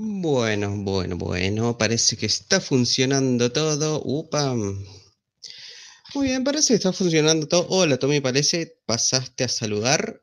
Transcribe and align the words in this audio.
Bueno, 0.00 0.76
bueno, 0.84 1.16
bueno, 1.16 1.76
parece 1.76 2.16
que 2.16 2.26
está 2.26 2.60
funcionando 2.60 3.50
todo. 3.50 4.00
Upa. 4.04 4.54
Muy 4.54 6.28
bien, 6.28 6.44
parece 6.44 6.68
que 6.68 6.76
está 6.76 6.92
funcionando 6.92 7.48
todo. 7.48 7.66
Hola, 7.68 7.98
Tommy, 7.98 8.20
parece 8.20 8.78
pasaste 8.86 9.42
a 9.42 9.48
saludar. 9.48 10.22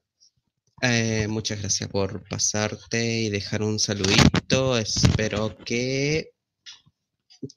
Eh, 0.82 1.28
muchas 1.28 1.60
gracias 1.60 1.90
por 1.90 2.26
pasarte 2.30 3.24
y 3.24 3.30
dejar 3.30 3.64
un 3.64 3.78
saludito. 3.78 4.78
Espero 4.78 5.58
que 5.66 6.32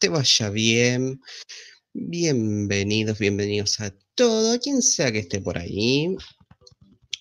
te 0.00 0.08
vaya 0.08 0.50
bien. 0.50 1.20
Bienvenidos, 1.92 3.20
bienvenidos 3.20 3.78
a 3.78 3.94
todo, 4.16 4.58
quien 4.58 4.82
sea 4.82 5.12
que 5.12 5.20
esté 5.20 5.40
por 5.40 5.56
ahí. 5.56 6.16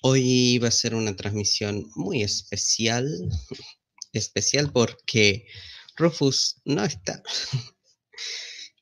Hoy 0.01 0.57
va 0.57 0.69
a 0.69 0.71
ser 0.71 0.95
una 0.95 1.15
transmisión 1.15 1.85
muy 1.95 2.23
especial 2.23 3.07
especial 4.17 4.71
porque 4.71 5.47
Rufus 5.95 6.61
no 6.65 6.83
está. 6.83 7.23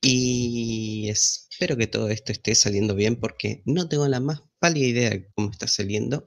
y 0.01 1.09
espero 1.09 1.77
que 1.77 1.87
todo 1.87 2.09
esto 2.09 2.31
esté 2.31 2.55
saliendo 2.55 2.95
bien 2.95 3.15
porque 3.17 3.61
no 3.65 3.87
tengo 3.87 4.07
la 4.07 4.19
más 4.19 4.41
pálida 4.59 4.87
idea 4.87 5.09
de 5.09 5.27
cómo 5.33 5.51
está 5.51 5.67
saliendo. 5.67 6.25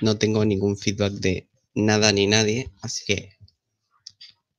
No 0.00 0.18
tengo 0.18 0.44
ningún 0.44 0.76
feedback 0.76 1.12
de 1.14 1.50
nada 1.74 2.12
ni 2.12 2.26
nadie, 2.26 2.70
así 2.82 3.04
que 3.06 3.38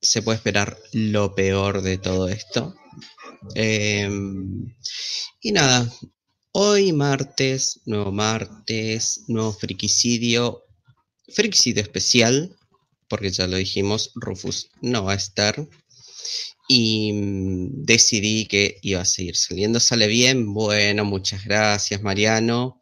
se 0.02 0.22
puede 0.22 0.38
esperar 0.38 0.78
lo 0.94 1.36
peor 1.36 1.82
de 1.82 1.98
todo 1.98 2.30
esto. 2.30 2.76
Em, 3.56 4.76
y 5.42 5.52
nada, 5.52 5.92
hoy 6.52 6.92
martes, 6.94 7.82
nuevo 7.86 8.12
martes, 8.12 9.24
nuevo 9.28 9.54
friquicidio, 9.54 10.64
friquicidio 11.34 11.82
especial, 11.82 12.58
porque 13.10 13.32
ya 13.32 13.48
lo 13.48 13.58
dijimos, 13.58 14.12
Rufus 14.16 14.70
no 14.82 15.04
va 15.04 15.14
a 15.14 15.16
estar. 15.16 15.68
Y 16.68 17.14
mm, 17.14 17.84
decidí 17.84 18.46
que 18.46 18.78
iba 18.84 19.02
a 19.02 19.06
seguir 19.06 19.36
saliendo. 19.36 19.80
Sale 19.80 20.08
bien. 20.08 20.54
Bueno, 20.54 21.04
muchas 21.06 21.44
gracias, 21.44 22.02
Mariano. 22.02 22.80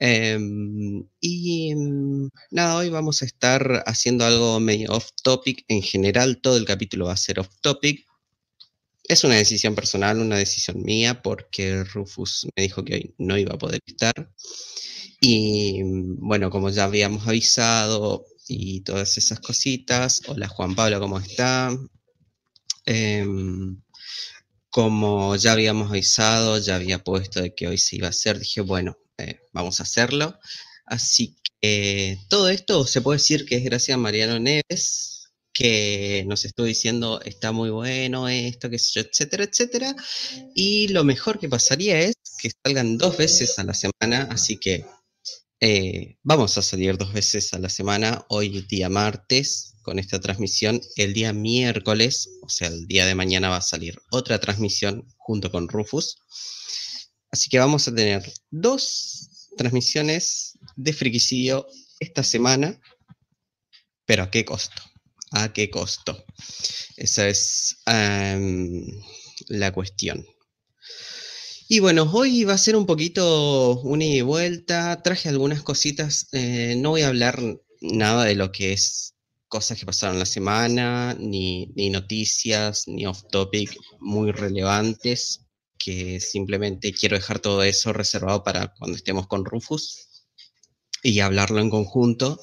Em, 0.00 1.06
y 1.20 1.74
mm, 1.74 2.28
nada, 2.50 2.76
hoy 2.76 2.90
vamos 2.90 3.22
a 3.22 3.24
estar 3.26 3.84
haciendo 3.86 4.24
algo 4.24 4.58
medio 4.60 4.92
off 4.92 5.10
topic. 5.22 5.64
En 5.68 5.82
general, 5.82 6.40
todo 6.42 6.56
el 6.56 6.64
capítulo 6.64 7.06
va 7.06 7.12
a 7.12 7.16
ser 7.16 7.38
off 7.40 7.48
topic. 7.62 8.04
Es 9.04 9.22
una 9.24 9.36
decisión 9.36 9.74
personal, 9.74 10.18
una 10.18 10.36
decisión 10.36 10.82
mía, 10.82 11.22
porque 11.22 11.84
Rufus 11.84 12.46
me 12.56 12.64
dijo 12.64 12.84
que 12.84 12.94
hoy 12.94 13.14
no 13.18 13.38
iba 13.38 13.54
a 13.54 13.58
poder 13.58 13.80
estar. 13.86 14.32
Y 15.20 15.82
mm, 15.84 16.16
bueno, 16.26 16.50
como 16.50 16.70
ya 16.70 16.84
habíamos 16.84 17.26
avisado, 17.28 18.26
y 18.48 18.80
todas 18.82 19.16
esas 19.18 19.40
cositas. 19.40 20.22
Hola 20.26 20.48
Juan 20.48 20.74
Pablo, 20.74 21.00
¿cómo 21.00 21.18
está? 21.18 21.76
Em, 22.86 23.80
como 24.70 25.36
ya 25.36 25.52
habíamos 25.52 25.90
avisado, 25.90 26.58
ya 26.58 26.76
había 26.76 27.02
puesto 27.02 27.40
de 27.40 27.54
que 27.54 27.68
hoy 27.68 27.78
se 27.78 27.96
iba 27.96 28.08
a 28.08 28.10
hacer, 28.10 28.38
dije, 28.38 28.60
bueno, 28.60 28.98
eh, 29.18 29.40
vamos 29.52 29.80
a 29.80 29.84
hacerlo. 29.84 30.38
Así 30.86 31.36
que 31.60 32.18
todo 32.28 32.48
esto 32.48 32.86
se 32.86 33.00
puede 33.00 33.18
decir 33.18 33.46
que 33.46 33.56
es 33.56 33.64
gracias 33.64 33.94
a 33.94 33.98
Mariano 33.98 34.38
Neves, 34.38 35.30
que 35.52 36.24
nos 36.26 36.44
estuvo 36.44 36.66
diciendo, 36.66 37.20
está 37.24 37.52
muy 37.52 37.70
bueno 37.70 38.28
esto, 38.28 38.68
qué 38.68 38.78
sé 38.78 38.90
yo, 38.94 39.00
etcétera, 39.02 39.44
etcétera. 39.44 39.94
Y 40.54 40.88
lo 40.88 41.04
mejor 41.04 41.38
que 41.38 41.48
pasaría 41.48 42.00
es 42.00 42.14
que 42.38 42.50
salgan 42.64 42.98
dos 42.98 43.16
veces 43.16 43.58
a 43.58 43.64
la 43.64 43.74
semana, 43.74 44.28
así 44.30 44.56
que 44.58 44.84
eh, 45.66 46.18
vamos 46.22 46.58
a 46.58 46.62
salir 46.62 46.98
dos 46.98 47.14
veces 47.14 47.54
a 47.54 47.58
la 47.58 47.70
semana, 47.70 48.26
hoy 48.28 48.66
día 48.68 48.90
martes 48.90 49.76
con 49.80 49.98
esta 49.98 50.20
transmisión, 50.20 50.82
el 50.96 51.14
día 51.14 51.32
miércoles, 51.32 52.28
o 52.42 52.50
sea, 52.50 52.68
el 52.68 52.86
día 52.86 53.06
de 53.06 53.14
mañana 53.14 53.48
va 53.48 53.56
a 53.56 53.62
salir 53.62 53.98
otra 54.10 54.38
transmisión 54.38 55.08
junto 55.16 55.50
con 55.50 55.68
Rufus. 55.68 56.18
Así 57.30 57.48
que 57.48 57.58
vamos 57.58 57.88
a 57.88 57.94
tener 57.94 58.30
dos 58.50 59.48
transmisiones 59.56 60.58
de 60.76 60.92
friquicidio 60.92 61.66
esta 61.98 62.22
semana, 62.22 62.78
pero 64.04 64.24
¿a 64.24 64.30
qué 64.30 64.44
costo? 64.44 64.82
¿A 65.30 65.50
qué 65.54 65.70
costo? 65.70 66.26
Esa 66.98 67.26
es 67.26 67.78
la 69.48 69.72
cuestión. 69.72 70.26
Y 71.66 71.80
bueno, 71.80 72.08
hoy 72.12 72.44
va 72.44 72.54
a 72.54 72.58
ser 72.58 72.76
un 72.76 72.84
poquito 72.84 73.80
una 73.80 74.04
y 74.04 74.20
vuelta. 74.20 75.00
Traje 75.02 75.30
algunas 75.30 75.62
cositas. 75.62 76.28
Eh, 76.32 76.74
no 76.76 76.90
voy 76.90 77.02
a 77.02 77.08
hablar 77.08 77.40
nada 77.80 78.24
de 78.24 78.34
lo 78.34 78.52
que 78.52 78.72
es 78.74 79.14
cosas 79.48 79.78
que 79.78 79.86
pasaron 79.86 80.18
la 80.18 80.26
semana, 80.26 81.14
ni, 81.18 81.66
ni 81.74 81.88
noticias, 81.88 82.86
ni 82.86 83.06
off 83.06 83.22
topic 83.30 83.78
muy 84.00 84.32
relevantes, 84.32 85.46
que 85.78 86.20
simplemente 86.20 86.92
quiero 86.92 87.16
dejar 87.16 87.38
todo 87.38 87.62
eso 87.62 87.92
reservado 87.92 88.42
para 88.42 88.74
cuando 88.74 88.96
estemos 88.96 89.26
con 89.26 89.44
Rufus 89.44 90.13
y 91.04 91.20
hablarlo 91.20 91.60
en 91.60 91.70
conjunto. 91.70 92.40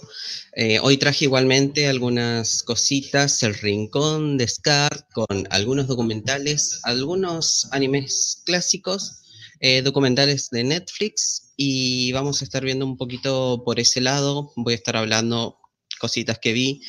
Eh, 0.56 0.80
hoy 0.80 0.98
traje 0.98 1.26
igualmente 1.26 1.88
algunas 1.88 2.62
cositas, 2.64 3.42
el 3.44 3.56
rincón 3.56 4.38
de 4.38 4.48
Scar 4.48 5.08
con 5.14 5.48
algunos 5.50 5.88
documentales, 5.88 6.80
algunos 6.84 7.68
animes 7.72 8.44
clásicos, 8.46 9.24
eh, 9.60 9.82
documentales 9.82 10.50
de 10.52 10.64
Netflix 10.64 11.54
y 11.58 12.12
vamos 12.12 12.42
a 12.42 12.46
estar 12.46 12.64
viendo 12.64 12.86
un 12.86 12.98
poquito 12.98 13.64
por 13.66 13.80
ese 13.80 14.00
lado. 14.00 14.54
Voy 14.56 14.74
a 14.74 14.78
estar 14.78 14.96
hablando 14.96 15.58
cositas 16.00 16.38
que 16.38 16.54
vi, 16.54 16.82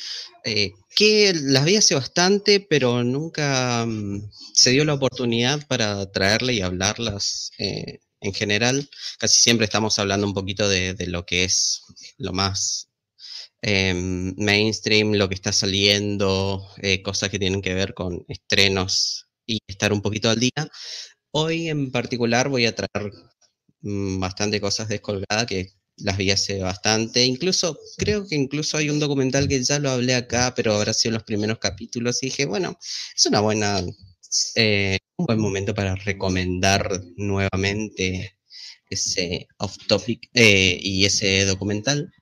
eh, 0.45 0.73
que 0.95 1.33
las 1.35 1.65
vi 1.65 1.77
hace 1.77 1.95
bastante, 1.95 2.61
pero 2.61 3.03
nunca 3.03 3.87
mm, 3.87 4.31
se 4.53 4.71
dio 4.71 4.85
la 4.85 4.95
oportunidad 4.95 5.67
para 5.69 6.11
traerle 6.13 6.55
y 6.55 6.61
hablarlas 6.61 7.51
en 8.23 8.33
general, 8.35 8.89
casi 9.19 9.41
siempre 9.41 9.65
estamos 9.65 9.99
hablando 9.99 10.27
un 10.27 10.35
poquito 10.35 10.69
de, 10.69 10.95
lo 11.09 11.27
que 11.27 11.45
es 11.45 11.83
lo 12.19 12.33
más 12.33 12.89
em, 13.63 14.35
mainstream, 14.39 15.15
lo 15.15 15.29
que 15.29 15.35
está 15.35 15.53
saliendo, 15.53 16.67
eh, 16.79 17.03
cosas 17.03 17.31
que 17.31 17.39
tienen 17.39 17.63
que 17.63 17.75
ver 17.75 17.95
con 17.95 18.25
estrenos 18.29 19.29
y 19.47 19.59
estar 19.67 19.93
un 19.93 20.03
poquito 20.03 20.31
al 20.31 20.41
día. 20.41 20.71
Hoy 21.33 21.69
en 21.69 21.91
particular 21.93 22.49
voy 22.49 22.67
a 22.67 22.75
traer 22.75 23.13
mm, 23.83 24.21
bastante 24.21 24.61
cosas 24.61 24.89
descolgadas 24.89 25.47
que 25.47 25.73
las 25.97 26.17
vi 26.17 26.31
hace 26.31 26.61
bastante. 26.61 27.25
Incluso, 27.25 27.79
creo 27.97 28.27
que 28.27 28.37
incluso 28.37 28.77
hay 28.79 28.91
un 28.91 29.01
documental 29.01 29.49
que 29.49 29.63
ya 29.63 29.79
lo 29.79 29.91
hablé 29.91 30.15
acá, 30.15 30.55
pero 30.55 30.75
habrá 30.75 30.95
sido 30.95 31.15
los 31.15 31.25
primeros 31.25 31.59
capítulos 31.59 32.23
y 32.23 32.27
dije, 32.27 32.45
bueno, 32.47 32.79
es 33.17 33.27
una 33.27 33.41
buena 33.41 33.83
eh, 34.55 34.99
un 35.17 35.27
buen 35.27 35.41
momento 35.41 35.75
para 35.75 35.95
recomendar 35.95 37.03
nuevamente 37.17 38.37
ese 38.89 39.49
off 39.59 39.77
topic 39.87 40.29
eh, 40.35 40.79
y 40.81 41.05
ese 41.05 41.45
documental. 41.45 42.13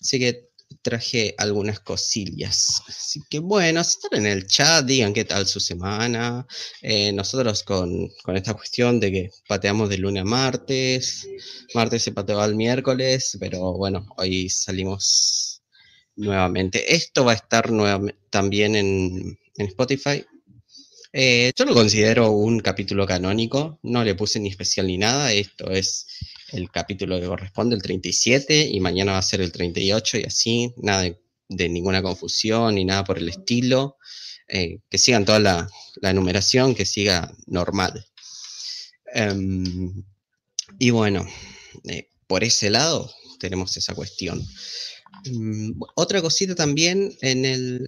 Así 0.00 0.18
que 0.18 0.48
traje 0.82 1.34
algunas 1.38 1.80
cosillas. 1.80 2.82
Así 2.86 3.20
que 3.30 3.38
bueno, 3.38 3.80
están 3.80 4.20
en 4.20 4.26
el 4.26 4.46
chat, 4.46 4.84
digan 4.84 5.14
qué 5.14 5.24
tal 5.24 5.46
su 5.46 5.60
semana. 5.60 6.46
Eh, 6.82 7.12
nosotros 7.12 7.62
con, 7.62 8.08
con, 8.22 8.36
esta 8.36 8.54
cuestión 8.54 9.00
de 9.00 9.12
que 9.12 9.30
pateamos 9.48 9.88
de 9.88 9.98
lunes 9.98 10.22
a 10.22 10.26
martes, 10.26 11.26
martes 11.74 12.02
se 12.02 12.12
pateó 12.12 12.40
al 12.40 12.54
miércoles, 12.54 13.36
pero 13.40 13.72
bueno, 13.72 14.06
hoy 14.16 14.48
salimos 14.50 15.62
nuevamente. 16.16 16.94
Esto 16.94 17.24
va 17.24 17.32
a 17.32 17.36
estar 17.36 17.70
también 18.30 18.76
en, 18.76 19.38
en 19.56 19.66
Spotify. 19.66 20.24
Eh, 21.16 21.52
yo 21.54 21.64
lo 21.64 21.74
considero 21.74 22.32
un 22.32 22.58
capítulo 22.58 23.06
canónico, 23.06 23.78
no 23.84 24.02
le 24.02 24.16
puse 24.16 24.40
ni 24.40 24.48
especial 24.48 24.88
ni 24.88 24.98
nada, 24.98 25.32
esto 25.32 25.70
es 25.70 26.08
el 26.50 26.72
capítulo 26.72 27.20
que 27.20 27.26
corresponde, 27.26 27.76
el 27.76 27.82
37, 27.82 28.68
y 28.72 28.80
mañana 28.80 29.12
va 29.12 29.18
a 29.18 29.22
ser 29.22 29.40
el 29.40 29.52
38 29.52 30.18
y 30.18 30.24
así, 30.24 30.74
nada 30.76 31.02
de, 31.48 31.68
ninguna 31.68 32.02
confusión 32.02 32.74
ni 32.74 32.84
nada 32.84 33.04
por 33.04 33.18
el 33.18 33.28
estilo, 33.28 33.96
eh, 34.48 34.80
que 34.90 34.98
sigan 34.98 35.24
toda 35.24 35.38
la, 35.38 35.70
la, 36.02 36.12
numeración, 36.12 36.74
que 36.74 36.84
siga 36.84 37.32
normal. 37.46 38.04
Em, 39.14 40.02
y 40.80 40.90
bueno, 40.90 41.24
eh, 41.84 42.08
por 42.26 42.42
ese 42.42 42.70
lado 42.70 43.08
tenemos 43.38 43.76
esa 43.76 43.94
cuestión. 43.94 44.44
Mm, 45.30 45.80
otra 45.94 46.20
cosita 46.20 46.56
también 46.56 47.16
en 47.20 47.44
el 47.44 47.86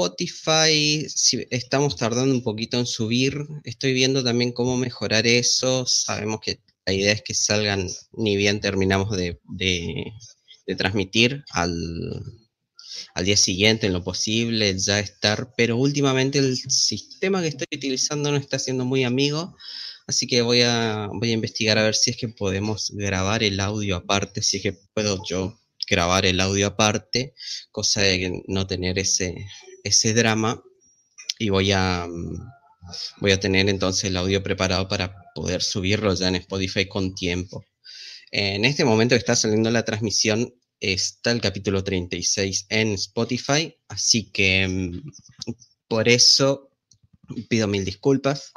Spotify 0.00 1.06
si 1.08 1.46
estamos 1.50 1.96
tardando 1.96 2.34
un 2.34 2.42
poquito 2.42 2.78
en 2.78 2.86
subir. 2.86 3.46
Estoy 3.64 3.92
viendo 3.92 4.24
también 4.24 4.52
cómo 4.52 4.76
mejorar 4.76 5.26
eso. 5.26 5.84
Sabemos 5.86 6.40
que 6.40 6.60
la 6.86 6.92
idea 6.94 7.12
es 7.12 7.22
que 7.22 7.34
salgan, 7.34 7.86
ni 8.12 8.36
bien 8.36 8.60
terminamos 8.60 9.14
de, 9.16 9.38
transmitir 10.78 11.44
al, 11.50 11.74
al, 13.14 13.24
día 13.24 13.36
siguiente 13.36 13.86
en 13.86 13.92
lo 13.92 14.02
posible, 14.02 14.78
ya 14.78 15.00
estar. 15.00 15.52
Pero 15.56 15.76
últimamente 15.76 16.38
el 16.38 16.56
sistema 16.56 17.42
que 17.42 17.48
estoy 17.48 17.66
utilizando 17.76 18.30
no 18.30 18.38
está 18.38 18.58
siendo 18.58 18.84
muy 18.86 19.04
amigo. 19.04 19.54
Así 20.06 20.26
que 20.26 20.42
voy 20.42 20.62
a, 20.62 21.08
voy 21.12 21.30
a 21.30 21.34
investigar 21.34 21.76
a 21.78 21.84
ver 21.84 21.94
si 21.94 22.10
es 22.10 22.16
que 22.16 22.28
podemos 22.28 22.90
grabar 22.94 23.42
el 23.42 23.60
audio 23.60 23.96
aparte, 23.96 24.42
si 24.42 24.56
es 24.56 24.62
que 24.62 24.72
puedo 24.94 25.22
yo 25.28 25.60
grabar 25.88 26.24
el 26.24 26.40
audio 26.40 26.68
aparte, 26.68 27.34
cosa 27.72 28.00
de 28.00 28.42
no 28.46 28.66
tener 28.66 28.98
ese, 28.98 29.34
ese 29.84 30.14
drama 30.14 30.62
y 31.38 31.48
voy 31.50 31.72
a, 31.72 32.06
mm, 32.08 32.50
voy 33.20 33.32
a 33.32 33.40
tener 33.40 33.68
entonces 33.68 34.04
el 34.04 34.16
audio 34.16 34.42
preparado 34.42 34.88
para 34.88 35.14
poder 35.34 35.62
subirlo 35.62 36.14
ya 36.14 36.28
en 36.28 36.36
Spotify 36.36 36.86
con 36.86 37.14
tiempo. 37.14 37.64
En 38.30 38.64
este 38.64 38.84
momento 38.84 39.14
que 39.14 39.18
está 39.18 39.36
saliendo 39.36 39.70
la 39.70 39.84
transmisión, 39.84 40.54
está 40.80 41.30
el 41.32 41.40
capítulo 41.40 41.84
36 41.84 42.66
en 42.70 42.92
Spotify, 42.94 43.76
así 43.88 44.30
que 44.30 44.66
mm, 44.66 45.10
por 45.88 46.08
eso 46.08 46.70
pido 47.48 47.68
mil 47.68 47.84
disculpas. 47.84 48.52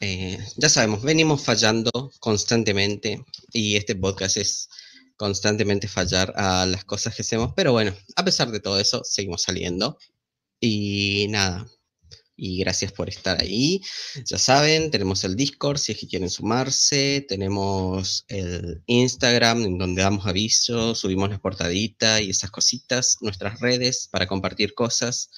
Eh, 0.00 0.38
ya 0.56 0.68
sabemos, 0.68 1.02
venimos 1.02 1.44
fallando 1.44 1.90
constantemente 2.18 3.24
y 3.52 3.76
este 3.76 3.94
podcast 3.94 4.36
es 4.36 4.68
constantemente 5.16 5.86
fallar 5.86 6.32
a 6.36 6.66
las 6.66 6.84
cosas 6.84 7.14
que 7.14 7.22
hacemos, 7.22 7.52
pero 7.54 7.72
bueno, 7.72 7.94
a 8.16 8.24
pesar 8.24 8.50
de 8.50 8.58
todo 8.58 8.80
eso, 8.80 9.02
seguimos 9.04 9.42
saliendo. 9.42 9.98
Y 10.64 11.26
nada, 11.28 11.66
y 12.36 12.58
gracias 12.58 12.92
por 12.92 13.08
estar 13.08 13.40
ahí. 13.42 13.80
Ya 14.24 14.38
saben, 14.38 14.92
tenemos 14.92 15.24
el 15.24 15.34
Discord 15.34 15.78
si 15.78 15.90
es 15.90 15.98
que 15.98 16.06
quieren 16.06 16.30
sumarse, 16.30 17.26
tenemos 17.28 18.24
el 18.28 18.80
Instagram 18.86 19.64
en 19.64 19.76
donde 19.76 20.02
damos 20.02 20.24
avisos, 20.24 21.00
subimos 21.00 21.30
la 21.30 21.40
portadita 21.40 22.20
y 22.20 22.30
esas 22.30 22.52
cositas, 22.52 23.16
nuestras 23.22 23.58
redes 23.58 24.08
para 24.08 24.28
compartir 24.28 24.72
cosas, 24.74 25.30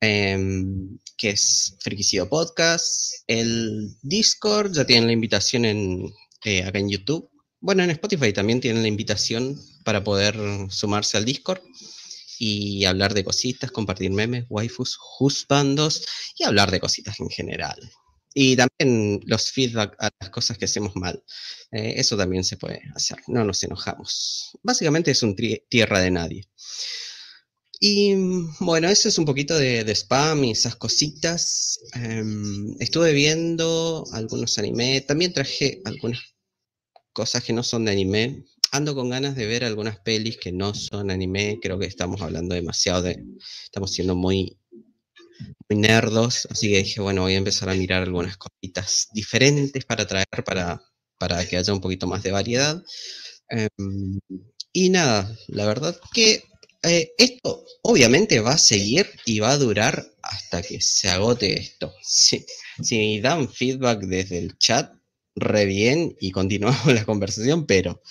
em, 0.00 0.98
que 1.16 1.30
es 1.30 1.76
Friquicido 1.78 2.28
Podcast. 2.28 3.14
El 3.28 3.96
Discord 4.02 4.72
ya 4.74 4.84
tienen 4.84 5.06
la 5.06 5.12
invitación 5.12 5.64
en, 5.64 6.12
eh, 6.44 6.64
acá 6.64 6.80
en 6.80 6.90
YouTube. 6.90 7.30
Bueno, 7.60 7.84
en 7.84 7.90
Spotify 7.90 8.32
también 8.32 8.60
tienen 8.60 8.82
la 8.82 8.88
invitación 8.88 9.56
para 9.84 10.02
poder 10.02 10.36
sumarse 10.68 11.16
al 11.16 11.24
Discord 11.24 11.62
y 12.38 12.84
hablar 12.84 13.14
de 13.14 13.24
cositas, 13.24 13.70
compartir 13.70 14.10
memes, 14.10 14.46
waifus, 14.48 14.98
husbandos 15.18 16.04
y 16.36 16.44
hablar 16.44 16.70
de 16.70 16.80
cositas 16.80 17.18
en 17.20 17.28
general. 17.28 17.78
Y 18.34 18.56
también 18.56 19.20
los 19.26 19.50
feedback 19.50 19.96
a 19.98 20.10
las 20.20 20.30
cosas 20.30 20.58
que 20.58 20.66
hacemos 20.66 20.94
mal. 20.94 21.22
Eh, 21.72 21.94
eso 21.96 22.16
también 22.16 22.44
se 22.44 22.56
puede 22.56 22.82
hacer, 22.94 23.18
no 23.26 23.44
nos 23.44 23.62
enojamos. 23.62 24.50
Básicamente 24.62 25.10
es 25.10 25.22
un 25.22 25.34
tierra 25.68 26.00
de 26.00 26.10
nadie. 26.10 26.48
Y 27.80 28.14
bueno, 28.60 28.88
eso 28.88 29.08
es 29.08 29.18
un 29.18 29.24
poquito 29.24 29.56
de, 29.56 29.88
spam 29.94 30.44
y 30.44 30.50
esas 30.50 30.76
cositas. 30.76 31.78
Em, 31.94 32.74
estuve 32.80 33.12
viendo 33.12 34.04
algunos 34.12 34.58
anime, 34.58 35.00
también 35.02 35.32
traje 35.32 35.80
algunas 35.84 36.20
cosas 37.12 37.44
que 37.44 37.52
no 37.52 37.62
son 37.62 37.84
de 37.84 37.92
anime, 37.92 38.44
ando 38.72 38.94
con 38.94 39.10
ganas 39.10 39.36
de 39.36 39.46
ver 39.46 39.64
algunas 39.64 39.98
pelis 40.00 40.36
que 40.38 40.52
no 40.52 40.74
son 40.74 41.10
anime. 41.10 41.58
Creo 41.62 41.78
que 41.78 41.86
estamos 41.86 42.20
hablando 42.22 42.54
demasiado 42.54 43.02
de. 43.02 43.22
Estamos 43.64 43.92
siendo 43.92 44.14
muy, 44.14 44.58
nerdos. 45.68 46.46
Así 46.50 46.68
que 46.68 46.78
dije, 46.78 47.00
bueno, 47.00 47.22
voy 47.22 47.34
a 47.34 47.38
empezar 47.38 47.68
a 47.68 47.74
mirar 47.74 48.02
algunas 48.02 48.36
cositas 48.36 49.08
diferentes 49.12 49.84
para 49.84 50.06
traer, 50.06 50.26
para, 50.44 50.82
para 51.18 51.46
que 51.46 51.56
haya 51.56 51.72
un 51.72 51.80
poquito 51.80 52.06
más 52.06 52.22
de 52.22 52.32
variedad. 52.32 52.82
Em, 53.48 54.20
y 54.72 54.90
nada, 54.90 55.36
la 55.48 55.66
verdad 55.66 55.98
que 56.12 56.44
eh, 56.82 57.12
esto 57.18 57.64
obviamente 57.82 58.40
va 58.40 58.52
a 58.52 58.58
seguir 58.58 59.10
y 59.24 59.40
va 59.40 59.50
a 59.52 59.58
durar 59.58 60.06
hasta 60.22 60.62
que 60.62 60.80
se 60.80 61.08
agote 61.08 61.58
esto. 61.58 61.92
Si, 62.02 62.44
si 62.82 63.20
dan 63.20 63.48
feedback 63.48 64.00
desde 64.00 64.38
el 64.38 64.58
chat, 64.58 64.92
re 65.34 65.66
bien 65.66 66.16
y 66.20 66.30
continuamos 66.32 66.86
la 66.94 67.04
conversación, 67.04 67.66
pero 67.66 68.02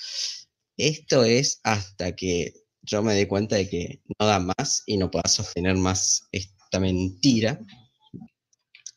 esto 0.78 1.24
es 1.24 1.60
hasta 1.64 2.16
que 2.16 2.54
yo 2.82 3.04
me 3.04 3.16
dé 3.16 3.28
cuenta 3.28 3.56
de 3.58 3.70
que 3.70 4.02
no 4.20 4.26
da 4.26 4.40
más 4.40 4.84
y 4.86 4.98
no 4.98 5.12
pueda 5.12 5.28
sostener 5.28 5.76
más 5.76 6.24
esta 6.32 6.80
mentira. 6.80 7.60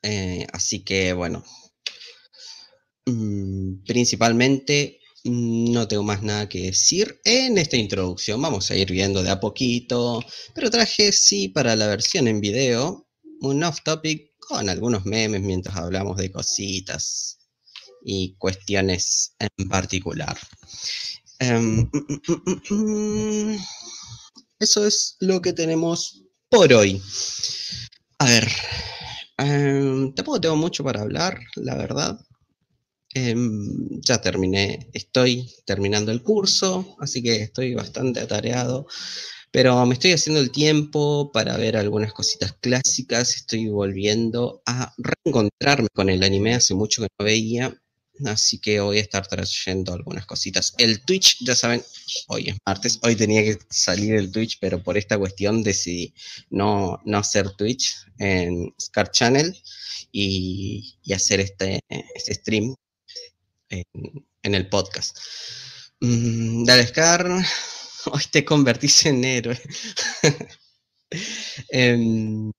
Eh, 0.02 0.46
así 0.52 0.84
que 0.84 1.12
bueno, 1.12 1.44
mm, 3.06 3.84
principalmente 3.84 5.00
no 5.24 5.86
tengo 5.86 6.02
más 6.02 6.22
nada 6.22 6.48
que 6.48 6.62
decir 6.62 7.20
en 7.24 7.58
esta 7.58 7.76
introducción. 7.76 8.40
Vamos 8.40 8.70
a 8.70 8.76
ir 8.76 8.90
viendo 8.90 9.22
de 9.22 9.30
a 9.30 9.40
poquito, 9.40 10.22
pero 10.54 10.70
traje 10.70 11.12
sí 11.12 11.48
para 11.48 11.76
la 11.76 11.88
versión 11.88 12.28
en 12.28 12.40
video 12.40 13.06
un 13.40 13.64
off 13.64 13.80
topic 13.82 14.32
con 14.38 14.68
algunos 14.68 15.06
memes 15.06 15.40
mientras 15.42 15.76
hablamos 15.76 16.16
de 16.16 16.30
cositas 16.30 17.38
y 18.02 18.34
cuestiones 18.36 19.34
en 19.38 19.68
particular. 19.68 20.36
Em, 21.40 21.88
eso 24.60 24.86
es 24.86 25.16
lo 25.20 25.40
que 25.40 25.52
tenemos 25.54 26.22
por 26.50 26.72
hoy. 26.72 27.00
A 28.18 28.26
ver, 28.26 28.48
em, 29.38 30.12
tampoco 30.14 30.40
tengo 30.40 30.56
mucho 30.56 30.84
para 30.84 31.00
hablar, 31.00 31.40
la 31.56 31.76
verdad. 31.76 32.20
Em, 33.14 34.00
ya 34.02 34.20
terminé, 34.20 34.88
estoy 34.92 35.50
terminando 35.66 36.12
el 36.12 36.22
curso, 36.22 36.96
así 37.00 37.22
que 37.22 37.42
estoy 37.42 37.74
bastante 37.74 38.20
atareado, 38.20 38.86
pero 39.52 39.84
me 39.86 39.94
estoy 39.94 40.12
haciendo 40.12 40.40
el 40.40 40.52
tiempo 40.52 41.32
para 41.32 41.56
ver 41.56 41.76
algunas 41.76 42.12
cositas 42.12 42.54
clásicas, 42.60 43.34
estoy 43.36 43.68
volviendo 43.68 44.62
a 44.66 44.92
reencontrarme 44.98 45.88
con 45.94 46.10
el 46.10 46.22
anime, 46.22 46.54
hace 46.54 46.74
mucho 46.74 47.02
que 47.02 47.08
no 47.18 47.24
veía, 47.24 47.79
Así 48.26 48.58
que 48.58 48.80
voy 48.80 48.98
a 48.98 49.02
estar 49.02 49.26
trayendo 49.26 49.94
algunas 49.94 50.26
cositas. 50.26 50.74
El 50.78 51.00
Twitch, 51.02 51.38
ya 51.40 51.54
saben, 51.54 51.82
hoy 52.28 52.48
es 52.48 52.56
martes, 52.66 52.98
hoy 53.02 53.16
tenía 53.16 53.42
que 53.42 53.58
salir 53.70 54.14
el 54.14 54.30
Twitch, 54.30 54.58
pero 54.60 54.82
por 54.82 54.98
esta 54.98 55.18
cuestión 55.18 55.62
decidí 55.62 56.12
no, 56.50 57.00
no 57.04 57.18
hacer 57.18 57.50
Twitch 57.52 57.96
en 58.18 58.74
Scar 58.80 59.10
Channel 59.10 59.56
y, 60.12 60.96
hacer 61.14 61.40
este, 61.40 61.80
este 61.88 62.34
stream 62.34 62.74
en, 63.68 64.54
el 64.54 64.68
podcast. 64.68 65.16
Mm, 66.00 66.64
dale, 66.64 66.86
Scar, 66.86 67.26
hoy 68.06 68.22
te 68.30 68.44
convertís 68.44 69.06
en 69.06 69.24
héroe. 69.24 69.60
Em, 71.70 72.52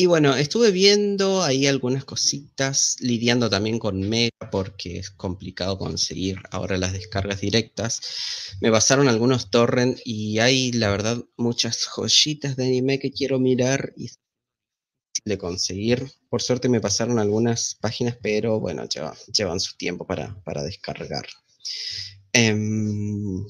y 0.00 0.06
bueno, 0.06 0.34
estuve 0.34 0.70
viendo 0.70 1.42
ahí 1.42 1.66
algunas 1.66 2.06
cositas, 2.06 2.96
lidiando 3.00 3.50
también 3.50 3.78
con 3.78 4.00
Mega 4.00 4.30
porque 4.50 4.98
es 4.98 5.10
complicado 5.10 5.76
conseguir 5.76 6.38
ahora 6.50 6.78
las 6.78 6.94
descargas 6.94 7.42
directas. 7.42 8.00
Me 8.62 8.70
pasaron 8.70 9.08
algunos 9.08 9.50
torrents 9.50 10.00
y 10.06 10.38
hay, 10.38 10.72
la 10.72 10.88
verdad, 10.88 11.22
muchas 11.36 11.84
joyitas 11.84 12.56
de 12.56 12.64
anime 12.64 12.98
que 12.98 13.12
quiero 13.12 13.38
mirar 13.38 13.92
y 13.94 14.08
de 15.26 15.36
conseguir. 15.36 16.10
Por 16.30 16.40
suerte 16.40 16.70
me 16.70 16.80
pasaron 16.80 17.18
algunas 17.18 17.76
páginas, 17.78 18.16
pero 18.22 18.58
bueno, 18.58 18.84
llevan 18.88 19.60
su 19.60 19.76
tiempo 19.76 20.06
para, 20.06 20.64
descargar. 20.64 21.26
Em, 22.32 23.44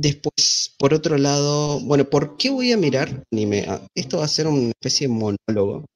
Después, 0.00 0.76
por 0.78 0.94
otro 0.94 1.18
lado, 1.18 1.80
bueno, 1.80 2.08
¿por 2.08 2.36
qué 2.36 2.50
voy 2.50 2.70
a 2.70 2.76
mirar 2.76 3.24
anime? 3.32 3.64
Ah, 3.66 3.84
esto 3.96 4.18
va 4.18 4.26
a 4.26 4.28
ser 4.28 4.46
una 4.46 4.68
especie 4.68 5.08
de 5.08 5.12
monólogo 5.12 5.86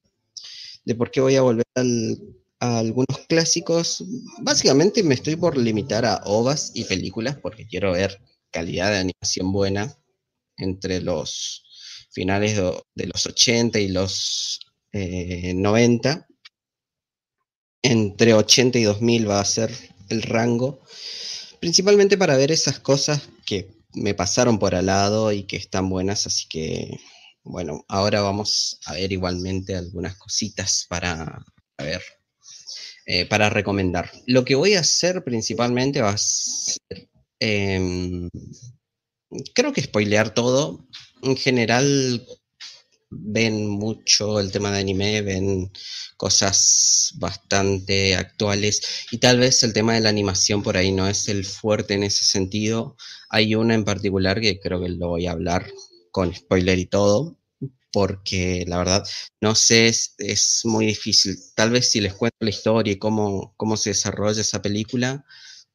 de 0.85 0.95
por 0.97 1.13
qué 1.13 1.21
voy 1.21 1.37
a 1.37 1.43
volver 1.43 1.65
a 1.77 2.79
algunos 2.81 3.17
clásicos. 3.29 4.05
Básicamente 4.41 5.05
me 5.05 5.15
estoy 5.15 5.37
por 5.37 5.57
limitar 5.57 6.05
a 6.05 6.21
ovas 6.25 6.73
y 6.75 6.83
películas 6.83 7.39
porque 7.41 7.65
quiero 7.69 7.93
ver 7.93 8.21
calidad 8.51 8.91
de 8.91 8.99
animación 8.99 9.53
buena 9.53 9.97
entre 10.57 11.01
los 11.01 11.63
finales 12.11 12.57
de, 12.57 13.07
los 13.07 13.25
80 13.25 13.79
y 13.79 13.87
los 13.87 14.59
90. 14.93 16.11
Eh, 16.11 16.35
entre 17.85 18.35
80 18.35 18.79
y 18.81 18.83
2000 18.83 19.31
va 19.31 19.39
a 19.39 19.45
ser 19.45 19.71
el 20.09 20.23
rango, 20.23 20.81
principalmente 21.61 22.19
para 22.19 22.37
ver 22.37 22.51
esas 22.51 22.81
cosas 22.81 23.29
que 23.47 23.82
me 23.95 24.15
pasaron 24.15 24.59
por 24.59 24.75
al 24.75 24.87
lado 24.87 25.33
y 25.33 25.45
que 25.45 25.57
están 25.57 25.89
buenas, 25.89 26.27
así 26.27 26.47
que 26.49 26.99
bueno, 27.45 27.85
ahora 27.89 28.21
vamos 28.21 28.79
a 28.87 28.95
ver 28.95 29.13
igualmente 29.13 29.75
algunas 29.75 30.17
cositas 30.17 30.87
para 30.89 31.45
ver, 31.79 32.03
eh, 33.07 33.27
para 33.27 33.51
recomendar. 33.51 34.11
Lo 34.27 34.45
que 34.45 34.55
voy 34.55 34.75
a 34.75 34.81
hacer 34.81 35.25
principalmente 35.25 36.01
va 36.01 36.11
a 36.11 36.19
ser, 36.19 37.09
em, 37.41 38.29
creo 39.55 39.73
que 39.73 39.83
spoilear 39.83 40.35
todo. 40.35 40.87
En 41.23 41.37
general, 41.37 42.25
ven 43.11 43.69
mucho 43.69 44.41
el 44.41 44.51
tema 44.53 44.71
de 44.73 44.81
anime, 44.81 45.23
ven 45.23 45.71
cosas 46.17 47.13
bastante 47.17 48.15
actuales 48.15 48.81
y 49.11 49.19
tal 49.19 49.41
vez 49.41 49.63
el 49.63 49.73
tema 49.73 49.95
de 49.95 50.01
la 50.01 50.09
animación 50.09 50.63
por 50.63 50.77
ahí 50.77 50.93
no 50.93 51.09
es 51.09 51.29
el 51.29 51.45
fuerte 51.45 51.95
en 51.95 52.05
ese 52.05 52.25
sentido. 52.25 52.97
Hay 53.33 53.57
una 53.57 53.75
en 53.75 53.85
particular 53.85 54.41
que 54.41 54.61
creo 54.61 54.81
que 54.81 54.89
lo 54.91 55.09
voy 55.09 55.27
a 55.27 55.33
hablar 55.33 55.69
con 56.13 56.33
spoiler 56.35 56.79
y 56.79 56.87
todo, 56.87 57.37
porque 57.93 58.65
la 58.69 58.79
verdad 58.79 59.05
no 59.41 59.55
sé, 59.57 59.89
es, 59.89 60.61
muy 60.65 60.87
difícil. 60.87 61.37
Tal 61.57 61.71
vez 61.71 61.91
si 61.91 62.01
les 62.01 62.15
cuento 62.15 62.37
la 62.41 62.51
historia 62.51 62.93
y 62.93 62.99
cómo, 62.99 63.55
cómo 63.57 63.77
se 63.77 63.91
desarrolla 63.91 64.41
esa 64.41 64.63
película, 64.63 65.25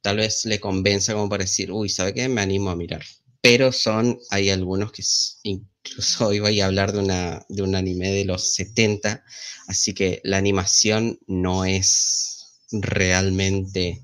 tal 0.02 0.18
vez 0.18 0.46
le 0.46 0.60
convenza 0.62 1.14
como 1.14 1.30
para 1.30 1.44
decir, 1.44 1.72
uy, 1.72 1.90
¿sabe 1.90 2.14
qué? 2.14 2.30
Me 2.30 2.42
animo 2.42 2.70
a 2.70 2.76
mirar 2.78 3.04
pero 3.48 3.72
son, 3.72 4.20
hay 4.30 4.50
algunos 4.50 4.92
que 4.92 5.04
incluso 5.44 6.28
hoy 6.28 6.40
voy 6.40 6.60
a 6.60 6.66
hablar 6.66 6.92
de, 6.92 7.00
una, 7.00 7.46
de 7.48 7.62
un 7.62 7.76
anime 7.76 8.12
de 8.12 8.26
los 8.26 8.54
70, 8.56 9.24
así 9.68 9.94
que 9.94 10.20
la 10.26 10.36
animación 10.36 11.18
no 11.28 11.64
es 11.64 12.60
realmente 12.72 14.04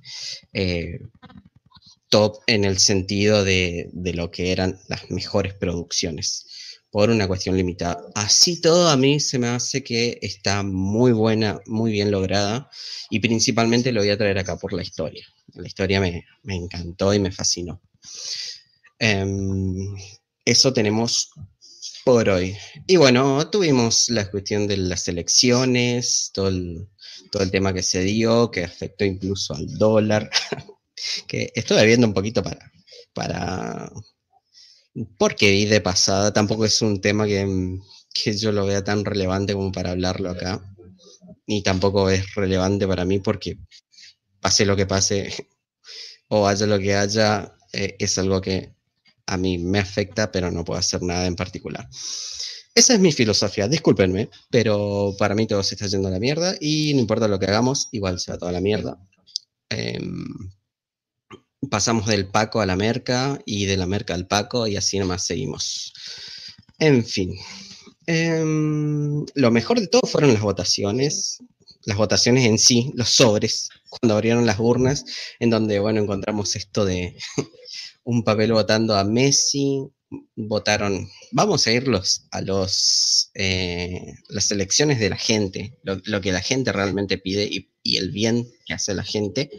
eh, 0.53 0.99
top 2.13 2.43
en 2.45 2.63
el 2.63 2.77
sentido 2.77 3.43
de, 3.43 3.89
de 3.91 4.13
lo 4.13 4.29
que 4.29 4.51
eran 4.51 4.79
las 4.87 5.09
mejores 5.09 5.55
producciones 5.55 6.45
por 6.91 7.09
una 7.09 7.27
cuestión 7.27 7.57
limitada. 7.57 8.05
Así 8.13 8.61
todo 8.61 8.87
a 8.89 8.95
mí 8.95 9.19
se 9.19 9.39
me 9.39 9.47
hace 9.47 9.83
que 9.83 10.19
está 10.21 10.61
muy 10.61 11.11
buena, 11.11 11.59
muy 11.65 11.91
bien 11.91 12.11
lograda 12.11 12.69
y 13.09 13.19
principalmente 13.19 13.91
lo 13.91 14.01
voy 14.01 14.11
a 14.11 14.17
traer 14.17 14.37
acá 14.37 14.57
por 14.57 14.73
la 14.73 14.83
historia. 14.83 15.25
La 15.55 15.65
historia 15.65 15.99
me, 15.99 16.23
me 16.43 16.55
encantó 16.55 17.15
y 17.15 17.19
me 17.19 17.31
fascinó. 17.31 17.81
Em, 18.99 19.95
eso 20.45 20.71
tenemos 20.71 21.31
por 22.05 22.29
hoy. 22.29 22.55
Y 22.85 22.97
bueno, 22.97 23.49
tuvimos 23.49 24.09
la 24.09 24.29
cuestión 24.29 24.67
de 24.67 24.77
las 24.77 25.07
elecciones, 25.07 26.29
todo 26.31 26.51
todo 27.31 27.41
el 27.41 27.49
tema 27.49 27.73
que 27.73 27.81
se 27.81 28.01
dio, 28.01 28.51
que 28.51 28.63
afectó 28.63 29.03
incluso 29.03 29.55
al 29.55 29.65
dólar, 29.79 30.29
que 31.27 31.51
estuve 31.55 31.85
viendo 31.85 32.07
un 32.07 32.13
poquito 32.13 32.43
para, 32.43 32.71
para 33.13 33.91
porque 35.17 35.51
vi 35.51 35.65
de 35.65 35.81
pasada, 35.81 36.33
tampoco 36.33 36.65
es 36.65 36.81
un 36.81 37.01
tema 37.01 37.25
que, 37.25 37.79
yo 38.37 38.51
lo 38.51 38.65
vea 38.65 38.83
tan 38.83 39.05
relevante 39.05 39.53
como 39.53 39.71
para 39.71 39.91
hablarlo 39.91 40.29
acá, 40.29 40.61
ni 41.47 41.63
tampoco 41.63 42.09
es 42.09 42.35
relevante 42.35 42.87
para 42.87 43.05
mí 43.05 43.19
porque 43.19 43.57
pase 44.39 44.65
lo 44.65 44.75
que 44.75 44.85
pase 44.85 45.33
o 46.29 46.47
haya 46.47 46.67
lo 46.67 46.79
que 46.79 46.95
haya, 46.95 47.55
eh, 47.73 47.95
es 47.99 48.17
algo 48.17 48.41
que 48.41 48.73
a 49.25 49.37
mí 49.37 49.57
me 49.57 49.79
afecta, 49.79 50.31
pero 50.31 50.51
no 50.51 50.63
puedo 50.63 50.79
hacer 50.79 51.01
nada 51.01 51.25
en 51.25 51.35
particular. 51.35 51.87
Esa 52.75 52.93
es 52.93 52.99
mi 52.99 53.11
filosofía, 53.11 53.67
discúlpenme, 53.67 54.29
pero 54.49 55.15
para 55.17 55.35
mí 55.35 55.47
todo 55.47 55.63
se 55.63 55.75
está 55.75 55.87
yendo 55.87 56.07
a 56.07 56.11
la 56.11 56.19
mierda 56.19 56.55
y 56.59 56.93
no 56.93 57.01
importa 57.01 57.27
lo 57.27 57.39
que 57.39 57.45
hagamos, 57.45 57.87
igual 57.91 58.19
se 58.19 58.31
va 58.31 58.37
toda 58.37 58.51
la 58.51 58.61
mierda. 58.61 58.97
Em, 59.69 60.25
pasamos 61.69 62.07
del 62.07 62.27
Paco 62.27 62.61
a 62.61 62.65
la 62.65 62.75
Merca 62.75 63.39
y 63.45 63.65
de 63.65 63.77
la 63.77 63.85
Merca 63.85 64.13
al 64.13 64.27
Paco 64.27 64.67
y 64.67 64.75
así 64.75 64.99
nomás 64.99 65.25
seguimos. 65.25 65.93
En 66.79 67.05
fin, 67.05 67.35
em, 68.07 69.25
lo 69.35 69.51
mejor 69.51 69.79
de 69.79 69.87
todo 69.87 70.01
fueron 70.01 70.33
las 70.33 70.41
votaciones, 70.41 71.39
las 71.85 71.97
votaciones 71.97 72.45
en 72.45 72.57
sí, 72.57 72.91
los 72.95 73.09
sobres, 73.09 73.69
cuando 73.89 74.15
abrieron 74.15 74.45
las 74.45 74.59
urnas, 74.59 75.05
en 75.39 75.49
donde, 75.49 75.79
bueno, 75.79 76.01
encontramos 76.01 76.55
esto 76.55 76.85
de 76.85 77.17
un 78.03 78.23
papel 78.23 78.53
votando 78.53 78.95
a 78.95 79.03
Messi, 79.03 79.83
votaron, 80.35 81.09
vamos 81.31 81.65
a 81.65 81.71
ir 81.71 81.89
a 82.31 82.41
los, 82.41 83.31
eh, 83.35 84.13
las 84.29 84.51
elecciones 84.51 84.99
de 84.99 85.09
la 85.09 85.17
gente, 85.17 85.77
lo, 85.83 86.21
que 86.21 86.31
la 86.31 86.41
gente 86.41 86.71
realmente 86.71 87.17
pide 87.17 87.49
y 87.83 87.97
el 87.97 88.11
bien 88.11 88.47
que 88.65 88.73
hace 88.73 88.93
la 88.93 89.03
gente, 89.03 89.49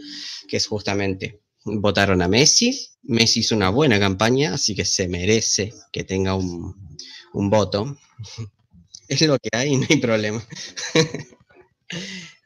que 0.48 0.56
es 0.56 0.66
justamente 0.66 1.43
votaron 1.64 2.22
a 2.22 2.28
Messi. 2.28 2.90
Messi 3.02 3.40
hizo 3.40 3.54
una 3.54 3.70
buena 3.70 3.98
campaña, 3.98 4.54
así 4.54 4.74
que 4.74 4.84
se 4.84 5.08
merece 5.08 5.72
que 5.92 6.04
tenga 6.04 6.34
un, 6.34 6.74
voto. 7.32 7.96
Es 9.06 9.20
lo 9.20 9.38
que 9.38 9.50
hay, 9.52 9.76
no 9.76 9.86
hay 9.88 9.98
problema. 9.98 10.42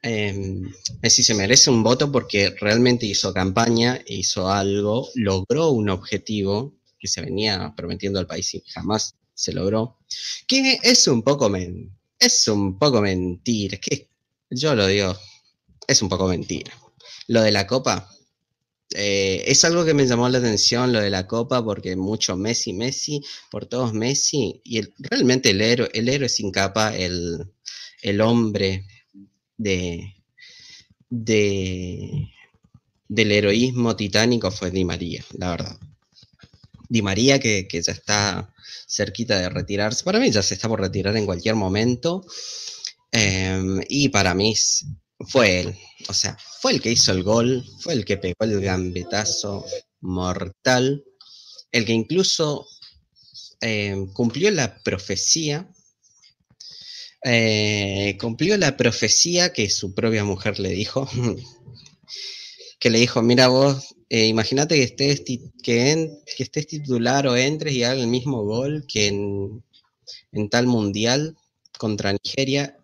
Em, 0.02 0.72
Messi 1.02 1.22
se 1.22 1.34
merece 1.34 1.70
un 1.70 1.82
voto 1.82 2.10
porque 2.10 2.54
realmente 2.60 3.04
hizo 3.04 3.34
campaña, 3.34 4.00
hizo 4.06 4.48
algo, 4.48 5.08
logró 5.14 5.70
un 5.70 5.90
objetivo 5.90 6.78
que 6.98 7.08
se 7.08 7.20
venía 7.20 7.74
prometiendo 7.76 8.18
al 8.18 8.26
país 8.26 8.54
y 8.54 8.62
jamás 8.68 9.16
se 9.34 9.52
logró. 9.52 9.98
Que 10.46 10.78
es 10.82 11.06
un 11.08 11.22
poco, 11.22 11.48
men 11.48 11.98
es 12.18 12.48
un 12.48 12.78
poco 12.78 13.00
mentira. 13.00 13.78
que 13.78 14.08
yo 14.50 14.74
lo 14.74 14.86
digo, 14.86 15.16
es 15.86 16.02
un 16.02 16.08
poco 16.08 16.26
mentira. 16.26 16.72
Lo 17.28 17.42
de 17.42 17.52
la 17.52 17.66
copa, 17.66 18.08
eh, 18.94 19.44
es 19.46 19.64
algo 19.64 19.84
que 19.84 19.92
me 19.92 20.06
llamó 20.06 20.28
la 20.28 20.38
atención 20.38 20.92
lo 20.92 21.00
de 21.00 21.10
la 21.10 21.26
copa 21.26 21.62
porque 21.62 21.94
mucho 21.94 22.36
Messi, 22.36 22.72
Messi, 22.72 23.22
por 23.50 23.66
todos 23.66 23.92
Messi, 23.92 24.60
y 24.64 24.80
realmente 24.98 25.50
el 25.50 25.60
héroe, 25.60 25.90
el 25.92 26.08
héroe 26.08 26.28
sin 26.28 26.50
capa, 26.50 26.96
el, 26.96 27.50
hombre 28.22 28.86
de, 29.58 30.14
de, 31.10 32.28
del 33.08 33.32
heroísmo 33.32 33.94
titánico 33.94 34.50
fue 34.50 34.70
Di 34.70 34.84
María, 34.84 35.22
la 35.32 35.50
verdad. 35.50 35.78
Di 36.88 37.02
María 37.02 37.38
que, 37.38 37.68
ya 37.70 37.92
está 37.92 38.54
cerquita 38.86 39.38
de 39.38 39.50
retirarse, 39.50 40.02
para 40.04 40.18
mí 40.18 40.30
ya 40.30 40.42
se 40.42 40.54
está 40.54 40.68
por 40.68 40.80
retirar 40.80 41.14
en 41.16 41.26
cualquier 41.26 41.56
momento, 41.56 42.24
em, 43.12 43.82
y 43.88 44.08
para 44.08 44.34
mí 44.34 44.54
fue 45.20 45.60
él. 45.60 45.78
O 46.08 46.14
sea, 46.14 46.36
fue 46.60 46.72
el 46.72 46.80
que 46.80 46.92
hizo 46.92 47.12
el 47.12 47.22
gol, 47.22 47.64
fue 47.80 47.94
el 47.94 48.04
que 48.04 48.16
pegó 48.16 48.36
el 48.40 48.60
gambetazo 48.60 49.64
mortal, 50.00 51.04
el 51.72 51.84
que 51.84 51.92
incluso 51.92 52.66
eh, 53.60 54.06
cumplió 54.12 54.50
la 54.50 54.82
profecía, 54.82 55.68
eh, 57.24 58.16
cumplió 58.20 58.56
la 58.56 58.76
profecía 58.76 59.52
que 59.52 59.68
su 59.68 59.94
propia 59.94 60.24
mujer 60.24 60.60
le 60.60 60.70
dijo, 60.70 61.08
que 62.78 62.90
le 62.90 63.00
dijo, 63.00 63.22
mira 63.22 63.48
vos, 63.48 63.96
eh, 64.08 64.26
imagínate 64.26 64.76
que 64.76 64.84
estés, 64.84 65.22
que, 65.62 66.20
estés 66.38 66.66
titular 66.66 67.26
o 67.26 67.36
entres 67.36 67.74
y 67.74 67.82
haga 67.82 68.00
el 68.00 68.06
mismo 68.06 68.44
gol 68.44 68.86
que 68.86 69.08
en 69.08 70.48
tal 70.48 70.66
mundial 70.66 71.36
contra 71.76 72.12
Nigeria 72.12 72.77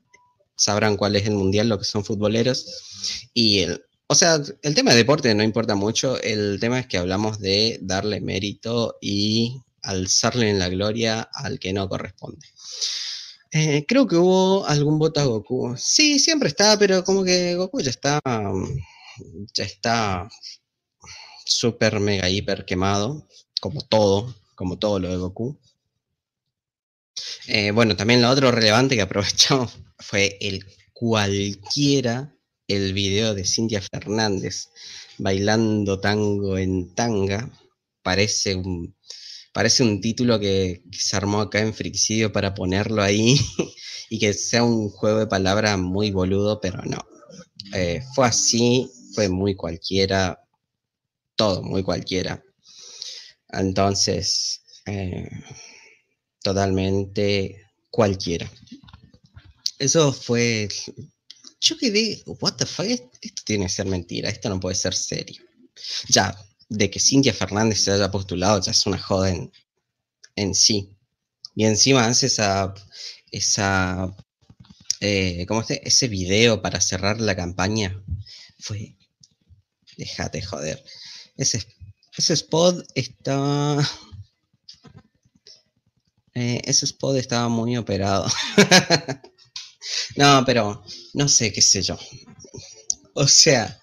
sabrán 0.56 0.96
cuál 0.96 1.16
es 1.16 1.26
el 1.26 1.34
mundial, 1.34 1.68
lo 1.68 1.78
que 1.78 1.84
son 1.84 2.04
futboleros. 2.04 3.30
Y 3.34 3.61
el, 3.61 3.84
o 4.06 4.14
sea, 4.14 4.40
el 4.62 4.75
tema 4.75 4.92
de 4.92 4.99
deporte 4.99 5.34
no 5.34 5.42
importa 5.42 5.75
mucho, 5.75 6.20
el 6.20 6.58
tema 6.61 6.78
es 6.80 6.87
que 6.87 6.99
hablamos 6.99 7.40
de 7.40 7.78
darle 7.82 8.20
mérito 8.20 8.96
y 9.00 9.61
alzarle 9.82 10.50
en 10.50 10.58
la 10.58 10.68
gloria 10.68 11.23
al 11.32 11.58
que 11.58 11.73
no 11.73 11.88
corresponde. 11.88 12.46
Eh, 13.52 13.84
creo 13.87 14.06
que 14.06 14.16
hubo 14.16 14.66
algún 14.66 14.99
voto 14.99 15.20
a 15.20 15.25
Goku. 15.25 15.75
Sí, 15.76 16.18
siempre 16.18 16.49
está, 16.49 16.76
pero 16.78 17.04
como 17.04 17.23
que 17.23 17.54
Goku 17.54 17.80
ya 17.80 17.90
está. 17.90 18.20
Ya 19.54 19.64
está 19.64 20.28
súper 21.46 22.00
mega 22.00 22.28
hiper 22.28 22.64
quemado. 22.64 23.28
Como 23.61 23.80
todo. 23.82 24.34
Como 24.56 24.78
todo 24.78 24.99
lo 24.99 25.08
de 25.08 25.16
Goku. 25.18 25.56
Eh, 27.47 27.71
bueno, 27.71 27.97
también 27.97 28.23
lo 28.23 28.30
otro 28.30 28.50
relevante 28.50 28.97
que 28.97 29.02
aprovechamos 29.02 29.78
fue 29.99 30.37
el 30.40 30.64
cualquiera, 30.92 32.35
el 32.68 32.92
video 32.94 33.35
de 33.35 33.44
Cintia 33.44 33.83
Fernández 33.83 34.68
bailando 35.18 36.00
tango 36.00 36.59
en 36.59 36.94
tanga. 36.94 37.50
Parece 38.02 38.54
un, 38.54 38.97
parece 39.52 39.83
un 39.83 40.00
título 40.00 40.38
que, 40.38 40.83
se 40.92 41.16
armó 41.16 41.40
acá 41.40 41.61
en 41.61 41.75
Frixidio 41.75 42.33
para 42.33 42.54
ponerlo 42.54 43.02
ahí 43.02 43.37
y 44.11 44.18
que 44.18 44.33
sea 44.33 44.64
un 44.64 44.90
juego 44.90 45.21
de 45.21 45.26
palabras 45.26 45.78
muy 45.78 46.11
boludo, 46.11 46.61
pero 46.61 46.83
no. 46.85 46.99
Eh, 47.75 48.02
fue 48.14 48.26
así, 48.26 48.90
fue 49.14 49.28
muy 49.28 49.54
cualquiera, 49.54 50.40
todo 51.37 51.62
muy 51.62 51.83
cualquiera. 51.83 52.42
Entonces, 53.49 54.62
eh, 54.87 55.28
totalmente 56.44 57.66
cualquiera. 57.90 58.48
Eso 59.78 60.12
fue. 60.12 60.68
Yo 61.60 61.78
quedé, 61.78 62.22
what 62.26 62.56
the 62.56 62.66
fuck, 62.66 62.86
esto 62.86 63.42
tiene 63.46 63.64
que 63.64 63.72
ser 63.72 63.86
mentira, 63.86 64.28
esto 64.28 64.50
no 64.50 64.60
puede 64.60 64.76
ser 64.76 64.94
serio. 64.94 65.42
Ya, 66.09 66.37
de 66.68 66.90
que 66.90 67.00
Cintia 67.00 67.33
Fernández 67.33 67.80
se 67.80 67.92
haya 67.92 68.11
postulado 68.11 68.61
ya 68.61 68.72
es 68.72 68.87
una 68.87 68.98
joda 68.98 69.35
en, 70.37 70.54
sí. 70.54 70.90
Y 71.57 71.64
encima 71.64 72.04
hace 72.07 72.26
esa, 72.26 72.74
esa, 73.30 74.14
eh, 75.00 75.46
¿cómo 75.48 75.62
este? 75.62 75.87
Ese 75.88 76.09
video 76.09 76.61
para 76.61 76.80
cerrar 76.80 77.20
la 77.20 77.35
campaña 77.35 78.04
fue, 78.59 78.96
déjate 79.96 80.42
joder. 80.42 80.85
Ese, 81.37 81.64
ese 82.18 82.35
spot 82.35 82.87
está, 82.94 83.78
eh, 86.35 86.61
ese 86.64 86.87
spot 86.87 87.16
estaba 87.16 87.49
muy 87.49 87.77
operado. 87.77 88.27
no, 90.16 90.42
pero 90.44 90.83
no 91.14 91.29
sé 91.29 91.53
qué 91.53 91.62
sé 91.62 91.83
yo. 91.83 91.97
O 93.14 93.29
sea, 93.29 93.81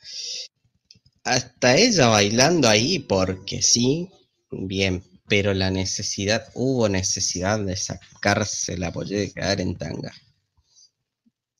hasta 1.23 1.77
ella 1.77 2.07
bailando 2.07 2.67
ahí 2.67 2.99
porque 2.99 3.61
sí, 3.61 4.09
bien, 4.51 5.03
pero 5.27 5.53
la 5.53 5.71
necesidad, 5.71 6.49
hubo 6.55 6.89
necesidad 6.89 7.59
de 7.59 7.77
sacarse 7.77 8.77
la 8.77 8.91
polla 8.91 9.17
de 9.17 9.31
quedar 9.31 9.61
en 9.61 9.77
tanga. 9.77 10.13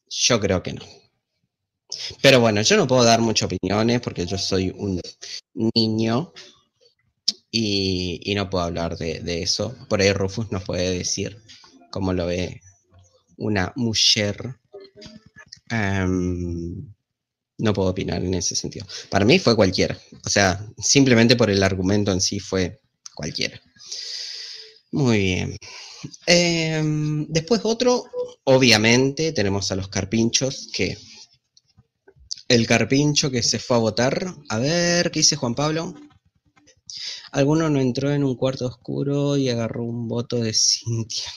Yo 0.10 0.40
creo 0.42 0.62
que 0.62 0.74
no. 0.74 0.86
Pero 2.22 2.40
bueno, 2.40 2.62
yo 2.62 2.78
no 2.78 2.88
puedo 2.88 3.04
dar 3.04 3.22
muchas 3.22 3.48
opiniones 3.52 4.02
porque 4.02 4.26
yo 4.26 4.38
soy 4.38 4.74
un 4.76 5.00
niño 5.74 6.34
y, 7.52 8.34
no 8.36 8.50
puedo 8.50 8.64
hablar 8.64 8.98
de, 8.98 9.42
eso. 9.44 9.76
Por 9.90 10.02
ahí 10.02 10.14
Rufus 10.14 10.52
nos 10.52 10.64
puede 10.64 10.98
decir 10.98 11.38
cómo 11.92 12.14
lo 12.14 12.26
ve 12.26 12.62
una 13.38 13.74
mujer. 13.76 14.56
Em, 15.70 16.94
no 17.58 17.74
puedo 17.74 17.90
opinar 17.90 18.24
en 18.24 18.34
ese 18.34 18.56
sentido. 18.56 18.86
Para 19.10 19.26
mí 19.26 19.38
fue 19.38 19.56
cualquiera. 19.56 19.98
O 20.26 20.30
sea, 20.30 20.66
simplemente 20.78 21.36
por 21.36 21.50
el 21.50 21.62
argumento 21.62 22.12
en 22.12 22.22
sí 22.22 22.40
fue 22.40 22.80
cualquiera. 23.14 23.62
Muy 24.92 25.18
bien. 25.20 25.58
Em, 26.26 27.28
después 27.28 27.62
otro, 27.64 28.06
obviamente, 28.46 29.34
tenemos 29.34 29.72
a 29.72 29.76
los 29.76 29.90
carpinchos, 29.90 30.70
que 30.74 30.98
el 32.48 32.68
carpincho 32.68 33.30
que 33.32 33.44
se 33.44 33.60
fue 33.60 33.78
a 33.78 33.80
votar. 33.80 34.36
A 34.50 34.58
ver, 34.58 35.12
¿qué 35.12 35.20
dice 35.20 35.36
Juan 35.36 35.56
Pablo? 35.56 35.94
Alguno 37.32 37.70
no 37.70 37.80
entró 37.80 38.12
en 38.12 38.24
un 38.24 38.36
cuarto 38.36 38.68
oscuro 38.68 39.38
y 39.38 39.50
agarró 39.50 39.84
un 39.84 40.08
voto 40.08 40.38
de 40.38 40.54
Cintia. 40.54 41.32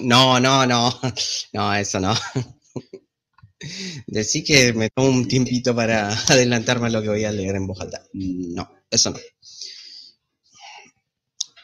No, 0.00 0.38
no, 0.38 0.66
no. 0.66 1.00
No, 1.52 1.74
eso 1.74 2.00
no. 2.00 2.14
Decí 4.06 4.42
que 4.44 4.72
me 4.72 4.90
tomo 4.90 5.08
un 5.08 5.28
tiempito 5.28 5.74
para 5.74 6.12
adelantarme 6.28 6.86
a 6.86 6.90
lo 6.90 7.02
que 7.02 7.08
voy 7.08 7.24
a 7.24 7.32
leer 7.32 7.56
en 7.56 7.66
voz 7.66 7.80
alta. 7.80 8.02
No, 8.12 8.70
eso 8.90 9.10
no. 9.10 9.18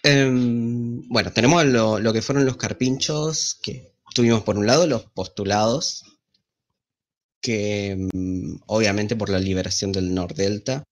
Em, 0.02 1.08
bueno, 1.08 1.32
tenemos 1.32 1.64
lo, 1.64 2.12
que 2.12 2.22
fueron 2.22 2.44
los 2.46 2.56
carpinchos, 2.56 3.58
que 3.62 3.94
tuvimos 4.14 4.42
por 4.42 4.56
un 4.56 4.66
lado 4.66 4.86
los 4.86 5.04
postulados, 5.04 6.04
que 7.40 7.90
em, 7.90 8.58
obviamente 8.66 9.16
por 9.16 9.28
la 9.28 9.38
liberación 9.38 9.92
del 9.92 10.14
Nordelta, 10.14 10.84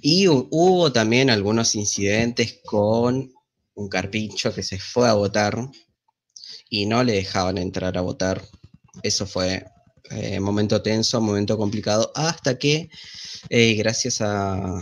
y 0.00 0.28
hubo 0.28 0.92
también 0.92 1.30
algunos 1.30 1.74
incidentes 1.74 2.60
con 2.64 3.32
un 3.74 3.88
carpincho 3.88 4.54
que 4.54 4.62
se 4.62 4.78
fue 4.78 5.08
a 5.08 5.14
votar 5.14 5.70
y 6.68 6.86
no 6.86 7.02
le 7.04 7.14
dejaban 7.14 7.58
entrar 7.58 7.96
a 7.96 8.02
votar. 8.02 8.42
Eso 9.02 9.26
fue 9.26 9.64
eh, 10.10 10.40
momento 10.40 10.82
tenso, 10.82 11.20
momento 11.20 11.56
complicado, 11.58 12.10
hasta 12.14 12.58
que 12.58 12.88
eh, 13.50 13.74
gracias 13.74 14.20
a, 14.20 14.74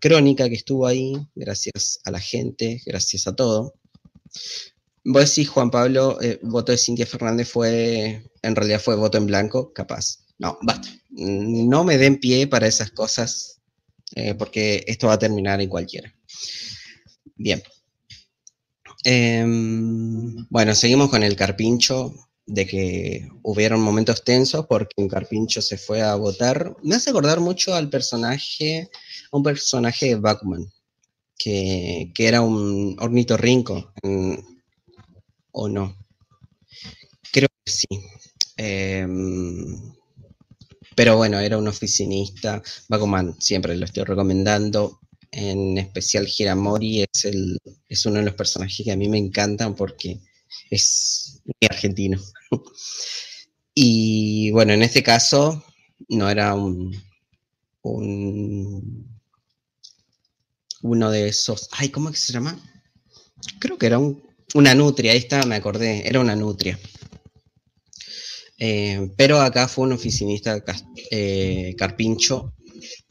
Crónica 0.00 0.48
que 0.48 0.54
estuvo 0.54 0.86
ahí, 0.86 1.12
gracias 1.34 2.00
a 2.04 2.10
la 2.10 2.18
gente, 2.18 2.80
gracias 2.86 3.26
a 3.26 3.36
todo. 3.36 3.74
Vos 5.04 5.28
decís, 5.28 5.50
Juan 5.50 5.70
Pablo, 5.70 6.18
eh, 6.22 6.40
voto 6.42 6.72
de 6.72 6.78
Cintia 6.78 7.04
Fernández 7.04 7.50
fue, 7.50 8.30
en 8.40 8.56
realidad 8.56 8.80
fue 8.80 8.96
voto 8.96 9.18
en 9.18 9.26
blanco, 9.26 9.74
capaz. 9.74 10.20
No, 10.38 10.58
basta. 10.62 10.88
No 11.10 11.84
me 11.84 11.98
den 11.98 12.18
pie 12.18 12.46
para 12.46 12.66
esas 12.66 12.92
cosas, 12.92 13.53
porque 14.38 14.84
esto 14.86 15.08
va 15.08 15.14
a 15.14 15.18
terminar 15.18 15.60
en 15.60 15.68
cualquiera. 15.68 16.14
Bien. 17.36 17.62
Em, 19.04 20.46
bueno, 20.48 20.74
seguimos 20.74 21.10
con 21.10 21.22
el 21.22 21.36
carpincho 21.36 22.14
de 22.46 22.66
que 22.66 23.28
hubieron 23.42 23.80
momentos 23.80 24.24
tensos 24.24 24.66
porque 24.66 24.94
un 24.96 25.08
carpincho 25.08 25.60
se 25.62 25.76
fue 25.78 26.02
a 26.02 26.14
votar. 26.14 26.76
Me 26.82 26.94
hace 26.94 27.10
acordar 27.10 27.40
mucho 27.40 27.74
al 27.74 27.90
personaje, 27.90 28.88
a 29.30 29.36
un 29.36 29.42
personaje 29.42 30.06
de 30.06 30.14
Bachman, 30.16 30.72
que, 31.36 32.12
era 32.18 32.40
un 32.40 32.96
ornitorrinco, 33.00 33.92
o 35.52 35.68
no. 35.68 35.96
Creo 37.32 37.48
que 37.64 37.72
sí. 37.72 37.86
Em, 38.56 39.94
pero 40.96 41.16
bueno, 41.16 41.38
era 41.38 41.58
un 41.58 41.68
oficinista. 41.68 42.62
Bachman 42.88 43.36
siempre 43.40 43.76
lo 43.76 43.84
estoy 43.84 44.04
recomendando. 44.04 45.00
En 45.30 45.78
especial 45.78 46.26
Giramori 46.26 47.02
es, 47.02 47.24
el, 47.24 47.58
es 47.88 48.06
uno 48.06 48.18
de 48.18 48.24
los 48.24 48.34
personajes 48.34 48.84
que 48.84 48.92
a 48.92 48.96
mí 48.96 49.08
me 49.08 49.18
encantan 49.18 49.74
porque 49.74 50.20
es 50.70 51.42
argentino. 51.68 52.20
y 53.74 54.50
bueno, 54.52 54.72
en 54.72 54.82
este 54.82 55.02
caso 55.02 55.64
no 56.08 56.30
era 56.30 56.54
un, 56.54 56.94
un 57.82 59.14
uno 60.84 61.10
de 61.10 61.28
esos. 61.28 61.68
Ay, 61.72 61.88
¿cómo 61.88 62.10
que 62.10 62.18
se 62.18 62.32
llama? 62.32 62.58
Creo 63.58 63.78
que 63.78 63.86
era 63.86 63.98
una 64.54 64.74
nutria, 64.74 65.12
ahí 65.12 65.18
está, 65.18 65.44
me 65.46 65.56
acordé, 65.56 66.06
era 66.06 66.20
una 66.20 66.36
nutria. 66.36 66.78
Eh, 68.58 69.10
pero 69.16 69.40
acá 69.40 69.68
fue 69.68 69.86
un 69.86 69.92
oficinista 69.92 70.62
eh, 71.10 71.74
carpincho, 71.76 72.54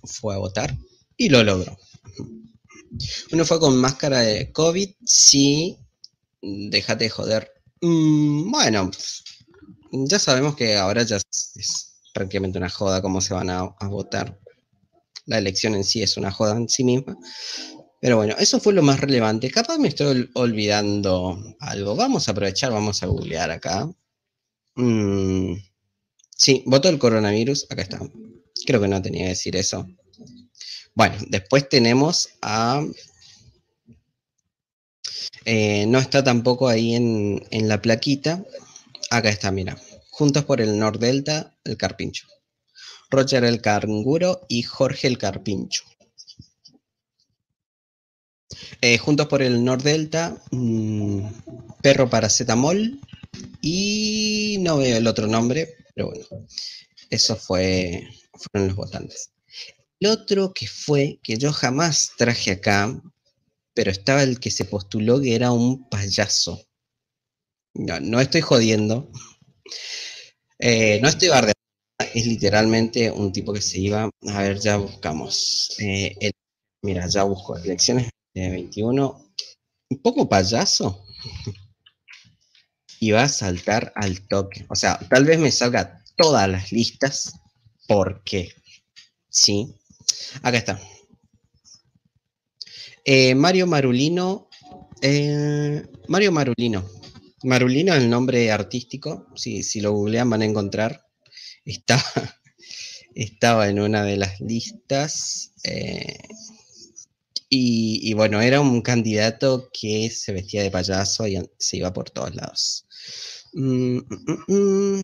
fue 0.03 0.35
a 0.35 0.37
votar 0.37 0.77
y 1.17 1.29
lo 1.29 1.43
logró. 1.43 1.77
Uno 3.31 3.45
fue 3.45 3.59
con 3.59 3.77
máscara 3.77 4.19
de 4.19 4.51
COVID, 4.51 4.89
sí, 5.05 5.77
déjate 6.41 7.05
de 7.05 7.09
joder. 7.09 7.51
Mm, 7.81 8.51
bueno, 8.51 8.91
ya 9.91 10.19
sabemos 10.19 10.55
que 10.55 10.75
ahora 10.77 11.03
ya 11.03 11.17
es, 11.17 11.93
prácticamente 12.13 12.57
una 12.59 12.69
joda 12.69 13.01
cómo 13.01 13.21
se 13.21 13.33
van 13.33 13.49
a, 13.49 13.63
votar. 13.87 14.39
La 15.25 15.37
elección 15.37 15.73
en 15.75 15.83
sí 15.83 16.03
es 16.03 16.17
una 16.17 16.31
joda 16.31 16.57
en 16.57 16.69
sí 16.69 16.83
misma. 16.83 17.17
Pero 18.01 18.17
bueno, 18.17 18.35
eso 18.37 18.59
fue 18.59 18.73
lo 18.73 18.83
más 18.83 18.99
relevante. 18.99 19.49
Capaz 19.49 19.77
me 19.77 19.87
estoy 19.87 20.29
olvidando 20.33 21.37
algo. 21.59 21.95
Vamos 21.95 22.27
a 22.27 22.31
aprovechar, 22.31 22.71
vamos 22.71 23.01
a 23.01 23.07
googlear 23.07 23.49
acá. 23.49 23.89
Mm, 24.75 25.55
sí, 26.35 26.63
voto 26.65 26.89
el 26.89 26.99
coronavirus. 26.99 27.67
Acá 27.69 27.81
está. 27.81 27.99
Creo 28.65 28.81
que 28.81 28.87
no 28.87 29.01
tenía 29.01 29.23
que 29.23 29.29
decir 29.29 29.55
eso. 29.55 29.87
Bueno, 30.95 31.15
después 31.27 31.67
tenemos 31.69 32.29
a 32.41 32.83
eh, 35.45 35.85
no 35.87 35.99
está 35.99 36.23
tampoco 36.23 36.67
ahí 36.67 36.95
en, 36.95 37.67
la 37.67 37.81
plaquita. 37.81 38.43
Acá 39.09 39.29
está, 39.29 39.51
mira. 39.51 39.77
Juntos 40.09 40.45
por 40.45 40.61
el 40.61 40.77
Nordelta, 40.77 41.57
el 41.63 41.77
Carpincho. 41.77 42.27
Roger 43.09 43.43
el 43.43 43.61
Canguro 43.61 44.45
y 44.47 44.63
Jorge 44.63 45.07
el 45.07 45.17
Carpincho. 45.17 45.83
Eh, 48.81 48.97
juntos 48.97 49.27
por 49.27 49.41
el 49.41 49.63
Nordelta, 49.63 50.37
mmm, 50.51 51.25
Perro 51.81 52.09
Paracetamol 52.09 52.99
y 53.61 54.57
no 54.59 54.77
veo 54.77 54.97
el 54.97 55.07
otro 55.07 55.27
nombre, 55.27 55.75
pero 55.95 56.09
bueno, 56.09 56.25
eso 57.09 57.35
fue, 57.35 58.07
fueron 58.33 58.69
los 58.69 58.75
votantes. 58.75 59.31
El 59.99 60.09
otro 60.09 60.53
que 60.53 60.67
fue, 60.67 61.19
que 61.23 61.37
yo 61.37 61.53
jamás 61.53 62.11
traje 62.17 62.51
acá, 62.51 63.01
pero 63.73 63.91
estaba 63.91 64.23
el 64.23 64.39
que 64.39 64.51
se 64.51 64.65
postuló 64.65 65.21
que 65.21 65.35
era 65.35 65.51
un 65.51 65.87
payaso. 65.89 66.61
No, 67.75 67.99
no 67.99 68.19
estoy 68.19 68.41
jodiendo. 68.41 69.09
Eh, 70.59 70.99
no 71.01 71.09
estoy 71.09 71.29
bardeando. 71.29 71.53
Es 72.13 72.25
literalmente 72.25 73.09
un 73.11 73.31
tipo 73.31 73.53
que 73.53 73.61
se 73.61 73.79
iba. 73.79 74.09
A 74.27 74.41
ver, 74.41 74.59
ya 74.59 74.77
buscamos. 74.77 75.75
Eh, 75.79 76.31
mira, 76.83 77.07
ya 77.07 77.23
busco 77.23 77.57
elecciones 77.57 78.09
de 78.33 78.49
21. 78.49 79.33
Un 79.89 80.01
poco 80.01 80.27
payaso. 80.27 81.05
Y 83.03 83.11
va 83.11 83.23
a 83.23 83.27
saltar 83.27 83.91
al 83.95 84.21
toque. 84.29 84.65
O 84.69 84.75
sea, 84.75 84.97
tal 85.09 85.25
vez 85.25 85.37
me 85.37 85.51
salga 85.51 86.01
todas 86.15 86.47
las 86.47 86.71
listas. 86.71 87.33
Porque. 87.85 88.53
Sí. 89.27 89.75
Acá 90.41 90.57
está. 90.57 90.79
Eh, 93.03 93.35
Mario 93.35 93.67
Marulino. 93.67 94.47
Eh, 95.01 95.83
Mario 96.07 96.31
Marulino. 96.31 96.89
Marulino 97.43 97.93
es 97.93 98.03
el 98.03 98.09
nombre 98.09 98.49
artístico. 98.53 99.27
Si, 99.35 99.81
lo 99.81 99.91
googlean 99.91 100.29
van 100.29 100.43
a 100.43 100.45
encontrar. 100.45 101.05
Estaba 103.15 103.67
en 103.67 103.81
una 103.81 104.05
de 104.05 104.15
las 104.15 104.39
listas. 104.39 105.51
Eh, 105.65 106.19
y, 107.55 108.11
bueno, 108.15 108.41
era 108.41 108.61
un 108.61 108.81
candidato 108.81 109.69
que 109.71 110.09
se 110.09 110.33
vestía 110.33 110.63
de 110.63 110.71
payaso 110.71 111.27
y 111.27 111.37
se 111.59 111.77
iba 111.77 111.93
por 111.93 112.09
todos 112.09 112.33
lados. 112.33 112.87
Mm, 113.53 113.97
mm, 113.97 114.43
mm, 114.47 115.01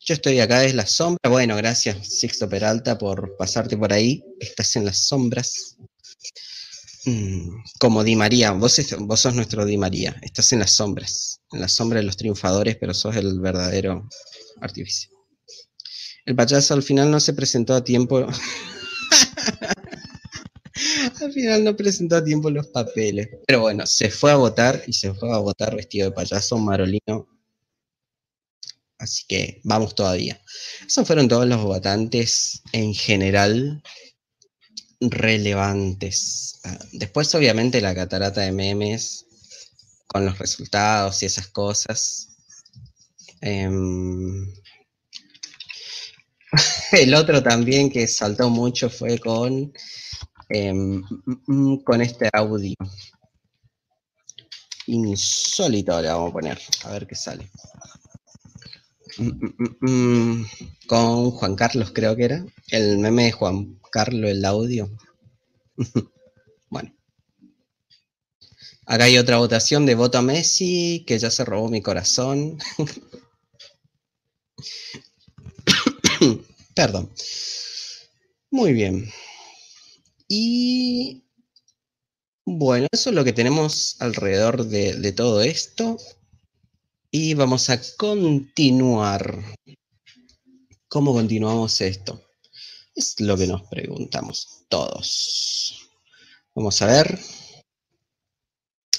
Yo 0.00 0.14
estoy 0.14 0.40
acá, 0.40 0.64
es 0.64 0.74
la 0.74 0.86
sombra. 0.86 1.30
Bueno, 1.30 1.56
gracias, 1.56 2.08
Sixto 2.08 2.48
Peralta, 2.48 2.98
por 2.98 3.36
pasarte 3.36 3.76
por 3.76 3.92
ahí. 3.92 4.22
Estás 4.40 4.76
en 4.76 4.84
las 4.86 4.98
sombras. 4.98 5.76
Como 7.78 8.04
Di 8.04 8.14
María, 8.14 8.52
vos, 8.52 8.80
sos 9.16 9.34
nuestro 9.34 9.64
Di 9.64 9.78
María, 9.78 10.16
estás 10.22 10.52
en 10.52 10.58
las 10.58 10.72
sombras, 10.72 11.40
en 11.50 11.60
la 11.60 11.68
sombra 11.68 11.98
de 11.98 12.04
los 12.04 12.16
triunfadores, 12.16 12.76
pero 12.76 12.92
sos 12.92 13.16
el 13.16 13.40
verdadero 13.40 14.06
artificio. 14.60 15.10
El 16.26 16.36
payaso 16.36 16.74
al 16.74 16.82
final 16.82 17.10
no 17.10 17.18
se 17.18 17.32
presentó 17.32 17.74
a 17.74 17.82
tiempo. 17.82 18.26
al 21.20 21.32
final 21.32 21.64
no 21.64 21.76
presentó 21.76 22.16
a 22.16 22.24
tiempo 22.24 22.50
los 22.50 22.68
papeles. 22.68 23.28
Pero 23.46 23.60
bueno, 23.60 23.86
se 23.86 24.10
fue 24.10 24.32
a 24.32 24.36
votar 24.36 24.82
y 24.86 24.92
se 24.92 25.14
fue 25.14 25.32
a 25.32 25.38
votar 25.38 25.76
vestido 25.76 26.08
de 26.08 26.14
payaso 26.14 26.58
marolino. 26.58 27.28
Así 28.98 29.24
que 29.26 29.60
vamos 29.64 29.94
todavía. 29.94 30.40
Esos 30.86 31.06
fueron 31.06 31.28
todos 31.28 31.46
los 31.46 31.62
votantes 31.62 32.62
en 32.72 32.94
general 32.94 33.82
relevantes. 35.00 36.60
Ah, 36.64 36.78
después, 36.92 37.34
obviamente, 37.34 37.80
la 37.80 37.94
catarata 37.94 38.42
de 38.42 38.52
memes 38.52 39.26
con 40.06 40.24
los 40.26 40.38
resultados 40.38 41.22
y 41.22 41.26
esas 41.26 41.48
cosas. 41.48 42.28
Em, 43.40 44.52
el 46.92 47.14
otro 47.14 47.42
también 47.42 47.90
que 47.90 48.06
saltó 48.06 48.50
mucho 48.50 48.90
fue 48.90 49.18
con, 49.18 49.72
em, 50.50 51.02
con 51.84 52.02
este 52.02 52.28
audio. 52.32 52.74
Insólito 54.86 56.00
le 56.02 56.08
vamos 56.08 56.30
a 56.30 56.32
poner, 56.32 56.58
a 56.84 56.90
ver 56.90 57.06
qué 57.06 57.14
sale. 57.14 57.48
Con 60.86 61.30
Juan 61.30 61.56
Carlos 61.56 61.92
creo 61.92 62.16
que 62.16 62.24
era. 62.24 62.44
El 62.68 62.98
meme 62.98 63.24
de 63.24 63.32
Juan 63.32 63.78
Carlos, 63.90 64.30
el 64.30 64.44
audio. 64.44 64.90
bueno. 66.70 66.94
Acá 68.86 69.04
hay 69.04 69.18
otra 69.18 69.38
votación 69.38 69.86
de 69.86 69.94
voto 69.94 70.18
a 70.18 70.22
Messi, 70.22 71.04
que 71.06 71.18
ya 71.18 71.30
se 71.30 71.44
robó 71.44 71.68
mi 71.68 71.80
corazón. 71.80 72.58
Perdón. 76.74 77.12
Muy 78.50 78.72
bien. 78.72 79.08
Y 80.32 81.24
bueno, 82.46 82.86
eso 82.92 83.10
es 83.10 83.16
lo 83.16 83.24
que 83.24 83.32
tenemos 83.32 83.96
alrededor 83.98 84.64
de, 84.64 85.10
todo 85.10 85.42
esto. 85.42 85.96
Y 87.10 87.34
vamos 87.34 87.68
a 87.68 87.80
continuar. 87.96 89.42
¿Cómo 90.86 91.12
continuamos 91.12 91.80
esto? 91.80 92.22
Es 92.94 93.18
lo 93.18 93.36
que 93.36 93.48
nos 93.48 93.62
preguntamos 93.62 94.66
todos. 94.68 95.90
Vamos 96.54 96.80
a 96.80 96.86
ver. 96.86 97.18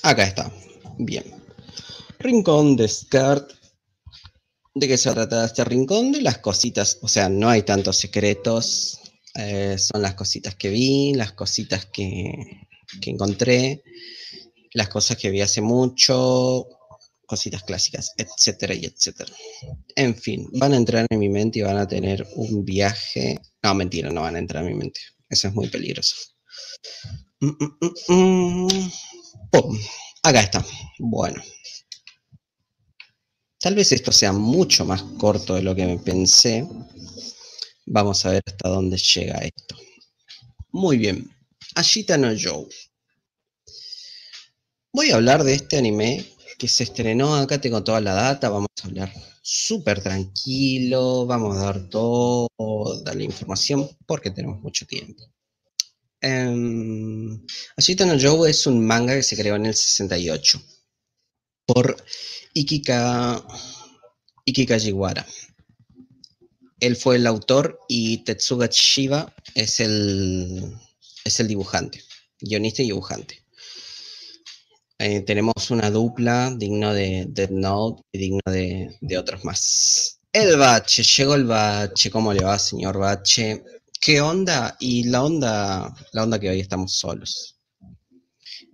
Acá 0.04 0.24
está. 0.24 0.52
Bien. 0.98 1.24
Rincón 2.20 2.76
de 2.76 2.90
Skirt. 2.90 3.54
¿De 4.74 4.86
qué 4.86 4.98
se 4.98 5.14
trata 5.14 5.46
este 5.46 5.64
rincón? 5.64 6.12
De 6.12 6.22
las 6.22 6.40
cositas. 6.40 7.00
O 7.02 7.08
sea, 7.08 7.30
no 7.30 7.48
hay 7.48 7.64
tantos 7.64 7.96
secretos. 7.96 9.02
Eh, 9.36 9.78
son 9.78 10.02
las 10.02 10.16
cositas 10.16 10.56
que 10.56 10.70
vi, 10.70 11.14
las 11.14 11.34
cositas 11.34 11.86
que, 11.86 12.68
que 13.02 13.10
encontré, 13.10 13.84
las 14.74 14.90
cosas 14.90 15.18
que 15.18 15.30
vi 15.30 15.42
hace 15.42 15.62
mucho, 15.62 16.68
cositas 17.32 17.64
clásicas, 17.64 18.12
etcétera 18.18 18.74
y 18.74 18.86
etcétera. 18.86 19.32
En 19.96 20.16
fin, 20.16 20.50
van 20.52 20.74
a 20.74 20.76
entrar 20.76 21.06
en 21.10 21.18
mi 21.18 21.30
mente 21.30 21.60
y 21.60 21.62
van 21.62 21.78
a 21.78 21.88
tener 21.88 22.28
un 22.36 22.66
viaje. 22.66 23.40
No, 23.64 23.74
mentira, 23.74 24.10
no 24.10 24.24
van 24.24 24.36
a 24.36 24.40
entrar 24.40 24.66
en 24.66 24.72
mi 24.72 24.78
mente. 24.78 25.00
Eso 25.30 25.48
es 25.48 25.54
muy 25.54 25.70
peligroso. 25.70 26.16
Mm, 27.40 27.48
mm, 28.10 28.68
mm. 28.68 28.68
Acá 30.24 30.42
está. 30.42 30.66
Bueno. 31.00 31.42
Tal 33.62 33.76
vez 33.76 33.94
esto 33.94 34.12
sea 34.12 34.34
mucho 34.34 34.84
más 34.84 35.02
corto 35.18 35.56
de 35.56 35.62
lo 35.62 35.74
que 35.74 35.86
me 35.86 36.00
pensé. 36.00 36.68
Vamos 37.94 38.26
a 38.26 38.32
ver 38.32 38.44
hasta 38.48 38.70
dónde 38.70 38.98
llega 38.98 39.40
esto. 39.40 39.76
Muy 40.72 40.98
bien. 40.98 41.30
Ashita 41.76 42.18
no 42.18 42.30
Joe. 42.42 42.70
Voy 44.94 45.12
a 45.12 45.16
hablar 45.16 45.44
de 45.44 45.56
este 45.56 45.78
anime 45.78 46.26
que 46.58 46.70
se 46.70 46.84
estrenó, 46.84 47.36
acá 47.36 47.60
tengo 47.60 47.84
toda 47.84 48.00
la 48.00 48.14
data, 48.14 48.48
vamos 48.48 48.70
a 48.82 48.88
hablar 48.88 49.12
súper 49.42 50.02
tranquilo, 50.02 51.26
vamos 51.26 51.58
a 51.58 51.66
dar 51.66 51.90
toda 51.90 53.14
la 53.14 53.24
información 53.24 53.90
porque 54.06 54.32
tenemos 54.32 54.62
mucho 54.62 54.86
tiempo. 54.86 55.24
Um, 56.24 57.46
Ashita 57.76 58.06
no 58.06 58.16
Joe 58.18 58.50
es 58.50 58.68
un 58.68 58.86
manga 58.86 59.16
que 59.16 59.24
se 59.24 59.36
creó 59.36 59.58
en 59.58 59.66
el 59.66 59.76
68 59.76 60.62
por 61.66 61.98
Ikika, 62.54 63.46
Ikika 64.46 64.80
Jiwara. 64.80 65.26
Él 66.82 66.96
fue 66.96 67.18
el 67.18 67.28
autor 67.28 67.80
y 67.88 68.24
Tetsuga 68.24 68.68
Shiba 68.70 69.34
es 69.54 69.80
el, 69.80 70.76
es 71.24 71.40
el 71.40 71.48
dibujante, 71.48 72.04
guionista 72.40 72.82
y 72.82 72.88
dibujante. 72.88 73.46
Eh, 74.98 75.22
tenemos 75.22 75.70
una 75.70 75.92
dupla 75.92 76.52
digno 76.58 76.92
de 76.92 77.28
Dead 77.30 77.52
Note 77.52 78.02
y 78.12 78.18
digno 78.18 78.42
de, 78.46 78.98
de, 79.00 79.18
otros 79.18 79.46
más. 79.46 80.20
El 80.34 80.58
bache, 80.58 81.04
llegó 81.04 81.36
el 81.36 81.46
bache, 81.46 82.10
¿cómo 82.10 82.34
le 82.34 82.44
va, 82.44 82.58
señor 82.58 82.98
bache? 82.98 83.64
¿Qué 84.00 84.20
onda? 84.20 84.76
Y 84.80 85.04
la 85.04 85.24
onda, 85.24 85.96
la 86.14 86.24
onda 86.24 86.40
que 86.40 86.50
hoy 86.50 86.62
estamos 86.62 86.94
solos. 86.94 87.58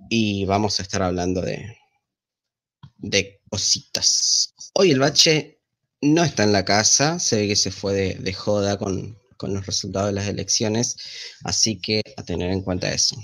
Y 0.10 0.46
vamos 0.46 0.80
a 0.80 0.84
estar 0.84 1.02
hablando 1.02 1.42
de, 1.42 1.78
de 2.98 3.42
cositas. 3.50 4.54
Hoy 4.74 4.92
el 4.92 5.00
bache 5.00 5.57
no 6.14 6.24
está 6.24 6.44
en 6.44 6.52
la 6.52 6.66
casa, 6.66 7.20
se 7.20 7.38
ve 7.38 7.48
que 7.48 7.56
se 7.56 7.72
fue 7.72 7.94
de, 7.94 8.34
joda 8.34 8.78
con, 8.78 9.18
los 9.42 9.66
resultados 9.66 10.10
de 10.10 10.14
las 10.14 10.28
elecciones, 10.28 10.98
así 11.44 11.80
que 11.80 12.02
a 12.18 12.24
tener 12.24 12.52
en 12.52 12.62
cuenta 12.62 12.92
eso. 12.92 13.16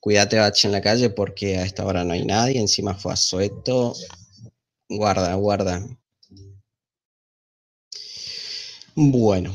Cuídate, 0.00 0.38
Bache, 0.38 0.66
en 0.66 0.72
la 0.72 0.80
calle 0.80 1.10
porque 1.10 1.58
a 1.58 1.64
esta 1.64 1.84
hora 1.84 2.04
no 2.04 2.14
hay 2.14 2.24
nadie, 2.24 2.58
encima 2.58 2.94
fue 2.94 3.12
a. 3.12 3.94
Guarda, 4.88 5.34
guarda. 5.34 5.86
Bueno, 8.94 9.54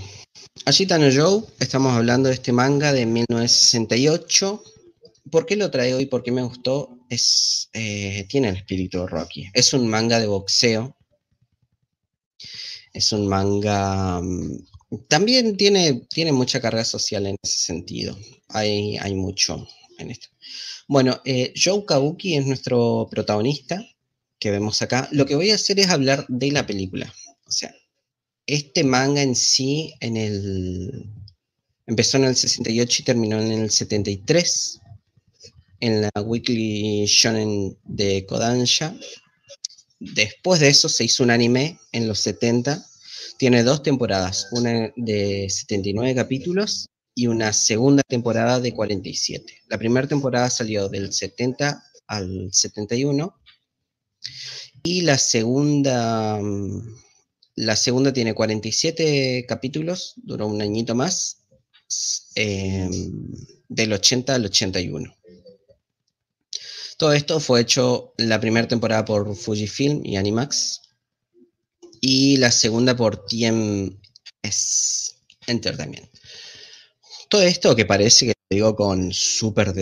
Ashitano 0.66 1.08
Joe, 1.14 1.44
estamos 1.60 1.94
hablando 1.94 2.30
de 2.30 2.36
este 2.36 2.52
manga 2.52 2.94
de 2.94 3.06
1968. 3.06 4.64
¿Por 5.30 5.46
qué 5.46 5.56
lo 5.56 5.70
traigo 5.70 6.00
y 6.00 6.06
por 6.06 6.24
qué 6.24 6.32
me 6.32 6.42
gustó? 6.42 6.98
Es, 7.10 7.70
eh, 7.74 8.26
tiene 8.30 8.50
el 8.50 8.56
espíritu 8.56 9.00
de 9.02 9.08
Rocky. 9.08 9.50
Es 9.54 9.74
un 9.74 9.88
manga 9.88 10.20
de 10.20 10.28
boxeo 10.28 10.96
es 12.96 13.12
un 13.12 13.28
manga... 13.28 14.22
Mm, 14.22 14.64
también 15.10 15.58
tiene, 15.58 16.06
tiene 16.10 16.32
mucha 16.32 16.62
carga 16.62 16.86
social 16.86 17.28
en 17.28 17.36
ese 17.44 17.58
sentido. 17.58 18.18
Hay, 18.50 18.98
hay 18.98 19.14
mucho 19.14 19.68
en 19.98 20.12
esto. 20.12 20.28
Bueno, 20.88 21.20
eh, 21.26 21.54
Joe 21.62 21.86
Kabuki 21.86 22.36
es 22.36 22.46
nuestro 22.46 23.08
protagonista 23.12 23.86
que 24.40 24.52
vemos 24.52 24.82
acá. 24.82 25.10
Lo 25.12 25.26
que 25.26 25.36
voy 25.36 25.52
a 25.52 25.56
hacer 25.56 25.80
es 25.80 25.90
hablar 25.90 26.26
de 26.30 26.52
la 26.52 26.66
película. 26.66 27.14
O 27.46 27.52
sea, 27.52 27.76
este 28.48 28.84
manga 28.84 29.22
en 29.22 29.36
sí, 29.36 29.94
en 30.00 30.16
el... 30.16 31.06
Empezó 31.88 32.18
en 32.18 32.26
el 32.26 32.36
68 32.36 33.02
y 33.02 33.06
terminó 33.06 33.40
en 33.42 33.52
el 33.52 33.72
73 33.72 34.80
en 35.82 36.02
la 36.02 36.10
Weekly 36.22 37.06
Shonen 37.06 37.78
de 37.84 38.26
Kodansha. 38.26 38.96
Después 40.00 40.60
de 40.60 40.68
eso 40.68 40.90
se 40.90 41.06
hizo 41.06 41.24
un 41.24 41.32
anime 41.32 41.80
en 41.92 42.08
los 42.08 42.20
70. 42.20 42.86
Tiene 43.38 43.64
dos 43.64 43.84
temporadas, 43.84 44.48
una 44.52 44.92
de 44.96 45.48
79 45.50 46.16
capítulos 46.16 46.88
y 47.14 47.28
una 47.28 47.54
segunda 47.54 48.04
temporada 48.08 48.60
de 48.60 48.74
47. 48.74 49.64
La 49.68 49.78
primera 49.78 50.08
temporada 50.08 50.50
salió 50.50 50.90
del 50.90 51.14
70 51.14 51.84
al 52.08 52.50
71 52.52 53.34
y 54.84 55.02
la 55.02 55.18
segunda, 55.18 56.40
la 57.56 57.76
segunda 57.76 58.14
tiene 58.14 58.34
47 58.34 59.46
capítulos, 59.48 60.14
duró 60.18 60.48
un 60.48 60.62
añito 60.62 60.94
más, 60.94 61.46
em, 62.36 63.24
del 63.68 63.94
80 63.94 64.36
al 64.36 64.46
81. 64.46 65.16
Todo 66.98 67.12
esto 67.12 67.42
fue 67.42 67.62
hecho 67.62 68.14
la 68.18 68.40
primera 68.40 68.68
temporada 68.68 69.04
por 69.04 69.36
Fujifilm 69.36 70.06
y 70.06 70.16
Animax 70.16 70.82
y 72.00 72.38
la 72.38 72.52
segunda 72.52 72.96
por 72.96 73.26
TMS 73.26 75.16
Entertainment. 75.48 76.08
Todo 77.30 77.42
esto 77.42 77.76
que 77.76 77.86
parece 77.86 78.28
que 78.28 78.34
digo 78.50 78.78
con 78.78 79.12
súper 79.12 79.74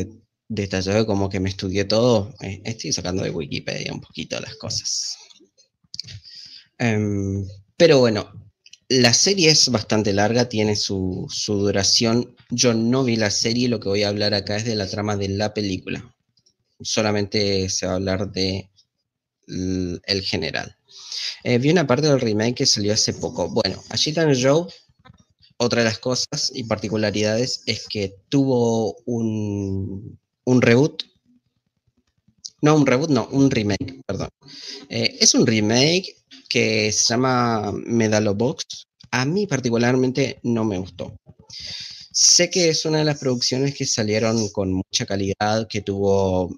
detallado, 0.47 1.05
como 1.05 1.29
que 1.29 1.39
me 1.39 1.49
estudié 1.49 1.85
todo, 1.85 2.33
eh, 2.41 2.61
estoy 2.65 2.91
sacando 2.91 3.23
de 3.23 3.29
Wikipedia 3.29 3.93
un 3.93 4.01
poquito 4.01 4.39
las 4.39 4.55
cosas. 4.55 5.17
Em, 6.79 7.45
pero 7.77 7.99
bueno, 7.99 8.31
la 8.89 9.13
serie 9.13 9.51
es 9.51 9.69
bastante 9.69 10.13
larga, 10.13 10.49
tiene 10.49 10.75
su, 10.75 11.27
su, 11.29 11.55
duración. 11.57 12.35
Yo 12.49 12.73
no 12.73 13.03
vi 13.03 13.17
la 13.17 13.29
serie, 13.29 13.69
lo 13.69 13.79
que 13.79 13.89
voy 13.89 14.03
a 14.03 14.09
hablar 14.09 14.33
acá 14.33 14.55
es 14.57 14.65
de 14.65 14.75
la 14.75 14.87
trama 14.87 15.15
de 15.15 15.27
la 15.29 15.53
película 15.53 16.12
solamente 16.83 17.69
se 17.69 17.85
va 17.85 17.93
a 17.93 17.95
hablar 17.95 18.31
de 18.31 18.69
el 19.47 20.21
general. 20.21 20.75
Eh, 21.43 21.57
vi 21.57 21.69
una 21.69 21.85
parte 21.85 22.07
del 22.07 22.21
remake 22.21 22.55
que 22.55 22.65
salió 22.65 22.93
hace 22.93 23.13
poco. 23.13 23.49
Bueno, 23.49 23.81
Ashitan 23.89 24.33
Joe, 24.39 24.67
otra 25.57 25.81
de 25.81 25.85
las 25.85 25.99
cosas 25.99 26.51
y 26.53 26.63
particularidades 26.63 27.63
es 27.65 27.87
que 27.87 28.15
tuvo 28.29 28.95
un, 29.05 30.17
un 30.45 30.61
reboot. 30.61 31.03
No, 32.61 32.75
un 32.75 32.85
reboot, 32.85 33.09
no, 33.09 33.27
un 33.31 33.51
remake, 33.51 34.01
perdón. 34.05 34.29
Eh, 34.89 35.17
es 35.19 35.33
un 35.33 35.45
remake 35.45 36.15
que 36.47 36.91
se 36.91 37.13
llama 37.13 37.73
Medalobox. 37.73 38.87
A 39.11 39.25
mí 39.25 39.47
particularmente 39.47 40.39
no 40.43 40.63
me 40.63 40.77
gustó. 40.77 41.13
Sé 42.11 42.49
que 42.49 42.69
es 42.69 42.85
una 42.85 42.99
de 42.99 43.05
las 43.05 43.19
producciones 43.19 43.75
que 43.75 43.85
salieron 43.85 44.47
con 44.49 44.71
mucha 44.71 45.05
calidad, 45.05 45.67
que 45.67 45.81
tuvo 45.81 46.55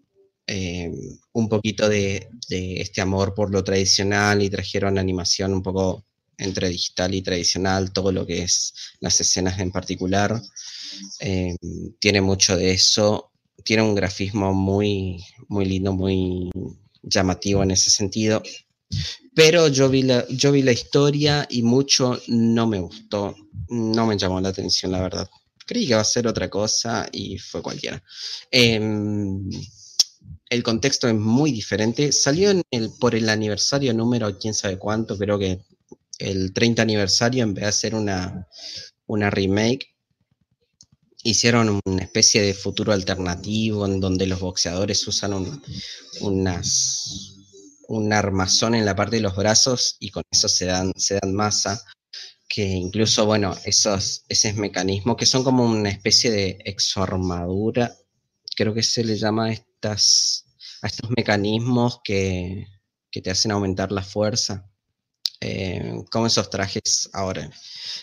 eh, 0.47 0.91
un 1.33 1.49
poquito 1.49 1.89
de, 1.89 2.29
este 2.49 3.01
amor 3.01 3.33
por 3.33 3.51
lo 3.51 3.63
tradicional 3.63 4.43
y 4.43 4.49
trajeron 4.49 4.97
animación 4.97 5.53
un 5.53 5.63
poco 5.63 6.05
entre 6.37 6.69
digital 6.69 7.15
y 7.15 7.21
tradicional, 7.21 7.91
todo 7.91 8.11
lo 8.11 8.25
que 8.25 8.43
es 8.43 8.73
las 8.99 9.19
escenas 9.19 9.59
en 9.59 9.71
particular. 9.71 10.41
Eh, 11.19 11.55
tiene 11.99 12.21
mucho 12.21 12.55
de 12.55 12.71
eso, 12.71 13.31
tiene 13.63 13.83
un 13.83 13.95
grafismo 13.95 14.53
muy, 14.53 15.23
muy 15.47 15.65
lindo, 15.65 15.93
muy 15.93 16.51
llamativo 17.01 17.63
en 17.63 17.71
ese 17.71 17.89
sentido. 17.89 18.43
Pero 19.33 19.67
yo 19.67 19.89
vi, 19.89 20.03
la, 20.03 20.25
yo 20.29 20.51
vi 20.51 20.61
la 20.61 20.71
historia 20.71 21.47
y 21.49 21.63
mucho 21.63 22.21
no 22.27 22.67
me 22.67 22.79
gustó, 22.79 23.35
no 23.69 24.05
me 24.05 24.17
llamó 24.17 24.39
la 24.39 24.49
atención, 24.49 24.91
la 24.91 25.01
verdad. 25.01 25.29
Creí 25.65 25.85
que 25.85 25.91
iba 25.91 26.01
a 26.01 26.05
ser 26.05 26.27
otra 26.27 26.49
cosa 26.49 27.07
y 27.11 27.37
fue 27.37 27.61
cualquiera. 27.61 28.01
Em, 28.51 29.49
el 30.49 30.63
contexto 30.63 31.07
es 31.07 31.15
muy 31.15 31.51
diferente. 31.51 32.11
Salió 32.11 32.51
en 32.51 32.61
el, 32.71 32.91
por 32.99 33.15
el 33.15 33.29
aniversario 33.29 33.93
número, 33.93 34.37
quién 34.37 34.53
sabe 34.53 34.77
cuánto, 34.77 35.17
creo 35.17 35.39
que 35.39 35.61
el 36.19 36.53
30 36.53 36.81
aniversario, 36.81 37.43
en 37.43 37.53
vez 37.53 37.63
de 37.63 37.69
hacer 37.69 37.95
una, 37.95 38.47
una 39.07 39.29
remake, 39.29 39.95
hicieron 41.23 41.79
una 41.85 42.03
especie 42.03 42.41
de 42.41 42.53
futuro 42.53 42.93
alternativo 42.93 43.85
en 43.85 43.99
donde 43.99 44.27
los 44.27 44.39
boxeadores 44.39 45.07
usan 45.07 45.33
un, 45.33 45.63
unas, 46.21 47.33
un 47.87 48.13
armazón 48.13 48.75
en 48.75 48.85
la 48.85 48.95
parte 48.95 49.15
de 49.15 49.23
los 49.23 49.35
brazos 49.35 49.97
y 49.99 50.11
con 50.11 50.23
eso 50.31 50.47
se 50.47 50.65
dan, 50.65 50.93
se 50.95 51.19
dan 51.19 51.33
masa. 51.33 51.83
Que 52.47 52.63
incluso, 52.63 53.25
bueno, 53.25 53.57
esos, 53.65 54.23
esos 54.29 54.53
mecanismos 54.53 55.17
que 55.17 55.25
son 55.25 55.43
como 55.43 55.65
una 55.65 55.89
especie 55.89 56.29
de 56.29 56.59
exoarmadura, 56.63 57.97
creo 58.55 58.73
que 58.73 58.83
se 58.83 59.03
le 59.03 59.17
llama 59.17 59.49
a, 59.49 59.55
estas, 59.85 60.45
a 60.81 60.87
estos 60.87 61.09
mecanismos 61.15 61.99
que, 62.03 62.67
que 63.11 63.21
te 63.21 63.31
hacen 63.31 63.51
aumentar 63.51 63.91
la 63.91 64.03
fuerza. 64.03 64.69
Eh, 65.41 66.03
como 66.11 66.27
esos 66.27 66.49
trajes 66.49 67.09
ahora. 67.13 67.49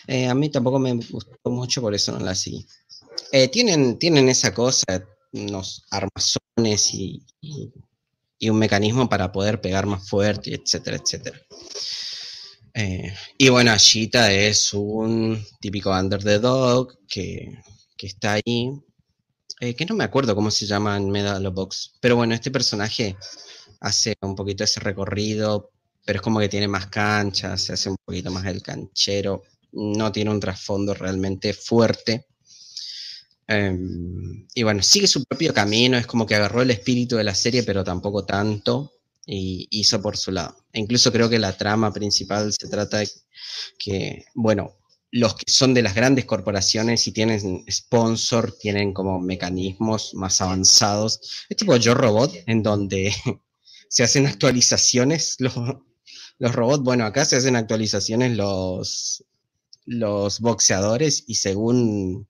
Eh, 0.07 0.27
a 0.27 0.35
mí 0.35 0.49
tampoco 0.49 0.79
me 0.79 0.93
gustó 0.93 1.49
mucho, 1.49 1.81
por 1.81 1.93
eso 1.93 2.11
no 2.11 2.19
la 2.19 2.35
seguí. 2.35 2.65
Eh, 3.31 3.47
tienen, 3.47 3.97
tienen 3.97 4.29
esa 4.29 4.53
cosa, 4.53 4.85
unos 5.31 5.83
armazones 5.89 6.93
y, 6.93 7.25
y, 7.41 8.49
un 8.49 8.59
mecanismo 8.59 9.09
para 9.09 9.31
poder 9.31 9.61
pegar 9.61 9.85
más 9.85 10.07
fuerte, 10.07 10.53
etcétera, 10.53 10.97
etcétera. 10.97 11.41
y 13.37 13.49
bueno, 13.49 13.71
Ashita 13.71 14.31
es 14.33 14.73
un 14.73 15.43
típico 15.61 15.91
under 15.91 16.21
the 16.23 16.39
dog 16.39 16.97
que, 17.07 17.57
que 17.97 18.07
está 18.07 18.33
ahí, 18.33 18.71
que 19.75 19.85
no 19.85 19.95
me 19.95 20.03
acuerdo 20.03 20.35
cómo 20.35 20.51
se 20.51 20.65
llama 20.65 20.97
en 20.97 21.09
Medal 21.09 21.45
of 21.45 21.53
Box, 21.53 21.93
pero 22.01 22.15
bueno, 22.15 22.33
este 22.33 22.51
personaje 22.51 23.15
hace 23.79 24.15
un 24.21 24.35
poquito 24.35 24.63
ese 24.63 24.79
recorrido 24.79 25.73
pero 26.05 26.17
es 26.17 26.21
como 26.21 26.39
que 26.39 26.49
tiene 26.49 26.67
más 26.67 26.87
cancha, 26.87 27.57
se 27.57 27.73
hace 27.73 27.89
un 27.89 27.97
poquito 28.03 28.31
más 28.31 28.45
el 28.45 28.61
canchero, 28.61 29.43
no 29.71 30.11
tiene 30.11 30.31
un 30.31 30.39
trasfondo 30.39 30.93
realmente 30.93 31.53
fuerte. 31.53 32.27
Em, 33.47 34.47
y 34.53 34.63
bueno, 34.63 34.81
sigue 34.81 35.07
su 35.07 35.23
propio 35.25 35.53
camino, 35.53 35.97
es 35.97 36.07
como 36.07 36.25
que 36.25 36.35
agarró 36.35 36.61
el 36.61 36.71
espíritu 36.71 37.15
de 37.17 37.23
la 37.23 37.35
serie, 37.35 37.63
pero 37.63 37.83
tampoco 37.83 38.25
tanto, 38.25 38.93
y 39.25 39.67
hizo 39.71 40.01
por 40.01 40.17
su 40.17 40.31
lado. 40.31 40.57
E 40.73 40.79
incluso 40.79 41.11
creo 41.11 41.29
que 41.29 41.39
la 41.39 41.57
trama 41.57 41.93
principal 41.93 42.51
se 42.53 42.67
trata 42.67 42.99
de 42.99 43.09
que, 43.77 44.25
bueno, 44.33 44.75
los 45.13 45.35
que 45.35 45.51
son 45.51 45.75
de 45.75 45.83
las 45.83 45.93
grandes 45.93 46.25
corporaciones 46.25 47.07
y 47.07 47.11
tienen 47.11 47.63
sponsor, 47.69 48.51
tienen 48.57 48.93
como 48.93 49.19
mecanismos 49.19 50.15
más 50.15 50.41
avanzados. 50.41 51.45
Es 51.47 51.57
tipo 51.57 51.75
Yo 51.75 51.93
Robot, 51.93 52.33
en 52.47 52.63
donde 52.63 53.13
se 53.89 54.01
hacen 54.01 54.25
actualizaciones 54.25 55.35
los, 55.39 55.53
los 56.39 56.55
robots, 56.55 56.83
bueno, 56.83 57.05
acá 57.05 57.25
se 57.25 57.35
hacen 57.35 57.55
actualizaciones 57.55 58.35
los, 58.35 59.23
los 59.85 60.39
boxeadores 60.39 61.25
y 61.27 61.35
según, 61.35 62.27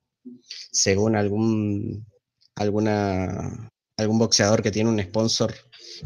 según 0.70 1.16
algún, 1.16 2.06
alguna, 2.54 3.72
algún 3.96 4.18
boxeador 4.18 4.62
que 4.62 4.72
tiene 4.72 4.90
un 4.90 5.00
sponsor 5.02 5.54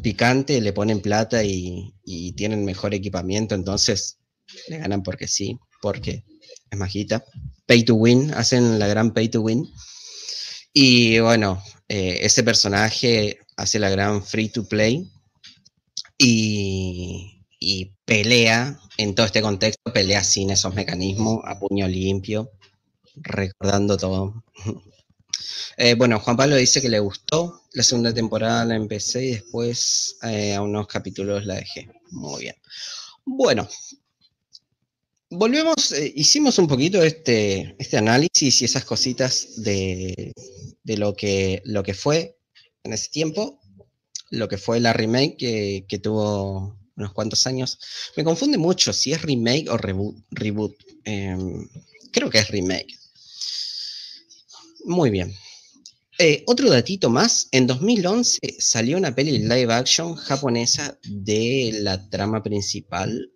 picante, 0.01 0.61
le 0.61 0.73
ponen 0.73 1.01
plata 1.01 1.43
y, 1.43 1.93
y 2.05 2.35
tienen 2.35 2.64
mejor 2.64 2.95
equipamiento, 2.95 3.57
entonces 3.57 4.21
le 4.69 4.79
ganan 4.79 5.03
porque 5.03 5.27
sí, 5.27 5.59
porque 5.83 6.25
es 6.70 6.78
majita. 6.78 7.24
Pay 7.66 7.85
to 7.85 7.94
win, 7.94 8.33
hacen 8.35 8.78
la 8.78 8.87
gran 8.87 9.12
pay 9.12 9.28
to 9.28 9.42
win. 9.42 9.70
Y 10.72 11.18
bueno, 11.20 11.62
eh, 11.88 12.18
ese 12.22 12.42
personaje 12.42 13.38
hace 13.57 13.78
la 13.78 13.90
gran 13.90 14.22
free 14.22 14.48
to 14.48 14.66
play. 14.66 15.11
Y, 16.18 17.44
y 17.61 17.92
pelea 18.04 18.78
en 18.96 19.14
todo 19.14 19.26
este 19.26 19.42
contexto, 19.42 19.92
pelea 19.92 20.24
sin 20.24 20.50
esos 20.50 20.74
mecanismos, 20.74 21.40
a 21.44 21.59
puño 21.59 21.87
limpio, 21.88 22.50
recordando 23.16 23.96
todo. 23.96 24.44
Eh, 25.81 25.94
bueno, 25.94 26.18
Juan 26.18 26.37
Pablo 26.37 26.57
dice 26.57 26.81
que 26.83 26.88
le 26.88 26.98
gustó 26.98 27.62
la 27.72 27.85
segunda 27.85 28.12
temporada, 28.12 28.64
la 28.64 28.74
empecé 28.74 29.24
y 29.24 29.31
después 29.31 30.16
eh, 30.22 30.54
a 30.54 30.61
unos 30.61 30.88
capítulos 30.88 31.46
la 31.46 31.54
dejé. 31.54 31.88
Muy 32.11 32.42
bien. 32.42 32.57
Bueno, 33.24 33.68
volvemos, 35.31 35.93
eh, 35.93 36.12
hicimos 36.14 36.59
un 36.59 36.67
poquito 36.67 37.03
este, 37.03 37.77
este 37.79 37.97
análisis 37.97 38.62
y 38.62 38.64
esas 38.64 38.85
cositas 38.85 39.62
de, 39.62 40.33
de, 40.83 40.97
lo, 40.97 41.14
que, 41.14 41.62
lo 41.64 41.83
que 41.83 41.95
fue 41.95 42.38
en 42.83 42.93
ese 42.93 43.09
tiempo, 43.11 43.61
lo 44.31 44.49
que 44.49 44.59
fue 44.59 44.81
la 44.81 44.93
remake 44.93 45.85
que, 45.88 45.99
tuvo 45.99 46.79
unos 46.97 47.12
cuantos 47.12 47.47
años. 47.47 47.79
Me 48.17 48.25
confunde 48.25 48.59
mucho 48.59 48.93
si 48.93 49.12
es 49.12 49.23
remake 49.23 49.69
o 49.69 49.77
reboot. 49.77 50.77
Em, 51.05 51.69
creo 52.12 52.31
que 52.31 52.38
es 52.38 52.49
remake. 52.49 52.99
Muy 54.85 55.11
bien. 55.11 55.35
Eh, 56.19 56.43
otro 56.47 56.69
datito 56.69 57.11
más, 57.11 57.49
en 57.53 57.69
2011 57.69 58.41
salió 58.59 58.97
una 58.97 59.14
peli 59.14 59.38
live 59.38 59.73
action 59.73 60.17
japonesa 60.17 60.99
de 61.05 61.79
la 61.81 62.09
trama 62.11 62.43
principal 62.43 63.31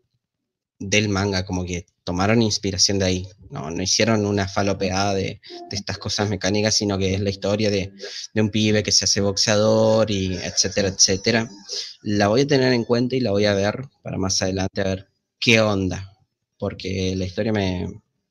del 0.88 1.08
manga, 1.08 1.44
como 1.44 1.64
que 1.64 1.86
tomaron 2.04 2.42
inspiración 2.42 2.98
de 2.98 3.04
ahí. 3.04 3.28
No, 3.50 3.70
no 3.70 3.82
hicieron 3.82 4.26
una 4.26 4.48
falopeada 4.48 5.14
de, 5.14 5.40
de 5.70 5.76
estas 5.76 5.98
cosas 5.98 6.28
mecánicas, 6.28 6.76
sino 6.76 6.98
que 6.98 7.14
es 7.14 7.20
la 7.20 7.30
historia 7.30 7.70
de, 7.70 7.92
de, 8.34 8.40
un 8.40 8.50
pibe 8.50 8.82
que 8.82 8.92
se 8.92 9.04
hace 9.04 9.20
boxeador 9.20 10.10
y 10.10 10.34
etcétera, 10.34 10.88
etcétera. 10.88 11.50
La 12.02 12.28
voy 12.28 12.42
a 12.42 12.46
tener 12.46 12.72
en 12.72 12.84
cuenta 12.84 13.16
y 13.16 13.20
la 13.20 13.30
voy 13.30 13.44
a 13.44 13.54
ver 13.54 13.84
para 14.02 14.18
más 14.18 14.40
adelante 14.42 14.80
a 14.80 14.84
ver 14.84 15.08
qué 15.38 15.60
onda, 15.60 16.16
porque 16.58 17.14
la 17.16 17.26
historia 17.26 17.52
me, 17.52 17.86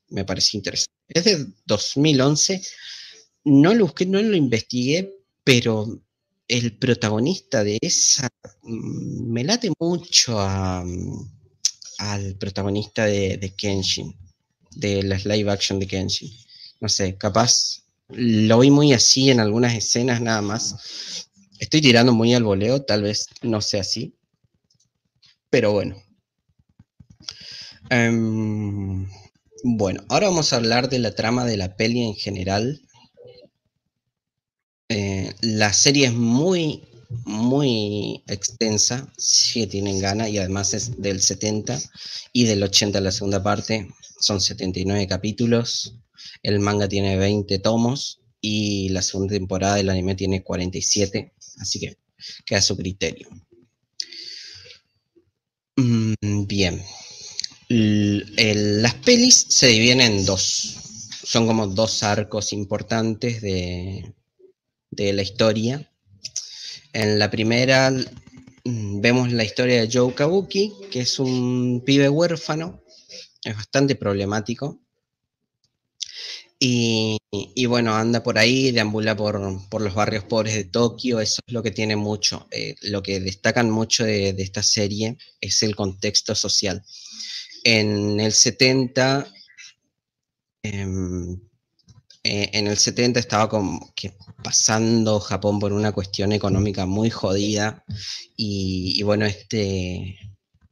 me 0.08 0.24
pareció 0.24 0.58
interesante. 0.58 0.92
Es 1.08 1.24
de 1.24 1.46
2011, 1.66 2.62
no 3.44 3.74
lo 3.74 3.86
busqué, 3.86 4.06
no 4.06 4.20
lo 4.20 4.36
investigué, 4.36 5.14
pero 5.44 5.86
el 6.48 6.76
protagonista 6.78 7.64
de 7.64 7.78
esa 7.80 8.28
mm, 8.62 9.32
me 9.32 9.44
late 9.44 9.70
mucho 9.78 10.38
a 10.38 10.84
al 12.10 12.34
protagonista 12.36 13.06
de, 13.06 13.54
Kenshin, 13.56 14.16
de 14.72 15.02
las 15.04 15.24
live 15.24 15.50
action 15.50 15.78
de 15.78 15.86
Kenshin. 15.86 16.30
No 16.80 16.88
sé, 16.88 17.16
capaz 17.16 17.82
lo 18.08 18.58
vi 18.58 18.70
muy 18.70 18.92
así 18.92 19.30
en 19.30 19.38
algunas 19.38 19.74
escenas 19.74 20.20
nada 20.20 20.42
más. 20.42 21.28
Estoy 21.60 21.80
tirando 21.80 22.12
muy 22.12 22.34
al 22.34 22.42
voleo, 22.42 22.82
tal 22.82 23.02
vez 23.02 23.28
no 23.42 23.60
sea 23.60 23.82
así. 23.82 24.14
Pero 25.48 25.72
bueno. 25.72 26.02
Em, 27.88 29.08
bueno, 29.62 30.02
ahora 30.08 30.28
vamos 30.28 30.52
a 30.52 30.56
hablar 30.56 30.88
de 30.88 30.98
la 30.98 31.14
trama 31.14 31.44
de 31.44 31.56
la 31.56 31.76
peli 31.76 32.02
en 32.02 32.14
general. 32.14 32.82
Eh, 34.88 35.32
la 35.40 35.72
serie 35.72 36.06
es 36.06 36.12
muy 36.12 36.82
muy 37.24 38.22
extensa, 38.26 39.12
si 39.16 39.66
tienen 39.66 40.00
gana, 40.00 40.28
y 40.28 40.38
además 40.38 40.74
es 40.74 41.00
del 41.00 41.20
70 41.20 41.78
y 42.32 42.44
del 42.44 42.62
80 42.62 43.00
la 43.00 43.12
segunda 43.12 43.42
parte, 43.42 43.88
son 44.20 44.40
79 44.40 45.06
capítulos, 45.06 45.98
el 46.42 46.60
manga 46.60 46.88
tiene 46.88 47.16
20 47.16 47.58
tomos 47.58 48.20
y 48.40 48.88
la 48.90 49.02
segunda 49.02 49.34
temporada 49.34 49.76
del 49.76 49.90
anime 49.90 50.14
tiene 50.14 50.42
47, 50.42 51.32
así 51.58 51.80
que 51.80 51.98
queda 52.44 52.58
a 52.58 52.62
su 52.62 52.76
criterio. 52.76 53.28
Mm, 55.76 56.46
bien, 56.46 56.82
las 57.68 58.94
pelis 58.94 59.46
se 59.48 59.68
dividen 59.68 60.00
en 60.00 60.24
dos, 60.24 60.76
son 61.24 61.46
como 61.46 61.66
dos 61.66 62.02
arcos 62.02 62.52
importantes 62.52 63.40
de, 63.40 64.14
de 64.90 65.12
la 65.12 65.22
historia 65.22 65.91
en 66.92 67.18
la 67.18 67.30
primera 67.30 67.90
mm, 67.90 69.00
vemos 69.00 69.32
la 69.32 69.44
historia 69.44 69.80
de 69.80 69.88
Joe 69.92 70.14
Kabuki, 70.14 70.72
que 70.90 71.00
es 71.00 71.18
un 71.18 71.82
pibe 71.84 72.08
huérfano, 72.08 72.82
es 73.44 73.56
bastante 73.56 73.96
problemático. 73.96 74.80
Y, 76.64 77.18
bueno, 77.66 77.92
anda 77.96 78.22
por 78.22 78.38
ahí, 78.38 78.70
deambula 78.70 79.16
por, 79.16 79.40
los 79.40 79.94
barrios 79.94 80.22
pobres 80.22 80.54
de 80.54 80.62
Tokio, 80.62 81.18
eso 81.18 81.40
es 81.44 81.52
lo 81.52 81.60
que 81.60 81.72
tiene 81.72 81.96
mucho. 81.96 82.46
Eh, 82.52 82.76
lo 82.82 83.02
que 83.02 83.18
destacan 83.18 83.68
mucho 83.68 84.04
de, 84.04 84.28
esta 84.38 84.62
serie 84.62 85.18
es 85.40 85.64
el 85.64 85.74
contexto 85.74 86.36
social. 86.36 86.84
En 87.64 88.20
el 88.20 88.32
70, 88.32 89.26
em, 90.62 91.40
eh, 92.24 92.50
en 92.52 92.66
el 92.66 92.78
70 92.78 93.20
estaba 93.20 93.48
como 93.48 93.92
que 93.94 94.14
pasando 94.42 95.20
Japón 95.20 95.58
por 95.58 95.72
una 95.72 95.92
cuestión 95.92 96.32
económica 96.32 96.86
muy 96.86 97.10
jodida 97.10 97.84
y, 98.36 99.02
bueno, 99.02 99.26
este, 99.26 100.18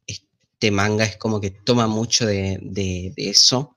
este 0.06 0.70
manga 0.70 1.04
es 1.04 1.16
como 1.16 1.40
que 1.40 1.50
toma 1.50 1.86
mucho 1.86 2.26
de, 2.26 2.58
de 2.60 3.12
eso 3.16 3.76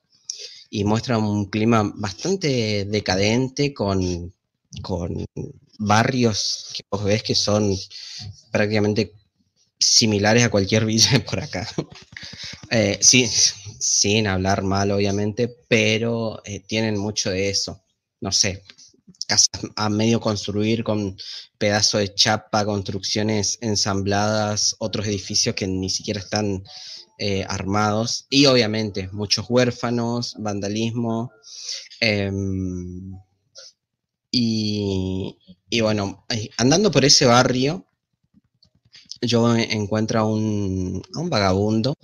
y 0.75 0.85
muestra 0.85 1.19
un 1.19 1.45
clima 1.45 1.93
bastante 1.93 2.85
decadente 2.85 3.75
con, 3.75 4.33
barrios 5.77 6.73
que 6.75 6.83
vos 6.89 7.03
ves 7.03 7.21
que 7.21 7.35
son 7.35 7.77
prácticamente 8.51 9.13
similares 9.79 10.43
a 10.43 10.49
cualquier 10.49 10.85
villa 10.85 11.23
por 11.29 11.39
acá. 11.39 11.67
Eh, 12.71 12.97
sí, 13.01 13.29
sin 13.83 14.27
hablar 14.27 14.63
mal, 14.63 14.91
obviamente, 14.91 15.53
pero 15.67 16.41
eh, 16.45 16.61
tienen 16.61 16.97
mucho 16.97 17.29
de 17.29 17.49
eso. 17.49 17.83
No 18.21 18.31
sé, 18.31 18.63
casas 19.27 19.49
a 19.75 19.89
medio 19.89 20.21
construir 20.21 20.85
con 20.85 21.17
pedazos 21.57 21.99
de 21.99 22.15
chapa, 22.15 22.63
construcciones 22.63 23.57
ensambladas, 23.61 24.77
otros 24.79 25.05
edificios 25.07 25.55
que 25.55 25.67
ni 25.67 25.89
siquiera 25.89 26.21
están 26.21 26.63
eh, 27.19 27.45
armados 27.49 28.25
y 28.29 28.45
obviamente 28.45 29.09
muchos 29.11 29.47
huérfanos, 29.49 30.35
vandalismo. 30.39 31.33
Em, 31.99 33.13
y, 34.31 35.37
bueno, 35.81 36.25
andando 36.57 36.89
por 36.89 37.03
ese 37.03 37.25
barrio, 37.25 37.85
yo 39.21 39.55
encuentro 39.55 40.19
a 40.21 40.25
un, 40.25 41.01
a 41.13 41.19
un 41.19 41.29
vagabundo, 41.29 41.95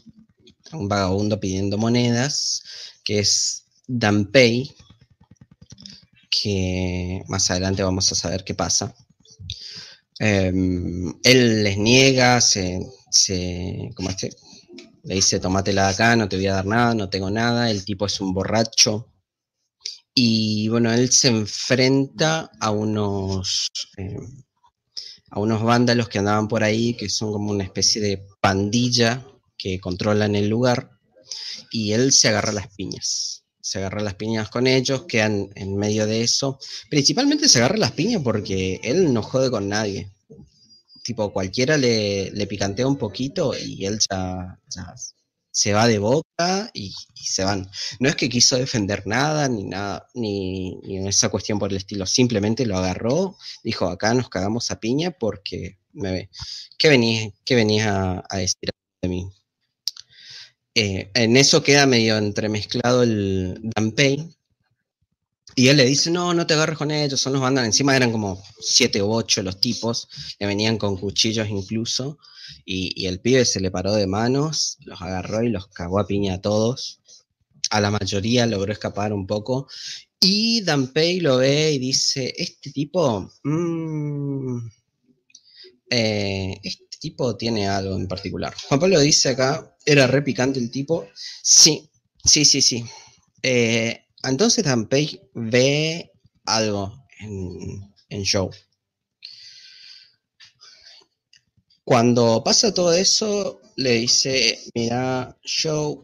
un 0.73 0.87
vagabundo 0.87 1.39
pidiendo 1.39 1.77
monedas, 1.77 2.63
que 3.03 3.19
es 3.19 3.65
Danpei, 3.87 4.71
que 6.29 7.23
más 7.27 7.49
adelante 7.51 7.83
vamos 7.83 8.11
a 8.11 8.15
saber 8.15 8.43
qué 8.43 8.53
pasa. 8.53 8.93
Em, 10.19 11.13
él 11.23 11.63
les 11.63 11.77
niega, 11.77 12.41
se, 12.41 12.79
se, 13.09 13.89
este, 14.09 14.29
le 15.03 15.15
dice, 15.15 15.39
tomátela 15.39 15.87
de 15.87 15.93
acá, 15.93 16.15
no 16.15 16.27
te 16.29 16.35
voy 16.35 16.47
a 16.47 16.55
dar 16.55 16.65
nada, 16.65 16.93
no 16.93 17.09
tengo 17.09 17.29
nada. 17.29 17.71
El 17.71 17.85
tipo 17.85 18.05
es 18.05 18.19
un 18.21 18.33
borracho. 18.33 19.07
Y 20.13 20.67
bueno, 20.69 20.91
él 20.93 21.11
se 21.11 21.29
enfrenta 21.29 22.51
a 22.59 22.71
unos, 22.71 23.69
eh, 23.97 24.17
a 25.31 25.39
unos 25.39 25.63
vándalos 25.63 26.09
que 26.09 26.19
andaban 26.19 26.47
por 26.47 26.63
ahí, 26.63 26.95
que 26.95 27.09
son 27.09 27.31
como 27.31 27.51
una 27.51 27.63
especie 27.63 28.01
de 28.01 28.25
pandilla 28.41 29.25
que 29.59 29.79
controlan 29.79 30.35
el 30.35 30.49
lugar. 30.49 30.89
Y 31.71 31.91
él 31.91 32.11
se 32.11 32.29
agarra 32.29 32.51
las 32.51 32.69
piñas. 32.69 33.43
Se 33.61 33.77
agarra 33.77 34.01
las 34.01 34.15
piñas 34.15 34.49
con 34.49 34.65
ellos, 34.65 35.03
quedan 35.07 35.49
en 35.53 35.75
medio 35.75 36.07
de 36.07 36.23
eso. 36.23 36.57
Principalmente 36.89 37.47
se 37.47 37.59
agarra 37.59 37.77
las 37.77 37.91
piñas 37.91 38.23
porque 38.23 38.79
él 38.81 39.13
no 39.13 39.21
jode 39.21 39.51
con 39.51 39.69
nadie 39.69 40.11
tipo 41.09 41.33
cualquiera 41.33 41.75
le, 41.75 42.29
le 42.31 42.45
picantea 42.45 42.85
un 42.87 42.97
poquito 42.97 43.53
y 43.57 43.83
él 43.85 43.97
ya, 44.09 44.59
se 45.51 45.73
va 45.73 45.87
de 45.87 45.97
boca 45.97 46.69
y, 46.73 46.93
se 47.15 47.43
van. 47.43 47.67
No 47.99 48.09
es 48.09 48.15
que 48.15 48.29
quiso 48.29 48.57
defender 48.57 49.07
nada, 49.07 49.49
ni 49.49 49.63
nada, 49.63 50.07
ni, 50.13 50.75
ni, 50.83 51.07
esa 51.07 51.29
cuestión 51.29 51.57
por 51.57 51.71
el 51.71 51.77
estilo, 51.77 52.05
simplemente 52.05 52.65
lo 52.65 52.77
agarró, 52.77 53.35
dijo, 53.63 53.87
acá 53.87 54.13
nos 54.13 54.29
cagamos 54.29 54.69
a 54.69 54.79
piña 54.79 55.11
porque 55.11 55.79
me 55.93 56.11
ve. 56.11 56.29
¿Qué 56.77 56.89
venís, 56.89 57.33
qué 57.43 57.55
venís 57.55 57.83
a, 57.85 58.23
decir 58.33 58.69
de 59.01 59.09
mí? 59.09 59.27
Eh, 60.81 61.11
en 61.13 61.35
eso 61.35 61.61
queda 61.61 61.85
medio 61.85 62.17
entremezclado 62.17 63.03
el 63.03 63.59
Danpei, 63.75 64.29
y 65.53 65.67
él 65.67 65.75
le 65.75 65.85
dice, 65.85 66.09
no, 66.09 66.33
no 66.33 66.47
te 66.47 66.53
agarres 66.53 66.77
con 66.77 66.89
ellos, 66.89 67.19
son 67.19 67.33
los 67.33 67.41
bandas. 67.41 67.65
Encima 67.65 67.97
eran 67.97 68.13
como 68.13 68.41
siete 68.61 69.03
u 69.03 69.11
ocho 69.11 69.43
los 69.43 69.59
tipos, 69.59 70.07
le 70.39 70.47
venían 70.47 70.77
con 70.77 70.95
cuchillos 70.95 71.49
incluso. 71.49 72.17
Y, 72.63 73.05
el 73.07 73.19
pibe 73.19 73.43
se 73.43 73.59
le 73.59 73.71
paró 73.71 73.93
de 73.93 74.07
manos, 74.07 74.77
los 74.85 75.01
agarró 75.01 75.43
y 75.43 75.49
los 75.49 75.67
cagó 75.67 75.99
a 75.99 76.07
piña 76.07 76.35
a 76.35 76.41
todos. 76.41 77.01
A 77.71 77.81
la 77.81 77.91
mayoría 77.91 78.45
logró 78.45 78.71
escapar 78.71 79.11
un 79.11 79.27
poco. 79.27 79.67
Y 80.21 80.61
Danpei 80.61 81.19
lo 81.19 81.37
ve 81.39 81.73
y 81.73 81.79
dice, 81.79 82.33
este 82.37 82.71
tipo, 82.71 83.29
este 85.89 86.88
tipo 86.99 87.35
tiene 87.37 87.67
algo 87.67 87.95
en 87.95 88.07
particular. 88.07 88.53
Juan 88.67 88.79
Pablo 88.79 88.99
dice 88.99 89.29
acá, 89.29 89.75
era 89.85 90.07
re 90.07 90.21
picante 90.21 90.59
el 90.59 90.71
tipo. 90.71 91.07
Sí, 91.41 91.89
sí, 92.23 92.45
sí, 92.45 92.61
sí. 92.61 92.85
Eh, 93.41 94.05
entonces 94.23 94.63
Danpei 94.63 95.21
ve 95.33 96.11
algo 96.45 97.05
en, 97.19 97.93
en 98.09 98.23
Joe. 98.25 98.49
Cuando 101.83 102.43
pasa 102.43 102.73
todo 102.73 102.93
eso, 102.93 103.61
le 103.75 103.93
dice, 103.93 104.59
mira, 104.75 105.35
Joe, 105.43 105.97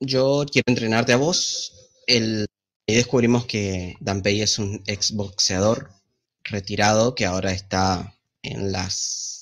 yo 0.00 0.46
quiero 0.50 0.64
entrenarte 0.68 1.12
a 1.12 1.16
vos. 1.16 1.72
El, 2.06 2.46
y 2.86 2.94
descubrimos 2.94 3.46
que 3.46 3.96
Danpei 4.00 4.40
es 4.40 4.58
un 4.58 4.82
ex 4.86 5.12
boxeador 5.12 5.90
retirado 6.44 7.14
que 7.14 7.26
ahora 7.26 7.50
está 7.52 8.14
en 8.42 8.72
las, 8.72 9.35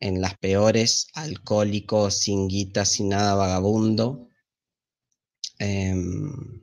en 0.00 0.20
las 0.20 0.36
peores, 0.38 1.08
alcohólico, 1.14 2.10
sin 2.10 2.48
guita, 2.48 2.84
sin 2.84 3.10
nada, 3.10 3.34
vagabundo. 3.34 4.28
Em, 5.58 6.62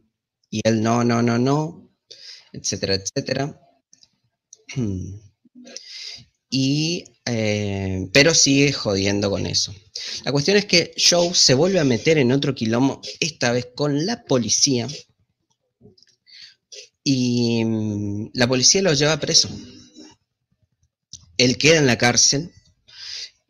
y 0.49 0.61
él 0.63 0.81
no, 0.81 1.03
no, 1.03 1.21
no, 1.21 1.37
no, 1.39 1.91
etcétera, 2.51 2.95
etcétera. 2.95 3.59
Y, 6.55 7.05
eh, 7.25 8.09
pero 8.13 8.35
sigue 8.35 8.71
jodiendo 8.71 9.31
con 9.31 9.47
eso. 9.47 9.73
La 10.23 10.31
cuestión 10.31 10.55
es 10.55 10.65
que 10.65 10.93
Joe 10.95 11.33
se 11.33 11.55
vuelve 11.55 11.79
a 11.79 11.83
meter 11.83 12.19
en 12.19 12.31
otro 12.31 12.53
quilombo, 12.53 13.01
esta 13.19 13.51
vez 13.51 13.69
con 13.73 14.05
la 14.05 14.23
policía. 14.23 14.87
Y 17.03 17.65
mm, 17.65 18.29
la 18.35 18.47
policía 18.47 18.83
lo 18.83 18.93
lleva 18.93 19.19
preso. 19.19 19.49
Él 21.37 21.57
queda 21.57 21.79
en 21.79 21.87
la 21.87 21.97
cárcel 21.97 22.53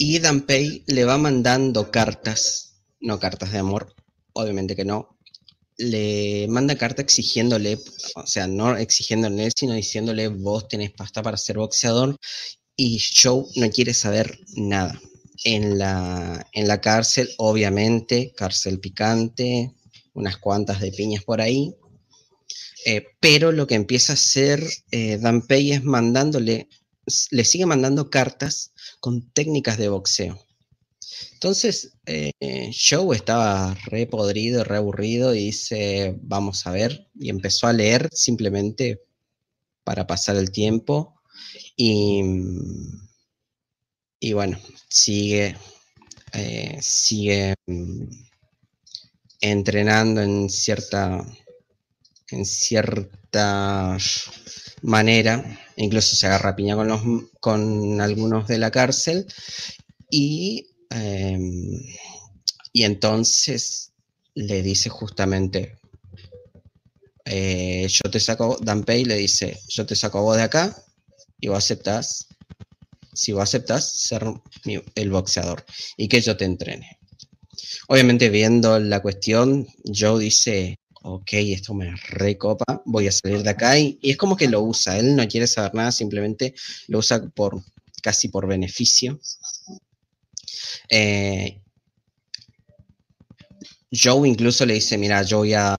y 0.06 0.20
Danpei 0.20 0.84
le 0.88 1.06
va 1.06 1.18
mandando 1.18 1.90
cartas, 1.90 2.82
no 3.00 3.22
cartas 3.22 3.54
de 3.54 3.60
amor, 3.60 3.96
obviamente 4.34 4.76
que 4.76 4.84
no, 4.84 5.18
le 5.78 6.46
manda 6.50 6.78
carta 6.78 7.02
exigiéndole, 7.02 7.80
o 8.16 8.28
sea, 8.28 8.46
no 8.46 8.76
exigiéndole, 8.76 9.50
sino 9.56 9.74
diciéndole, 9.74 10.28
vos 10.28 10.68
tenés 10.68 10.92
pasta 10.92 11.24
para 11.24 11.38
ser 11.38 11.58
boxeador, 11.58 12.18
y 12.76 13.00
Joe 13.00 13.46
no 13.56 13.70
quiere 13.70 13.94
saber 13.94 14.38
nada. 14.58 15.00
En 15.46 15.78
la, 15.78 16.46
en 16.52 16.68
la 16.68 16.82
cárcel, 16.82 17.30
obviamente, 17.38 18.34
cárcel 18.36 18.82
picante, 18.82 19.74
unas 20.14 20.36
cuantas 20.36 20.82
de 20.82 20.92
piñas 20.92 21.24
por 21.24 21.40
ahí, 21.40 21.74
eh, 22.86 23.06
pero 23.22 23.54
lo 23.54 23.68
que 23.68 23.76
empieza 23.76 24.12
a 24.12 24.16
hacer 24.16 24.62
eh, 24.92 25.18
Dan 25.18 25.48
Pei 25.48 25.72
es 25.72 25.84
mandándole, 25.86 26.68
le 27.32 27.46
sigue 27.46 27.66
mandando 27.66 28.10
cartas 28.10 28.73
con 29.04 29.22
técnicas 29.34 29.78
de 29.78 29.90
boxeo. 29.90 30.40
Entonces, 31.34 31.92
eh, 32.06 32.72
Joe 32.72 33.14
estaba 33.14 33.76
re 33.88 34.08
podrido, 34.08 34.64
re 34.64 34.78
aburrido 34.78 35.36
y 35.36 35.48
dice, 35.48 36.16
vamos 36.22 36.66
a 36.66 36.72
ver, 36.72 37.10
y 37.14 37.30
empezó 37.30 37.68
a 37.68 37.74
leer 37.74 38.08
simplemente 38.14 39.02
para 39.84 40.08
pasar 40.08 40.38
el 40.38 40.52
tiempo 40.52 41.20
y, 41.76 42.22
y 44.22 44.32
bueno, 44.32 44.58
sigue, 44.88 45.58
eh, 46.32 46.78
sigue 46.82 47.56
mm, 47.68 48.06
entrenando 49.42 50.22
en 50.22 50.50
cierta, 50.50 51.26
en 52.30 52.46
cierta 52.46 53.98
manera, 54.82 55.60
incluso 55.78 56.16
se 56.16 56.28
agarra 56.28 56.56
piña 56.56 56.76
con, 56.76 56.88
los, 56.88 57.02
con 57.40 58.02
algunos 58.02 58.48
de 58.48 58.58
la 58.58 58.72
cárcel 58.72 59.28
y 60.10 60.68
Em, 60.94 61.82
y 62.72 62.84
entonces 62.84 63.92
le 64.36 64.62
dice 64.62 64.90
justamente, 64.90 65.80
eh, 67.26 67.88
yo 67.90 68.12
te 68.12 68.20
saco, 68.20 68.58
Danpei 68.62 69.06
le 69.06 69.16
dice, 69.16 69.60
yo 69.70 69.86
te 69.86 69.96
saco 69.96 70.22
vos 70.22 70.38
de 70.38 70.44
acá 70.44 70.76
y 71.40 71.48
vos 71.48 71.58
aceptás, 71.58 72.28
si 73.14 73.32
vos 73.32 73.44
aceptás 73.44 73.92
ser 73.92 74.24
el 74.96 75.10
boxeador 75.10 75.66
y 75.98 76.08
que 76.08 76.22
yo 76.22 76.38
te 76.38 76.46
entrene. 76.46 77.00
Obviamente 77.88 78.30
viendo 78.30 78.80
la 78.80 79.02
cuestión, 79.02 79.68
Joe 79.86 80.24
dice, 80.24 80.78
ok, 81.04 81.30
esto 81.34 81.74
me 81.74 81.96
recopa, 81.96 82.82
voy 82.86 83.08
a 83.08 83.12
salir 83.12 83.44
de 83.44 83.50
acá 83.50 83.78
y, 83.78 84.00
es 84.02 84.18
como 84.18 84.36
que 84.36 84.48
lo 84.48 84.62
usa, 84.62 84.98
él 84.98 85.16
no 85.16 85.28
quiere 85.28 85.48
saber 85.48 85.76
nada, 85.76 85.92
simplemente 85.92 86.56
lo 86.88 87.00
usa 87.00 87.22
por 87.30 87.62
casi 88.02 88.30
por 88.30 88.48
beneficio. 88.48 89.20
Eh, 90.90 91.62
Joe 93.92 94.28
incluso 94.28 94.66
le 94.66 94.76
dice, 94.76 94.98
mira, 94.98 95.22
yo 95.24 95.40
voy 95.40 95.54
a, 95.54 95.78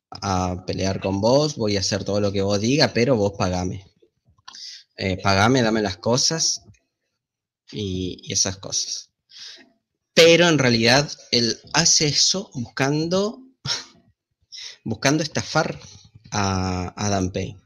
pelear 0.66 1.00
con 1.00 1.20
vos, 1.20 1.56
voy 1.56 1.76
a 1.76 1.80
hacer 1.80 2.04
todo 2.04 2.20
lo 2.20 2.30
que 2.32 2.42
vos 2.42 2.60
diga, 2.60 2.92
pero 2.92 3.16
vos 3.16 3.32
pagame. 3.36 3.84
Eh, 4.96 5.18
pagame, 5.20 5.62
dame 5.62 5.82
las 5.82 5.96
cosas 5.96 6.62
y, 7.72 8.22
esas 8.32 8.56
cosas. 8.58 9.10
Pero 10.14 10.48
en 10.48 10.58
realidad 10.58 11.10
él 11.32 11.58
hace 11.72 12.06
eso 12.06 12.50
buscando, 12.54 13.43
buscando 14.84 15.22
estafar 15.22 15.80
a, 16.30 16.92
a 16.96 17.10
Dan 17.10 17.30
Pay. 17.30 17.56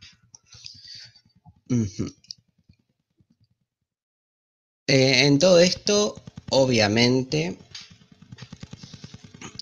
Eh, 4.87 5.27
en 5.27 5.39
todo 5.39 5.61
esto, 5.61 6.15
obviamente, 6.51 7.59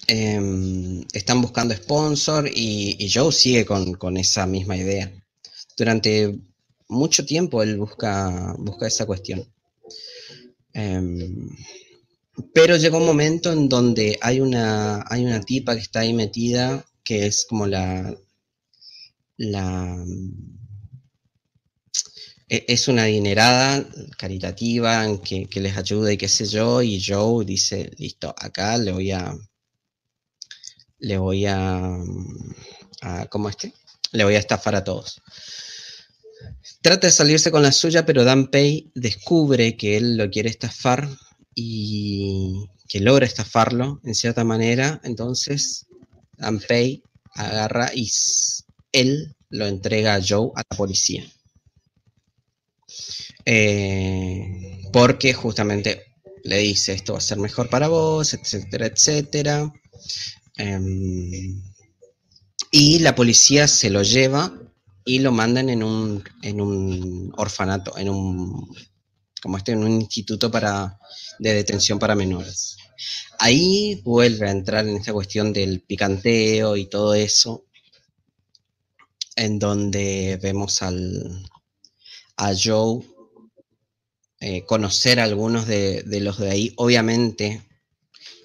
em, 0.07 1.04
están 1.12 1.42
buscando 1.42 1.74
sponsor 1.74 2.48
y, 2.48 3.11
Joe 3.12 3.32
sigue 3.32 3.66
con, 3.66 4.16
esa 4.16 4.46
misma 4.46 4.76
idea. 4.76 5.12
Durante 5.76 6.38
mucho 6.88 7.26
tiempo 7.26 7.62
él 7.62 7.76
busca, 7.76 8.54
esa 8.82 9.07
cuestión. 9.07 9.44
Em, 10.72 11.48
pero 12.54 12.76
llega 12.76 12.98
un 12.98 13.07
momento 13.07 13.50
en 13.52 13.68
donde 13.68 14.18
hay 14.20 14.40
una 14.40 15.40
tipa 15.44 15.74
que 15.74 15.80
está 15.82 16.00
ahí 16.00 16.12
metida, 16.12 16.86
que 17.07 17.24
es 17.24 17.46
como 17.48 17.68
la, 17.68 18.12
la 19.36 20.04
e, 22.48 22.64
es 22.66 22.88
una 22.88 23.04
adinerada 23.04 23.86
caritativa 24.18 25.04
en 25.04 25.18
que, 25.18 25.48
les 25.61 25.76
ayuda 25.76 26.12
y 26.12 26.16
qué 26.16 26.28
sé 26.28 26.46
yo, 26.46 26.82
y 26.82 27.00
Joe 27.00 27.44
dice, 27.44 27.92
listo, 27.96 28.34
acá 28.36 28.76
le 28.76 28.90
voy 28.90 29.12
a, 29.12 29.36
le 30.98 31.18
voy 31.18 31.46
a, 31.46 31.96
a 33.02 33.26
¿cómo 33.26 33.48
este? 33.50 33.72
Le 34.11 34.24
voy 34.24 34.34
a 34.34 34.40
estafar 34.40 34.74
a 34.74 34.82
todos. 34.82 35.22
Trata 36.82 37.07
de 37.07 37.12
salirse 37.12 37.52
con 37.52 37.62
la 37.62 37.70
suya, 37.70 38.04
pero 38.04 38.24
Dan 38.24 38.48
Pay 38.48 38.90
descubre 38.96 39.76
que 39.76 39.96
él 39.96 40.16
lo 40.16 40.28
quiere 40.28 40.48
estafar 40.48 41.09
y 41.54 42.66
que 42.88 42.98
logra 42.98 43.26
estafarlo 43.26 44.00
en 44.04 44.14
cierta 44.16 44.42
manera. 44.42 45.00
Entonces, 45.04 45.86
Dan 46.39 46.61
Pay 46.61 47.03
agarra 47.34 47.91
y 47.95 48.11
él 48.93 49.34
lo 49.51 49.66
entrega 49.66 50.14
a 50.14 50.22
Joe 50.26 50.51
a 50.55 50.62
la 50.68 50.76
policía. 50.76 51.24
Eh, 53.45 54.82
porque 54.93 55.34
justamente 55.34 56.03
le 56.43 56.59
dice 56.59 56.93
esto 56.93 57.12
va 57.12 57.18
a 57.18 57.22
ser 57.22 57.39
mejor 57.39 57.68
para 57.68 57.89
vos, 57.89 58.34
etcétera, 58.34 58.87
etcétera. 58.87 59.72
Em, 60.57 61.62
y 62.70 62.99
la 63.01 63.14
policía 63.14 63.68
se 63.68 63.91
lo 63.91 64.03
lleva 64.03 64.53
y 65.05 65.20
lo 65.20 65.32
mandan 65.32 65.68
en 65.68 65.82
un, 65.82 66.24
en 66.43 66.61
un 66.61 67.32
orfanato, 67.37 67.97
en 67.99 68.09
un, 68.09 68.74
como 69.41 69.57
este, 69.57 69.72
en 69.72 69.84
un 69.84 70.01
instituto 70.01 70.51
para, 70.51 70.99
de 71.39 71.55
detención 71.55 71.99
para 71.99 72.14
menores. 72.14 72.76
Ahí 73.38 74.01
vuelve 74.05 74.49
a 74.49 74.53
entrar 74.53 74.86
en 74.86 74.97
esta 74.97 75.12
cuestión 75.12 75.53
del 75.53 75.80
picanteo 75.80 76.76
y 76.76 76.86
todo 76.86 77.14
eso, 77.14 77.64
en 79.36 79.59
donde 79.59 80.38
vemos 80.42 80.82
al, 80.82 81.44
a 82.36 82.53
Joe 82.55 83.05
eh, 84.40 84.64
conocer 84.64 85.20
a 85.20 85.24
algunos 85.24 85.66
de, 85.66 86.05
los 86.20 86.38
de 86.38 86.51
ahí. 86.51 86.72
Obviamente, 86.76 87.62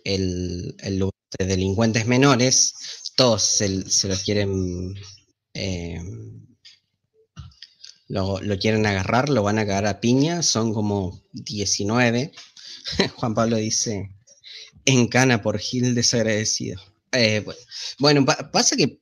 el, 0.03 0.75
de 0.77 1.45
delincuentes 1.45 2.05
menores, 2.07 2.73
todos 3.15 3.43
se, 3.43 3.89
se 3.89 4.07
lo 4.07 4.15
quieren 4.15 4.95
eh, 5.53 6.01
lo, 8.11 8.39
quieren 8.59 8.85
agarrar, 8.85 9.29
lo 9.29 9.43
van 9.43 9.57
a 9.57 9.65
cagar 9.65 9.87
a 9.87 10.01
piña, 10.01 10.43
son 10.43 10.73
como 10.73 11.21
19. 11.31 12.31
Juan 13.15 13.33
Pablo 13.33 13.57
dice, 13.57 14.11
en 14.85 15.07
cana 15.07 15.41
por 15.41 15.59
Gil 15.59 15.95
desagradecido. 15.95 16.81
Eh, 17.11 17.45
bueno, 17.99 18.25
pasa 18.25 18.75
que 18.75 18.99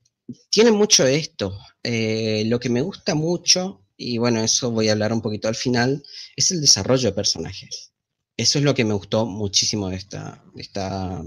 tiene 0.50 0.72
mucho 0.72 1.06
esto. 1.06 1.58
lo 1.82 2.60
que 2.60 2.68
me 2.68 2.82
gusta 2.82 3.14
mucho 3.14 3.80
y 4.00 4.16
bueno, 4.16 4.42
eso 4.42 4.70
voy 4.70 4.88
a 4.88 4.92
hablar 4.92 5.12
un 5.12 5.20
poquito 5.20 5.46
al 5.46 5.54
final, 5.54 6.02
es 6.34 6.50
el 6.50 6.62
desarrollo 6.62 7.10
de 7.10 7.14
personajes. 7.14 7.92
Eso 8.34 8.58
es 8.58 8.64
lo 8.64 8.74
que 8.74 8.86
me 8.86 8.94
gustó 8.94 9.26
muchísimo 9.26 9.90
de 9.90 9.96
esta, 9.96 10.42
de 10.54 10.62
esta, 10.62 11.22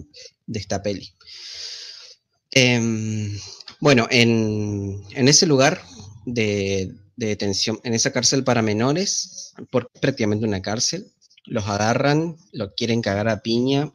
de 0.48 0.60
esta 0.60 0.82
peli. 0.82 1.14
Em, 2.50 3.40
bueno, 3.80 4.08
en, 4.10 5.04
ese 5.12 5.46
lugar 5.46 5.84
de, 6.26 6.92
detención, 7.16 7.80
en 7.84 7.94
esa 7.94 8.12
cárcel 8.12 8.44
para 8.44 8.64
menores, 8.64 9.54
por, 9.70 9.92
prácticamente 10.02 10.48
una 10.48 10.64
cárcel, 10.64 11.14
los 11.46 11.68
agarran, 11.68 12.38
lo 12.54 12.74
quieren 12.74 13.04
cagar 13.04 13.30
a 13.30 13.44
piña, 13.44 13.94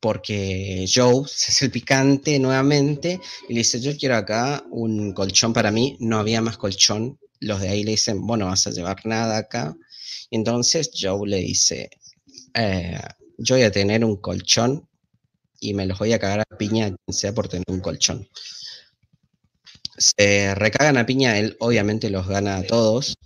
porque 0.00 0.86
Joe 0.92 1.24
se 1.26 1.52
hace 1.52 1.64
el 1.66 1.70
picante 1.70 2.38
nuevamente 2.38 3.20
y 3.48 3.54
le 3.54 3.58
dice, 3.60 3.80
yo 3.80 3.96
quiero 3.96 4.16
acá 4.16 4.64
un 4.70 5.12
colchón 5.12 5.52
para 5.52 5.70
mí, 5.70 5.96
no 6.00 6.18
había 6.18 6.40
más 6.40 6.58
colchón 6.58 7.18
los 7.40 7.60
de 7.60 7.68
ahí 7.68 7.84
le 7.84 7.92
dicen, 7.92 8.26
bueno, 8.26 8.46
vas 8.46 8.66
a 8.66 8.70
llevar 8.70 9.04
nada 9.04 9.36
acá. 9.38 9.76
Y 10.30 10.36
entonces 10.36 10.90
Joe 10.98 11.28
le 11.28 11.38
dice, 11.38 11.90
eh, 12.54 13.00
yo 13.38 13.56
voy 13.56 13.64
a 13.64 13.72
tener 13.72 14.04
un 14.04 14.16
colchón 14.16 14.88
y 15.60 15.74
me 15.74 15.86
los 15.86 15.98
voy 15.98 16.12
a 16.12 16.18
cagar 16.18 16.40
a 16.40 16.56
piña, 16.56 16.94
sea 17.08 17.34
por 17.34 17.48
tener 17.48 17.64
un 17.68 17.80
colchón. 17.80 18.28
Se 19.96 20.54
recagan 20.54 20.98
a 20.98 21.06
piña, 21.06 21.38
él 21.38 21.56
obviamente 21.60 22.10
los 22.10 22.26
gana 22.26 22.56
a 22.56 22.62
todos. 22.62 23.16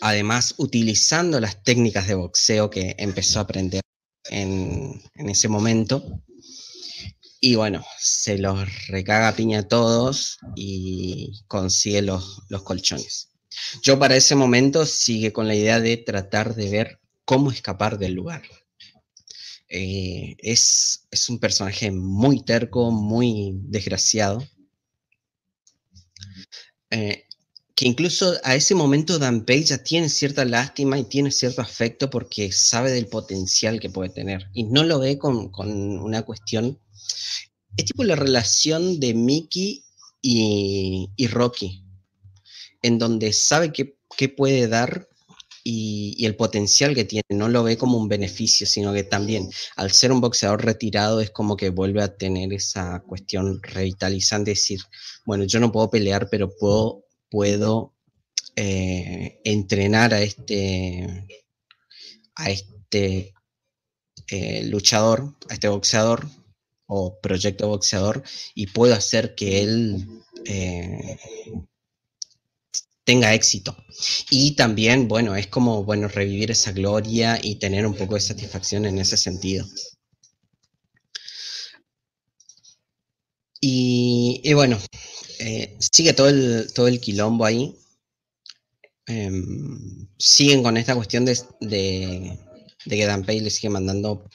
Además, 0.00 0.54
utilizando 0.58 1.40
las 1.40 1.62
técnicas 1.62 2.08
de 2.08 2.14
boxeo 2.14 2.68
que 2.68 2.94
empezó 2.98 3.38
a 3.38 3.42
aprender 3.42 3.80
en, 4.30 5.02
ese 5.16 5.48
momento. 5.48 6.22
Y 7.40 7.56
bueno, 7.56 7.84
se 7.98 8.38
los 8.38 8.86
recaga 8.88 9.36
piña 9.36 9.60
a 9.60 9.68
todos 9.68 10.38
y 10.56 11.42
consigue 11.46 12.02
los, 12.02 12.42
colchones. 12.64 13.30
Yo 13.82 13.98
para 13.98 14.16
ese 14.16 14.34
momento 14.34 14.86
sigue 14.86 15.32
con 15.32 15.46
la 15.46 15.54
idea 15.54 15.80
de 15.80 15.96
tratar 15.98 16.54
de 16.54 16.70
ver 16.70 17.00
cómo 17.24 17.50
escapar 17.50 17.98
del 17.98 18.14
lugar. 18.14 18.42
Eh, 19.68 20.36
es, 20.38 21.06
un 21.28 21.38
personaje 21.38 21.90
muy 21.90 22.44
terco, 22.44 22.90
muy 22.90 23.52
desgraciado. 23.54 24.46
Eh, 26.90 27.23
que 27.74 27.86
incluso 27.86 28.34
a 28.44 28.54
ese 28.54 28.74
momento 28.74 29.18
Dan 29.18 29.44
Page 29.44 29.64
ya 29.64 29.78
tiene 29.78 30.08
cierta 30.08 30.44
lástima 30.44 30.98
y 30.98 31.04
tiene 31.04 31.30
cierto 31.30 31.60
afecto 31.62 32.08
porque 32.08 32.52
sabe 32.52 32.92
del 32.92 33.06
potencial 33.06 33.80
que 33.80 33.90
puede 33.90 34.10
tener. 34.10 34.48
Y 34.52 34.64
no 34.64 34.84
lo 34.84 35.00
ve 35.00 35.18
con, 35.18 35.50
con 35.50 35.98
una 35.98 36.22
cuestión 36.22 36.78
es 37.76 37.86
tipo 37.86 38.04
la 38.04 38.16
relación 38.16 39.00
de 39.00 39.14
Mickey 39.14 39.84
y, 40.22 41.26
Rocky, 41.28 41.84
en 42.82 42.98
donde 42.98 43.32
sabe 43.32 43.72
qué, 43.72 44.28
puede 44.28 44.68
dar 44.68 45.08
y, 45.64 46.24
el 46.24 46.36
potencial 46.36 46.94
que 46.94 47.04
tiene. 47.04 47.24
No 47.30 47.48
lo 47.48 47.64
ve 47.64 47.76
como 47.76 47.98
un 47.98 48.08
beneficio, 48.08 48.66
sino 48.66 48.92
que 48.92 49.02
también 49.02 49.50
al 49.76 49.90
ser 49.90 50.12
un 50.12 50.20
boxeador 50.20 50.64
retirado 50.64 51.20
es 51.20 51.30
como 51.30 51.56
que 51.56 51.70
vuelve 51.70 52.02
a 52.02 52.16
tener 52.16 52.52
esa 52.52 53.00
cuestión 53.00 53.60
revitalizante, 53.62 54.52
decir, 54.52 54.80
bueno, 55.26 55.44
yo 55.44 55.60
no 55.60 55.72
puedo 55.72 55.90
pelear, 55.90 56.28
pero 56.30 56.54
puedo, 56.56 57.03
puedo 57.34 57.92
eh, 58.54 59.40
entrenar 59.42 60.14
a 60.14 60.22
este, 60.22 61.26
a 62.36 62.48
este 62.48 63.34
eh, 64.30 64.62
luchador, 64.66 65.34
a 65.50 65.54
este 65.54 65.66
boxeador 65.66 66.28
o 66.86 67.18
proyecto 67.20 67.66
boxeador 67.66 68.22
y 68.54 68.68
puedo 68.68 68.94
hacer 68.94 69.34
que 69.34 69.62
él 69.62 70.06
eh, 70.44 71.18
tenga 73.02 73.34
éxito. 73.34 73.76
Y 74.30 74.54
también, 74.54 75.08
bueno, 75.08 75.34
es 75.34 75.48
como, 75.48 75.82
bueno, 75.82 76.06
revivir 76.06 76.52
esa 76.52 76.70
gloria 76.70 77.40
y 77.42 77.56
tener 77.56 77.84
un 77.84 77.94
poco 77.96 78.14
de 78.14 78.20
satisfacción 78.20 78.86
en 78.86 79.00
ese 79.00 79.16
sentido. 79.16 79.66
Y, 83.60 84.52
bueno, 84.52 84.78
eh, 85.38 85.76
sigue 85.78 86.12
todo 86.12 86.28
el, 86.28 86.72
todo 86.74 86.88
el 86.88 87.00
quilombo 87.00 87.44
ahí. 87.44 87.76
Em, 89.06 90.08
siguen 90.18 90.62
con 90.62 90.76
esta 90.76 90.94
cuestión 90.94 91.24
de, 91.24 91.38
de 92.84 92.96
que 92.96 93.06
Dan 93.06 93.24
Pay 93.24 93.40
le 93.40 93.50
sigue 93.50 93.70
mandando 93.70 94.28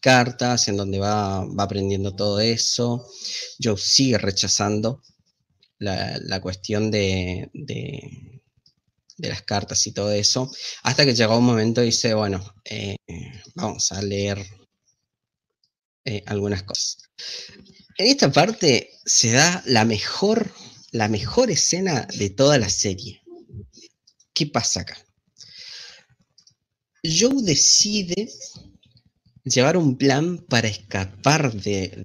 cartas 0.00 0.68
en 0.68 0.76
donde 0.76 0.98
va, 0.98 1.46
aprendiendo 1.58 2.14
todo 2.14 2.40
eso. 2.40 3.06
Joe 3.62 3.76
sigue 3.78 4.18
rechazando 4.18 5.02
la, 5.78 6.40
cuestión 6.40 6.90
de, 6.90 7.50
de, 7.52 8.40
las 9.18 9.42
cartas 9.42 9.86
y 9.86 9.92
todo 9.92 10.12
eso, 10.12 10.50
hasta 10.82 11.04
que 11.04 11.14
llegó 11.14 11.36
un 11.38 11.44
momento 11.44 11.82
y 11.82 11.86
dice, 11.86 12.14
bueno, 12.14 12.42
eh, 12.64 12.96
vamos 13.54 13.92
a 13.92 14.00
leer 14.00 14.44
eh, 16.04 16.22
algunas 16.26 16.62
cosas. 16.62 16.98
En 17.96 18.06
esta 18.06 18.32
parte 18.32 18.90
se 19.04 19.32
da 19.32 19.62
la 19.66 19.84
mejor, 19.84 20.52
la 20.90 21.08
mejor 21.08 21.50
escena 21.50 22.06
de 22.18 22.30
toda 22.30 22.58
la 22.58 22.68
serie. 22.68 23.22
¿Qué 24.32 24.46
pasa 24.46 24.80
acá? 24.80 24.96
Joe 27.02 27.42
decide 27.42 28.28
llevar 29.44 29.76
un 29.76 29.96
plan 29.96 30.38
para 30.38 30.68
escapar 30.68 31.52
de, 31.52 32.04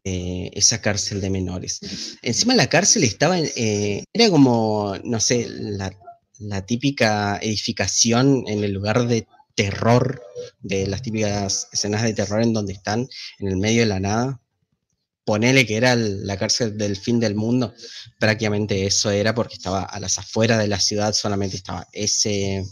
esa 0.53 0.81
cárcel 0.81 1.21
de 1.21 1.29
menores. 1.29 1.79
Encima 2.21 2.53
la 2.53 2.67
cárcel 2.67 3.03
estaba, 3.03 3.39
eh, 3.39 4.03
era 4.13 4.29
como, 4.29 4.95
no 5.03 5.19
sé, 5.19 5.47
la, 5.49 5.91
típica 6.65 7.37
edificación 7.41 8.45
en 8.47 8.63
el 8.63 8.71
lugar 8.71 9.07
de 9.07 9.27
terror, 9.55 10.21
de 10.59 10.87
las 10.87 11.01
típicas 11.01 11.67
escenas 11.73 12.03
de 12.03 12.13
terror 12.13 12.41
en 12.41 12.53
donde 12.53 12.73
están 12.73 13.07
en 13.39 13.47
el 13.47 13.57
medio 13.57 13.81
de 13.81 13.87
la 13.87 13.99
nada. 13.99 14.41
Ponele 15.29 15.67
que 15.67 15.77
era 15.77 15.95
la 15.95 16.37
cárcel 16.37 16.75
del 16.75 16.97
fin 16.97 17.19
del 17.19 17.35
mundo, 17.35 17.75
prácticamente 18.17 18.87
eso 18.87 19.11
era 19.11 19.35
porque 19.35 19.53
estaba 19.53 19.83
a 19.83 19.99
las 19.99 20.17
afueras 20.17 20.57
de 20.57 20.67
la 20.67 20.79
ciudad, 20.79 21.13
solamente 21.13 21.55
estaba 21.55 21.87
ese, 21.93 22.65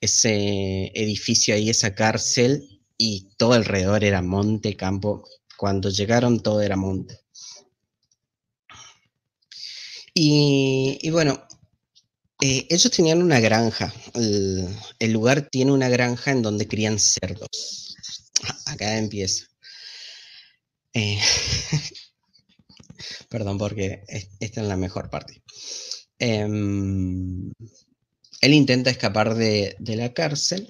ese 0.00 0.90
edificio 0.96 1.54
ahí, 1.54 1.70
esa 1.70 1.94
cárcel, 1.94 2.80
y 2.98 3.28
todo 3.36 3.52
alrededor 3.52 4.02
era 4.02 4.20
monte, 4.20 4.74
campo. 4.76 5.24
Cuando 5.56 5.90
llegaron 5.90 6.42
todo 6.42 6.60
era 6.60 6.74
monte. 6.74 7.20
Y, 10.12 11.08
bueno, 11.10 11.40
eh, 12.40 12.66
ellos 12.68 12.90
tenían 12.90 13.22
una 13.22 13.38
granja. 13.38 13.94
El, 14.14 15.12
lugar 15.12 15.48
tiene 15.48 15.70
una 15.70 15.88
granja 15.88 16.32
en 16.32 16.42
donde 16.42 16.66
crían 16.66 16.98
cerdos. 16.98 17.94
Acá 18.66 18.98
empieza. 18.98 19.49
Eh, 20.94 21.20
perdón, 23.28 23.58
porque 23.58 24.02
esta 24.40 24.60
es 24.60 24.66
la 24.66 24.76
mejor 24.76 25.10
parte. 25.10 25.42
Em, 26.18 27.52
él 28.40 28.54
intenta 28.54 28.90
escapar 28.90 29.34
de, 29.34 29.76
de 29.78 29.96
la 29.96 30.12
cárcel 30.12 30.68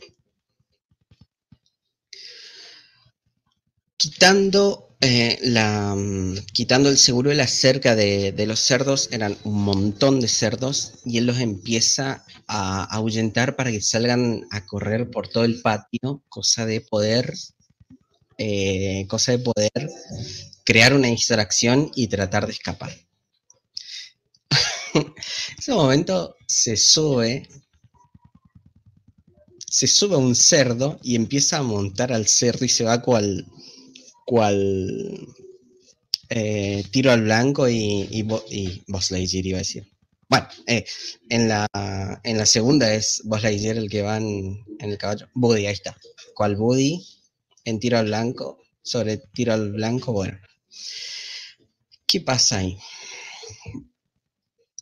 Quitando, 4.01 4.97
eh, 5.03 5.39
la, 5.43 5.95
mm, 5.95 6.47
quitando 6.55 6.89
el 6.89 6.97
seguro 6.97 7.29
de 7.29 7.37
la 7.37 7.47
cerca 7.47 7.95
de, 7.95 8.33
los 8.47 8.59
cerdos, 8.59 9.11
eran 9.13 9.37
un 9.45 9.63
montón 9.63 10.21
de 10.21 10.29
cerdos 10.29 10.95
y 11.05 11.19
él 11.19 11.27
los 11.27 11.39
empieza 11.39 12.25
a 12.47 12.85
ahuyentar 12.85 13.57
para 13.57 13.71
que 13.71 13.83
salgan 13.83 14.47
a 14.51 14.65
correr 14.65 15.11
por 15.11 15.29
todo 15.29 15.45
el 15.45 15.61
patio, 15.61 16.23
cosa 16.31 16.65
de 16.65 16.81
poder, 16.81 17.35
eh, 18.43 19.05
cosa 19.07 19.33
de 19.33 19.41
poder 19.41 19.91
crear 20.65 20.95
una 20.95 21.09
distracción 21.09 21.91
y 21.95 22.07
tratar 22.07 22.47
de 22.47 22.53
escapar. 22.53 22.91
en 24.95 25.15
ese 25.59 25.73
momento 25.75 26.37
se 26.47 26.79
sube, 26.79 27.47
se 29.69 29.87
sube 29.87 30.17
un 30.17 30.35
cerdo 30.35 30.99
y 31.03 31.17
empieza 31.17 31.59
a 31.59 31.63
montar 31.63 32.15
al 32.15 32.27
cerdo 32.29 32.65
y 32.65 32.71
se 32.71 32.85
va 32.85 33.03
cual 33.03 33.47
cual 34.25 35.29
eh, 36.31 36.83
tiro 36.91 37.13
al 37.13 37.23
blanco 37.23 37.69
y, 37.69 38.09
y, 38.11 38.27
y 38.49 38.83
iba 39.49 39.59
a 39.59 39.59
decir. 39.59 39.87
Bueno, 40.31 40.49
eh, 40.67 40.87
en, 41.29 41.47
la, 41.49 41.67
en 42.25 42.39
la 42.39 42.47
segunda 42.47 42.95
es 42.95 43.21
Boss 43.25 43.43
Lightyear 43.43 43.77
el 43.77 43.91
que 43.91 44.01
va 44.01 44.17
en, 44.17 44.65
el 44.79 44.97
caballo. 44.97 45.29
Buddy, 45.35 45.67
ahí 45.67 45.75
está. 45.75 45.95
Cual 46.35 46.57
Buddy 46.57 47.05
en 47.71 47.81
tiro 47.81 47.99
al 47.99 48.07
blanco, 48.07 48.59
sobre 48.83 49.19
tiro 49.19 49.53
al 49.53 49.73
blanco, 49.73 50.13
bueno. 50.13 50.39
¿Qué 52.07 52.21
pasa 52.21 52.59
ahí? 52.59 52.77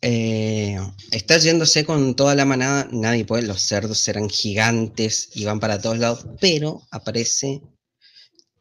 Eh, 0.01 0.77
está 1.11 1.37
yéndose 1.37 1.85
con 1.85 2.15
toda 2.15 2.33
la 2.33 2.45
manada, 2.45 2.87
nadie 2.91 3.25
puede, 3.25 3.43
los 3.43 3.61
cerdos 3.61 4.07
eran 4.07 4.29
gigantes 4.29 5.29
y 5.35 5.43
van 5.43 5.59
para 5.59 5.81
todos 5.81 5.99
lados, 5.99 6.25
pero 6.39 6.87
aparece 6.91 7.61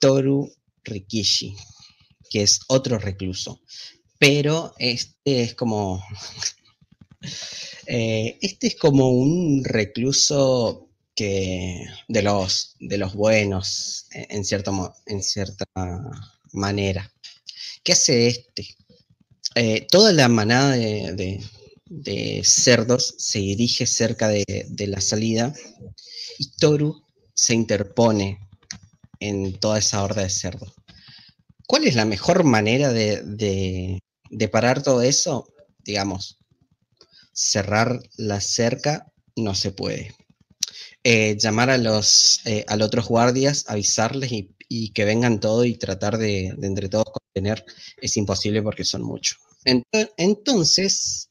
Toru 0.01 0.53
Rikishi, 0.85 1.55
que 2.31 2.43
es 2.43 2.61
otro 2.69 2.99
recluso. 2.99 3.61
Pero 4.19 4.75
este 4.79 5.43
es 5.43 5.55
como. 5.55 6.03
Eh, 7.91 8.39
este 8.43 8.67
es 8.67 8.77
como 8.77 9.09
un 9.09 9.65
recluso 9.65 10.88
que. 11.19 11.85
de 12.07 12.23
los, 12.23 12.77
de 12.79 12.97
los 12.97 13.15
buenos, 13.15 14.07
en, 14.13 14.45
cierto, 14.45 14.95
en 15.07 15.23
cierta 15.23 15.65
manera. 16.53 17.13
¿Qué 17.83 17.93
hace 17.93 18.29
este? 18.29 18.77
Eh, 19.55 19.87
toda 19.91 20.13
la 20.13 20.29
manada 20.29 20.77
de, 20.77 21.41
cerdos 22.45 23.15
se 23.19 23.41
dirige 23.41 23.87
cerca 23.87 24.29
de, 24.29 24.45
de 24.69 24.87
la 24.87 25.01
salida 25.01 25.53
y 26.39 26.51
Toru 26.59 27.03
se 27.35 27.55
interpone 27.55 28.39
en 29.19 29.59
toda 29.59 29.79
esa 29.79 30.05
horda 30.05 30.23
de 30.23 30.31
cerdos. 30.31 30.73
¿Cuál 31.67 31.87
es 31.87 31.97
la 31.97 32.05
mejor 32.05 32.45
manera 32.45 32.93
de, 32.93 34.01
parar 34.53 34.83
todo 34.83 35.03
eso? 35.03 35.53
Digamos, 35.85 36.39
cerrar 37.33 38.01
la 38.17 38.41
cerca 38.41 39.13
no 39.37 39.55
se 39.55 39.73
puede. 39.73 40.15
Eh, 41.11 41.39
llamar 41.39 41.71
a 41.71 41.79
los, 41.79 42.43
eh, 42.45 42.67
a 42.69 42.77
otros 42.85 43.09
guardias, 43.09 43.65
avisarles 43.67 44.31
y, 44.31 44.91
que 44.91 45.07
vengan 45.07 45.41
todo 45.41 45.65
y 45.65 45.75
tratar 45.75 46.19
de, 46.19 46.49
entre 46.61 46.91
todos 46.91 47.07
contener 47.11 47.65
es 47.97 48.19
imposible 48.19 48.63
porque 48.63 48.85
son 48.85 49.05
muchos. 49.05 49.39
Entonces, 50.19 51.31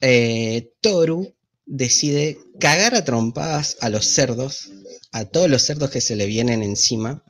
eh, 0.00 0.70
Toru 0.80 1.34
decide 1.66 2.38
cagar 2.60 2.94
a 2.94 3.04
trompadas 3.04 3.76
a 3.80 3.88
los 3.88 4.06
cerdos 4.06 4.70
a 5.10 5.24
todos 5.24 5.50
los 5.50 5.62
cerdos 5.62 5.90
que 5.90 6.00
se 6.00 6.14
le 6.14 6.26
vienen 6.26 6.62
encima 6.62 7.24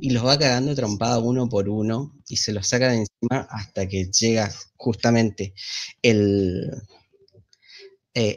y 0.00 0.08
los 0.08 0.24
va 0.24 0.38
cagando 0.38 0.74
trompada 0.74 1.18
uno 1.18 1.50
por 1.50 1.68
uno 1.68 2.16
y 2.28 2.38
se 2.38 2.54
los 2.54 2.66
saca 2.66 2.88
de 2.88 3.04
encima 3.04 3.46
hasta 3.50 3.86
que 3.86 4.06
llega 4.06 4.50
justamente 4.76 5.52
el 6.00 6.70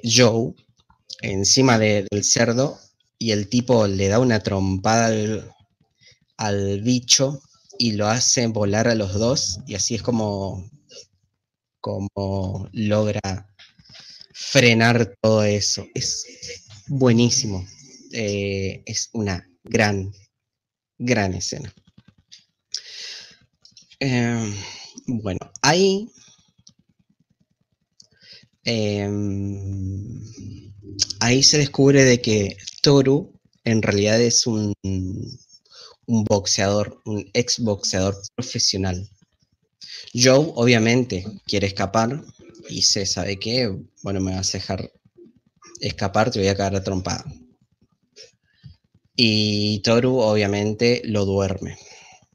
Joe 0.03 0.53
encima 1.21 1.77
del 1.79 2.07
cerdo 2.23 2.79
y 3.19 3.31
el 3.31 3.49
tipo 3.49 3.87
le 3.87 4.07
da 4.07 4.19
una 4.19 4.41
trompada 4.41 5.07
al, 5.07 5.51
al, 6.37 6.81
bicho 6.81 7.41
y 7.79 7.93
lo 7.93 8.07
hace 8.07 8.47
volar 8.47 8.87
a 8.87 8.95
los 8.95 9.13
dos 9.13 9.59
y 9.67 9.75
así 9.75 9.95
es 9.95 10.01
como, 10.01 10.69
como 11.79 12.69
logra 12.71 13.47
frenar 14.33 15.15
todo 15.21 15.43
eso. 15.43 15.85
Es 15.93 16.25
buenísimo. 16.87 17.65
Eh, 18.11 18.83
es 18.85 19.09
una 19.13 19.47
gran, 19.63 20.13
gran 20.97 21.33
escena. 21.33 21.73
Em, 23.99 24.55
bueno, 25.07 25.51
ahí 25.61 26.09
em, 28.67 30.21
ahí 31.21 31.41
se 31.41 31.57
descubre 31.57 32.03
de 32.03 32.21
que 32.21 32.57
Toru 32.81 33.33
en 33.63 33.81
realidad 33.81 34.21
es 34.21 34.45
un, 34.45 34.73
un 34.83 36.23
boxeador, 36.25 37.01
un 37.05 37.29
ex 37.33 37.59
boxeador 37.59 38.17
profesional. 38.35 39.09
Joe 40.13 40.51
obviamente 40.55 41.25
quiere 41.45 41.67
escapar 41.67 42.23
y 42.69 42.81
se 42.81 43.05
sabe 43.05 43.39
que, 43.39 43.73
bueno, 44.03 44.19
me 44.19 44.35
vas 44.35 44.49
a 44.49 44.57
dejar 44.57 44.91
escapar, 45.79 46.31
te 46.31 46.39
voy 46.39 46.49
a 46.49 46.55
caer 46.55 46.83
a. 46.83 47.23
Y 49.15 49.79
Toru 49.79 50.19
obviamente 50.19 51.01
lo 51.05 51.23
duerme, 51.25 51.77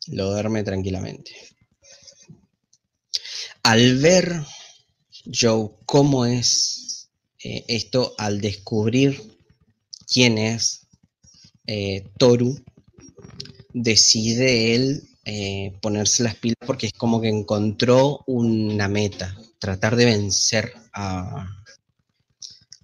lo 0.09 0.30
duerme 0.30 0.64
tranquilamente. 0.64 1.33
Al 3.62 3.99
ver 3.99 4.43
Joe 5.25 5.70
cómo 5.87 6.27
es 6.27 7.11
eh, 7.45 7.64
esto, 7.68 8.14
al 8.18 8.41
descubrir 8.41 9.20
quién 10.07 10.39
es 10.39 10.87
eh, 11.66 12.09
Toru, 12.18 12.59
decide 13.73 14.75
él 14.75 15.09
eh, 15.25 15.73
ponerse 15.81 16.23
las 16.23 16.35
pilas 16.37 16.59
porque 16.66 16.87
es 16.89 16.93
como 16.93 17.20
que 17.20 17.29
encontró 17.29 18.25
una 18.27 18.89
meta, 18.89 19.37
tratar 19.59 19.97
de 19.97 20.05
vencer 20.05 20.73
a, 20.93 21.47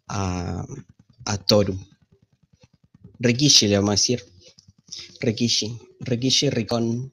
a, 0.08 0.66
a 1.24 1.38
Toru. 1.38 1.78
Rikishi 3.18 3.66
le 3.66 3.76
vamos 3.76 3.90
a 3.90 3.92
decir. 3.94 4.24
Rikishi. 5.20 5.76
Rikishi 6.00 6.50
Rikon. 6.50 7.12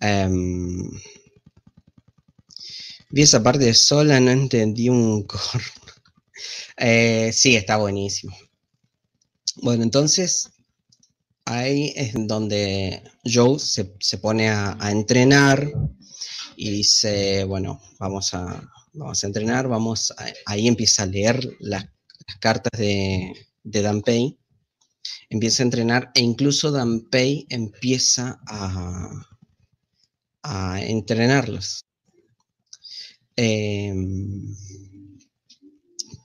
Em, 0.00 0.90
Vi 3.14 3.22
esa 3.22 3.40
parte 3.44 3.72
sola, 3.74 4.18
no 4.18 4.32
entendí 4.32 4.88
un 4.88 5.22
corno. 5.22 5.60
Eh, 6.76 7.30
sí, 7.32 7.54
está 7.54 7.76
buenísimo. 7.76 8.36
Bueno, 9.62 9.84
entonces 9.84 10.50
ahí 11.44 11.92
es 11.94 12.12
donde 12.26 13.04
Joe 13.24 13.60
se, 13.60 13.84
pone 14.18 14.48
a, 14.48 14.76
entrenar 14.90 15.70
y 16.56 16.70
dice, 16.70 17.44
bueno, 17.44 17.80
vamos 18.00 18.34
a, 18.34 18.68
vamos 18.92 19.22
a 19.22 19.26
entrenar, 19.28 19.68
vamos 19.68 20.12
ahí 20.46 20.66
empieza 20.66 21.04
a 21.04 21.06
leer 21.06 21.56
las, 21.60 21.86
cartas 22.40 22.76
de, 22.76 23.32
de 23.62 23.82
Danpei, 23.82 24.36
empieza 25.30 25.62
a 25.62 25.66
entrenar 25.66 26.10
e 26.16 26.20
incluso 26.20 26.72
Danpei 26.72 27.46
empieza 27.48 28.40
a, 28.48 29.08
a 30.42 30.82
entrenarlos. 30.82 31.84
Em, 33.36 34.54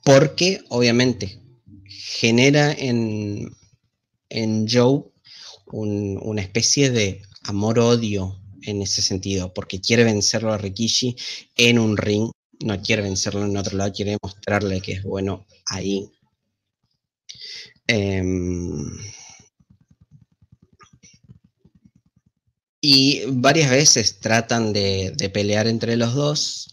porque 0.04 0.60
obviamente 0.68 1.42
genera 1.84 2.72
en, 2.72 3.50
en 4.28 4.66
Joe 4.68 5.04
una 5.72 6.42
especie 6.42 6.90
de 6.90 7.22
amor-odio 7.44 8.40
en 8.62 8.82
ese 8.82 9.02
sentido, 9.02 9.52
porque 9.54 9.80
quiere 9.80 10.04
vencerlo 10.04 10.52
a 10.52 10.58
Rikishi 10.58 11.16
en 11.56 11.78
un 11.78 11.96
ring, 11.96 12.30
no 12.60 12.80
quiere 12.82 13.02
vencerlo 13.02 13.44
en 13.44 13.56
otro 13.56 13.76
lado, 13.76 13.92
quiere 13.92 14.16
mostrarle 14.22 14.80
que 14.80 14.92
es 14.92 15.02
bueno 15.02 15.46
ahí. 15.66 16.10
Em, 17.86 18.84
y 22.80 23.22
varias 23.26 23.70
veces 23.70 24.20
tratan 24.20 24.72
de, 24.72 25.12
de, 25.16 25.28
pelear 25.30 25.66
entre 25.66 25.96
los 25.96 26.14
dos, 26.14 26.69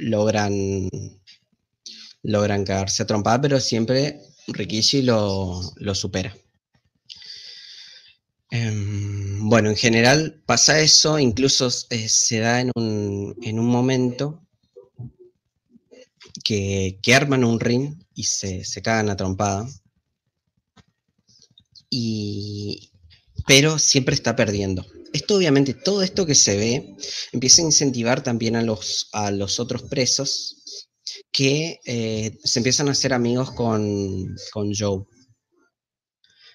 logran, 0.00 0.88
logran 2.22 2.64
cagarse 2.64 3.02
a 3.02 3.06
trompada, 3.06 3.40
pero 3.40 3.60
siempre 3.60 4.20
Rikishi 4.48 5.02
lo, 5.02 5.60
lo 5.76 5.94
supera. 5.94 6.36
Em, 8.50 9.48
bueno, 9.48 9.70
en 9.70 9.76
general 9.76 10.42
pasa 10.44 10.80
eso, 10.80 11.18
incluso 11.18 11.68
eh, 11.90 12.08
se 12.08 12.40
da 12.40 12.60
en 12.60 12.72
un, 12.74 13.36
en 13.42 13.60
un 13.60 13.66
momento 13.66 14.44
que, 16.42 16.98
que, 17.02 17.14
arman 17.14 17.44
un 17.44 17.60
ring 17.60 18.02
y 18.14 18.24
se, 18.24 18.64
se 18.64 18.82
cagan 18.82 19.08
a 19.10 19.16
trompada. 19.16 19.68
Y, 21.88 22.90
pero 23.46 23.78
siempre 23.78 24.14
está 24.14 24.34
perdiendo. 24.34 24.84
Esto 25.12 25.36
obviamente, 25.36 25.74
todo 25.74 26.02
esto 26.02 26.26
que 26.26 26.34
se 26.34 26.56
ve, 26.56 26.96
empieza 27.32 27.62
a 27.62 27.66
incentivar 27.66 28.22
también 28.22 28.56
a 28.56 28.62
los, 28.62 29.08
a 29.12 29.30
los 29.30 29.58
otros 29.60 29.82
presos 29.82 30.86
que 31.32 31.80
eh, 31.84 32.38
se 32.44 32.58
empiezan 32.60 32.88
a 32.88 32.92
hacer 32.92 33.12
amigos 33.12 33.50
con, 33.52 34.36
con 34.52 34.72
Joe 34.74 35.04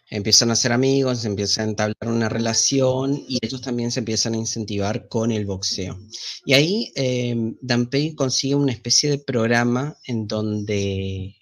empiezan 0.10 0.52
a 0.52 0.56
ser 0.56 0.72
amigos, 0.72 1.22
se 1.22 1.28
empiezan 1.28 1.68
a 1.68 1.70
entablar 1.70 2.08
una 2.08 2.30
relación 2.30 3.24
y 3.28 3.40
ellos 3.42 3.62
también 3.62 3.92
se 3.92 4.00
empiezan 4.00 4.34
a 4.34 4.38
incentivar 4.38 5.08
con 5.08 5.32
el 5.32 5.46
boxeo. 5.46 6.00
Y 6.46 6.54
ahí 6.54 6.92
eh, 6.96 7.36
consigue 8.16 8.56
una 8.56 8.72
especie 8.72 9.10
de 9.10 9.20
programa 9.20 9.98
en 10.06 10.28
donde 10.28 11.36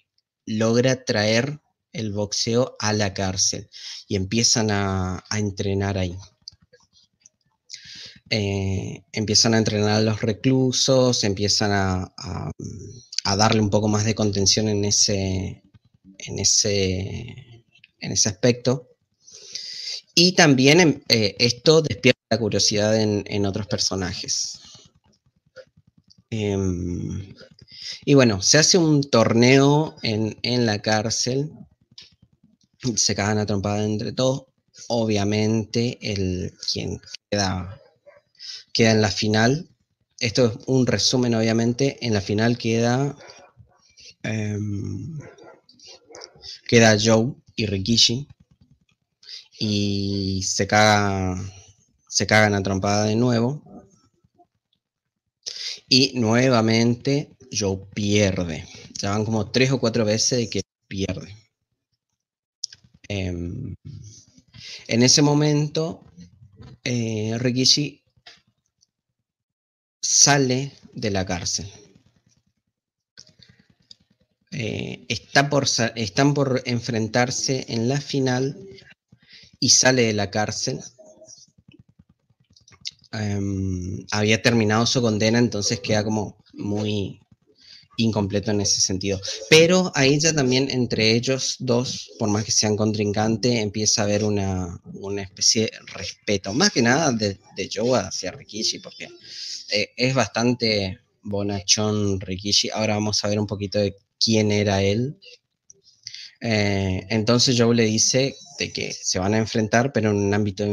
logra 0.46 1.04
traer 1.04 1.60
el 1.92 2.12
boxeo 2.12 2.76
a 2.80 2.92
la 2.92 3.14
cárcel 3.14 3.68
y 4.08 4.16
empiezan 4.16 4.70
a, 4.70 5.22
entrenar 5.30 5.98
ahí. 5.98 6.16
Eh, 8.30 9.02
empiezan 9.12 9.54
a 9.54 9.58
entrenar 9.58 9.96
a 9.96 10.00
los 10.00 10.20
reclusos, 10.22 11.24
empiezan 11.24 11.70
a, 11.72 12.50
darle 13.36 13.60
un 13.60 13.70
poco 13.70 13.88
más 13.88 14.04
de 14.04 14.14
contención 14.14 14.68
en 14.68 14.84
ese, 14.84 15.62
en 16.18 16.38
ese 16.38 17.54
en 18.04 18.12
ese 18.12 18.28
aspecto. 18.28 18.88
Y 20.14 20.32
también 20.32 20.80
em, 20.80 21.00
eh, 21.08 21.34
esto 21.38 21.82
despierta 21.82 22.20
la 22.30 22.38
curiosidad 22.38 22.96
en, 22.96 23.46
otros 23.46 23.66
personajes. 23.66 24.60
Em, 26.30 27.34
y 28.04 28.14
bueno, 28.14 28.40
se 28.42 28.58
hace 28.58 28.78
un 28.78 29.02
torneo 29.02 29.96
en, 30.02 30.66
la 30.66 30.80
cárcel. 30.80 31.50
Se 32.96 33.14
cagan 33.14 33.38
a 33.38 33.46
trompada 33.46 33.84
entre 33.84 34.12
todos. 34.12 34.44
Obviamente, 34.88 35.98
el 36.00 36.52
quien 36.72 37.00
queda, 37.30 37.80
queda 38.72 38.90
en 38.92 39.02
la 39.02 39.10
final. 39.10 39.68
Esto 40.18 40.46
es 40.46 40.52
un 40.66 40.86
resumen, 40.86 41.34
obviamente. 41.34 41.98
En 42.06 42.14
la 42.14 42.20
final 42.20 42.58
queda. 42.58 43.16
Em, 44.22 45.18
queda 46.68 46.96
Joe 47.00 47.34
y 47.56 47.66
Rikishi. 47.66 48.28
Y 49.58 50.42
se 50.42 50.66
caga, 50.66 51.40
se 52.08 52.26
cagan 52.26 52.54
a 52.54 52.62
trompada 52.62 53.04
de 53.04 53.16
nuevo. 53.16 53.62
Y 55.88 56.18
nuevamente 56.18 57.30
Joe 57.52 57.78
pierde. 57.94 58.66
Ya 59.00 59.10
van 59.10 59.24
como 59.24 59.50
tres 59.50 59.70
o 59.70 59.78
cuatro 59.78 60.04
veces 60.04 60.38
de 60.38 60.50
que 60.50 60.62
pierde. 60.88 61.36
Em, 63.08 63.76
en 64.88 65.02
ese 65.02 65.22
momento, 65.22 66.04
eh, 66.84 67.36
Rikishi 67.38 68.03
sale 70.04 70.72
de 70.92 71.10
la 71.10 71.24
cárcel. 71.24 71.70
Eh, 74.52 75.06
por, 75.50 75.66
están 75.96 76.34
por 76.34 76.62
enfrentarse 76.66 77.64
en 77.68 77.88
la 77.88 78.00
final 78.00 78.56
y 79.58 79.70
sale 79.70 80.02
de 80.02 80.12
la 80.12 80.30
cárcel. 80.30 80.80
Em, 83.12 84.04
había 84.10 84.42
terminado 84.42 84.86
su 84.86 85.00
condena, 85.00 85.38
entonces 85.38 85.80
queda 85.80 86.04
como 86.04 86.36
muy 86.52 87.20
incompleto 87.96 88.50
en 88.50 88.60
ese 88.60 88.80
sentido. 88.80 89.20
Pero 89.48 89.90
ahí 89.94 90.18
ya 90.20 90.34
también 90.34 90.70
entre 90.70 91.12
ellos 91.12 91.56
dos, 91.60 92.10
por 92.18 92.28
más 92.28 92.44
que 92.44 92.52
sean 92.52 92.76
contrincantes, 92.76 93.60
empieza 93.60 94.02
a 94.02 94.04
haber 94.04 94.24
una, 94.24 94.80
especie 95.18 95.62
de 95.62 95.72
respeto, 95.94 96.52
más 96.52 96.70
que 96.72 96.82
nada 96.82 97.12
de, 97.12 97.38
de 97.56 97.70
Joe 97.72 97.98
hacia 97.98 98.32
Rikishi, 98.32 98.80
porque 98.80 99.08
eh, 99.74 99.92
es 99.96 100.14
bastante 100.14 101.00
bonachón 101.22 102.20
Rikishi. 102.20 102.70
Ahora 102.70 102.94
vamos 102.94 103.24
a 103.24 103.28
ver 103.28 103.40
un 103.40 103.46
poquito 103.46 103.80
de 103.80 103.96
quién 104.20 104.52
era 104.52 104.82
él. 104.82 105.18
Eh, 106.40 107.04
entonces 107.10 107.56
Joe 107.58 107.74
le 107.74 107.84
dice 107.84 108.36
de 108.60 108.72
que 108.72 108.92
se 108.92 109.18
van 109.18 109.34
a 109.34 109.38
enfrentar, 109.38 109.92
pero 109.92 110.10
en 110.10 110.16
un 110.16 110.32
ámbito 110.32 110.64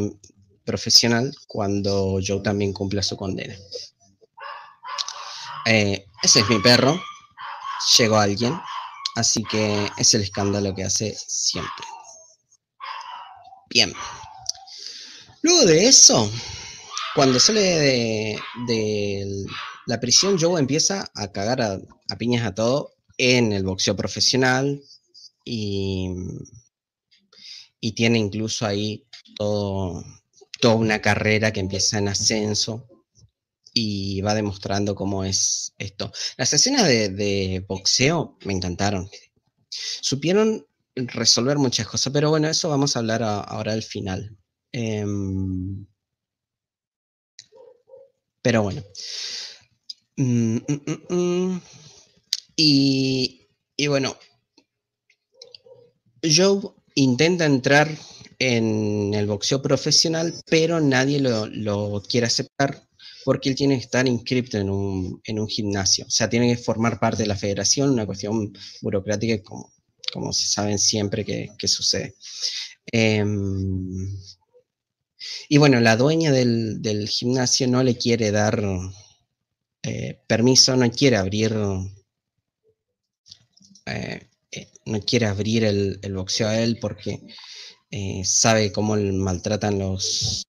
profesional, 0.63 1.33
cuando 1.47 2.19
Joe 2.25 2.41
también 2.43 2.73
cumpla 2.73 3.01
su 3.01 3.17
condena. 3.17 3.55
Eh, 5.65 6.05
ese 6.21 6.41
es 6.41 6.49
mi 6.49 6.59
perro. 6.59 7.01
Llegó 7.97 8.17
alguien. 8.17 8.53
Así 9.15 9.43
que 9.43 9.89
es 9.97 10.13
el 10.13 10.21
escándalo 10.21 10.75
que 10.75 10.83
hace 10.83 11.17
siempre. 11.17 11.85
Bien. 13.69 13.93
Luego 15.41 15.65
de 15.65 15.87
eso, 15.87 16.31
cuando 17.15 17.39
sale 17.39 18.39
de, 18.67 19.45
la 19.87 19.99
prisión, 19.99 20.37
Joe 20.39 20.59
empieza 20.59 21.11
a 21.15 21.31
cagar 21.31 21.61
a 21.61 22.17
piñas 22.17 22.45
a 22.45 22.53
todo 22.53 22.93
en 23.17 23.51
el 23.51 23.63
boxeo 23.63 23.95
profesional 23.95 24.81
y, 25.43 26.09
y 27.79 27.93
tiene 27.93 28.19
incluso 28.19 28.65
ahí 28.65 29.05
todo, 29.35 30.03
toda 30.59 30.75
una 30.75 31.01
carrera 31.01 31.51
que 31.51 31.59
empieza 31.59 31.97
en 31.97 32.07
ascenso 32.07 32.87
y 33.73 34.21
va 34.21 34.35
demostrando 34.35 34.95
cómo 34.95 35.23
es 35.23 35.73
esto. 35.77 36.11
Las 36.37 36.53
escenas 36.53 36.87
de, 36.87 37.65
boxeo 37.67 38.37
me 38.45 38.53
encantaron. 38.53 39.09
Supieron 39.69 40.65
resolver 40.95 41.57
muchas 41.57 41.87
cosas, 41.87 42.11
pero 42.11 42.29
bueno, 42.29 42.47
eso 42.49 42.69
vamos 42.69 42.95
a 42.95 42.99
hablar 42.99 43.23
ahora 43.23 43.73
al 43.73 43.83
final. 43.83 44.37
Em, 44.71 45.85
pero 48.41 48.63
bueno. 48.63 48.83
Mm, 50.17 50.57
mm, 50.57 51.15
mm, 51.15 51.61
y, 52.55 53.47
bueno, 53.87 54.15
Joe 56.23 56.61
intenta 56.95 57.45
entrar 57.45 57.89
en 58.39 59.13
el 59.13 59.25
boxeo 59.27 59.61
profesional, 59.61 60.33
pero 60.47 60.79
nadie 60.79 61.19
lo, 61.19 62.03
quiere 62.07 62.27
aceptar 62.27 62.87
porque 63.23 63.49
él 63.49 63.55
tiene 63.55 63.77
que 63.77 63.85
estar 63.85 64.07
inscrito 64.07 64.57
en 64.57 64.69
un, 64.69 65.47
gimnasio. 65.47 66.05
O 66.05 66.09
sea, 66.09 66.29
tiene 66.29 66.55
que 66.55 66.61
formar 66.61 66.99
parte 66.99 67.23
de 67.23 67.27
la 67.27 67.35
federación, 67.35 67.91
una 67.91 68.05
cuestión 68.05 68.51
burocrática 68.81 69.41
como, 69.43 69.71
como 70.11 70.33
se 70.33 70.47
saben 70.47 70.79
siempre 70.79 71.23
que, 71.25 71.67
sucede. 71.67 72.15
Em, 72.91 74.17
y 75.49 75.57
bueno, 75.57 75.79
la 75.79 75.97
dueña 75.97 76.31
del, 76.31 77.07
gimnasio 77.09 77.67
no 77.67 77.83
le 77.83 77.97
quiere 77.97 78.31
dar 78.31 78.63
eh, 79.83 80.19
permiso, 80.27 80.75
no 80.75 80.89
quiere 80.91 81.17
abrir, 81.17 81.55
eh, 83.85 84.27
no 84.85 84.99
quiere 85.01 85.25
abrir 85.27 85.63
el, 85.63 85.99
boxeo 86.13 86.47
a 86.47 86.59
él 86.59 86.77
porque 86.79 87.21
sabe 88.23 88.71
cómo 88.71 88.95
maltratan 88.95 89.81
a 89.81 89.85
los 89.85 90.45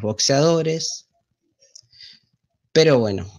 boxeadores. 0.00 1.06
Pero 2.72 2.98
bueno, 2.98 3.30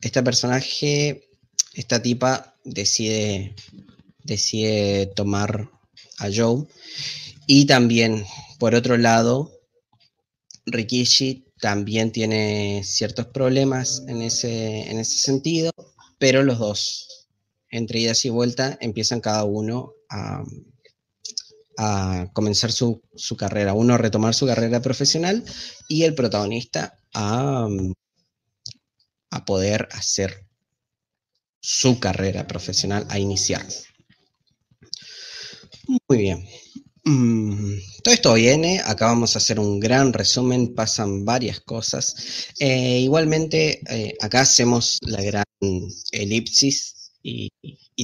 este 0.00 0.22
personaje, 0.22 1.28
esta 1.74 2.00
tipa 2.00 2.54
decide, 2.64 3.54
decide 4.22 5.06
tomar 5.06 5.70
a 6.18 6.28
Joe. 6.34 6.66
Y 7.46 7.66
también, 7.66 8.24
por 8.58 8.74
otro 8.74 8.96
lado, 8.96 9.52
Rikishi 10.66 11.46
también 11.60 12.12
tiene 12.12 12.82
ciertos 12.84 13.26
problemas 13.26 14.02
en 14.08 14.22
ese, 14.22 14.90
en 14.90 14.98
ese 14.98 15.18
sentido, 15.18 15.70
pero 16.18 16.42
los 16.42 16.58
dos, 16.58 17.28
entre 17.70 18.00
idas 18.00 18.24
y 18.24 18.30
vuelta, 18.30 18.76
empiezan 18.80 19.20
cada 19.20 19.44
uno 19.44 19.92
a, 20.08 20.44
comenzar 22.32 22.72
su, 22.72 23.02
carrera, 23.36 23.74
uno 23.74 23.94
a 23.94 23.98
retomar 23.98 24.34
su 24.34 24.46
carrera 24.46 24.80
profesional 24.80 25.44
y 25.88 26.04
el 26.04 26.14
protagonista 26.14 26.98
a, 27.12 27.68
a 29.30 29.44
poder 29.44 29.86
hacer 29.92 30.46
su 31.60 32.00
carrera 32.00 32.46
profesional, 32.46 33.06
a 33.10 33.18
iniciar. 33.18 33.66
Muy 35.86 36.18
bien. 36.18 36.46
Mm, 37.04 37.78
todo 38.02 38.14
esto 38.14 38.34
viene, 38.34 38.80
acá 38.84 39.06
vamos 39.06 39.34
a 39.34 39.38
hacer 39.38 39.60
un 39.60 39.78
gran 39.78 40.12
resumen, 40.12 40.74
pasan 40.74 41.24
varias 41.24 41.60
cosas. 41.60 42.48
Eh, 42.58 43.00
igualmente, 43.00 43.80
eh, 43.88 44.14
acá 44.20 44.40
hacemos 44.40 44.98
la 45.02 45.22
gran 45.22 45.44
elipsis 46.12 47.12
y, 47.22 47.50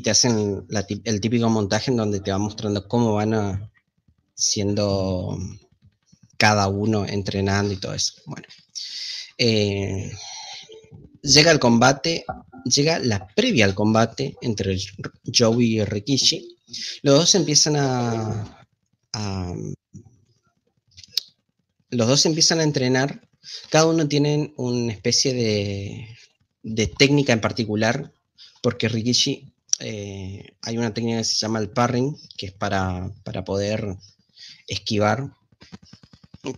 te 0.02 0.10
hacen 0.10 0.66
el 1.04 1.20
típico 1.20 1.48
montaje 1.48 1.90
en 1.90 1.96
donde 1.96 2.20
te 2.20 2.30
va 2.30 2.38
mostrando 2.38 2.88
cómo 2.88 3.14
van 3.14 3.34
a, 3.34 3.70
siendo 4.34 5.38
cada 6.36 6.68
uno 6.68 7.04
entrenando 7.06 7.72
y 7.72 7.76
todo 7.78 7.94
eso. 7.94 8.14
Bueno, 8.26 8.46
eh, 9.38 10.10
llega 11.22 11.50
el 11.50 11.58
combate, 11.58 12.24
llega 12.64 12.98
la 12.98 13.26
previa 13.34 13.64
al 13.64 13.74
combate 13.74 14.36
entre 14.40 14.76
Joey 15.32 15.78
y 15.78 15.84
Rikishi. 15.84 16.58
Los 17.02 17.18
dos 17.18 17.34
empiezan 17.34 17.76
a, 17.76 18.56
los 21.90 22.08
dos 22.08 22.26
empiezan 22.26 22.60
a 22.60 22.64
entrenar, 22.64 23.28
cada 23.70 23.86
uno 23.86 24.08
tiene 24.08 24.54
una 24.56 24.92
especie 24.92 25.34
de, 26.62 26.86
técnica 26.98 27.32
en 27.32 27.40
particular, 27.40 28.12
porque 28.62 28.88
Rikishi 28.88 29.52
eh, 29.80 30.54
hay 30.62 30.78
una 30.78 30.94
técnica 30.94 31.18
que 31.18 31.24
se 31.24 31.36
llama 31.36 31.58
el 31.58 31.70
parring, 31.70 32.16
que 32.36 32.46
es 32.46 32.52
para, 32.52 33.12
poder 33.44 33.96
esquivar, 34.68 35.32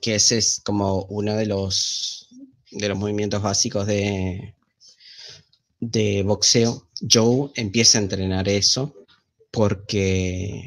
que 0.01 0.15
ese 0.15 0.39
es 0.39 0.61
como 0.65 1.05
uno 1.07 1.35
de 1.35 1.47
los, 1.47 2.29
de 2.71 2.89
los 2.89 2.99
movimientos 2.99 3.43
básicos 3.43 3.87
de, 3.87 4.55
de 5.81 6.23
boxeo. 6.23 6.89
Joe 7.11 7.51
empieza 7.57 7.99
a 7.99 8.03
entrenar 8.03 8.49
eso 8.49 9.04
porque 9.55 10.61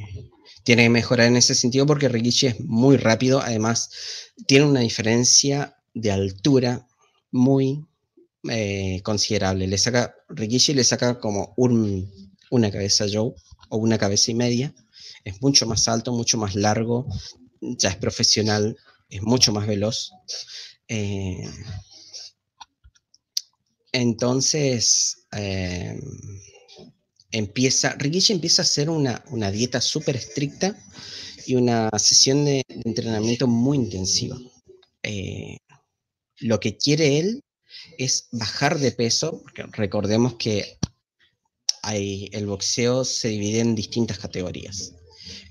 tiene 0.64 0.84
que 0.84 0.90
mejorar 0.90 1.28
en 1.28 1.36
ese 1.38 1.56
sentido 1.56 1.86
porque 1.86 2.10
Rikishi 2.10 2.48
es 2.48 2.60
muy 2.62 2.98
rápido, 2.98 3.42
además 3.42 3.90
tiene 4.48 4.66
una 4.66 4.80
diferencia 4.80 5.78
de 5.94 6.12
altura 6.12 6.88
muy 7.32 7.86
eh, 8.50 9.02
considerable. 9.04 9.68
Le 9.68 9.78
saca, 9.78 10.16
Rikishi 10.30 10.74
le 10.74 10.84
saca 10.84 11.20
como 11.20 11.54
una 11.58 12.72
cabeza 12.72 13.06
Joe 13.12 13.34
o 13.70 13.78
una 13.78 13.98
cabeza 13.98 14.32
y 14.32 14.36
media. 14.36 14.74
Es 15.26 15.42
mucho 15.42 15.66
más 15.66 15.88
alto, 15.90 16.14
mucho 16.14 16.38
más 16.38 16.56
largo, 16.56 17.08
ya 17.60 17.90
es 17.90 17.98
profesional, 17.98 18.78
es 19.10 19.22
mucho 19.22 19.52
más 19.52 19.68
veloz. 19.68 20.12
Eh, 20.88 21.50
entonces, 23.92 25.28
eh, 25.36 26.00
empieza, 27.32 27.96
Rikishi 27.98 28.34
empieza 28.34 28.62
a 28.62 28.66
hacer 28.66 28.90
una, 28.90 29.52
dieta 29.52 29.82
súper 29.82 30.16
estricta 30.16 30.78
y 31.46 31.56
una 31.56 31.90
sesión 31.98 32.46
de, 32.46 32.64
entrenamiento 32.68 33.48
muy 33.48 33.78
intensiva. 33.78 34.38
Eh, 35.04 35.58
lo 36.40 36.60
que 36.60 36.78
quiere 36.78 37.20
él 37.20 37.44
es 37.98 38.28
bajar 38.32 38.80
de 38.80 38.92
peso, 38.92 39.42
porque 39.42 39.64
recordemos 39.74 40.36
que 40.36 40.78
hay, 41.82 42.30
el 42.34 42.48
boxeo 42.48 43.06
se 43.06 43.30
divide 43.30 43.60
en 43.60 43.76
distintas 43.76 44.20
categorías. 44.20 44.94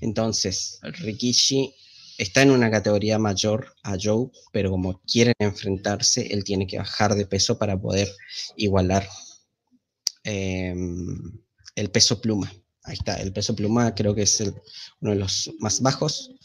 Entonces, 0.01 0.79
Rikishi 0.81 1.73
está 2.17 2.41
en 2.41 2.51
una 2.51 2.71
categoría 2.71 3.19
mayor 3.19 3.73
a 3.83 3.95
Joe, 4.01 4.29
pero 4.51 4.71
como 4.71 5.01
quieren 5.01 5.35
enfrentarse, 5.39 6.27
él 6.31 6.43
tiene 6.43 6.67
que 6.67 6.77
bajar 6.77 7.15
de 7.15 7.25
peso 7.25 7.57
para 7.57 7.79
poder 7.79 8.09
igualar. 8.55 9.07
Em, 10.23 11.39
el 11.77 11.89
peso 11.91 12.19
pluma. 12.19 12.51
Ahí 12.83 12.95
está, 12.95 13.15
el 13.15 13.31
peso 13.31 13.55
pluma 13.55 13.93
creo 13.95 14.13
que 14.15 14.23
es 14.23 14.41
uno 15.01 15.11
de 15.11 15.15
los 15.15 15.51
más 15.59 15.81
bajos. 15.81 16.31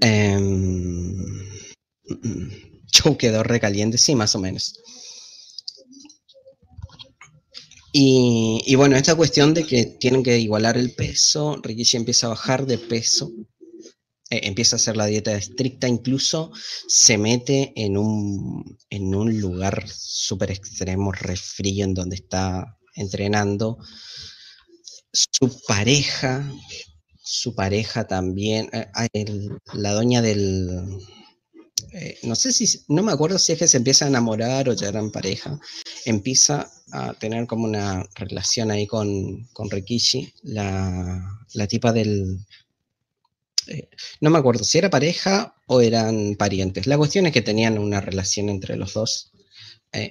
Eh, 0.00 0.38
Joe 2.94 3.16
quedó 3.16 3.42
recaliente, 3.42 3.98
sí, 3.98 4.14
más 4.14 4.32
o 4.36 4.38
menos. 4.38 4.74
Y, 7.92 8.76
bueno, 8.76 8.94
esta 8.94 9.16
cuestión 9.16 9.54
de 9.54 9.66
que 9.66 9.86
tienen 9.86 10.22
que 10.22 10.38
igualar 10.38 10.78
el 10.78 10.94
peso, 10.94 11.58
Rikishi 11.60 11.96
empieza 11.96 12.26
a 12.26 12.30
bajar 12.30 12.64
de 12.64 12.78
peso, 12.78 13.32
eh, 14.30 14.42
empieza 14.44 14.76
a 14.76 14.78
hacer 14.78 14.96
la 14.96 15.06
dieta 15.06 15.34
estricta, 15.34 15.88
incluso 15.88 16.52
se 16.86 17.18
mete 17.18 17.72
en 17.74 17.96
un, 17.96 18.78
en 18.88 19.14
un 19.16 19.40
lugar 19.40 19.84
súper 19.88 20.52
extremo, 20.52 21.10
refrío, 21.10 21.84
en 21.84 21.94
donde 21.94 22.14
está 22.14 22.77
entrenando. 22.98 23.78
Su 25.12 25.60
pareja, 25.66 26.50
su 27.22 27.54
pareja 27.54 28.06
también, 28.06 28.68
eh, 28.72 29.24
la 29.72 29.92
doña 29.92 30.20
del, 30.20 30.98
eh, 31.92 32.18
no 32.24 32.34
sé 32.34 32.52
si, 32.52 32.84
no 32.88 33.02
me 33.02 33.12
acuerdo 33.12 33.38
si 33.38 33.52
es 33.52 33.58
que 33.58 33.68
se 33.68 33.78
empieza 33.78 34.04
a 34.04 34.08
enamorar 34.08 34.68
o 34.68 34.74
ya 34.74 34.88
eran 34.88 35.10
pareja, 35.10 35.58
empieza 36.04 36.70
a 36.92 37.14
tener 37.14 37.46
como 37.46 37.64
una 37.64 38.06
relación 38.14 38.70
ahí 38.70 38.86
con, 38.86 39.46
con 39.52 39.70
Rikishi, 39.70 40.32
la, 40.42 41.46
la 41.54 41.66
tipa 41.66 41.92
del... 41.92 42.44
Eh, 43.66 43.88
no 44.20 44.30
me 44.30 44.38
acuerdo 44.38 44.64
si 44.64 44.78
era 44.78 44.90
pareja 44.90 45.54
o 45.66 45.80
eran 45.80 46.36
parientes. 46.36 46.86
La 46.86 46.96
cuestión 46.96 47.26
es 47.26 47.32
que 47.32 47.42
tenían 47.42 47.78
una 47.78 48.00
relación 48.00 48.48
entre 48.48 48.76
los 48.76 48.94
dos, 48.94 49.32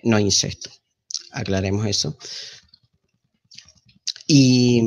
no 0.03 0.19
incesto. 0.19 0.69
Aclaremos 1.31 1.85
eso. 1.85 2.17
Y, 4.29 4.81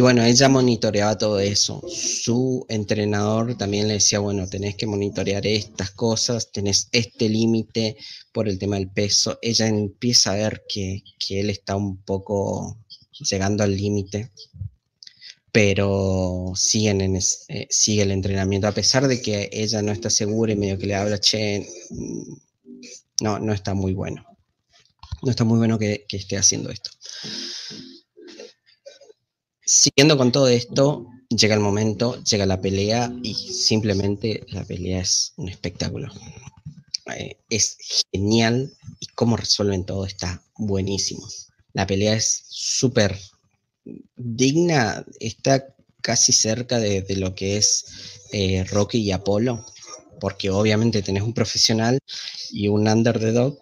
bueno, 0.00 0.24
ella 0.24 0.48
monitoreaba 0.48 1.18
todo 1.18 1.38
eso. 1.38 1.82
Su 1.86 2.64
entrenador 2.70 3.56
también 3.58 3.88
le 3.88 3.94
decía, 3.94 4.20
bueno, 4.20 4.48
tenés 4.48 4.74
que 4.74 4.86
monitorear 4.86 5.46
estas 5.46 5.90
cosas, 5.90 6.50
tenés 6.50 6.88
este 6.92 7.28
límite 7.28 7.98
por 8.32 8.48
el 8.48 8.58
tema 8.58 8.76
del 8.76 8.90
peso. 8.90 9.38
Ella 9.42 9.66
empieza 9.68 10.32
a 10.32 10.36
ver 10.36 10.62
que, 10.66 11.02
él 11.28 11.50
está 11.50 11.76
un 11.76 11.98
poco 12.02 12.78
llegando 13.30 13.64
al 13.64 13.76
límite, 13.76 14.30
pero 15.52 16.52
siguen 16.54 17.02
en 17.02 17.16
eh, 17.16 17.66
sigue 17.68 18.02
el 18.02 18.12
entrenamiento, 18.12 18.66
a 18.68 18.72
pesar 18.72 19.08
de 19.08 19.20
que 19.20 19.50
ella 19.52 19.82
no 19.82 19.92
está 19.92 20.08
segura 20.08 20.52
y 20.52 20.56
medio 20.56 20.78
que 20.78 20.86
le 20.86 20.94
habla, 20.94 21.18
che, 21.20 21.68
mm, 21.90 22.32
no, 23.22 23.38
no 23.40 23.52
está 23.52 23.74
muy 23.74 23.92
bueno. 23.92 24.24
No 25.22 25.30
está 25.30 25.44
muy 25.44 25.58
bueno 25.58 25.78
que, 25.78 26.06
que 26.08 26.16
esté 26.16 26.38
haciendo 26.38 26.70
esto. 26.70 26.90
Siguiendo 29.70 30.16
con 30.16 30.32
todo 30.32 30.48
esto, 30.48 31.06
llega 31.28 31.54
el 31.54 31.60
momento, 31.60 32.24
llega 32.24 32.46
la 32.46 32.58
pelea 32.58 33.12
y 33.22 33.34
simplemente 33.34 34.46
la 34.48 34.64
pelea 34.64 35.02
es 35.02 35.34
un 35.36 35.50
espectáculo. 35.50 36.08
Eh, 37.14 37.36
es 37.50 37.76
genial 38.10 38.72
y 38.98 39.08
cómo 39.08 39.36
resuelven 39.36 39.84
todo 39.84 40.06
está 40.06 40.42
buenísimo. 40.56 41.28
La 41.74 41.86
pelea 41.86 42.14
es 42.14 42.44
súper 42.48 43.18
digna, 44.16 45.04
está 45.20 45.66
casi 46.00 46.32
cerca 46.32 46.78
de, 46.78 47.04
lo 47.16 47.34
que 47.34 47.58
es 47.58 48.24
eh, 48.32 48.64
Rocky 48.64 49.00
y 49.00 49.12
Apolo, 49.12 49.66
porque 50.18 50.48
obviamente 50.48 51.02
tenés 51.02 51.24
un 51.24 51.34
profesional 51.34 51.98
y 52.50 52.68
un 52.68 52.88
underdog 52.88 53.58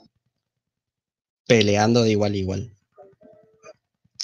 peleando 1.49 2.05
de 2.05 2.13
igual 2.13 2.35
a 2.35 2.37
igual 2.37 2.76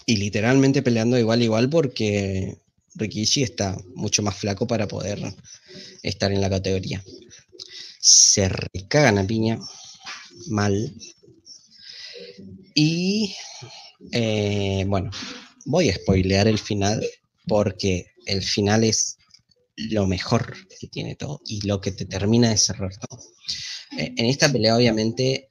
y 0.07 0.17
literalmente 0.17 0.83
peleando 0.83 1.19
igual 1.19 1.43
igual 1.43 1.69
porque 1.71 2.59
Rikishi 2.95 3.43
está 3.43 3.77
mucho 3.95 4.23
más 4.23 4.37
flaco 4.37 4.67
para 4.67 4.89
poder 4.89 5.35
estar 6.03 6.33
en 6.33 6.41
la 6.41 6.51
categoría. 6.51 7.03
se 8.01 8.49
recagan 8.49 9.19
a 9.19 9.27
piña, 9.27 9.59
mal. 10.49 10.93
Y 12.75 13.35
eh, 14.11 14.85
bueno, 14.87 15.11
voy 15.67 15.91
a 15.91 15.95
spoilear 15.95 16.49
el 16.49 16.59
final 16.59 17.05
porque 17.47 18.07
el 18.27 18.43
final 18.43 18.85
es 18.85 19.19
lo 19.77 20.07
mejor 20.07 20.55
que 20.81 20.89
tiene 20.89 21.17
todo 21.17 21.41
y 21.47 21.67
lo 21.67 21.81
que 21.81 21.93
te 21.93 22.05
termina 22.05 22.51
de 22.51 22.57
cerrar 22.57 22.93
todo. 22.97 23.21
Eh, 23.99 24.13
en 24.17 24.27
esta 24.27 24.51
pelea, 24.51 24.77
obviamente, 24.77 25.49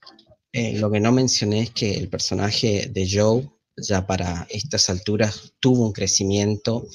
eh, 0.53 0.77
lo 0.77 0.91
que 0.91 0.99
no 0.99 1.11
mencioné 1.11 1.61
es 1.61 1.71
que 1.71 1.93
el 1.95 2.09
personaje 2.09 2.89
de 2.91 3.09
Joe, 3.09 3.49
ya 3.77 4.05
para 4.05 4.47
estas 4.49 4.89
alturas, 4.89 5.53
tuvo 5.59 5.85
un 5.85 5.93
crecimiento, 5.93 6.87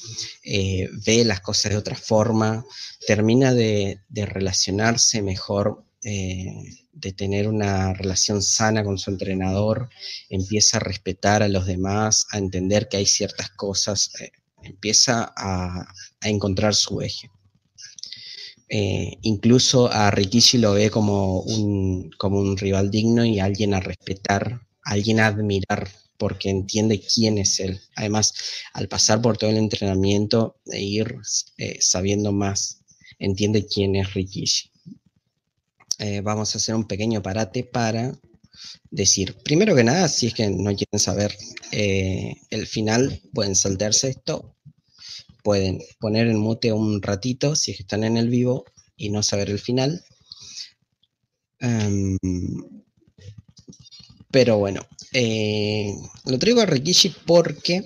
eh, 0.45 0.89
ve 1.05 1.24
las 1.24 1.41
cosas 1.41 1.72
de 1.72 1.79
otra 1.79 1.97
forma, 1.97 2.64
termina 3.07 3.55
de, 3.55 4.01
relacionarse 4.11 5.22
mejor, 5.22 5.85
de 6.03 7.12
tener 7.12 7.49
una 7.49 7.93
relación 7.93 8.41
sana 8.41 8.85
con 8.85 8.97
su 8.97 9.11
entrenador, 9.11 9.89
empieza 10.29 10.77
a 10.77 10.81
respetar 10.81 11.43
a 11.43 11.49
los 11.49 11.66
demás, 11.66 12.27
a 12.31 12.39
entender 12.39 12.89
que 12.89 12.99
hay 12.99 13.07
ciertas 13.07 13.51
cosas 13.51 14.12
empieza 14.66 15.33
a, 15.37 15.87
encontrar 16.22 16.74
su 16.74 17.01
eje. 17.01 17.31
Eh, 18.68 19.18
incluso 19.22 19.89
a 19.93 20.11
Rikishi 20.11 20.59
lo 20.59 20.72
ve 20.72 20.91
como 20.91 21.41
un, 21.41 22.11
como 22.18 22.41
un 22.41 22.57
rival 22.57 22.91
digno 22.91 23.24
y 23.24 23.39
alguien 23.39 23.74
a 23.74 23.81
respetar, 23.81 24.61
alguien 24.83 25.20
a 25.20 25.29
admirar, 25.29 25.89
porque 26.18 26.50
entiende 26.50 27.00
quién 27.00 27.38
es 27.38 27.60
él. 27.60 27.80
Además, 27.94 28.34
al 28.72 28.88
pasar 28.88 29.20
por 29.20 29.36
todo 29.38 29.50
el 29.50 29.56
entrenamiento 29.56 30.56
e 30.66 30.82
ir 30.82 31.16
eh, 31.58 31.78
sabiendo 31.80 32.32
más, 32.32 32.82
entiende 33.18 33.66
quién 33.66 33.96
es 33.96 34.14
Rikishi. 34.14 34.70
Eh, 35.98 36.20
vamos 36.20 36.54
a 36.54 36.58
hacer 36.58 36.74
un 36.74 36.86
pequeño 36.86 37.22
parate 37.22 37.64
para 37.64 38.18
decir, 38.90 39.36
primero 39.44 39.74
que 39.74 39.84
nada, 39.84 40.08
si 40.08 40.28
es 40.28 40.34
que 40.34 40.50
no 40.50 40.74
quieren 40.74 40.98
saber 40.98 41.36
el 41.72 42.66
final, 42.66 43.20
pueden 43.32 43.54
saltarse 43.54 44.08
esto 44.08 44.56
pueden 45.46 45.78
poner 46.00 46.26
en 46.26 46.40
mute 46.40 46.72
un 46.72 47.00
ratito 47.00 47.54
si 47.54 47.70
están 47.70 48.02
en 48.02 48.16
el 48.16 48.28
vivo 48.28 48.64
y 48.96 49.10
no 49.10 49.22
saber 49.22 49.48
el 49.48 49.60
final. 49.60 50.02
Em, 51.60 52.18
pero 54.28 54.58
bueno, 54.58 54.84
eh, 55.18 55.94
lo 56.26 56.38
traigo 56.38 56.60
a 56.60 56.66
Rikishi 56.66 57.08
porque... 57.24 57.82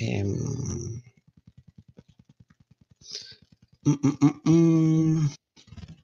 Em, 0.00 1.02
mm, 3.84 3.98
mm, 4.02 4.40
mm, 4.44 5.30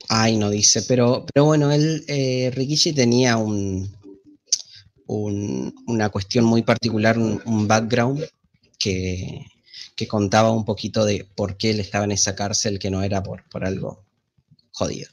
ay, 0.08 0.36
no 0.36 0.50
dice, 0.50 0.82
pero, 0.82 1.24
pero 1.32 1.44
bueno, 1.44 1.70
él, 1.70 2.04
eh, 2.08 2.50
Rikishi 2.54 2.92
tenía 2.92 3.36
un, 3.36 3.88
una 5.06 6.08
cuestión 6.10 6.44
muy 6.44 6.62
particular, 6.62 7.18
un 7.18 7.68
background 7.68 8.24
que, 8.78 9.46
que 9.96 10.08
contaba 10.08 10.50
un 10.50 10.64
poquito 10.64 11.04
de 11.04 11.24
por 11.36 11.56
qué 11.56 11.70
él 11.70 11.80
estaba 11.80 12.04
en 12.04 12.12
esa 12.12 12.34
cárcel 12.34 12.78
que 12.78 12.90
no 12.90 13.02
era 13.02 13.22
por, 13.22 13.48
por 13.48 13.64
algo 13.64 14.04
jodido. 14.72 15.08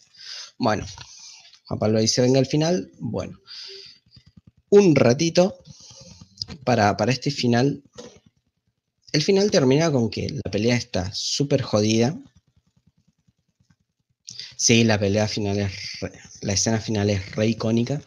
Bueno, 0.57 0.86
Juan 1.65 1.79
Pablo 1.79 1.99
dice, 1.99 2.21
venga 2.21 2.39
al 2.39 2.45
final. 2.45 2.91
Bueno, 2.99 3.38
un 4.72 4.95
ratito 4.95 5.61
para, 6.63 6.97
para 6.97 7.11
este 7.11 7.30
final. 7.30 7.84
El 9.11 9.22
final 9.22 9.51
termina 9.51 9.91
con 9.91 10.09
que 10.09 10.30
la 10.30 10.49
pelea 10.49 10.76
está 10.76 11.11
súper 11.13 11.61
jodida. 11.61 12.17
Sí, 14.55 14.84
la 14.84 14.99
pelea 14.99 15.28
final 15.28 15.59
es, 15.59 15.72
la 16.41 16.53
escena 16.53 16.80
final 16.80 17.09
es 17.09 17.36
re 17.36 17.47
icónica. 17.47 18.01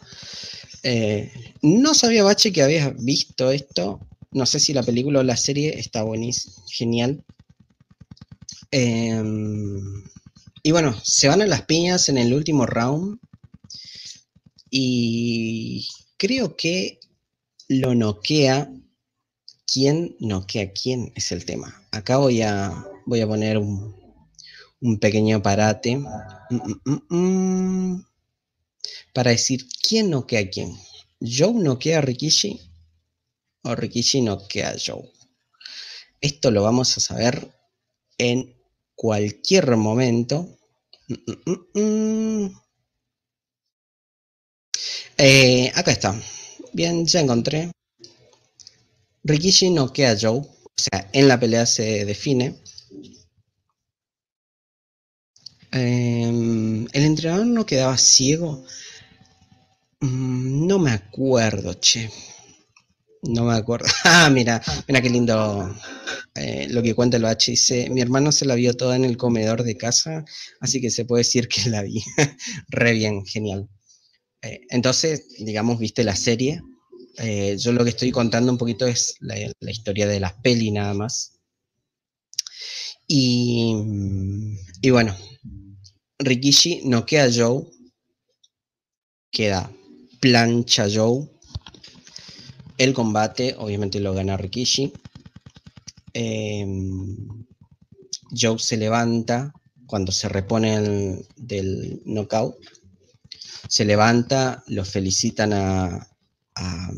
Eh, 0.82 1.30
no 1.62 1.94
sabía, 1.94 2.24
Bache, 2.24 2.52
que 2.52 2.62
habías 2.62 2.92
visto 3.02 3.50
esto. 3.50 4.00
No 4.32 4.46
sé 4.46 4.58
si 4.58 4.72
la 4.72 4.82
película 4.82 5.20
o 5.20 5.22
la 5.22 5.36
serie 5.36 5.78
está 5.78 6.02
buenísima, 6.02 6.54
genial. 6.68 7.22
Em, 8.70 10.04
y 10.62 10.70
bueno, 10.70 10.98
se 11.02 11.28
van 11.28 11.42
a 11.42 11.46
las 11.46 11.62
piñas 11.62 12.08
en 12.08 12.18
el 12.18 12.32
último 12.32 12.66
round. 12.66 13.18
Y 14.70 15.88
creo 16.16 16.56
que 16.56 17.00
lo 17.68 17.94
noquea. 17.94 18.70
¿Quién 19.66 20.16
noquea 20.20 20.72
quién? 20.72 21.12
Es 21.14 21.32
el 21.32 21.44
tema. 21.44 21.82
Acá 21.90 22.18
voy 22.18 22.42
a, 22.42 22.86
voy 23.06 23.20
a 23.20 23.26
poner 23.26 23.58
un, 23.58 23.94
pequeño 25.00 25.42
parate. 25.42 25.96
Mm, 25.96 26.06
mm, 26.84 27.02
mm, 27.08 28.06
para 29.14 29.30
decir 29.30 29.66
quién 29.86 30.10
noquea 30.10 30.40
a 30.40 30.50
quién. 30.50 30.76
Joe 31.20 31.54
noquea 31.54 31.98
a 31.98 32.00
Rikishi 32.02 32.60
o 33.62 33.74
Rikishi 33.74 34.20
no 34.20 34.46
queda 34.46 34.74
Joe. 34.78 35.10
Esto 36.20 36.50
lo 36.50 36.62
vamos 36.62 36.96
a 36.96 37.00
saber 37.00 37.50
en 38.18 38.54
cualquier 38.94 39.76
momento. 39.76 40.58
Mm, 41.08 41.50
mm, 41.50 41.80
mm, 41.80 42.63
eh, 45.18 45.72
acá 45.74 45.92
está. 45.92 46.14
Bien, 46.72 47.06
ya 47.06 47.20
encontré. 47.20 47.70
Rikishi 49.24 49.70
no 49.70 49.92
queda 49.92 50.16
Joe. 50.20 50.38
O 50.38 50.76
sea, 50.76 51.08
en 51.12 51.28
la 51.28 51.38
pelea 51.38 51.66
se 51.66 52.04
define. 52.04 52.56
Em, 55.72 56.86
¿El 56.92 57.02
entrenador 57.04 57.46
no 57.46 57.66
quedaba 57.66 57.96
ciego? 57.98 58.64
no 60.00 60.78
me 60.78 60.90
acuerdo, 60.92 61.74
che. 61.74 62.10
No 63.22 63.44
me 63.44 63.54
acuerdo. 63.54 63.86
Ah, 64.04 64.28
mira, 64.30 64.62
mira 64.86 65.00
qué 65.00 65.10
lindo 65.10 65.74
eh, 66.34 66.66
lo 66.70 66.82
que 66.82 66.94
cuenta 66.94 67.16
el 67.16 67.24
H. 67.24 67.50
Dice, 67.52 67.88
mi 67.90 68.00
hermano 68.00 68.30
se 68.32 68.44
la 68.44 68.54
vio 68.54 68.74
toda 68.74 68.96
en 68.96 69.04
el 69.04 69.16
comedor 69.16 69.62
de 69.64 69.76
casa, 69.76 70.24
así 70.60 70.80
que 70.80 70.90
se 70.90 71.04
puede 71.04 71.20
decir 71.22 71.48
que 71.48 71.70
la 71.70 71.82
vi. 71.82 72.02
Re 72.68 72.92
bien, 72.92 73.24
genial. 73.24 73.68
Eh, 74.45 74.61
entonces, 74.70 75.26
digamos, 75.38 75.78
viste 75.78 76.05
la 76.05 76.16
serie. 76.16 76.62
Eh, 77.18 77.57
yo 77.59 77.72
lo 77.72 77.84
que 77.84 77.90
estoy 77.90 78.11
contando 78.11 78.53
un 78.53 78.59
poquito 78.59 78.86
es 78.86 79.16
la, 79.20 79.36
historia 79.70 80.07
de 80.07 80.20
las 80.20 80.34
peli 80.34 80.70
nada 80.70 80.95
más. 80.95 81.32
Y, 83.07 83.74
y 84.80 84.90
bueno, 84.90 85.14
Rikishi 86.18 86.82
no 86.84 87.05
queda 87.05 87.28
Joe, 87.32 87.64
queda 89.30 89.70
plancha 90.20 90.86
Joe 90.92 91.28
el 92.78 92.92
combate, 92.92 93.55
obviamente 93.59 94.01
lo 94.01 94.14
gana 94.14 94.36
Rikishi. 94.36 94.92
Em, 96.12 97.16
Joe 98.30 98.59
se 98.59 98.76
levanta 98.76 99.53
cuando 99.86 100.12
se 100.12 100.28
repone 100.28 101.24
del 101.36 102.03
knockout. 102.05 102.57
Se 103.74 103.84
levanta, 103.84 104.62
lo 104.68 104.84
felicitan 104.84 105.52
a, 105.52 106.08
a, 106.54 106.90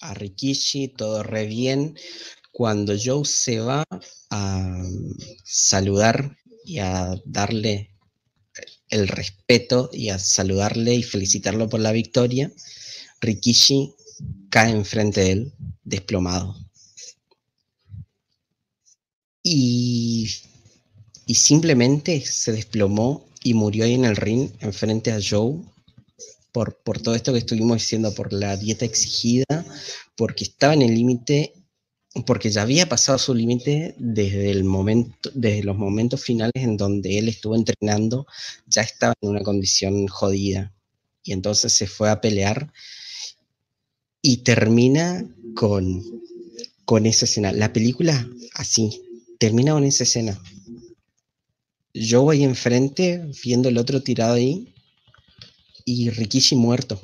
a 0.00 0.12
Rikishi, 0.12 0.88
todo 0.88 1.22
re 1.22 1.46
bien. 1.46 1.96
Cuando 2.52 2.92
Joe 3.02 3.24
se 3.24 3.58
va 3.60 3.86
a 4.28 4.82
saludar 5.42 6.36
y 6.66 6.80
a 6.80 7.18
darle 7.24 7.96
el 8.90 9.08
respeto 9.08 9.88
y 9.94 10.10
a 10.10 10.18
saludarle 10.18 10.94
y 10.94 11.02
felicitarlo 11.02 11.70
por 11.70 11.80
la 11.80 11.92
victoria, 11.92 12.52
Rikishi 13.22 13.94
cae 14.50 14.72
enfrente 14.72 15.22
de 15.22 15.32
él, 15.32 15.54
desplomado. 15.84 16.54
Y, 19.42 20.28
y 21.24 21.34
simplemente 21.34 22.20
se 22.20 22.52
desplomó 22.52 23.24
y 23.44 23.52
murió 23.52 23.84
ahí 23.84 23.92
en 23.92 24.06
el 24.06 24.16
ring, 24.16 24.50
enfrente 24.60 25.12
a 25.12 25.20
Joe, 25.22 25.60
por, 26.50 26.78
por 26.82 27.00
todo 27.00 27.14
esto 27.14 27.32
que 27.32 27.40
estuvimos 27.40 27.76
diciendo, 27.76 28.12
por 28.14 28.32
la 28.32 28.56
dieta 28.56 28.86
exigida, 28.86 29.44
porque 30.16 30.44
estaba 30.44 30.72
en 30.72 30.80
el 30.80 30.94
límite, 30.94 31.52
porque 32.26 32.50
ya 32.50 32.62
había 32.62 32.88
pasado 32.88 33.18
su 33.18 33.34
límite 33.34 33.94
desde 33.98 34.50
el 34.50 34.64
momento, 34.64 35.30
desde 35.34 35.62
los 35.62 35.76
momentos 35.76 36.22
finales 36.22 36.54
en 36.54 36.78
donde 36.78 37.18
él 37.18 37.28
estuvo 37.28 37.54
entrenando, 37.54 38.26
ya 38.66 38.80
estaba 38.80 39.12
en 39.20 39.28
una 39.28 39.42
condición 39.42 40.06
jodida. 40.06 40.72
Y 41.22 41.32
entonces 41.32 41.72
se 41.72 41.86
fue 41.86 42.08
a 42.08 42.22
pelear 42.22 42.72
y 44.22 44.38
termina 44.38 45.28
con, 45.54 46.02
con 46.86 47.04
esa 47.04 47.26
escena. 47.26 47.52
La 47.52 47.74
película 47.74 48.26
así, 48.54 49.02
termina 49.38 49.72
con 49.72 49.84
esa 49.84 50.04
escena. 50.04 50.40
Yo 51.94 52.22
voy 52.22 52.42
enfrente 52.42 53.24
viendo 53.44 53.68
el 53.68 53.78
otro 53.78 54.02
tirado 54.02 54.34
ahí 54.34 54.74
y 55.84 56.10
Rikishi 56.10 56.56
muerto. 56.56 57.00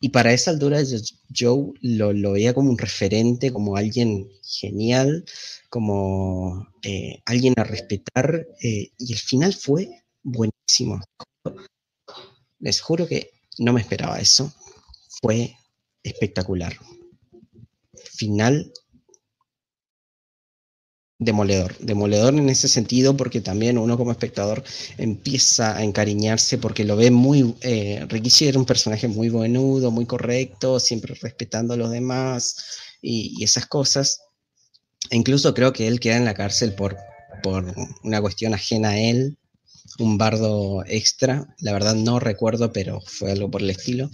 Y 0.00 0.10
para 0.10 0.32
esa 0.32 0.52
altura 0.52 0.80
lo, 1.82 2.12
lo 2.12 2.32
veía 2.32 2.54
como 2.54 2.70
un 2.70 2.78
referente, 2.78 3.52
como 3.52 3.76
alguien 3.76 4.30
genial, 4.42 5.24
como 5.68 6.68
eh, 6.82 7.20
alguien 7.26 7.54
a 7.56 7.64
respetar. 7.64 8.46
Eh, 8.62 8.92
y 8.96 9.12
el 9.12 9.18
final 9.18 9.52
fue 9.52 10.04
buenísimo. 10.22 11.00
Les 12.60 12.80
juro 12.80 13.08
que 13.08 13.32
no 13.58 13.72
me 13.72 13.80
esperaba 13.80 14.20
eso. 14.20 14.54
Fue 15.20 15.56
espectacular. 16.04 16.76
Final 18.14 18.72
demoledor. 21.20 21.76
Demoledor 21.78 22.34
en 22.34 22.48
ese 22.48 22.66
sentido 22.66 23.16
porque 23.16 23.40
también 23.40 23.78
uno 23.78 23.96
como 23.96 24.10
espectador 24.10 24.64
empieza 24.96 25.76
a 25.76 25.84
encariñarse 25.84 26.58
porque 26.58 26.84
lo 26.84 26.96
ve 26.96 27.10
muy... 27.12 27.54
Eh, 27.60 28.04
Rikishi 28.08 28.48
era 28.48 28.58
un 28.58 28.64
personaje 28.64 29.06
muy 29.06 29.28
buenudo, 29.28 29.90
muy 29.90 30.06
correcto, 30.06 30.80
siempre 30.80 31.14
respetando 31.20 31.74
a 31.74 31.76
los 31.76 31.90
demás 31.90 32.56
y, 33.02 33.44
esas 33.44 33.66
cosas. 33.66 34.22
E 35.10 35.16
incluso 35.16 35.54
creo 35.54 35.72
que 35.72 35.86
él 35.86 36.00
queda 36.00 36.16
en 36.16 36.24
la 36.24 36.34
cárcel 36.34 36.74
por, 36.74 36.96
por 37.42 37.64
una 38.02 38.20
cuestión 38.20 38.54
ajena 38.54 38.90
a 38.90 38.98
él, 38.98 39.36
un 39.98 40.16
bardo 40.16 40.84
extra. 40.86 41.54
La 41.58 41.72
verdad 41.74 41.94
no 41.94 42.18
recuerdo, 42.18 42.72
pero 42.72 43.00
fue 43.02 43.32
algo 43.32 43.50
por 43.50 43.60
el 43.60 43.70
estilo. 43.70 44.10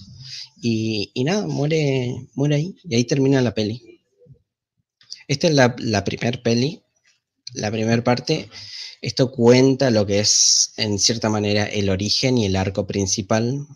Y, 0.61 1.13
nada, 1.25 1.47
muere, 1.47 2.29
muere 2.35 2.57
ahí 2.57 2.75
y 2.83 2.97
ahí 2.97 3.05
termina 3.05 3.41
la 3.43 3.55
peli. 3.55 4.03
Esta 5.29 5.47
es 5.47 5.55
la, 5.55 5.77
la 5.79 6.03
primera 6.03 6.43
peli 6.43 6.83
la 7.57 7.71
primera 7.71 8.05
parte, 8.05 8.49
esto 9.01 9.31
cuenta 9.31 9.91
lo 9.91 10.07
que 10.07 10.21
es, 10.21 10.73
en 10.77 10.99
cierta 10.99 11.29
manera, 11.29 11.65
el 11.65 11.91
origen 11.91 12.39
y 12.39 12.47
el 12.47 12.57
arco 12.57 12.87
principal. 12.87 13.67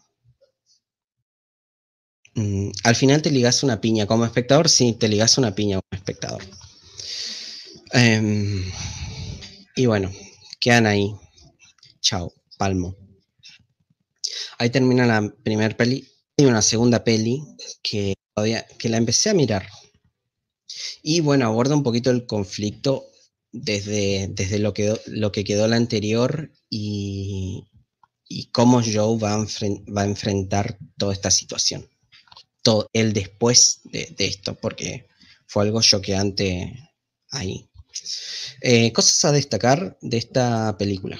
Mm, 2.34 2.70
al 2.84 2.96
final 2.96 3.22
te 3.22 3.30
ligas 3.30 3.62
una 3.62 3.80
piña. 3.80 4.06
Como 4.06 4.24
espectador, 4.24 4.68
sí, 4.68 4.92
te 4.92 5.08
ligas 5.08 5.38
una 5.38 5.54
piña 5.54 5.80
como 5.80 5.98
espectador. 5.98 6.42
Em, 7.92 8.64
y 9.76 9.86
bueno, 9.86 10.12
quedan 10.60 10.86
ahí. 10.86 11.14
Chao, 12.00 12.32
palmo. 12.58 12.96
Ahí 14.58 14.70
termina 14.70 15.06
la 15.06 15.32
primera 15.42 15.76
peli. 15.76 16.06
Hay 16.38 16.46
una 16.46 16.62
segunda 16.62 17.02
peli 17.02 17.42
que, 17.82 18.14
que 18.78 18.88
la 18.88 18.96
empecé 18.96 19.30
a 19.30 19.34
mirar. 19.34 19.66
Y 21.02 21.20
bueno, 21.20 21.46
aborda 21.46 21.74
un 21.74 21.82
poquito 21.82 22.10
el 22.10 22.26
conflicto 22.26 23.09
desde, 23.52 24.28
desde 24.30 24.58
lo, 24.58 24.72
que, 24.72 25.00
lo 25.06 25.32
que 25.32 25.44
quedó 25.44 25.66
la 25.68 25.76
anterior 25.76 26.52
y, 26.68 27.66
cómo 28.52 28.80
Joe 28.80 29.18
va 29.18 29.34
a, 29.34 29.38
va 29.38 30.02
a, 30.02 30.06
enfrentar 30.06 30.78
toda 30.96 31.12
esta 31.12 31.30
situación. 31.30 31.88
Todo 32.62 32.88
el 32.92 33.12
después 33.12 33.80
de, 33.84 34.14
esto, 34.18 34.54
porque 34.54 35.06
fue 35.46 35.64
algo 35.64 35.80
choqueante 35.82 36.90
ahí. 37.30 37.68
Eh, 38.60 38.92
cosas 38.92 39.24
a 39.24 39.32
destacar 39.32 39.98
de 40.00 40.18
esta 40.18 40.76
película. 40.78 41.18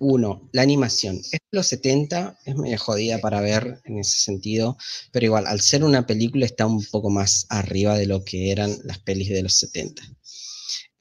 Uno, 0.00 0.48
la 0.52 0.62
animación. 0.62 1.18
Es 1.18 1.30
de 1.32 1.40
los 1.50 1.66
70, 1.66 2.38
es 2.46 2.56
medio 2.56 2.78
jodida 2.78 3.18
para 3.18 3.42
ver 3.42 3.82
en 3.84 3.98
ese 3.98 4.18
sentido, 4.18 4.78
pero 5.12 5.26
igual, 5.26 5.46
al 5.46 5.60
ser 5.60 5.84
una 5.84 6.06
película 6.06 6.46
está 6.46 6.66
un 6.66 6.82
poco 6.86 7.10
más 7.10 7.44
arriba 7.50 7.98
de 7.98 8.06
lo 8.06 8.24
que 8.24 8.50
eran 8.50 8.74
las 8.84 8.98
pelis 8.98 9.28
de 9.28 9.42
los 9.42 9.54
70. 9.54 10.02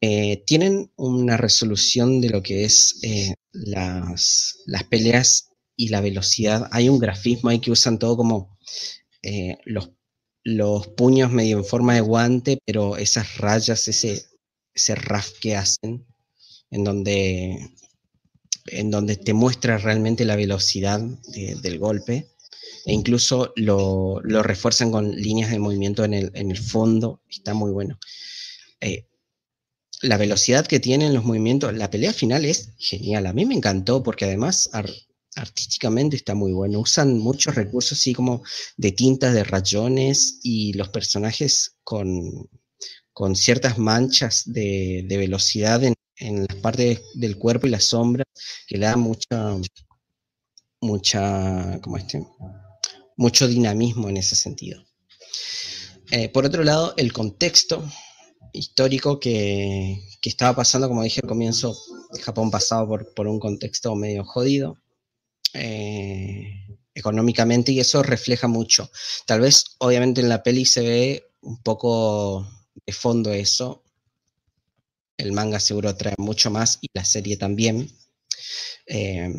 Eh, 0.01 0.43
tienen 0.45 0.91
una 0.95 1.35
resolución 1.35 2.21
de 2.21 2.29
lo 2.29 2.41
que 2.41 2.63
es 2.63 2.99
eh, 3.03 3.33
las, 3.51 4.55
peleas 4.89 5.49
y 5.75 5.89
la 5.89 5.99
velocidad. 5.99 6.69
Hay 6.71 6.87
un 6.87 6.99
grafismo 6.99 7.49
ahí 7.49 7.59
que 7.59 7.71
usan 7.71 7.99
todo 7.99 8.15
como 8.15 8.57
eh, 9.23 9.57
los, 9.65 9.91
los, 10.43 10.87
puños 10.87 11.31
medio 11.31 11.57
en 11.57 11.65
forma 11.65 11.95
de 11.95 12.01
guante, 12.01 12.59
pero 12.65 12.95
esas 12.95 13.37
rayas, 13.37 13.87
ese, 13.89 14.23
ese 14.73 14.95
raf 14.95 15.31
que 15.41 15.57
hacen, 15.57 16.05
en 16.71 16.83
donde, 16.85 17.69
en 18.67 18.91
donde 18.91 19.17
te 19.17 19.33
muestra 19.33 19.77
realmente 19.77 20.23
la 20.23 20.37
velocidad 20.37 21.01
del 21.01 21.77
golpe. 21.77 22.29
E 22.85 22.93
incluso 22.93 23.51
lo, 23.57 24.21
lo, 24.23 24.43
refuerzan 24.43 24.91
con 24.91 25.13
líneas 25.13 25.51
de 25.51 25.59
movimiento 25.59 26.05
en 26.05 26.13
el, 26.13 26.31
en 26.35 26.51
el 26.51 26.57
fondo. 26.57 27.21
Está 27.29 27.53
muy 27.53 27.71
bueno 27.71 27.99
la 30.01 30.17
velocidad 30.17 30.65
que 30.65 30.79
tienen 30.79 31.13
los 31.13 31.25
movimientos, 31.25 31.73
la 31.73 31.89
pelea 31.89 32.13
final 32.13 32.45
es 32.45 32.71
genial. 32.77 33.27
A 33.27 33.33
mí 33.33 33.45
me 33.45 33.55
encantó 33.55 34.01
porque 34.01 34.25
además 34.25 34.69
artísticamente 35.35 36.15
está 36.15 36.35
muy 36.35 36.51
bueno. 36.51 36.79
Usan 36.79 37.17
muchos 37.19 37.55
recursos 37.55 37.97
así 37.97 38.13
como 38.13 38.43
de 38.77 38.91
tintas, 38.91 39.33
de 39.33 39.43
rayones 39.43 40.39
y 40.43 40.73
los 40.73 40.89
personajes 40.89 41.75
con, 41.83 42.49
con 43.11 43.35
ciertas 43.35 43.77
manchas 43.77 44.43
de, 44.45 45.05
velocidad 45.09 45.83
en, 45.83 45.95
en, 46.17 46.45
las 46.45 46.57
partes 46.57 47.01
del 47.15 47.37
cuerpo 47.37 47.67
y 47.67 47.71
la 47.71 47.79
sombra 47.79 48.23
que 48.67 48.77
le 48.77 48.85
da 48.85 48.95
mucha, 48.95 49.57
mucha, 50.81 51.79
como 51.81 51.97
este, 51.97 52.25
mucho 53.17 53.47
dinamismo 53.47 54.07
en 54.09 54.17
ese 54.17 54.35
sentido. 54.35 54.83
Eh, 56.11 56.29
por 56.29 56.45
otro 56.45 56.63
lado, 56.63 56.93
el 56.97 57.13
contexto 57.13 57.83
histórico 58.53 59.19
que, 59.19 60.01
estaba 60.21 60.55
pasando, 60.55 60.87
como 60.87 61.03
dije 61.03 61.21
al 61.23 61.29
comienzo, 61.29 61.75
Japón 62.21 62.51
pasaba 62.51 62.87
por, 62.87 63.13
por 63.13 63.27
un 63.27 63.39
contexto 63.39 63.95
medio 63.95 64.23
jodido 64.23 64.77
eh, 65.53 66.67
económicamente 66.93 67.71
y 67.71 67.79
eso 67.79 68.03
refleja 68.03 68.47
mucho. 68.47 68.89
Tal 69.25 69.41
vez, 69.41 69.65
obviamente, 69.79 70.21
en 70.21 70.29
la 70.29 70.43
peli 70.43 70.65
se 70.65 70.81
ve 70.81 71.31
un 71.41 71.61
poco 71.63 72.47
de 72.85 72.93
fondo 72.93 73.33
eso. 73.33 73.83
El 75.17 75.31
manga 75.31 75.59
seguro 75.59 75.95
trae 75.95 76.15
mucho 76.17 76.51
más 76.51 76.79
y 76.81 76.87
la 76.93 77.05
serie 77.05 77.37
también. 77.37 77.91
Eh, 78.85 79.33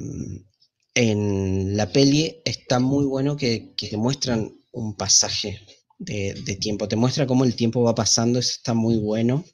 en 0.95 1.77
la 1.77 1.91
peli 1.93 2.43
está 2.45 2.81
muy 2.81 3.05
bueno 3.05 3.37
que, 3.37 3.75
que 3.77 3.97
muestran 3.97 4.53
un 4.73 4.95
pasaje 4.95 5.61
de, 6.01 6.57
tiempo. 6.61 6.89
Te 6.89 6.97
muestra 6.97 7.27
cómo 7.27 7.45
el 7.45 7.55
tiempo 7.55 7.83
va 7.83 7.95
pasando, 7.95 8.39
eso 8.39 8.53
está 8.53 8.75
muy 8.75 8.97
bueno. 8.97 9.45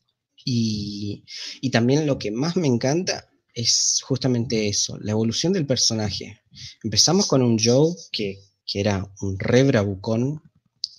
Y, 0.44 1.24
también 1.72 2.07
lo 2.07 2.18
que 2.18 2.30
más 2.30 2.57
me 2.57 2.68
encanta 2.68 3.28
es 3.53 4.01
justamente 4.07 4.68
eso, 4.68 4.99
la 5.01 5.12
evolución 5.12 5.53
del 5.53 5.66
personaje. 5.66 6.40
Empezamos 6.84 7.26
con 7.26 7.42
un 7.42 7.59
Joe 7.62 7.94
que, 8.12 8.38
era 8.74 9.11
un 9.20 9.38
re 9.38 9.62
bravucón, 9.62 10.42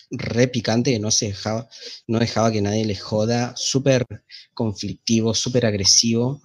re 0.10 0.48
picante, 0.48 0.92
que 0.92 1.00
no, 1.00 1.12
se 1.12 1.28
dejaba, 1.28 1.70
no 2.08 2.20
dejaba 2.20 2.52
que 2.52 2.62
nadie 2.62 2.86
le 2.86 2.96
joda, 2.96 3.54
súper 3.56 4.06
conflictivo, 4.54 5.34
súper 5.34 5.66
agresivo. 5.66 6.42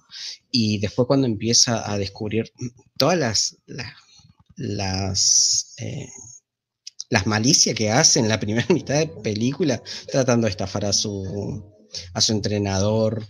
Y 0.51 0.79
después 0.79 1.07
cuando 1.07 1.27
empieza 1.27 1.91
a 1.91 1.97
descubrir 1.97 2.51
todas 2.97 3.17
las, 3.17 3.57
las, 4.55 5.73
eh, 5.79 6.09
las 7.13 7.27
malicias 7.27 7.75
que 7.75 7.91
hace 7.91 8.19
en 8.19 8.27
la 8.27 8.39
primera 8.39 8.65
mitad 8.73 8.95
de 8.95 9.05
película, 9.05 9.81
tratando 10.11 10.45
de 10.45 10.51
estafar 10.51 10.83
a 10.85 10.93
su, 10.93 11.63
a 12.11 12.21
su 12.21 12.31
entrenador, 12.33 13.23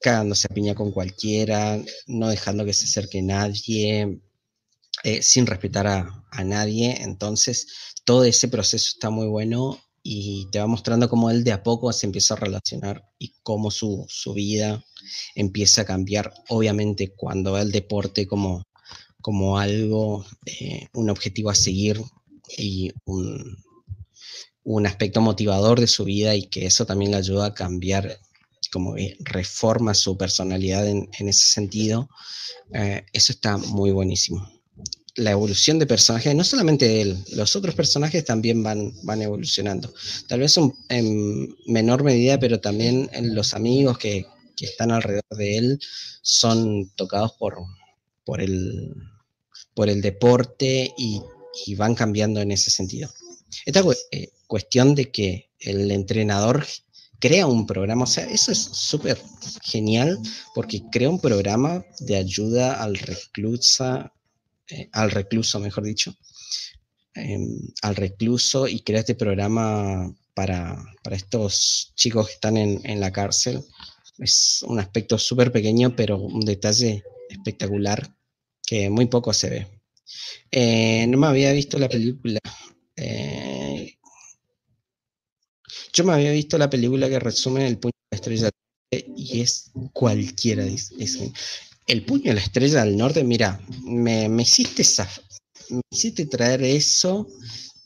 cagándose 0.00 0.46
a 0.50 0.54
piña 0.54 0.74
con 0.74 0.90
cualquiera, 0.90 1.78
no 2.06 2.28
dejando 2.30 2.64
que 2.64 2.72
se 2.72 2.84
acerque 2.84 3.20
nadie, 3.20 4.22
eh, 5.04 5.20
sin 5.22 5.46
respetar 5.46 5.86
a, 5.86 6.22
nadie. 6.44 7.02
Entonces, 7.02 7.66
todo 8.04 8.24
ese 8.24 8.48
proceso 8.48 8.88
está 8.94 9.10
muy 9.10 9.26
bueno 9.26 9.78
y 10.02 10.48
te 10.50 10.58
va 10.58 10.66
mostrando 10.66 11.08
cómo 11.10 11.30
él 11.30 11.44
de 11.44 11.52
a 11.52 11.62
poco 11.62 11.92
se 11.92 12.06
empieza 12.06 12.34
a 12.34 12.38
relacionar 12.38 13.04
y 13.18 13.34
cómo 13.42 13.70
su, 13.70 14.06
vida 14.34 14.82
empieza 15.34 15.82
a 15.82 15.84
cambiar, 15.84 16.32
obviamente 16.48 17.12
cuando 17.14 17.52
ve 17.52 17.62
el 17.62 17.72
deporte 17.72 18.26
como, 18.26 18.64
como 19.20 19.58
algo, 19.58 20.24
eh, 20.46 20.88
un 20.94 21.10
objetivo 21.10 21.50
a 21.50 21.54
seguir 21.54 22.00
y 22.56 22.92
un, 23.04 23.56
aspecto 24.86 25.20
motivador 25.20 25.80
de 25.80 25.86
su 25.86 26.04
vida 26.04 26.34
y 26.34 26.46
que 26.46 26.66
eso 26.66 26.86
también 26.86 27.12
le 27.12 27.18
ayuda 27.18 27.46
a 27.46 27.54
cambiar, 27.54 28.18
como 28.72 28.96
reforma 29.20 29.94
su 29.94 30.16
personalidad 30.16 30.86
en, 30.86 31.08
ese 31.18 31.52
sentido, 31.52 32.08
eh, 32.74 33.04
eso 33.12 33.32
está 33.32 33.56
muy 33.56 33.90
buenísimo. 33.92 34.48
La 35.14 35.30
evolución 35.30 35.78
de 35.78 35.86
personajes, 35.86 36.34
no 36.34 36.44
solamente 36.44 37.00
él, 37.00 37.16
los 37.32 37.56
otros 37.56 37.74
personajes 37.74 38.24
también 38.24 38.62
van, 38.62 38.92
van 39.02 39.22
evolucionando. 39.22 39.94
Tal 40.28 40.40
vez 40.40 40.58
en 40.90 41.56
menor 41.66 42.02
medida, 42.02 42.38
pero 42.38 42.60
también 42.60 43.08
los 43.32 43.54
amigos 43.54 43.96
que, 43.98 44.26
que 44.56 44.64
están 44.64 44.90
alrededor 44.90 45.36
de 45.36 45.58
él 45.58 45.80
son 46.22 46.90
tocados 46.96 47.32
por, 47.38 47.56
por, 48.24 48.40
el, 48.40 48.94
por 49.74 49.88
el 49.88 50.00
deporte 50.00 50.92
y 50.96 51.20
y 51.64 51.74
van 51.74 51.94
cambiando 51.94 52.40
en 52.40 52.50
ese 52.50 52.70
sentido. 52.70 53.10
Esta 53.64 53.82
eh, 54.10 54.30
cuestión 54.46 54.94
de 54.94 55.10
que 55.10 55.50
el 55.60 55.90
entrenador 55.90 56.66
crea 57.18 57.46
un 57.46 57.66
programa, 57.66 58.04
o 58.04 58.06
sea, 58.06 58.24
eso 58.24 58.52
es 58.52 58.58
súper 58.58 59.18
genial 59.62 60.18
porque 60.54 60.82
crea 60.90 61.08
un 61.08 61.20
programa 61.20 61.84
de 62.00 62.16
ayuda 62.16 62.82
al 62.82 62.96
reclusa, 62.96 64.12
eh, 64.68 64.88
al 64.92 65.10
recluso, 65.10 65.58
mejor 65.60 65.84
dicho, 65.84 66.14
em, 67.14 67.58
al 67.82 67.96
recluso 67.96 68.68
y 68.68 68.80
crea 68.80 69.00
este 69.00 69.14
programa 69.14 70.14
para, 70.34 70.76
estos 71.10 71.92
chicos 71.94 72.26
que 72.26 72.34
están 72.34 72.56
en, 72.56 72.80
en 72.84 73.00
la 73.00 73.12
cárcel. 73.12 73.64
Es 74.18 74.64
un 74.66 74.78
aspecto 74.78 75.18
súper 75.18 75.52
pequeño, 75.52 75.94
pero 75.96 76.18
un 76.18 76.40
detalle 76.40 77.02
espectacular 77.30 78.14
que 78.66 78.90
muy 78.90 79.06
poco 79.06 79.32
se 79.32 79.50
ve. 79.50 79.75
Eh, 80.50 81.06
no 81.08 81.18
me 81.18 81.26
había 81.26 81.52
visto 81.52 81.78
la 81.78 81.88
película. 81.88 82.40
Eh, 82.96 83.96
yo 85.92 86.04
me 86.04 86.12
había 86.12 86.32
visto 86.32 86.58
la 86.58 86.70
película 86.70 87.08
que 87.08 87.18
resume 87.18 87.66
el 87.66 87.78
puño 87.78 87.92
de 88.10 88.16
la 88.16 88.16
estrella 88.16 88.50
y 88.90 89.40
es 89.40 89.70
cualquiera. 89.92 90.64
el 91.86 92.04
puño 92.04 92.24
de 92.24 92.34
la 92.34 92.40
estrella 92.40 92.84
del 92.84 92.96
norte, 92.96 93.24
mira, 93.24 93.60
me, 93.84 94.28
me 94.28 94.42
hiciste 94.42 94.84
hiciste 95.90 96.26
traer 96.26 96.62
eso 96.62 97.26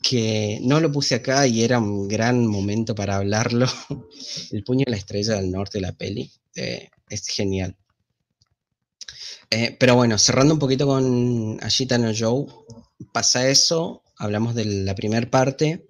que 0.01 0.59
no 0.63 0.79
lo 0.79 0.91
puse 0.91 1.15
acá 1.15 1.45
y 1.47 1.63
era 1.63 1.79
un 1.79 2.07
gran 2.07 2.45
momento 2.47 2.95
para 2.95 3.17
hablarlo. 3.17 3.67
El 4.51 4.63
puño 4.63 4.83
de 4.85 4.91
la 4.91 4.97
estrella 4.97 5.35
del 5.35 5.51
norte 5.51 5.79
la 5.79 5.93
peli 5.93 6.31
eh, 6.55 6.89
es 7.09 7.27
genial. 7.27 7.77
Eh, 9.51 9.75
pero 9.77 9.95
bueno, 9.95 10.17
cerrando 10.17 10.53
un 10.53 10.59
poquito 10.59 10.87
con 10.87 11.59
Ashita 11.61 11.97
no 11.97 12.11
Joe, 12.17 12.45
pasa 13.11 13.49
eso, 13.49 14.01
hablamos 14.17 14.55
de 14.55 14.63
la 14.63 14.95
primera 14.95 15.29
parte 15.29 15.87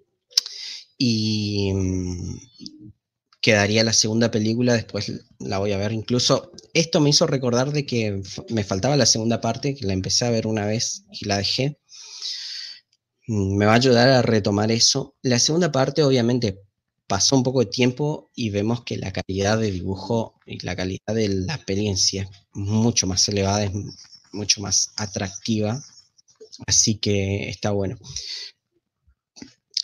y 0.98 1.72
mm, 1.74 2.38
quedaría 3.40 3.84
la 3.84 3.94
segunda 3.94 4.32
película, 4.32 4.74
después 4.74 5.12
la 5.40 5.60
voy 5.60 5.74
a 5.74 5.78
ver. 5.78 5.92
Incluso 5.92 6.52
esto 6.74 7.00
me 7.02 7.12
hizo 7.12 7.28
recordar 7.28 7.72
de 7.72 7.86
que 7.86 8.22
me 8.50 8.64
faltaba 8.64 8.98
la 8.98 9.06
segunda 9.06 9.42
parte, 9.42 9.76
que 9.76 9.86
la 9.86 9.94
empecé 9.94 10.26
a 10.26 10.32
ver 10.32 10.48
una 10.48 10.66
vez 10.66 11.04
y 11.12 11.26
la 11.26 11.38
dejé. 11.38 11.78
Mm, 13.28 13.58
me 13.58 13.66
va 13.66 13.74
a 13.74 13.76
ayudar 13.76 14.10
a 14.10 14.22
retomar 14.24 14.72
eso. 14.72 15.16
La 15.22 15.40
segunda 15.40 15.72
parte, 15.72 16.04
obviamente, 16.04 16.60
pasó 17.12 17.36
un 17.36 17.44
poco 17.44 17.60
de 17.60 17.66
tiempo 17.66 18.32
y 18.34 18.52
vemos 18.52 18.86
que 18.86 18.96
la 18.96 19.12
calidad 19.12 19.60
de 19.60 19.70
dibujo 19.70 20.40
y 20.46 20.66
la 20.66 20.78
calidad 20.78 21.14
de 21.14 21.28
la 21.28 21.56
experiencia 21.56 22.22
es 22.22 22.30
mucho 22.54 23.06
más 23.06 23.28
elevada, 23.28 23.66
es 23.66 23.72
mucho 24.32 24.62
más 24.62 24.94
atractiva. 24.96 25.84
Así 26.68 27.00
que 27.00 27.50
está 27.50 27.72
bueno 27.72 27.98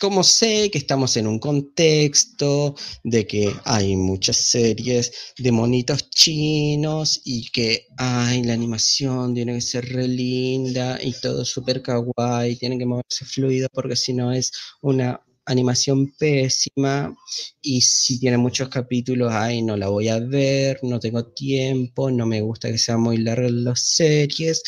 como 0.00 0.22
sé 0.22 0.70
que 0.70 0.78
estamos 0.78 1.16
en 1.16 1.26
un 1.26 1.38
contexto 1.38 2.76
de 3.02 3.26
que 3.26 3.52
hay 3.64 3.96
muchas 3.96 4.36
series 4.36 5.34
de 5.36 5.50
monitos 5.50 6.08
chinos 6.08 7.20
y 7.24 7.50
que 7.50 7.88
ay, 7.96 8.44
la 8.44 8.54
animación 8.54 9.34
tiene 9.34 9.54
que 9.54 9.60
ser 9.60 9.84
re 9.92 10.06
linda 10.06 10.98
y 11.02 11.12
todo 11.12 11.44
súper 11.44 11.82
kawaii, 11.82 12.56
tiene 12.56 12.78
que 12.78 12.86
moverse 12.86 13.24
fluido 13.24 13.68
porque 13.72 13.96
si 13.96 14.12
no 14.14 14.32
es 14.32 14.52
una 14.82 15.20
animación 15.48 16.12
pésima 16.18 17.16
y 17.62 17.80
si 17.80 18.20
tiene 18.20 18.36
muchos 18.38 18.68
capítulos, 18.68 19.32
ay, 19.32 19.62
no 19.62 19.76
la 19.76 19.88
voy 19.88 20.08
a 20.08 20.20
ver, 20.20 20.78
no 20.82 21.00
tengo 21.00 21.24
tiempo, 21.26 22.10
no 22.10 22.26
me 22.26 22.40
gusta 22.40 22.70
que 22.70 22.78
sea 22.78 22.98
muy 22.98 23.16
larga 23.16 23.48
las 23.50 23.80
series. 23.80 24.62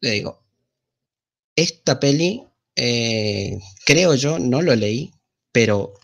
Le 0.00 0.10
digo, 0.12 0.42
esta 1.54 2.00
peli 2.00 2.42
eh, 2.76 3.58
creo 3.84 4.14
yo, 4.14 4.38
no 4.38 4.62
lo 4.62 4.74
leí, 4.74 5.10
pero 5.52 5.94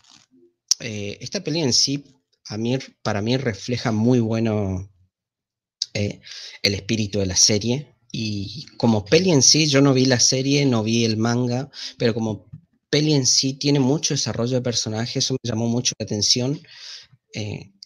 eh, 0.81 1.19
esta 1.21 1.43
peli 1.43 1.61
en 1.61 1.73
sí, 1.73 2.05
a 2.49 2.59
para 3.03 3.23
mí 3.23 3.37
refleja 3.37 3.93
muy 3.93 4.21
bueno 4.21 4.91
eh, 5.95 6.21
el 6.63 6.75
espíritu 6.75 7.19
de 7.19 7.27
la 7.27 7.37
serie. 7.37 7.95
Y 8.11 8.67
como 8.77 9.07
peli 9.07 9.31
en 9.31 9.43
sí, 9.43 9.67
yo 9.69 9.81
no 9.81 9.95
vi 9.95 10.05
la 10.05 10.21
serie, 10.21 10.67
no 10.67 10.83
vi 10.83 11.05
el 11.07 11.17
manga, 11.17 11.71
pero 11.97 12.13
como 12.13 12.47
peli 12.93 13.15
en 13.15 13.27
sí 13.27 13.55
tiene 13.55 13.81
mucho 13.81 14.13
desarrollo 14.13 14.57
de 14.57 14.61
personajes, 14.63 15.25
eso 15.25 15.35
me 15.43 15.49
llamó 15.51 15.67
mucho 15.67 15.95
la 15.99 16.05
atención. 16.05 16.61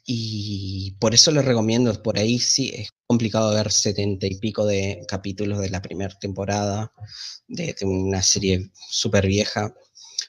y 0.08 0.92
por 1.00 1.14
eso 1.14 1.30
les 1.32 1.44
recomiendo, 1.44 1.92
por 2.02 2.18
ahí 2.18 2.38
sí, 2.38 2.70
es 2.74 2.90
complicado 3.06 3.54
ver 3.54 3.72
setenta 3.72 4.26
y 4.26 4.38
pico 4.38 4.66
de 4.66 5.04
capítulos 5.08 5.60
de 5.60 5.70
la 5.70 5.82
primera 5.82 6.16
temporada 6.18 6.92
de, 7.48 7.74
una 7.82 8.22
serie 8.22 8.70
súper 8.90 9.26
vieja, 9.26 9.74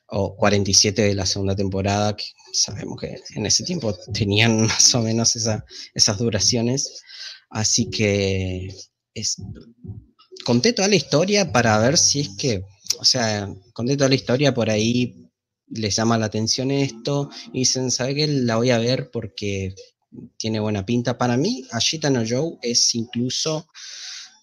o 0.09 0.35
47 0.37 1.01
de 1.01 1.15
la 1.15 1.25
segunda 1.25 1.55
temporada, 1.55 2.15
que 2.15 2.25
sabemos 2.53 3.01
que 3.01 3.19
en 3.35 3.45
ese 3.45 3.63
tiempo 3.63 3.97
tenían 4.13 4.61
más 4.67 4.93
o 4.95 5.01
menos 5.01 5.35
esas 5.35 6.17
duraciones. 6.17 7.03
Así 7.49 7.89
que 7.89 8.69
es, 9.13 9.37
conté 10.45 10.73
toda 10.73 10.87
la 10.87 10.95
historia 10.95 11.51
para 11.51 11.79
ver 11.79 11.97
si 11.97 12.21
es 12.21 12.29
que, 12.37 12.63
o 12.99 13.05
sea, 13.05 13.53
conté 13.73 13.97
toda 13.97 14.09
la 14.09 14.15
historia 14.15 14.53
por 14.53 14.69
ahí 14.69 15.15
les 15.69 15.95
llama 15.95 16.17
la 16.17 16.27
atención 16.27 16.71
esto 16.71 17.29
y 17.51 17.59
dicen, 17.59 17.91
¿sabe 17.91 18.15
qué? 18.15 18.27
La 18.27 18.55
voy 18.55 18.69
a 18.69 18.77
ver 18.77 19.11
porque 19.11 19.75
tiene 20.37 20.59
buena 20.59 20.85
pinta. 20.85 21.17
Para 21.17 21.37
mí, 21.37 21.65
Ashita 21.71 22.09
no 22.09 22.23
Joe 22.27 22.57
es 22.61 22.95
incluso 22.95 23.67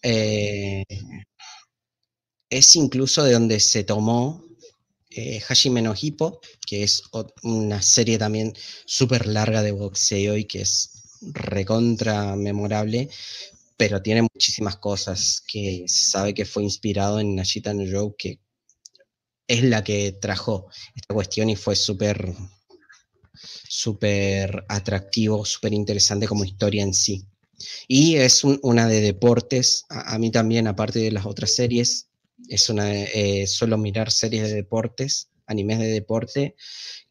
eh, 0.02 0.84
es 2.50 2.76
incluso 2.76 3.24
de 3.24 3.32
donde 3.32 3.58
se 3.58 3.84
tomó 3.84 4.44
eh, 5.10 5.40
Hashime 5.40 5.82
Hippo, 6.00 6.40
que 6.66 6.82
es 6.82 7.02
una 7.42 7.80
serie 7.82 8.18
también 8.18 8.52
súper 8.84 9.26
larga 9.26 9.62
de 9.62 9.72
boxeo 9.72 10.36
y 10.36 10.44
que 10.44 10.60
es 10.60 10.90
recontra 11.32 12.36
memorable, 12.36 13.08
pero 13.76 14.02
tiene 14.02 14.22
muchísimas 14.22 14.76
cosas 14.76 15.42
que 15.46 15.84
sabe 15.88 16.34
que 16.34 16.44
fue 16.44 16.62
inspirado 16.62 17.20
en 17.20 17.38
Ashita 17.38 17.74
no 17.74 17.84
Joe, 17.90 18.14
que 18.16 18.40
es 19.46 19.62
la 19.62 19.84
que 19.84 20.12
trajo 20.12 20.68
esta 20.94 21.14
cuestión 21.14 21.50
y 21.50 21.56
fue 21.56 21.76
súper 21.76 22.34
súper 23.68 24.64
atractivo, 24.68 25.44
súper 25.44 25.72
interesante 25.72 26.28
como 26.28 26.44
historia 26.44 26.82
en 26.82 26.94
sí. 26.94 27.26
Y 27.88 28.16
es 28.16 28.44
una 28.44 28.86
de 28.86 29.00
deportes, 29.00 29.84
a, 29.88 30.18
mí 30.18 30.30
también, 30.30 30.66
aparte 30.66 30.98
de 30.98 31.12
las 31.12 31.26
otras 31.26 31.54
series, 31.54 32.08
es 32.48 32.68
una 32.68 32.92
eh, 32.92 33.46
suelo 33.46 33.78
mirar 33.78 34.10
series 34.10 34.48
de 34.48 34.54
deportes, 34.54 35.30
animes 35.46 35.78
de 35.78 35.86
deporte, 35.86 36.56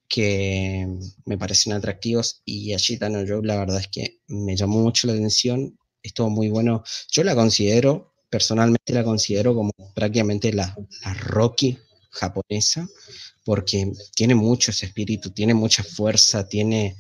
que 0.08 0.88
me 1.26 1.38
parecen 1.38 1.74
atractivos 1.74 2.42
y 2.46 2.74
allí 2.74 3.00
no 3.10 3.24
yo 3.26 3.42
la 3.42 3.58
verdad 3.58 3.80
es 3.80 3.88
que 3.88 4.20
me 4.28 4.56
llamó 4.56 4.80
mucho 4.82 5.08
la 5.08 5.14
atención, 5.14 5.78
estuvo 6.04 6.30
muy 6.30 6.50
bueno. 6.50 6.84
Yo 7.12 7.24
la 7.24 7.34
considero, 7.34 8.14
personalmente 8.30 8.94
la 8.94 9.04
considero 9.04 9.56
como 9.56 9.72
prácticamente 9.96 10.54
la, 10.54 10.76
la 11.04 11.14
Rocky 11.16 11.78
japonesa, 12.12 12.88
porque 13.44 13.92
tiene 14.16 14.36
mucho 14.36 14.72
ese 14.72 14.86
espíritu, 14.86 15.32
tiene 15.32 15.54
mucha 15.54 15.84
fuerza, 15.84 16.48
tiene... 16.48 16.96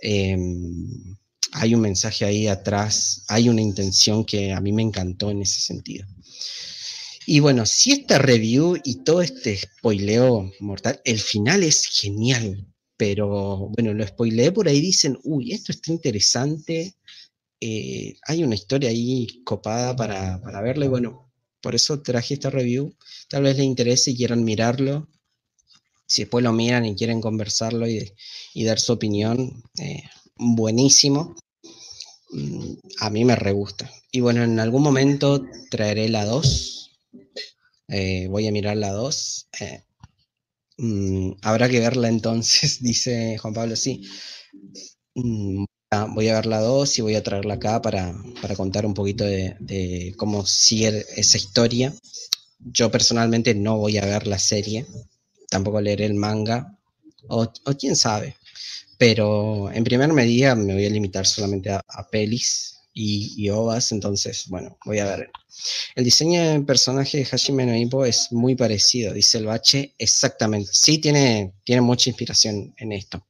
Em, 0.00 1.16
hay 1.54 1.74
un 1.74 1.82
mensaje 1.82 2.24
ahí 2.24 2.46
atrás, 2.46 3.24
hay 3.28 3.48
una 3.50 3.60
intención 3.60 4.24
que 4.24 4.52
a 4.52 4.60
mí 4.60 4.72
me 4.72 4.82
encantó 4.82 5.30
en 5.30 5.42
ese 5.42 5.60
sentido. 5.60 6.06
Y 7.26 7.40
bueno, 7.40 7.66
si 7.66 7.92
esta 7.92 8.18
review 8.18 8.78
y 8.82 9.04
todo 9.04 9.22
este 9.22 9.58
spoileo 9.58 10.50
mortal, 10.60 11.00
el 11.04 11.20
final 11.20 11.62
es 11.62 11.86
genial, 11.86 12.66
pero 12.96 13.68
bueno, 13.68 13.92
lo 13.94 14.06
spoileé 14.06 14.50
por 14.50 14.66
ahí, 14.66 14.80
dicen, 14.80 15.18
uy, 15.22 15.52
esto 15.52 15.72
está 15.72 15.92
interesante, 15.92 16.94
eh, 17.64 18.16
hay 18.26 18.42
una 18.42 18.56
historia 18.56 18.90
ahí 18.90 19.42
copada 19.44 19.94
para, 19.94 20.40
para 20.40 20.60
verla 20.60 20.86
y 20.86 20.88
bueno, 20.88 21.30
por 21.60 21.76
eso 21.76 22.02
traje 22.02 22.34
esta 22.34 22.50
review, 22.50 22.96
tal 23.28 23.44
vez 23.44 23.56
les 23.56 23.66
interese 23.66 24.10
y 24.10 24.16
quieran 24.16 24.42
mirarlo, 24.42 25.08
si 26.06 26.22
después 26.22 26.42
lo 26.42 26.52
miran 26.52 26.84
y 26.84 26.96
quieren 26.96 27.20
conversarlo 27.20 27.86
y, 27.88 28.64
dar 28.64 28.80
su 28.80 28.92
opinión, 28.92 29.62
eh, 29.78 30.02
buenísimo. 30.36 31.36
Mm, 32.32 32.74
a 32.98 33.10
mí 33.10 33.24
me 33.24 33.36
re 33.36 33.52
gusta. 33.52 33.90
Y 34.10 34.20
bueno, 34.20 34.42
en 34.42 34.58
algún 34.58 34.82
momento 34.82 35.42
traeré 35.70 36.08
la 36.08 36.24
2. 36.24 36.90
Eh, 37.88 38.26
voy 38.28 38.46
a 38.48 38.52
mirar 38.52 38.76
la 38.76 38.90
2. 38.90 39.48
Eh, 39.60 39.84
mm, 40.78 41.32
habrá 41.42 41.68
que 41.68 41.80
verla 41.80 42.08
entonces, 42.08 42.80
dice 42.82 43.38
Juan 43.38 43.54
Pablo, 43.54 43.76
sí. 43.76 44.02
Mm, 45.14 45.64
voy 46.08 46.28
a 46.28 46.34
ver 46.34 46.46
la 46.46 46.60
2 46.60 46.98
y 46.98 47.02
voy 47.02 47.14
a 47.14 47.22
traerla 47.22 47.54
acá 47.54 47.82
para, 47.82 48.14
contar 48.56 48.86
un 48.86 48.94
poquito 48.94 49.24
de, 49.24 49.56
de, 49.60 50.14
cómo 50.16 50.46
sigue 50.46 51.04
esa 51.16 51.36
historia. 51.36 51.92
Yo 52.58 52.90
personalmente 52.90 53.54
no 53.54 53.76
voy 53.78 53.98
a 53.98 54.04
ver 54.04 54.26
la 54.26 54.38
serie, 54.38 54.86
tampoco 55.50 55.80
leeré 55.80 56.06
el 56.06 56.14
manga, 56.14 56.78
o, 57.28 57.52
quién 57.78 57.96
sabe. 57.96 58.36
Pero 58.98 59.70
en 59.72 59.84
primer 59.84 60.12
medida 60.12 60.54
me 60.54 60.74
voy 60.74 60.86
a 60.86 60.90
limitar 60.90 61.26
solamente 61.26 61.70
a, 61.70 61.82
pelis 62.10 62.78
y, 62.94 63.34
y, 63.36 63.50
ovas, 63.50 63.92
entonces, 63.92 64.44
bueno, 64.48 64.78
voy 64.84 64.98
a 65.00 65.06
ver. 65.06 65.30
El 65.94 66.04
diseño 66.04 66.42
del 66.42 66.64
personaje 66.64 67.18
de 67.18 67.24
Hashime 67.24 67.66
no 67.66 67.76
Ippo 67.76 68.04
es 68.04 68.32
muy 68.32 68.54
parecido, 68.54 69.12
dice 69.12 69.38
el 69.38 69.46
bache, 69.46 69.94
exactamente. 69.98 70.70
Sí, 70.72 70.98
tiene, 70.98 71.54
tiene 71.64 71.82
mucha 71.82 72.10
inspiración 72.10 72.74
en 72.76 72.92
esto. 72.92 73.26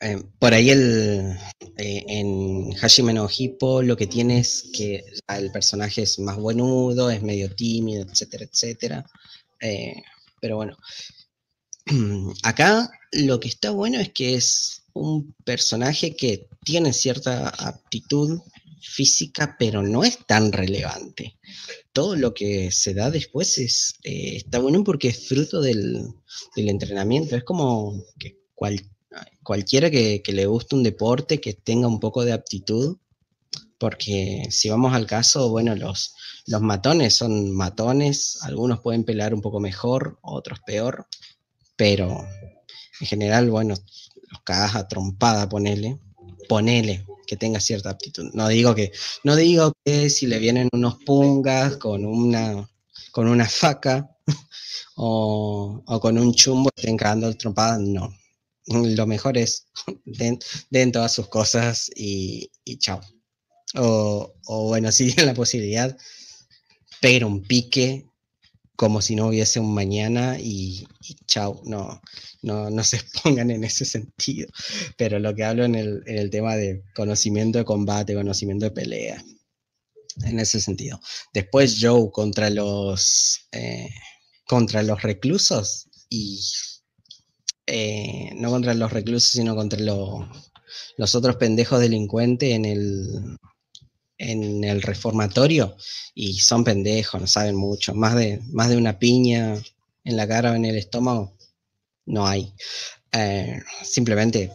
Eh, 0.00 0.22
por 0.38 0.52
ahí 0.52 0.70
el, 0.70 1.36
eh, 1.76 2.04
en 2.08 2.72
Hashime 2.72 3.12
no 3.12 3.28
Hippo 3.28 3.82
lo 3.82 3.96
que 3.96 4.06
tiene 4.06 4.40
es 4.40 4.70
que 4.72 5.04
el 5.28 5.50
personaje 5.50 6.02
es 6.02 6.18
más 6.18 6.36
buenudo, 6.36 7.10
es 7.10 7.22
medio 7.22 7.54
tímido, 7.54 8.04
etcétera, 8.04 8.44
etcétera. 8.44 9.10
Eh, 9.60 9.94
pero 10.40 10.56
bueno, 10.56 10.76
acá 12.42 12.90
lo 13.12 13.40
que 13.40 13.48
está 13.48 13.70
bueno 13.70 13.98
es 14.00 14.12
que 14.12 14.34
es 14.34 14.82
un 14.92 15.34
personaje 15.44 16.14
que 16.16 16.48
tiene 16.64 16.92
cierta 16.92 17.48
aptitud 17.48 18.40
física, 18.80 19.56
pero 19.58 19.82
no 19.82 20.04
es 20.04 20.18
tan 20.26 20.52
relevante. 20.52 21.38
Todo 21.92 22.16
lo 22.16 22.34
que 22.34 22.70
se 22.70 22.94
da 22.94 23.10
después 23.10 23.58
es, 23.58 23.94
eh, 24.04 24.36
está 24.36 24.58
bueno 24.58 24.84
porque 24.84 25.08
es 25.08 25.28
fruto 25.28 25.60
del, 25.60 26.14
entrenamiento. 26.56 27.36
Es 27.36 27.44
como 27.44 28.04
que 28.18 28.38
cualquiera 29.42 29.90
que, 29.90 30.22
le 30.26 30.46
guste 30.46 30.74
un 30.76 30.82
deporte, 30.82 31.40
que 31.40 31.54
tenga 31.54 31.88
un 31.88 32.00
poco 32.00 32.24
de 32.24 32.32
aptitud, 32.32 32.98
porque 33.78 34.46
si 34.50 34.68
vamos 34.68 34.94
al 34.94 35.06
caso, 35.06 35.50
bueno, 35.50 35.74
los, 35.76 36.14
los 36.46 36.60
matones 36.62 37.14
son 37.14 37.52
matones, 37.52 38.38
algunos 38.42 38.80
pueden 38.80 39.04
pelear 39.04 39.34
un 39.34 39.40
poco 39.40 39.60
mejor, 39.60 40.18
otros 40.22 40.60
peor, 40.60 41.06
pero 41.76 42.26
en 43.00 43.06
general, 43.06 43.50
bueno, 43.50 43.74
los 44.30 44.42
cagas 44.42 44.74
a 44.76 44.88
trompada, 44.88 45.48
ponele, 45.48 45.98
ponele 46.48 47.04
que 47.26 47.36
tenga 47.36 47.60
cierta 47.60 47.90
aptitud. 47.90 48.30
No 48.32 48.48
digo 48.48 48.74
que, 48.74 48.92
no 49.22 49.36
digo 49.36 49.72
que 49.84 50.10
si 50.10 50.26
le 50.26 50.38
vienen 50.38 50.68
unos 50.72 50.96
pungas 51.04 51.76
con 51.76 52.04
una, 52.04 52.68
con 53.12 53.28
una 53.28 53.48
faca 53.48 54.10
o, 54.96 55.82
con 56.00 56.18
un 56.18 56.34
chumbo 56.34 56.70
estén 56.76 56.96
cagando 56.96 57.34
trompadas, 57.36 57.80
no. 57.80 58.14
Lo 58.66 59.06
mejor 59.06 59.36
es 59.36 59.66
den, 60.04 60.92
todas 60.92 61.12
sus 61.12 61.28
cosas 61.28 61.90
y, 61.94 62.50
y 62.64 62.78
chao. 62.78 63.00
O, 63.76 64.34
bueno, 64.46 64.92
si 64.92 65.06
tienen 65.06 65.26
la 65.26 65.34
posibilidad, 65.34 65.96
pero 67.00 67.26
un 67.26 67.42
pique 67.42 68.06
como 68.76 69.00
si 69.00 69.14
no 69.14 69.28
hubiese 69.28 69.60
un 69.60 69.72
mañana 69.72 70.36
y, 70.40 70.86
chao, 71.26 71.62
no, 71.64 72.00
no, 72.42 72.70
no 72.70 72.84
se 72.84 72.96
expongan 72.96 73.50
en 73.50 73.64
ese 73.64 73.84
sentido. 73.84 74.48
Pero 74.96 75.18
lo 75.18 75.34
que 75.34 75.44
hablo 75.44 75.64
en 75.64 75.74
el, 75.74 76.30
tema 76.30 76.56
de 76.56 76.82
conocimiento 76.94 77.58
de 77.58 77.64
combate, 77.64 78.14
conocimiento 78.14 78.66
de 78.66 78.72
pelea, 78.72 79.24
en 80.24 80.40
ese 80.40 80.60
sentido. 80.60 81.00
Después 81.32 81.78
Joe 81.80 82.10
contra 82.10 82.50
los, 82.50 83.46
eh, 83.52 83.90
contra 84.46 84.82
los 84.82 85.02
reclusos 85.02 85.88
y 86.08 86.40
eh, 87.66 88.30
no 88.36 88.50
contra 88.50 88.74
los 88.74 88.92
reclusos, 88.92 89.30
sino 89.30 89.54
contra 89.54 89.80
los 89.80 91.14
otros 91.14 91.36
pendejos 91.36 91.80
delincuentes 91.80 92.52
en 92.52 92.64
el, 92.64 93.38
en 94.18 94.64
el 94.64 94.82
reformatorio 94.82 95.76
y 96.14 96.38
son 96.40 96.64
pendejos, 96.64 97.20
no 97.20 97.26
saben 97.26 97.56
mucho. 97.56 97.94
Más 97.94 98.14
de, 98.14 98.40
más 98.52 98.68
de 98.68 98.76
una 98.76 98.98
piña 98.98 99.54
en 100.04 100.16
la 100.16 100.28
cara 100.28 100.52
o 100.52 100.54
en 100.54 100.64
el 100.64 100.76
estómago, 100.76 101.36
no 102.06 102.26
hay. 102.26 102.52
Eh, 103.12 103.60
simplemente 103.82 104.52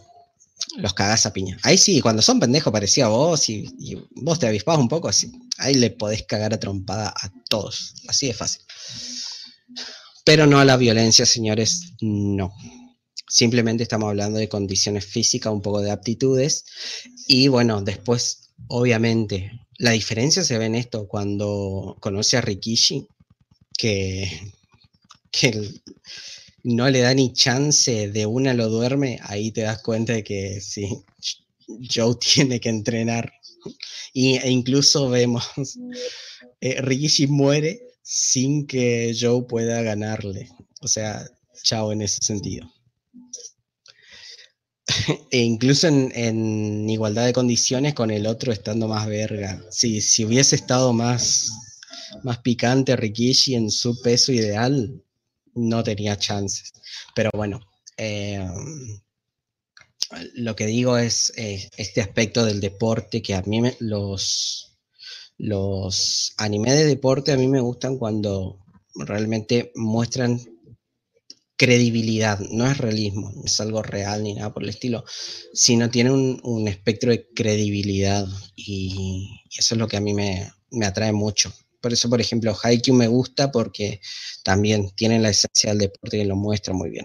los 0.76 0.94
cagás 0.94 1.26
a 1.26 1.32
piña. 1.32 1.58
Ahí 1.62 1.78
sí, 1.78 2.00
cuando 2.00 2.22
son 2.22 2.40
pendejos 2.40 2.72
parecía 2.72 3.08
vos 3.08 3.48
y, 3.48 3.68
vos 4.10 4.38
te 4.38 4.46
avispás 4.46 4.78
un 4.78 4.88
poco, 4.88 5.08
así, 5.08 5.32
ahí 5.58 5.74
le 5.74 5.90
podés 5.90 6.22
cagar 6.24 6.54
a 6.54 6.60
trompada 6.60 7.08
a 7.08 7.32
todos. 7.48 7.94
Así 8.08 8.28
de 8.28 8.34
fácil. 8.34 8.62
Pero 10.24 10.46
no 10.46 10.60
a 10.60 10.64
la 10.64 10.76
violencia, 10.76 11.26
señores, 11.26 11.94
no. 12.00 12.54
Simplemente 13.30 13.84
estamos 13.84 14.08
hablando 14.08 14.38
de 14.38 14.48
condiciones 14.48 15.06
físicas, 15.06 15.52
un 15.52 15.62
poco 15.62 15.80
de 15.80 15.90
aptitudes. 15.90 16.64
Y 17.26 17.48
bueno, 17.48 17.80
después 17.80 18.50
obviamente, 18.68 19.52
la 19.78 19.92
diferencia 19.92 20.44
se 20.44 20.58
ve 20.58 20.66
en 20.66 20.74
esto 20.74 21.08
cuando 21.08 21.96
conoce 22.00 22.36
a 22.36 22.40
Rikishi, 22.40 23.06
que, 23.76 24.30
no 26.62 26.90
le 26.90 27.00
da 27.00 27.14
ni 27.14 27.32
chance 27.32 28.10
de 28.10 28.26
una 28.26 28.52
lo 28.52 28.68
duerme, 28.68 29.18
ahí 29.22 29.50
te 29.50 29.62
das 29.62 29.82
cuenta 29.82 30.12
de 30.12 30.22
que 30.22 30.60
sí, 30.60 30.88
Joe 31.92 32.16
tiene 32.20 32.60
que 32.60 32.68
entrenar. 32.68 33.32
Y, 34.12 34.36
e 34.36 34.50
incluso 34.50 35.08
vemos, 35.08 35.44
eh, 36.60 36.80
Rikishi 36.82 37.26
muere 37.26 37.82
sin 38.02 38.66
que 38.66 39.14
Joe 39.18 39.44
pueda 39.44 39.82
ganarle. 39.82 40.50
O 40.82 40.88
sea, 40.88 41.26
chao 41.62 41.92
en 41.92 42.02
ese 42.02 42.18
sentido. 42.20 42.70
e 45.30 45.38
incluso 45.38 45.88
en, 45.88 46.88
igualdad 46.88 47.26
de 47.26 47.32
condiciones 47.32 47.94
con 47.94 48.10
el 48.10 48.26
otro 48.26 48.52
estando 48.52 48.88
más 48.88 49.06
verga. 49.06 49.62
Si, 49.70 50.24
hubiese 50.24 50.56
estado 50.56 50.92
más, 50.92 51.50
más 52.22 52.38
picante 52.38 52.96
Rikishi 52.96 53.54
en 53.54 53.70
su 53.70 54.00
peso 54.02 54.32
ideal, 54.32 55.02
no 55.54 55.82
tenía 55.82 56.18
chances. 56.18 56.72
Pero 57.14 57.30
bueno, 57.34 57.60
eh, 57.96 58.46
lo 60.34 60.56
que 60.56 60.66
digo 60.66 60.98
es 60.98 61.32
este 61.36 62.00
aspecto 62.00 62.44
del 62.44 62.60
deporte 62.60 63.22
que 63.22 63.34
a 63.34 63.42
mí 63.42 63.62
los, 63.78 64.76
los 65.38 66.32
animes 66.36 66.74
de 66.74 66.86
deporte 66.86 67.32
a 67.32 67.36
mí 67.36 67.48
me 67.48 67.60
gustan 67.60 67.96
cuando 67.96 68.58
realmente 68.94 69.72
muestran 69.76 70.40
credibilidad, 71.60 72.38
no 72.38 72.66
es 72.66 72.78
realismo, 72.78 73.30
no 73.36 73.44
es 73.44 73.60
algo 73.60 73.82
real 73.82 74.22
ni 74.22 74.32
nada 74.32 74.50
por 74.50 74.62
el 74.62 74.70
estilo, 74.70 75.04
sino 75.52 75.90
tiene 75.90 76.10
un, 76.10 76.66
espectro 76.66 77.10
de 77.10 77.28
credibilidad 77.34 78.26
y, 78.56 79.28
eso 79.54 79.74
es 79.74 79.78
lo 79.78 79.86
que 79.86 79.98
a 79.98 80.00
mí 80.00 80.14
me, 80.14 80.50
atrae 80.82 81.12
mucho. 81.12 81.52
Por 81.82 81.92
eso, 81.92 82.08
por 82.08 82.18
ejemplo, 82.18 82.56
Haikyuu 82.62 82.96
me 82.96 83.08
gusta 83.08 83.52
porque 83.52 84.00
también 84.42 84.88
tiene 84.96 85.18
la 85.18 85.28
esencia 85.28 85.68
del 85.68 85.80
deporte 85.80 86.16
y 86.16 86.24
lo 86.24 86.34
muestra 86.34 86.72
muy 86.72 86.88
bien. 86.88 87.04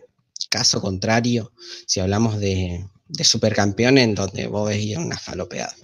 Caso 0.49 0.79
contrario, 0.79 1.51
si 1.85 1.99
hablamos 1.99 2.39
de, 2.39 2.87
de 3.09 3.23
supercampeón 3.25 3.97
en 3.97 4.15
donde 4.15 4.47
vos 4.47 4.69
veías 4.69 5.03
una 5.03 5.19
falopeada. 5.19 5.75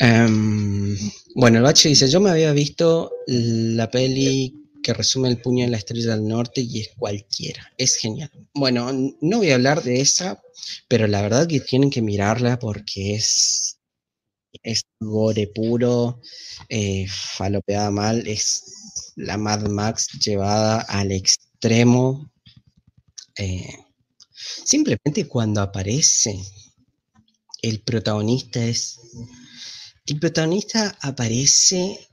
Em, 0.00 0.98
bueno, 1.36 1.58
el 1.58 1.62
Bache 1.62 1.90
dice, 1.90 2.08
yo 2.08 2.18
me 2.18 2.30
había 2.30 2.50
visto 2.52 3.12
la 3.28 3.88
peli 3.88 4.61
que 4.82 4.92
resume 4.94 5.28
el 5.28 5.40
puño 5.40 5.64
en 5.64 5.70
la 5.70 5.76
estrella 5.78 6.16
del 6.16 6.26
norte 6.26 6.60
y 6.60 6.80
es 6.80 6.90
cualquiera. 6.96 7.72
Es 7.78 7.96
genial. 7.96 8.30
Bueno, 8.54 8.90
no 9.20 9.38
voy 9.38 9.50
a 9.50 9.54
hablar 9.54 9.82
de 9.82 10.00
esa, 10.00 10.42
pero 10.88 11.06
la 11.06 11.22
verdad 11.22 11.46
que 11.46 11.60
tienen 11.60 11.90
que 11.90 12.02
mirarla 12.02 12.58
porque 12.58 13.14
es, 13.14 13.78
es 14.62 14.84
gore 15.00 15.46
puro, 15.48 16.20
eh, 16.68 17.06
falopeada 17.08 17.90
mal, 17.90 18.26
es 18.26 18.64
la 19.16 19.36
Mad 19.36 19.68
Max 19.68 20.08
llevada 20.24 20.80
al 20.82 21.12
extremo. 21.12 22.30
Eh, 23.36 23.74
simplemente 24.64 25.26
cuando 25.26 25.60
aparece 25.60 26.38
el 27.62 27.80
protagonista 27.80 28.62
es... 28.64 28.98
El 30.04 30.18
protagonista 30.18 30.98
aparece 31.00 32.08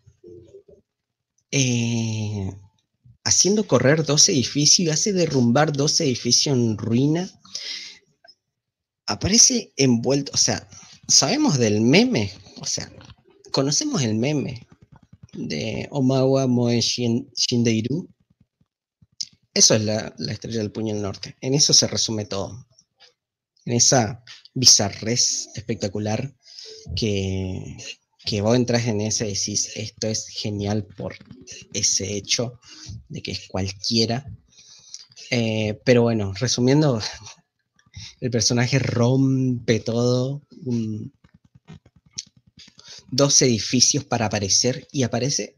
eh, 1.51 2.51
haciendo 3.23 3.67
correr 3.67 4.05
dos 4.05 4.29
edificios 4.29 4.93
hace 4.93 5.13
derrumbar 5.13 5.71
dos 5.73 5.99
edificios 6.01 6.55
en 6.55 6.77
ruina, 6.77 7.29
aparece 9.05 9.73
envuelto, 9.75 10.31
o 10.33 10.37
sea, 10.37 10.67
sabemos 11.07 11.57
del 11.57 11.81
meme, 11.81 12.31
o 12.61 12.65
sea, 12.65 12.91
conocemos 13.51 14.01
el 14.03 14.15
meme 14.15 14.67
de 15.33 15.87
Omawa 15.91 16.47
Moe 16.47 16.81
Shindeiru. 16.81 18.07
Eso 19.53 19.75
es 19.75 19.81
la, 19.81 20.13
la, 20.17 20.31
estrella 20.31 20.59
del 20.59 20.71
puño 20.71 20.93
del 20.93 21.03
norte. 21.03 21.35
En 21.41 21.53
eso 21.53 21.73
se 21.73 21.87
resume 21.87 22.25
todo. 22.25 22.67
En 23.65 23.73
esa 23.73 24.23
bizarrez 24.53 25.49
espectacular 25.55 26.35
que, 26.95 27.77
que 28.29 28.41
vos 28.41 28.55
entras 28.55 28.85
en 28.85 29.01
ese 29.01 29.25
y 29.25 29.33
decís, 29.33 29.71
esto 29.75 30.05
es 30.05 30.27
genial 30.27 30.85
por 30.85 31.15
ese 31.73 32.15
hecho 32.15 32.59
de 33.07 33.23
que 33.23 33.31
es 33.31 33.47
cualquiera. 33.47 34.23
Eh, 35.31 35.79
pero 35.83 36.03
bueno, 36.03 36.31
resumiendo, 36.39 37.01
el 38.21 38.29
personaje 38.29 38.77
rompe 38.77 39.79
todo, 39.79 40.43
dos 43.09 43.41
edificios 43.41 44.03
para 44.03 44.27
aparecer 44.27 44.87
y 44.91 45.01
aparece, 45.01 45.55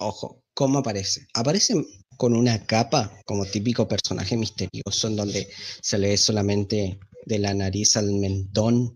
ojo, 0.00 0.42
¿cómo 0.54 0.80
aparece? 0.80 1.28
Aparece 1.32 1.76
con 2.18 2.34
una 2.36 2.66
capa 2.66 3.16
como 3.24 3.46
típico 3.46 3.86
personaje 3.86 4.36
misterioso 4.36 5.06
en 5.06 5.16
donde 5.16 5.48
se 5.80 5.98
le 5.98 6.08
ve 6.08 6.16
solamente 6.16 6.98
de 7.24 7.38
la 7.38 7.54
nariz 7.54 7.96
al 7.96 8.12
mentón 8.12 8.92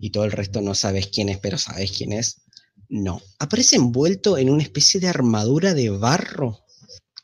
y 0.00 0.10
todo 0.10 0.24
el 0.24 0.32
resto 0.32 0.62
no 0.62 0.74
sabes 0.74 1.08
quién 1.08 1.28
es, 1.28 1.38
pero 1.38 1.58
sabes 1.58 1.92
quién 1.92 2.12
es. 2.12 2.40
No, 2.88 3.20
aparece 3.38 3.76
envuelto 3.76 4.38
en 4.38 4.48
una 4.48 4.62
especie 4.62 5.00
de 5.00 5.08
armadura 5.08 5.74
de 5.74 5.90
barro, 5.90 6.64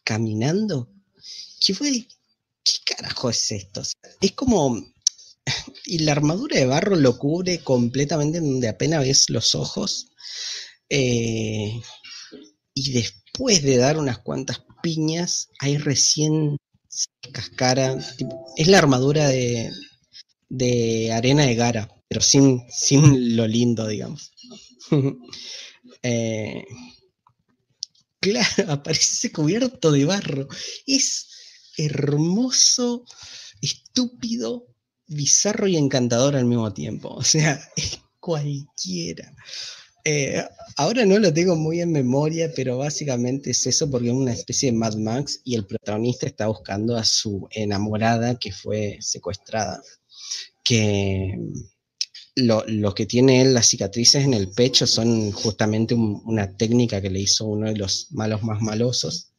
caminando. 0.05 0.91
¿Qué 1.65 1.75
fue? 1.75 2.07
¿Qué 2.63 2.73
carajo 2.85 3.31
es 3.31 3.51
esto? 3.51 3.83
es 4.21 4.33
como... 4.33 4.85
Y 5.87 6.01
la 6.01 6.13
armadura 6.13 6.59
de 6.59 6.67
barro 6.67 6.95
lo 6.95 7.17
cubre 7.17 7.61
completamente 7.61 8.41
donde 8.41 8.69
apenas 8.69 9.01
ves 9.01 9.31
los 9.31 9.55
ojos. 9.55 10.11
Eh, 10.91 11.81
y 12.75 12.93
después 12.93 13.63
de 13.63 13.79
dar 13.79 13.97
unas 13.97 14.19
cuantas 14.19 14.61
piñas, 14.83 15.49
ahí 15.61 15.79
recién 15.79 16.57
cascara. 17.33 17.99
es 18.57 18.69
la 18.69 18.79
armadura 18.79 19.29
de, 19.29 19.71
de 20.49 21.13
arena 21.13 21.45
de 21.45 21.55
Gara, 21.55 21.89
pero 22.09 22.21
sin, 22.21 22.63
sin 22.71 23.37
lo 23.37 23.47
lindo, 23.47 23.87
digamos. 23.87 24.33
Eh, 26.03 26.65
claro, 28.21 28.47
aparece 28.73 29.33
cubierto 29.33 29.91
de 29.91 30.05
barro. 30.05 30.47
Es 30.87 31.29
hermoso, 31.77 33.05
estúpido, 33.61 34.67
bizarro 35.09 35.67
y 35.67 35.77
encantador 35.77 36.37
al 36.37 36.45
mismo 36.45 36.73
tiempo. 36.73 37.09
O 37.09 37.25
sea, 37.25 37.61
es 37.75 37.99
cualquiera. 38.21 39.35
Eh, 40.11 40.43
ahora 40.79 41.05
no 41.05 41.19
lo 41.19 41.35
tengo 41.35 41.55
muy 41.55 41.83
en 41.83 41.93
memoria, 41.93 42.51
pero 42.57 42.79
básicamente 42.79 43.51
es 43.51 43.67
eso 43.67 43.91
porque 43.91 44.09
es 44.09 44.15
una 44.15 44.33
especie 44.33 44.73
de 44.73 44.79
Mad 44.79 44.95
Max 44.95 45.43
y 45.45 45.55
el 45.55 45.67
protagonista 45.67 46.27
está 46.27 46.47
buscando 46.47 46.97
a 46.97 47.05
su 47.05 47.47
enamorada 47.51 48.39
que 48.39 48.51
fue 48.51 48.97
secuestrada. 49.03 49.83
Que 50.65 51.37
lo, 52.37 52.95
que 52.95 53.05
tiene 53.05 53.43
él, 53.43 53.53
las 53.53 53.67
cicatrices 53.67 54.25
en 54.25 54.33
el 54.33 54.51
pecho, 54.51 54.87
son 54.87 55.31
justamente 55.31 55.95
una 55.95 56.57
técnica 56.57 57.03
que 57.03 57.11
le 57.11 57.21
hizo 57.21 57.45
uno 57.45 57.67
de 57.67 57.77
los 57.77 58.11
malos 58.13 58.43
más 58.43 58.63
malosos, 58.63 59.33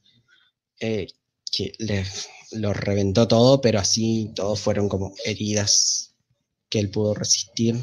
eh, 0.80 1.08
que 1.52 1.74
le, 1.80 2.06
lo 2.52 2.74
reventó 2.74 3.28
todo, 3.28 3.60
pero 3.60 3.80
así 3.80 4.32
todos 4.36 4.60
fueron 4.60 4.88
como 4.88 5.16
heridas 5.26 6.14
que 6.70 6.78
él 6.78 6.92
pudo 6.92 7.16
resistir. 7.16 7.76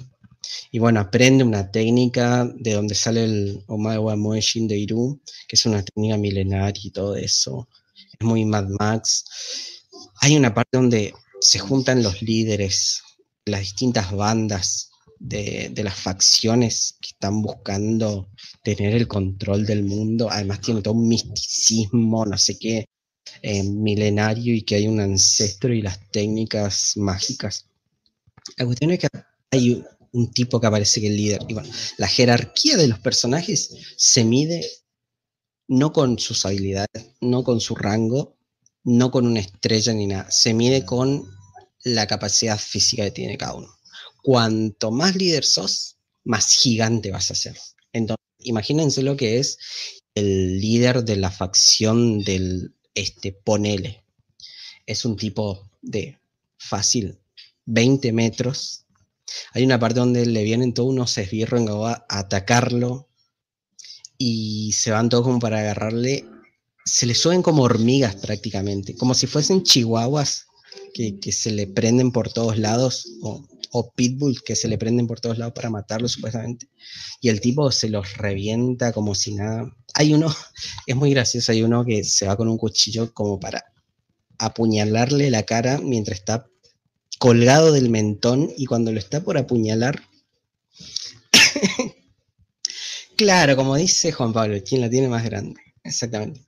Y 0.71 0.79
bueno, 0.79 1.01
aprende 1.01 1.45
una 1.45 1.71
técnica 1.71 2.51
de 2.55 2.75
donde 2.75 2.95
sale 2.95 3.25
el 3.25 3.65
Omaewa 3.67 4.17
Moeshin 4.17 4.69
de 4.69 4.79
Iru, 4.79 5.21
que 5.49 5.57
es 5.57 5.67
una 5.67 5.83
técnica 5.83 6.17
milenaria 6.17 6.83
y 6.85 6.91
todo 6.91 7.17
eso. 7.17 7.69
Es 8.19 8.27
muy 8.27 8.45
Mad 8.45 8.69
Max. 8.79 9.25
Hay 10.21 10.37
una 10.37 10.55
parte 10.55 10.77
donde 10.77 11.15
se 11.41 11.59
juntan 11.59 12.03
los 12.03 12.23
líderes, 12.23 13.03
las 13.45 13.61
distintas 13.61 14.13
bandas 14.13 14.91
de, 15.19 15.73
las 15.83 15.95
facciones 15.95 16.97
que 17.01 17.11
están 17.11 17.43
buscando 17.43 18.29
tener 18.63 18.95
el 18.95 19.09
control 19.09 19.67
del 19.67 19.85
mundo. 19.85 20.29
Además 20.31 20.61
tiene 20.61 20.83
todo 20.83 20.95
un 20.95 21.09
misticismo, 21.09 22.27
no 22.27 22.39
sé 22.39 22.59
qué, 22.59 22.87
eh, 23.43 23.63
milenario 23.63 24.55
y 24.55 24.63
que 24.63 24.77
hay 24.77 24.89
un 24.89 25.01
ancestro 25.01 25.73
y 25.73 25.83
las 25.83 26.11
técnicas 26.11 26.97
mágicas. 26.97 27.67
La 28.57 28.67
cuestión 28.67 28.91
es 28.93 29.01
que 29.01 29.09
hay 29.51 29.85
un 30.17 30.33
tipo 30.33 30.61
que 30.61 30.67
aparece 30.67 31.01
que 31.01 31.09
es 31.09 31.11
el 31.11 31.17
líder. 31.17 31.41
Y 31.47 31.53
bueno, 31.53 31.69
la 31.99 32.09
jerarquía 32.09 32.77
de 32.77 32.89
los 32.89 32.99
personajes 32.99 33.71
se 33.97 34.25
mide 34.25 34.67
no 35.69 35.93
con 35.93 36.19
sus 36.19 36.47
habilidades, 36.47 37.11
no 37.21 37.45
con 37.45 37.61
su 37.61 37.75
rango, 37.75 38.39
no 38.83 39.11
con 39.11 39.27
una 39.27 39.41
estrella 39.41 39.93
ni 39.93 40.07
nada. 40.07 40.31
Se 40.31 40.55
mide 40.55 40.87
con 40.87 41.29
la 41.85 42.07
capacidad 42.07 42.59
física 42.59 43.05
que 43.05 43.11
tiene 43.11 43.37
cada 43.37 43.55
uno. 43.55 43.69
Cuanto 44.23 44.91
más 44.91 45.15
líder 45.17 45.45
sos, 45.45 45.99
más 46.25 46.51
gigante 46.55 47.11
vas 47.11 47.31
a 47.31 47.35
ser. 47.35 47.57
Entonces, 47.93 48.25
imagínense 48.39 49.03
lo 49.03 49.17
que 49.17 49.39
es 49.39 49.59
el 50.15 50.59
líder 50.61 51.05
de 51.05 51.17
la 51.17 51.31
facción 51.31 52.23
del 52.23 52.75
este 52.95 53.33
ponele. 53.33 54.03
Es 54.87 55.05
un 55.05 55.17
tipo 55.17 55.69
de 55.83 56.19
fácil 56.57 57.19
20 57.67 58.13
metros 58.13 58.86
hay 59.53 59.65
una 59.65 59.79
parte 59.79 60.01
donde 60.01 60.27
le 60.27 60.45
vienen 60.45 60.75
todos 60.75 60.91
unos 60.91 61.17
esbirros 61.19 61.63
a 61.83 62.05
atacarlo 62.09 63.09
y 64.19 64.73
se 64.73 64.91
van 64.91 65.09
todos 65.09 65.25
como 65.25 65.39
para 65.39 65.61
agarrarle. 65.61 66.25
Se 66.85 67.07
le 67.07 67.15
suben 67.15 67.43
como 67.43 67.63
hormigas 67.63 68.17
prácticamente, 68.17 68.97
como 68.97 69.15
si 69.15 69.27
fuesen 69.27 69.63
chihuahuas 69.63 70.47
que, 70.95 71.33
se 71.33 71.51
le 71.51 71.67
prenden 71.67 72.13
por 72.13 72.33
todos 72.33 72.59
lados, 72.59 73.07
o, 73.23 73.47
o 73.73 73.93
pitbulls 73.93 74.41
que 74.41 74.57
se 74.57 74.69
le 74.69 74.79
prenden 74.79 75.07
por 75.07 75.21
todos 75.21 75.39
lados 75.39 75.55
para 75.55 75.71
matarlo 75.71 76.09
supuestamente. 76.09 76.69
Y 77.21 77.29
el 77.29 77.41
tipo 77.41 77.71
se 77.73 77.91
los 77.91 78.17
revienta 78.17 78.93
como 78.93 79.15
si 79.15 79.35
nada. 79.35 79.71
Hay 79.95 80.15
uno, 80.15 80.35
es 80.87 80.97
muy 80.97 81.11
gracioso, 81.11 81.53
hay 81.53 81.63
uno 81.63 81.85
que 81.85 82.05
se 82.05 82.27
va 82.27 82.37
con 82.37 82.49
un 82.49 82.57
cuchillo 82.57 83.13
como 83.13 83.39
para 83.41 83.65
apuñalarle 84.39 85.31
la 85.31 85.45
cara 85.45 85.79
mientras 85.79 86.19
está 86.19 86.47
colgado 87.19 87.73
del 87.73 87.91
mentón 87.91 88.51
y 88.57 88.67
cuando 88.67 88.93
lo 88.93 88.99
está 88.99 89.23
por 89.23 89.39
apuñalar, 89.39 90.03
claro, 93.17 93.57
como 93.57 93.77
dice 93.77 94.13
Juan 94.13 94.33
Pablo, 94.33 94.63
quien 94.65 94.81
la 94.81 94.91
tiene 94.91 95.09
más 95.09 95.25
grande, 95.25 95.61
exactamente. 95.83 96.47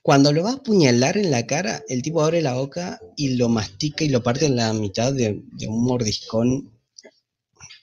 Cuando 0.00 0.32
lo 0.32 0.44
va 0.44 0.50
a 0.50 0.54
apuñalar 0.54 1.16
en 1.16 1.30
la 1.30 1.46
cara, 1.46 1.82
el 1.88 2.02
tipo 2.02 2.22
abre 2.22 2.40
la 2.40 2.54
boca 2.54 3.00
y 3.16 3.36
lo 3.36 3.48
mastica 3.48 4.04
y 4.04 4.08
lo 4.08 4.22
parte 4.22 4.46
en 4.46 4.56
la 4.56 4.72
mitad 4.72 5.12
de, 5.12 5.42
un 5.66 5.84
mordiscón. 5.84 6.70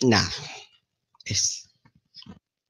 Nada, 0.01 0.31
es 1.25 1.69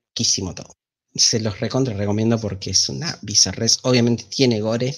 poquísimo 0.09 0.55
todo. 0.55 0.75
Se 1.13 1.39
los 1.39 1.59
recontra 1.59 1.95
recomiendo 1.95 2.39
porque 2.39 2.71
es 2.71 2.89
una 2.89 3.17
bizarrez. 3.21 3.79
Obviamente 3.83 4.25
tiene 4.29 4.61
gore. 4.61 4.95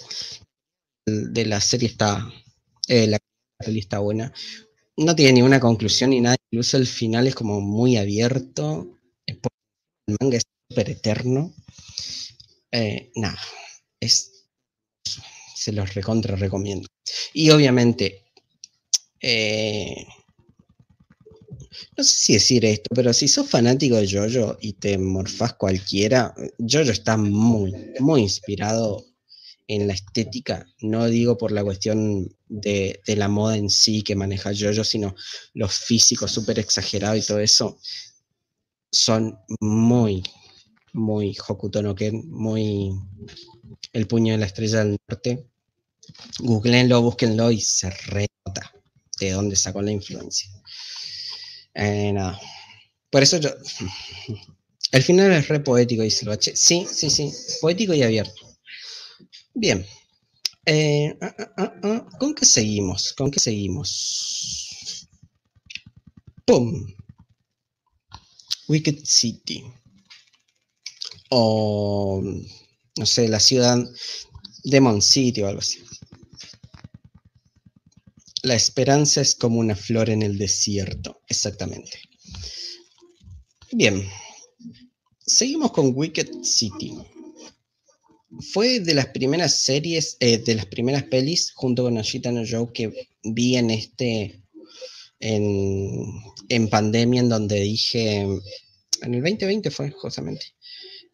De 1.06 1.46
la 1.46 1.60
serie 1.60 1.90
está. 1.90 2.32
Eh, 2.88 3.08
la 3.08 3.20
peli 3.62 3.80
está 3.80 4.00
buena. 4.00 4.34
No 4.98 5.16
tiene 5.16 5.34
ninguna 5.34 5.60
conclusión 5.60 6.12
ni 6.12 6.22
nada, 6.22 6.36
incluso 6.52 6.78
el 6.78 6.88
final 6.88 7.28
es 7.28 7.36
como 7.36 7.62
muy 7.62 7.98
abierto. 7.98 9.00
El 9.26 9.40
manga 10.20 10.38
es 10.38 10.44
súper 10.70 10.90
eterno. 10.90 11.54
Eh, 12.72 13.12
nada, 13.16 13.40
es, 14.00 14.48
se 15.56 15.72
los 15.72 15.94
recontra 15.94 16.36
recomiendo. 16.36 16.88
Y 17.34 17.50
obviamente, 17.50 18.26
eh, 19.22 20.06
no 21.98 22.04
sé 22.04 22.14
si 22.14 22.34
decir 22.34 22.66
esto, 22.66 22.90
pero 22.96 23.14
si 23.14 23.28
sos 23.28 23.50
fanático 23.50 23.96
de 23.96 24.10
Jojo 24.10 24.58
y 24.62 24.74
te 24.74 24.98
morfás 24.98 25.54
cualquiera, 25.54 26.34
Jojo 26.60 26.92
está 26.92 27.18
muy, 27.18 27.74
muy 28.00 28.22
inspirado 28.22 29.06
en 29.76 29.88
la 29.88 29.94
estética, 29.94 30.68
no 30.82 31.08
digo 31.08 31.38
por 31.38 31.54
la 31.54 31.64
cuestión 31.64 32.36
de, 32.50 33.00
la 33.06 33.30
moda 33.30 33.56
en 33.56 33.70
sí 33.70 34.02
que 34.02 34.18
maneja 34.18 34.52
Jojo, 34.54 34.84
sino 34.84 35.16
los 35.54 35.74
físicos 35.74 36.32
súper 36.32 36.60
exagerados 36.60 37.24
y 37.24 37.28
todo 37.28 37.40
eso, 37.40 37.80
son 38.92 39.40
muy, 39.62 40.24
muy 40.92 41.38
Hokuto 41.48 41.82
no 41.82 41.96
Ken, 41.96 42.30
muy 42.30 42.92
el 43.94 44.08
puño 44.08 44.34
de 44.34 44.40
la 44.40 44.48
estrella 44.48 44.84
del 44.84 44.98
norte. 45.08 45.48
Googleenlo, 46.40 47.02
búsquenlo 47.02 47.50
y 47.52 47.62
se 47.62 47.90
renota 47.90 48.74
de 49.22 49.32
dónde 49.32 49.56
sacó 49.56 49.82
la 49.82 49.92
influencia. 49.92 50.50
Eh. 51.76 52.14
Por 53.10 53.24
eso 53.24 53.38
yo. 53.38 53.50
El 54.92 55.04
final 55.04 55.32
es 55.32 55.48
re 55.48 55.62
poético, 55.62 56.04
dice 56.04 56.30
H. 56.30 56.54
Sí, 56.54 56.86
sí, 56.92 57.10
sí. 57.10 57.32
Poético 57.62 57.94
y 57.94 58.04
abierto. 58.04 58.51
Bien. 59.54 59.86
Eh, 60.66 61.18
ah, 61.22 61.36
ah, 61.58 61.74
ah, 61.84 62.10
¿Con 62.20 62.34
qué 62.34 62.46
seguimos? 62.46 63.14
¿Con 63.14 63.32
qué 63.32 63.40
seguimos? 63.40 65.08
¡Pum! 66.46 66.88
Wicked 68.68 69.00
City. 69.04 69.64
O, 71.30 72.22
no 72.98 73.06
sé, 73.06 73.28
la 73.28 73.40
ciudad 73.40 73.78
Demon 74.64 75.02
City 75.02 75.42
o 75.42 75.48
algo 75.48 75.60
así. 75.60 75.80
La 78.44 78.56
esperanza 78.56 79.22
es 79.22 79.36
como 79.36 79.60
una 79.60 79.76
flor 79.76 80.10
en 80.10 80.24
el 80.24 80.38
desierto, 80.38 81.22
exactamente. 81.28 82.00
Bien, 83.72 84.08
seguimos 85.20 85.72
con 85.72 85.92
Wicked 85.96 86.44
City 86.44 86.96
fue 88.40 88.80
de 88.80 88.94
las 88.94 89.08
primeras 89.08 89.62
series, 89.62 90.18
eh, 90.20 90.38
de 90.38 90.56
las 90.56 90.66
primeras 90.66 91.04
pelis, 91.04 91.52
junto 91.54 91.84
con 91.84 91.98
Ashita 91.98 92.32
no 92.32 92.44
Joe, 92.48 92.72
que 92.74 93.10
vi 93.24 93.58
en 93.58 93.70
este, 93.72 94.42
en, 95.20 96.70
pandemia, 96.70 97.22
en 97.22 97.30
donde 97.30 97.60
dije, 97.60 98.22
en 98.22 99.14
el 99.14 99.22
2020 99.22 99.72
fue, 99.72 99.92
justamente. 99.92 100.46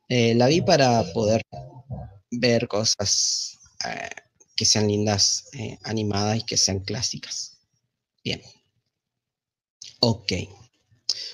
Eh, 0.10 0.36
la 0.36 0.48
vi 0.48 0.62
para 0.62 1.04
poder 1.14 1.42
ver 2.32 2.68
cosas 2.68 3.58
eh, 3.86 4.10
que 4.56 4.66
sean 4.66 4.88
lindas, 4.88 5.50
animadas 5.84 6.40
y 6.40 6.46
que 6.46 6.58
sean 6.58 6.80
clásicas. 6.80 7.58
Bien. 8.24 8.42
Ok. 10.00 10.34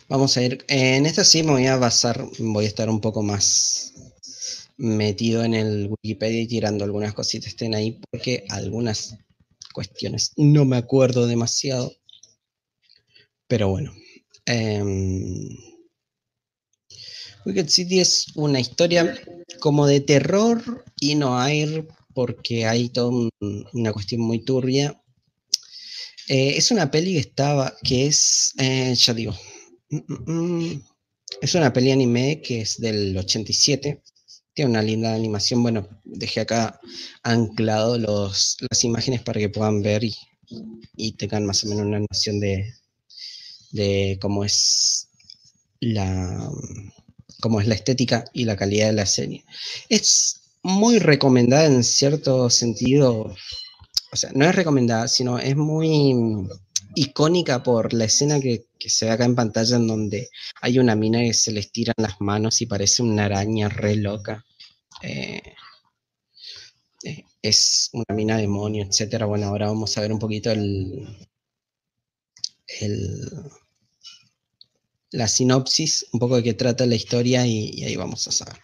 Vamos 0.07 0.37
a 0.37 0.43
ir. 0.43 0.63
En 0.67 1.05
esta 1.05 1.23
sí 1.23 1.43
me 1.43 1.51
voy 1.51 1.67
a 1.67 1.77
basar, 1.77 2.25
voy 2.39 2.65
a 2.65 2.67
estar 2.67 2.89
un 2.89 3.01
poco 3.01 3.23
más 3.23 3.93
metido 4.83 5.45
en 5.45 5.53
el 5.53 5.87
Wikipedia 5.89 6.41
y 6.41 6.47
tirando 6.47 6.83
algunas 6.83 7.13
cositas 7.13 7.47
estén 7.47 7.73
ahí 7.73 8.01
porque 8.11 8.45
algunas 8.49 9.17
cuestiones 9.73 10.33
no 10.35 10.65
me 10.65 10.77
acuerdo 10.77 11.25
demasiado. 11.25 11.93
Pero 13.47 13.69
bueno. 13.69 13.93
Em, 14.45 15.47
Wicked 17.45 17.69
City 17.69 17.99
es 18.01 18.27
una 18.35 18.59
historia 18.59 19.15
como 19.59 19.87
de 19.87 20.01
terror 20.01 20.83
y 20.99 21.15
no 21.15 21.39
hay 21.39 21.85
porque 22.13 22.65
hay 22.65 22.89
toda 22.89 23.29
una 23.73 23.93
cuestión 23.93 24.21
muy 24.21 24.43
turbia. 24.43 25.01
Eh, 26.27 26.55
es 26.57 26.71
una 26.71 26.91
peli 26.91 27.13
que 27.13 27.19
estaba, 27.19 27.73
que 27.83 28.07
es, 28.07 28.53
eh, 28.57 28.93
ya 28.95 29.13
digo, 29.13 29.33
mm, 29.89 30.31
mm, 30.31 30.83
es 31.41 31.55
una 31.55 31.71
peli 31.73 31.91
anime 31.91 32.41
que 32.41 32.61
es 32.61 32.79
del 32.79 33.17
87. 33.17 34.01
Tiene 34.53 34.71
una 34.71 34.81
linda 34.81 35.13
animación. 35.13 35.63
Bueno, 35.63 35.87
dejé 36.03 36.41
acá 36.41 36.79
anclado 37.23 37.97
los, 37.97 38.57
las 38.69 38.83
imágenes 38.83 39.21
para 39.21 39.39
que 39.39 39.49
puedan 39.49 39.81
ver 39.81 40.03
y, 40.03 40.15
y 40.95 41.13
tengan 41.13 41.45
más 41.45 41.63
o 41.63 41.67
menos 41.67 41.85
una 41.85 41.99
noción 41.99 42.39
de, 42.39 42.73
de 43.71 44.17
cómo 44.21 44.45
es 44.45 45.09
la 45.79 46.49
cómo 47.41 47.59
es 47.59 47.67
la 47.67 47.75
estética 47.75 48.23
y 48.31 48.45
la 48.45 48.55
calidad 48.55 48.87
de 48.87 48.93
la 48.93 49.05
serie. 49.05 49.43
Es 49.89 50.39
muy 50.61 50.99
recomendada 50.99 51.65
en 51.65 51.83
cierto 51.83 52.49
sentido, 52.49 53.35
o 54.11 54.15
sea, 54.15 54.31
no 54.33 54.45
es 54.45 54.55
recomendada, 54.55 55.09
sino 55.09 55.39
es 55.39 55.57
muy 55.57 56.15
icónica 56.95 57.63
por 57.63 57.93
la 57.93 58.05
escena 58.05 58.39
que, 58.39 58.65
se 58.79 59.05
ve 59.05 59.11
acá 59.11 59.25
en 59.25 59.35
pantalla 59.35 59.77
en 59.77 59.87
donde 59.87 60.29
hay 60.61 60.79
una 60.79 60.95
mina 60.95 61.19
que 61.19 61.33
se 61.33 61.51
les 61.51 61.71
tiran 61.71 61.95
las 61.97 62.19
manos 62.19 62.61
y 62.61 62.65
parece 62.65 63.01
una 63.01 63.25
araña 63.25 63.69
re 63.69 63.95
loca. 63.95 64.45
Eh, 65.01 65.41
eh, 67.03 67.23
es 67.41 67.89
una 67.93 68.15
mina 68.15 68.37
demonio, 68.37 68.85
etcétera. 68.85 69.25
Bueno, 69.25 69.47
ahora 69.47 69.67
vamos 69.67 69.97
a 69.97 70.01
ver 70.01 70.11
un 70.11 70.19
poquito 70.19 70.51
el 70.51 71.07
la 75.13 75.27
sinopsis, 75.27 76.07
un 76.11 76.19
poco 76.19 76.35
de 76.35 76.43
qué 76.43 76.53
trata 76.55 76.85
la 76.85 76.95
historia 76.95 77.45
y, 77.45 77.83
ahí 77.83 77.95
vamos 77.95 78.27
a 78.27 78.31
saber. 78.31 78.57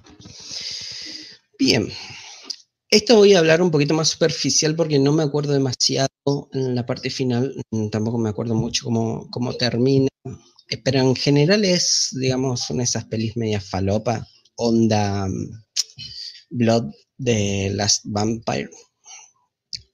Bien, 1.57 1.91
esto 2.89 3.15
voy 3.17 3.33
a 3.35 3.39
hablar 3.39 3.61
un 3.61 3.71
poquito 3.71 3.93
más 3.93 4.09
superficial 4.09 4.75
porque 4.75 4.97
no 4.97 5.13
me 5.13 5.23
acuerdo 5.23 5.53
demasiado 5.53 6.08
en 6.53 6.75
la 6.75 6.85
parte 6.85 7.09
final, 7.09 7.53
tampoco 7.91 8.17
me 8.17 8.29
acuerdo 8.29 8.55
mucho 8.55 8.85
cómo, 8.85 9.27
cómo 9.29 9.53
termina, 9.53 10.09
eh, 10.69 10.77
pero 10.83 10.99
en 10.99 11.15
general 11.15 11.65
es, 11.65 12.09
digamos, 12.19 12.69
una 12.69 12.79
de 12.79 12.83
esas 12.85 13.05
pelis 13.05 13.35
media 13.37 13.61
falopa, 13.61 14.25
onda 14.55 15.27
mm, 15.27 15.63
Blood 16.51 16.91
de 17.17 17.71
Last 17.73 18.01
Vampire, 18.05 18.69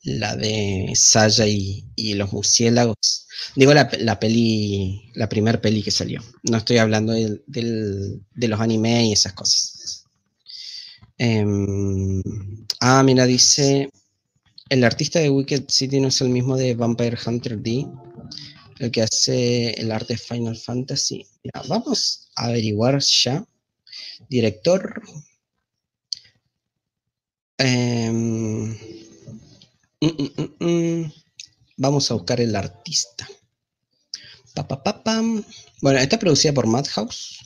la 0.04 0.36
de 0.36 0.92
Saya 0.96 1.48
y, 1.48 2.14
los 2.16 2.32
murciélagos. 2.32 3.28
Digo 3.56 3.74
la, 3.74 3.90
peli, 4.20 5.12
la 5.16 5.28
primer 5.28 5.62
peli 5.62 5.82
que 5.84 5.92
salió. 5.92 6.22
No 6.44 6.58
estoy 6.58 6.78
hablando 6.78 7.14
de 7.14 8.48
los 8.48 8.60
animes 8.60 9.06
y 9.06 9.14
esas 9.14 9.34
cosas. 9.34 10.06
Em, 11.18 12.22
ah, 12.82 13.02
mira, 13.04 13.26
dice, 13.26 13.90
el 14.70 14.84
artista 14.84 15.20
de 15.20 15.30
Wicked 15.30 15.66
City 15.68 16.00
no 16.00 16.08
es 16.10 16.22
el 16.22 16.30
mismo 16.30 16.58
de 16.58 16.76
Vampire 16.76 17.18
Hunter 17.26 17.60
D, 17.62 17.88
el 18.80 18.92
que 18.92 19.02
hace 19.02 19.72
el 19.80 19.92
arte 19.92 20.18
Final 20.18 20.58
Fantasy. 20.58 21.26
vamos 21.68 22.30
a 22.36 22.46
averiguar 22.46 23.00
ya. 23.00 23.46
Director. 24.30 25.02
Eh, 27.58 28.96
Mm, 30.02 30.08
mm, 30.08 30.66
mm, 30.66 31.12
Vamos 31.78 32.12
a 32.12 32.14
buscar 32.14 32.40
el 32.40 32.56
artista. 32.56 33.28
bueno, 35.82 36.00
está 36.00 36.20
producida 36.20 36.54
por 36.54 36.68
Madhouse. 36.68 37.40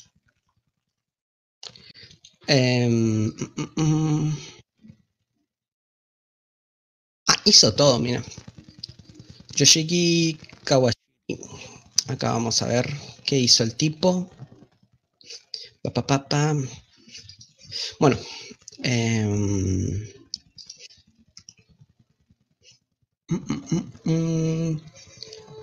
Em, 2.47 3.31
ah, 7.29 7.41
hizo 7.45 7.73
todo, 7.73 7.99
mira. 7.99 8.23
Yoshiki 9.55 10.37
Kawashi. 10.63 10.97
Acá 12.07 12.31
vamos 12.31 12.61
a 12.61 12.67
ver 12.67 12.89
qué 13.25 13.37
hizo 13.37 13.63
el 13.63 13.75
tipo. 13.75 14.29
Bueno. 17.99 18.17
Eh, 18.83 20.11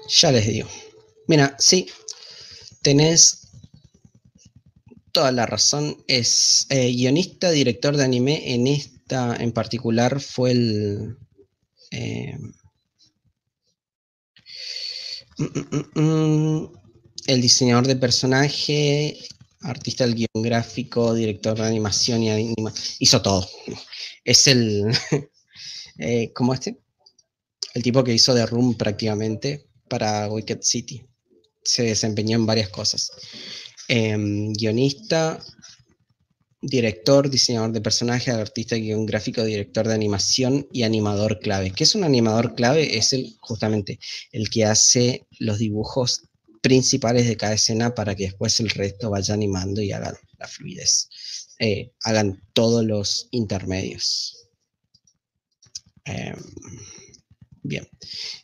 ya 0.08 0.32
les 0.32 0.46
digo. 0.46 0.68
Mira, 1.26 1.56
sí, 1.58 1.88
tenés 2.82 3.48
toda 5.12 5.32
la 5.32 5.46
razón. 5.46 5.96
Es 6.06 6.66
eh, 6.70 6.92
guionista, 6.92 7.50
director 7.50 7.96
de 7.96 8.04
anime. 8.04 8.54
En 8.54 8.66
esta 8.66 9.36
en 9.36 9.52
particular 9.52 10.20
fue 10.20 10.52
el... 10.52 11.16
Eh, 11.96 12.36
el 17.26 17.40
diseñador 17.40 17.86
de 17.86 17.96
personaje, 17.96 19.18
artista 19.62 20.04
del 20.04 20.14
guion 20.14 20.42
gráfico, 20.42 21.14
director 21.14 21.56
de 21.56 21.66
animación 21.66 22.22
y 22.22 22.30
anima, 22.30 22.72
hizo 22.98 23.22
todo. 23.22 23.48
Es 24.24 24.46
el, 24.46 24.84
eh, 25.98 26.32
como 26.34 26.52
este, 26.52 26.78
el 27.74 27.82
tipo 27.82 28.04
que 28.04 28.14
hizo 28.14 28.34
The 28.34 28.46
Room 28.46 28.76
prácticamente 28.76 29.66
para 29.88 30.28
Wicked 30.28 30.60
City. 30.62 31.02
Se 31.64 31.82
desempeñó 31.82 32.36
en 32.36 32.46
varias 32.46 32.68
cosas. 32.68 33.10
Em, 33.88 34.52
guionista, 34.52 35.42
director, 36.66 37.30
diseñador 37.30 37.72
de 37.72 37.80
personajes, 37.80 38.34
artista, 38.34 38.76
guion 38.76 39.06
gráfico, 39.06 39.44
director 39.44 39.86
de 39.86 39.94
animación 39.94 40.68
y 40.72 40.82
animador 40.82 41.38
clave. 41.38 41.70
¿Qué 41.70 41.84
es 41.84 41.94
un 41.94 42.04
animador 42.04 42.54
clave? 42.54 42.98
Es 42.98 43.12
el, 43.12 43.36
justamente 43.40 43.98
el 44.32 44.50
que 44.50 44.64
hace 44.64 45.26
los 45.38 45.58
dibujos 45.58 46.22
principales 46.60 47.26
de 47.28 47.36
cada 47.36 47.54
escena 47.54 47.94
para 47.94 48.14
que 48.14 48.24
después 48.24 48.58
el 48.60 48.70
resto 48.70 49.10
vaya 49.10 49.34
animando 49.34 49.80
y 49.80 49.92
hagan 49.92 50.14
la 50.38 50.48
fluidez. 50.48 51.08
Eh, 51.58 51.92
hagan 52.02 52.42
todos 52.52 52.84
los 52.84 53.28
intermedios. 53.30 54.48
Em, 56.04 56.36
Bien. 57.66 57.88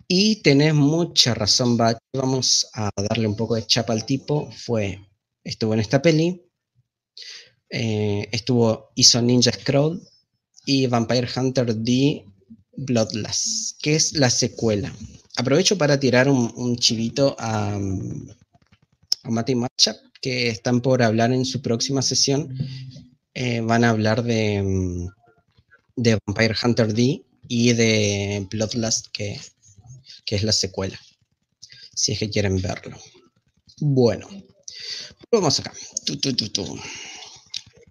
Y 0.08 0.42
tenés 0.42 0.74
mucha 0.74 1.32
razón, 1.32 1.76
Bach. 1.76 1.96
Vamos 2.12 2.66
a 2.74 2.90
darle 3.08 3.28
un 3.28 3.36
poco 3.36 3.54
de 3.54 3.64
chapa 3.64 3.92
al 3.92 4.04
tipo. 4.04 4.50
Fue, 4.50 4.98
estuvo 5.44 5.74
en 5.74 5.80
esta 5.80 6.02
peli. 6.02 6.42
Eh, 7.74 8.28
estuvo, 8.32 8.90
hizo 8.94 9.22
Ninja 9.22 9.50
Scroll 9.50 10.02
y 10.66 10.86
Vampire 10.86 11.26
Hunter 11.34 11.74
D 11.74 12.22
Bloodless, 12.76 13.76
que 13.80 13.94
es 13.94 14.12
la 14.12 14.28
secuela. 14.28 14.94
Aprovecho 15.36 15.78
para 15.78 15.98
tirar 15.98 16.28
un, 16.28 16.76
chivito 16.76 17.34
a, 17.38 17.74
a 17.74 19.30
Mati 19.30 19.54
Matchup, 19.54 19.96
que 20.20 20.48
están 20.48 20.82
por 20.82 21.02
hablar 21.02 21.32
en 21.32 21.46
su 21.46 21.62
próxima 21.62 22.02
sesión. 22.02 22.54
Eh, 23.32 23.60
van 23.60 23.84
a 23.84 23.90
hablar 23.90 24.22
de, 24.22 25.08
de 25.96 26.18
Vampire 26.26 26.54
Hunter 26.62 26.92
D 26.92 27.24
y 27.48 27.72
de 27.72 28.46
Bloodlust, 28.50 29.06
que, 29.12 29.40
que 30.26 30.36
es 30.36 30.42
la 30.42 30.52
secuela, 30.52 31.00
si 31.94 32.12
es 32.12 32.18
que 32.18 32.28
quieren 32.28 32.60
verlo. 32.60 32.98
Bueno, 33.80 34.28
vamos 35.30 35.58
acá. 35.58 35.72
Em, 36.06 36.18
mm, 36.18 36.78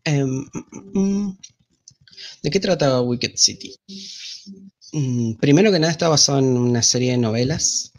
mm. 0.06 1.38
¿De 2.44 2.50
qué 2.50 2.60
trata 2.60 3.02
Wicked 3.02 3.34
City? 3.36 3.76
Mm, 4.94 5.36
primero 5.36 5.72
que 5.72 5.80
nada 5.80 5.92
está 5.92 6.10
basado 6.10 6.40
en 6.40 6.58
una 6.58 6.84
serie 6.84 7.12
de 7.12 7.18
novelas 7.18 7.92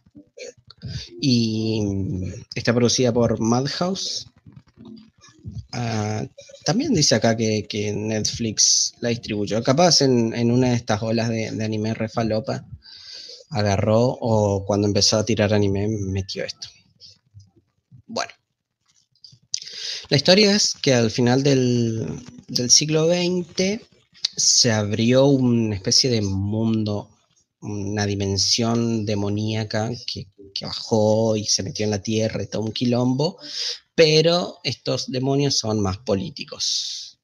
y 1.20 1.80
está 2.54 2.74
producida 2.74 3.12
por 3.12 3.40
Madhouse 3.40 4.26
Ah, 5.72 6.26
también 6.66 6.92
dice 6.92 7.14
acá 7.14 7.34
que, 7.36 7.92
Netflix 7.96 8.94
la 9.00 9.08
distribuyó. 9.08 9.62
Capaz 9.62 10.02
en, 10.02 10.50
una 10.50 10.68
de 10.68 10.74
estas 10.74 11.02
olas 11.02 11.28
de, 11.30 11.48
anime 11.64 11.94
refalopa 11.94 12.64
agarró 13.50 14.00
o 14.20 14.64
cuando 14.64 14.86
empezó 14.86 15.18
a 15.18 15.24
tirar 15.24 15.52
anime 15.52 15.88
metió 15.88 16.44
esto. 16.44 16.68
Bueno. 18.06 18.32
La 20.12 20.16
historia 20.16 20.54
es 20.54 20.74
que 20.74 20.92
al 20.92 21.10
final 21.10 21.42
del, 21.42 22.20
siglo 22.68 23.06
XX 23.06 23.80
se 24.36 24.70
abrió 24.70 25.24
una 25.24 25.74
especie 25.74 26.10
de 26.10 26.20
mundo, 26.20 27.08
una 27.62 28.04
dimensión 28.04 29.06
demoníaca 29.06 29.90
que, 30.06 30.26
bajó 30.60 31.34
y 31.34 31.46
se 31.46 31.62
metió 31.62 31.86
en 31.86 31.92
la 31.92 32.02
tierra 32.02 32.42
y 32.42 32.46
todo 32.46 32.60
un 32.60 32.72
quilombo, 32.72 33.38
pero 33.94 34.58
estos 34.64 35.10
demonios 35.10 35.56
son 35.56 35.80
más 35.80 35.96
políticos. 35.96 37.18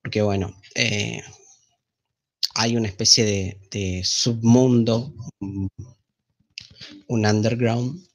Porque 0.00 0.22
bueno, 0.22 0.54
eh, 0.76 1.20
hay 2.54 2.76
una 2.76 2.86
especie 2.86 3.58
de, 3.68 4.02
submundo, 4.04 5.12
un 5.40 7.26
underground, 7.26 8.06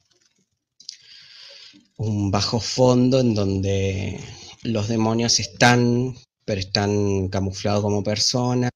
un 1.98 2.30
bajo 2.30 2.60
fondo 2.60 3.20
en 3.20 3.34
donde 3.34 4.18
los 4.62 4.88
demonios 4.88 5.40
están, 5.40 6.16
pero 6.44 6.60
están 6.60 7.28
camuflados 7.28 7.82
como 7.82 8.02
personas 8.02 8.70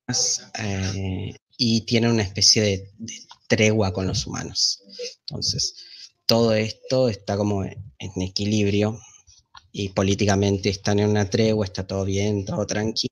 eh, 0.58 1.34
y 1.56 1.80
tienen 1.82 2.10
una 2.10 2.22
especie 2.22 2.62
de, 2.62 2.90
tregua 3.48 3.92
con 3.92 4.06
los 4.06 4.26
humanos. 4.26 4.82
Entonces, 5.20 5.74
todo 6.26 6.54
esto 6.54 7.08
está 7.08 7.36
como 7.36 7.64
en 7.64 8.22
equilibrio 8.22 8.98
y 9.70 9.90
políticamente 9.90 10.68
están 10.68 10.98
en 10.98 11.10
una 11.10 11.28
tregua, 11.28 11.66
está 11.66 11.86
todo 11.86 12.04
bien, 12.04 12.44
todo 12.44 12.66
tranqui. 12.66 13.08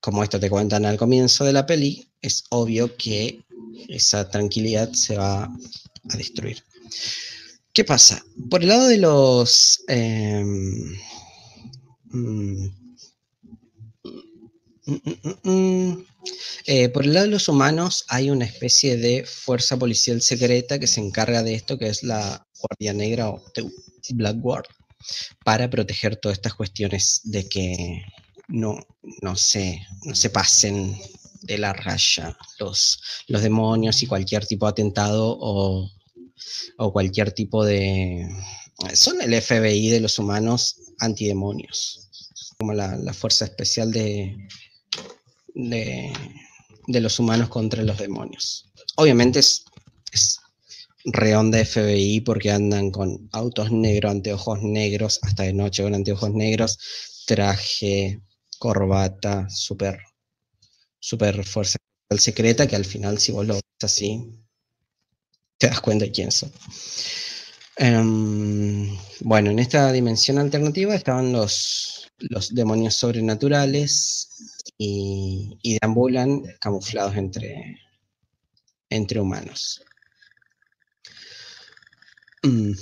Como 0.00 0.22
esto 0.22 0.40
te 0.40 0.50
cuentan 0.50 0.84
al 0.84 0.96
comienzo 0.96 1.44
de 1.44 1.52
la 1.52 1.66
peli, 1.66 2.10
es 2.20 2.44
obvio 2.50 2.96
que 2.96 3.44
esa 3.88 4.28
tranquilidad 4.30 4.92
se 4.92 5.16
va 5.16 5.44
a 5.44 6.16
destruir. 6.16 6.62
¿Qué 7.74 7.82
pasa? 7.84 8.24
Por 8.50 8.62
el 8.62 8.68
lado 8.68 8.86
de 8.86 8.98
los... 8.98 9.82
Em, 9.88 10.96
mm, 12.04 12.68
mm, 14.86 15.50
mm, 15.50 16.06
eh, 16.66 16.88
por 16.90 17.04
el 17.04 17.14
lado 17.14 17.26
de 17.26 17.32
los 17.32 17.48
humanos 17.48 18.04
hay 18.08 18.30
una 18.30 18.44
especie 18.44 18.96
de 18.96 19.24
fuerza 19.26 19.76
policial 19.76 20.22
secreta 20.22 20.78
que 20.78 20.86
se 20.86 21.00
encarga 21.00 21.42
de 21.42 21.54
esto, 21.54 21.76
que 21.76 21.88
es 21.88 22.04
la 22.04 22.46
Guardia 22.60 22.92
Negra 22.92 23.28
o 23.30 23.42
Black 24.10 24.36
Guard, 24.38 24.66
para 25.44 25.68
proteger 25.68 26.14
todas 26.14 26.38
estas 26.38 26.54
cuestiones 26.54 27.22
de 27.24 27.48
que 27.48 28.04
no, 28.46 28.78
no, 29.20 29.34
se, 29.34 29.84
no 30.04 30.14
se 30.14 30.30
pasen 30.30 30.96
de 31.42 31.58
la 31.58 31.72
raya 31.72 32.36
los, 32.60 33.02
los 33.26 33.42
demonios 33.42 34.00
y 34.02 34.06
cualquier 34.06 34.46
tipo 34.46 34.66
de 34.66 34.70
atentado 34.70 35.36
o, 35.40 35.90
cualquier 36.92 37.32
tipo 37.32 37.64
de... 37.64 38.28
Son 38.94 39.20
el 39.22 39.40
FBI 39.40 39.88
de 39.88 40.00
los 40.00 40.18
humanos 40.18 40.76
antidemonios, 40.98 42.08
como 42.58 42.72
la, 42.72 42.98
fuerza 43.12 43.44
especial 43.44 43.92
de, 43.92 44.36
de, 45.54 47.00
los 47.00 47.18
humanos 47.18 47.48
contra 47.48 47.82
los 47.82 47.98
demonios. 47.98 48.72
Obviamente 48.96 49.38
es, 49.38 49.64
es 50.12 50.40
de 51.04 51.64
FBI 51.64 52.20
porque 52.22 52.50
andan 52.50 52.90
con 52.90 53.28
autos 53.32 53.70
negros, 53.70 54.10
anteojos 54.10 54.62
negros, 54.62 55.20
hasta 55.22 55.44
de 55.44 55.52
noche 55.52 55.82
con 55.82 55.94
anteojos 55.94 56.32
negros, 56.32 56.78
traje, 57.26 58.20
corbata, 58.58 59.48
súper 59.50 59.98
super 60.98 61.44
fuerza 61.44 61.76
secreta 62.16 62.66
que 62.66 62.76
al 62.76 62.86
final 62.86 63.18
si 63.18 63.32
vos 63.32 63.46
lo 63.46 63.54
ves 63.54 63.62
así, 63.82 64.24
te 65.64 65.70
das 65.70 65.80
cuenta 65.80 66.04
de 66.04 66.12
quién 66.12 66.30
son. 66.30 66.52
Em, 67.76 68.98
bueno, 69.20 69.50
en 69.50 69.58
esta 69.58 69.90
dimensión 69.92 70.36
alternativa 70.36 70.94
estaban 70.94 71.32
los, 71.32 72.10
demonios 72.50 72.94
sobrenaturales 72.94 74.28
y, 74.76 75.78
deambulan 75.80 76.42
camuflados 76.60 77.16
entre, 77.16 77.80
entre 78.90 79.20
humanos. 79.20 79.82
Em, 82.42 82.74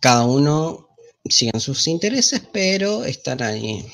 cada 0.00 0.24
uno 0.26 0.90
sigue 1.28 1.58
sus 1.58 1.88
intereses, 1.88 2.40
pero 2.52 3.04
están 3.04 3.42
ahí 3.42 3.84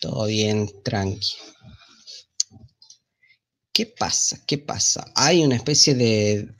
todo 0.00 0.26
bien 0.26 0.68
tranqui. 0.82 1.36
¿Qué 3.80 3.86
pasa? 3.86 4.38
¿Qué 4.46 4.58
pasa? 4.58 5.10
Hay 5.14 5.42
una 5.42 5.56
especie 5.56 5.94
de, 5.94 6.50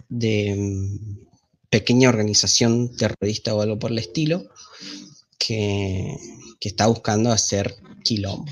pequeña 1.69 2.09
organización 2.09 2.97
terrorista 2.97 3.55
o 3.55 3.61
algo 3.61 3.79
por 3.79 3.91
el 3.91 3.99
estilo 3.99 4.49
que, 5.39 6.17
está 6.63 6.87
buscando 6.87 7.31
hacer 7.31 7.77
quilombo. 8.05 8.51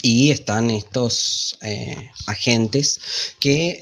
Y 0.00 0.30
están 0.30 0.70
estos 0.70 1.58
eh, 1.60 2.12
agentes 2.28 2.98
que 3.40 3.78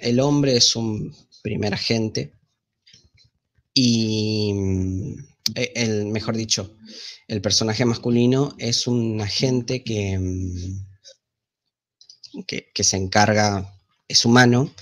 el, 0.00 0.18
hombre 0.18 0.56
es 0.56 0.74
un 0.74 1.14
primer 1.44 1.74
agente 1.74 2.32
y 3.72 4.52
mm, 4.52 5.14
e, 5.54 5.72
el, 5.76 6.06
mejor 6.06 6.36
dicho, 6.36 6.76
el 7.28 7.40
personaje 7.40 7.84
masculino 7.84 8.56
es 8.58 8.88
un 8.88 9.20
agente 9.20 9.84
que 9.84 10.18
que, 12.46 12.84
se 12.84 12.96
encarga, 12.96 13.74
es 14.08 14.24
humano, 14.24 14.72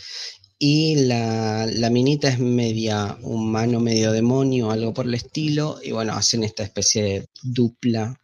y 0.58 0.96
la, 1.06 1.66
minita 1.90 2.28
es 2.28 2.38
media 2.38 3.16
humano, 3.22 3.80
medio 3.80 4.12
demonio, 4.12 4.70
algo 4.70 4.92
por 4.92 5.06
el 5.06 5.14
estilo, 5.14 5.80
y 5.82 5.92
bueno, 5.92 6.14
hacen 6.14 6.44
esta 6.44 6.62
especie 6.62 7.02
de 7.02 7.28
dupla 7.42 8.20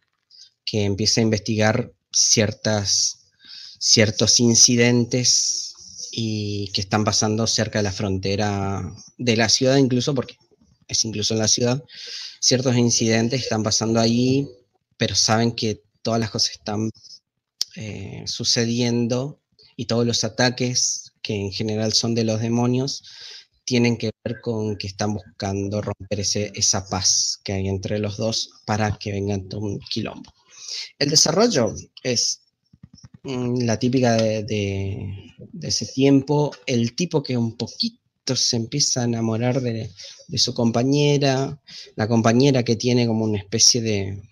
que 0.65 0.83
empieza 0.83 1.21
a 1.21 1.23
investigar 1.23 1.93
ciertas, 2.11 3.31
ciertos 3.79 4.39
incidentes 4.39 5.73
y 6.11 6.71
que 6.73 6.81
están 6.81 7.03
pasando 7.03 7.47
cerca 7.47 7.79
de 7.79 7.83
la 7.83 7.91
frontera 7.91 8.83
de 9.17 9.35
la 9.35 9.49
ciudad, 9.49 9.77
incluso 9.77 10.13
porque 10.13 10.37
es 10.87 11.03
incluso 11.05 11.33
en 11.33 11.39
la 11.39 11.47
ciudad, 11.47 11.83
ciertos 12.39 12.75
incidentes 12.75 13.41
están 13.41 13.63
pasando 13.63 13.99
ahí, 13.99 14.47
pero 14.97 15.15
saben 15.15 15.51
que 15.51 15.83
todas 16.01 16.19
las 16.19 16.31
cosas 16.31 16.51
están 16.51 16.89
eh, 17.77 18.23
sucediendo 18.25 19.39
y 19.75 19.85
todos 19.85 20.05
los 20.05 20.23
ataques, 20.23 21.13
que 21.21 21.35
en 21.35 21.51
general 21.51 21.93
son 21.93 22.15
de 22.15 22.23
los 22.23 22.41
demonios, 22.41 23.03
tienen 23.65 23.97
que 23.97 24.11
ver 24.23 24.41
con 24.41 24.77
que 24.77 24.87
están 24.87 25.13
buscando 25.13 25.81
romper 25.81 26.21
ese, 26.21 26.51
esa 26.55 26.89
paz 26.89 27.39
que 27.43 27.53
hay 27.53 27.67
entre 27.67 27.99
los 27.99 28.17
dos 28.17 28.49
para 28.65 28.97
que 28.97 29.11
vengan 29.11 29.47
todo 29.47 29.61
un 29.61 29.79
quilombo. 29.79 30.33
El 30.97 31.09
desarrollo 31.09 31.75
es 32.01 32.41
mm, 33.23 33.61
la 33.61 33.77
típica 33.77 34.15
de, 34.15 35.33
ese 35.61 35.85
tiempo, 35.85 36.51
el 36.65 36.95
tipo 36.95 37.21
que 37.21 37.37
un 37.37 37.57
poquito 37.57 38.35
se 38.35 38.55
empieza 38.55 39.01
a 39.01 39.05
enamorar 39.05 39.61
de, 39.61 39.91
de 40.27 40.37
su 40.37 40.53
compañera, 40.53 41.61
la 41.95 42.07
compañera 42.07 42.63
que 42.63 42.75
tiene 42.75 43.05
como 43.05 43.25
una 43.25 43.37
especie 43.37 43.81
de, 43.81 44.23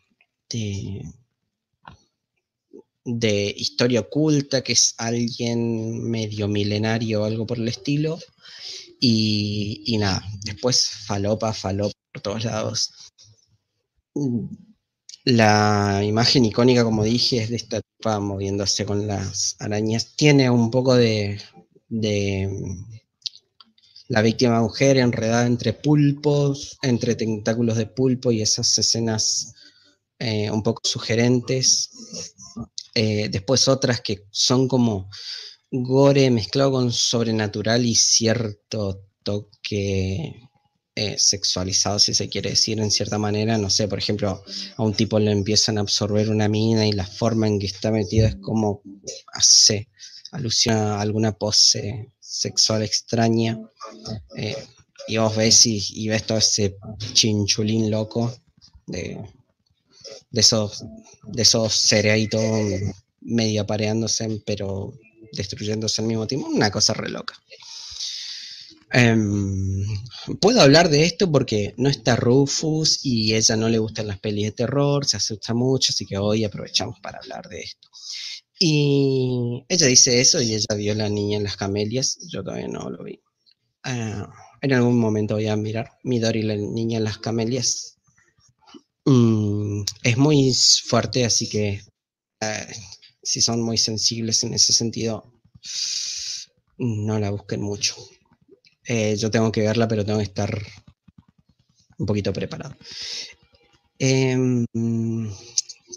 de 3.05 3.53
historia 3.55 4.01
oculta, 4.01 4.63
que 4.63 4.73
es 4.73 4.95
alguien 4.97 6.09
medio 6.09 6.47
milenario 6.47 7.21
o 7.21 7.25
algo 7.25 7.45
por 7.45 7.59
el 7.59 7.67
estilo. 7.67 8.19
Y, 8.99 9.95
nada, 9.99 10.23
después 10.43 10.89
falopa, 11.05 11.53
falopa 11.53 11.93
por 12.11 12.21
todos 12.21 12.43
lados. 12.45 12.91
La 15.23 16.01
imagen 16.03 16.45
icónica, 16.45 16.83
como 16.83 17.03
dije, 17.03 17.43
es 17.43 17.49
de 17.49 17.57
esta 17.57 17.81
tipa 17.81 18.19
moviéndose 18.19 18.85
con 18.85 19.05
las 19.07 19.55
arañas. 19.59 20.15
Tiene 20.15 20.49
un 20.49 20.71
poco 20.71 20.95
de, 20.95 21.39
de 21.87 22.49
la 24.07 24.21
víctima 24.21 24.61
mujer 24.61 24.97
enredada 24.97 25.45
entre 25.45 25.73
pulpos, 25.73 26.77
entre 26.81 27.15
tentáculos 27.15 27.77
de 27.77 27.85
pulpo 27.85 28.31
y 28.31 28.41
esas 28.41 28.77
escenas 28.77 29.53
eh, 30.17 30.49
un 30.49 30.63
poco 30.63 30.81
sugerentes 30.83 32.34
eh, 32.95 33.29
después 33.29 33.67
otras 33.67 34.01
que 34.01 34.25
son 34.31 34.67
como 34.67 35.09
gore 35.69 36.31
mezclado 36.31 36.71
con 36.71 36.91
sobrenatural 36.91 37.85
y 37.85 37.93
cierto 37.93 39.03
toque 39.21 40.49
eh, 40.95 41.15
sexualizado, 41.17 41.99
si 41.99 42.13
se 42.13 42.29
quiere 42.29 42.51
decir 42.51 42.79
en 42.79 42.89
cierta 42.89 43.17
manera. 43.17 43.57
No 43.57 43.69
sé, 43.69 43.89
por 43.89 43.99
ejemplo, 43.99 44.41
a 44.77 44.83
un 44.83 44.93
tipo 44.93 45.19
le 45.19 45.31
empiezan 45.31 45.77
a 45.77 45.81
absorber 45.81 46.29
una 46.29 46.47
mina 46.47 46.87
y 46.87 46.93
la 46.93 47.05
forma 47.05 47.47
en 47.47 47.59
que 47.59 47.65
está 47.65 47.91
metido 47.91 48.27
es 48.27 48.37
como 48.37 48.81
hace 49.33 49.89
alusión 50.31 50.77
a 50.77 51.01
alguna 51.01 51.33
pose 51.33 52.13
sexual 52.21 52.81
extraña. 52.83 53.59
Eh, 54.37 54.55
y 55.07 55.17
vos 55.17 55.35
ves 55.35 55.65
y, 55.65 56.07
ves 56.07 56.23
todo 56.23 56.37
ese 56.37 56.77
chinchulín 57.13 57.91
loco 57.91 58.33
de, 58.87 59.21
de 60.35 60.41
esos, 60.41 60.83
de 61.23 61.41
esos 61.43 61.73
cerealitos 61.73 62.41
medio 63.21 63.61
apareándose, 63.61 64.41
pero 64.45 64.93
destruyéndose 65.31 66.01
al 66.01 66.09
mismo 66.09 66.27
tiempo, 66.27 66.47
una 66.47 66.69
cosa 66.69 66.93
re 66.93 67.09
loca. 67.09 67.35
Em, 68.91 69.85
puedo 70.41 70.61
hablar 70.61 70.89
de 70.89 71.05
esto 71.05 71.31
porque 71.31 71.73
no 71.77 71.89
está 71.89 72.17
Rufus 72.17 72.99
y 73.03 73.33
ella 73.33 73.55
no 73.55 73.69
le 73.69 73.79
gustan 73.79 74.07
las 74.07 74.19
pelis 74.19 74.45
de 74.45 74.51
terror, 74.51 75.05
se 75.05 75.17
asusta 75.17 75.53
mucho, 75.53 75.91
así 75.91 76.05
que 76.05 76.17
hoy 76.17 76.43
aprovechamos 76.43 76.99
para 76.99 77.19
hablar 77.19 77.47
de 77.47 77.61
esto. 77.61 77.87
Y 78.59 79.63
ella 79.69 79.87
dice 79.87 80.19
eso 80.19 80.41
y 80.41 80.53
ella 80.53 80.75
vio 80.75 80.93
la 80.95 81.09
niña 81.09 81.37
en 81.37 81.43
las 81.45 81.55
camelias, 81.55 82.17
yo 82.27 82.43
todavía 82.43 82.67
no 82.67 82.89
lo 82.89 83.03
vi. 83.03 83.21
Ah, 83.83 84.29
en 84.61 84.73
algún 84.73 84.99
momento 84.99 85.35
voy 85.35 85.47
a 85.47 85.55
mirar 85.55 85.91
Midori 86.03 86.41
la 86.41 86.55
niña 86.55 86.97
en 86.97 87.05
las 87.05 87.19
camelias 87.19 87.94
Mm, 89.05 89.83
es 90.03 90.17
muy 90.17 90.53
fuerte, 90.53 91.25
así 91.25 91.47
que 91.47 91.81
eh, 92.41 92.67
si 93.21 93.41
son 93.41 93.61
muy 93.61 93.77
sensibles 93.77 94.43
en 94.43 94.53
ese 94.53 94.73
sentido, 94.73 95.31
no 96.77 97.19
la 97.19 97.29
busquen 97.29 97.61
mucho. 97.61 97.95
Eh, 98.87 99.15
yo 99.17 99.31
tengo 99.31 99.51
que 99.51 99.61
verla, 99.61 99.87
pero 99.87 100.05
tengo 100.05 100.19
que 100.19 100.25
estar 100.25 100.59
un 101.97 102.05
poquito 102.05 102.33
preparado. 102.33 102.75
Em, 103.99 104.65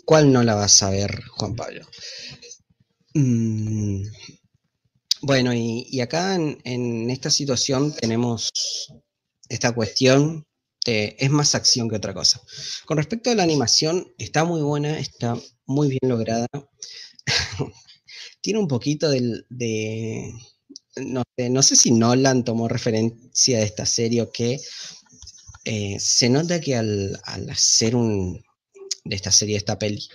¿Cuál 0.04 0.32
no 0.32 0.42
la 0.42 0.54
vas 0.54 0.82
a 0.82 0.90
ver, 0.90 1.22
Juan 1.36 1.54
Pablo? 1.56 1.86
Mm, 3.14 4.02
bueno, 5.22 5.52
y, 5.52 6.00
acá 6.00 6.36
en, 6.36 7.10
esta 7.10 7.30
situación 7.30 7.92
tenemos 7.94 8.50
esta 9.48 9.72
cuestión 9.72 10.46
de, 10.84 11.16
es 11.18 11.30
más 11.30 11.54
acción 11.54 11.88
que 11.88 11.96
otra 11.96 12.14
cosa. 12.14 12.40
Con 12.86 12.96
respecto 12.96 13.30
a 13.30 13.34
la 13.34 13.42
animación, 13.42 14.12
está 14.18 14.44
muy 14.44 14.62
buena, 14.62 14.98
está 14.98 15.36
muy 15.66 15.88
bien 15.88 16.00
lograda. 16.02 16.46
Tiene 18.40 18.58
un 18.58 18.68
poquito 18.68 19.10
del, 19.10 19.46
de, 19.48 20.32
no 20.96 21.22
sé, 21.36 21.50
no 21.50 21.62
sé 21.62 21.76
si 21.76 21.90
Nolan 21.90 22.44
tomó 22.44 22.68
referencia 22.68 23.58
de 23.58 23.64
esta 23.64 23.86
serie 23.86 24.22
o 24.22 24.30
qué. 24.32 24.60
Eh, 25.64 25.98
se 26.00 26.28
nota 26.28 26.60
que 26.60 26.76
al, 26.76 27.20
hacer 27.50 27.94
un, 27.94 28.42
de 29.04 29.16
esta 29.16 29.30
serie, 29.30 29.56
esta 29.56 29.78
peli, 29.78 30.08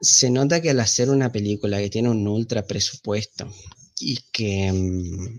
se 0.00 0.30
nota 0.30 0.62
que 0.62 0.70
al 0.70 0.80
hacer 0.80 1.10
una 1.10 1.32
película 1.32 1.78
que 1.78 1.90
tiene 1.90 2.08
un 2.08 2.26
ultra 2.26 2.66
presupuesto 2.66 3.52
y 3.98 4.18
que 4.32 4.72
mm, 4.72 5.38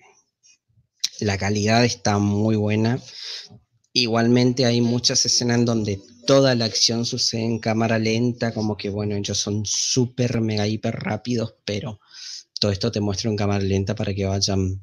la 1.22 1.38
calidad 1.38 1.86
está 1.86 2.18
muy 2.18 2.56
buena, 2.56 3.02
igualmente 3.94 4.66
hay 4.66 4.82
muchas 4.82 5.26
escenas 5.26 5.60
en 5.60 5.66
donde 5.66 6.02
toda 6.26 6.56
la 6.56 6.66
acción 6.66 7.06
sucede 7.06 7.44
en 7.44 7.60
cámara 7.60 8.00
lenta, 8.00 8.54
como 8.54 8.78
que 8.78 8.90
bueno, 8.90 9.16
ellos 9.16 9.38
son 9.38 9.66
súper, 9.66 10.42
mega, 10.42 10.68
hiper 10.68 10.96
rápidos, 10.96 11.56
pero 11.66 12.00
todo 12.60 12.72
esto 12.72 12.92
te 12.92 13.02
muestra 13.02 13.30
en 13.30 13.38
cámara 13.38 13.64
lenta 13.64 13.96
para 13.96 14.14
que 14.14 14.26
vayan, 14.26 14.82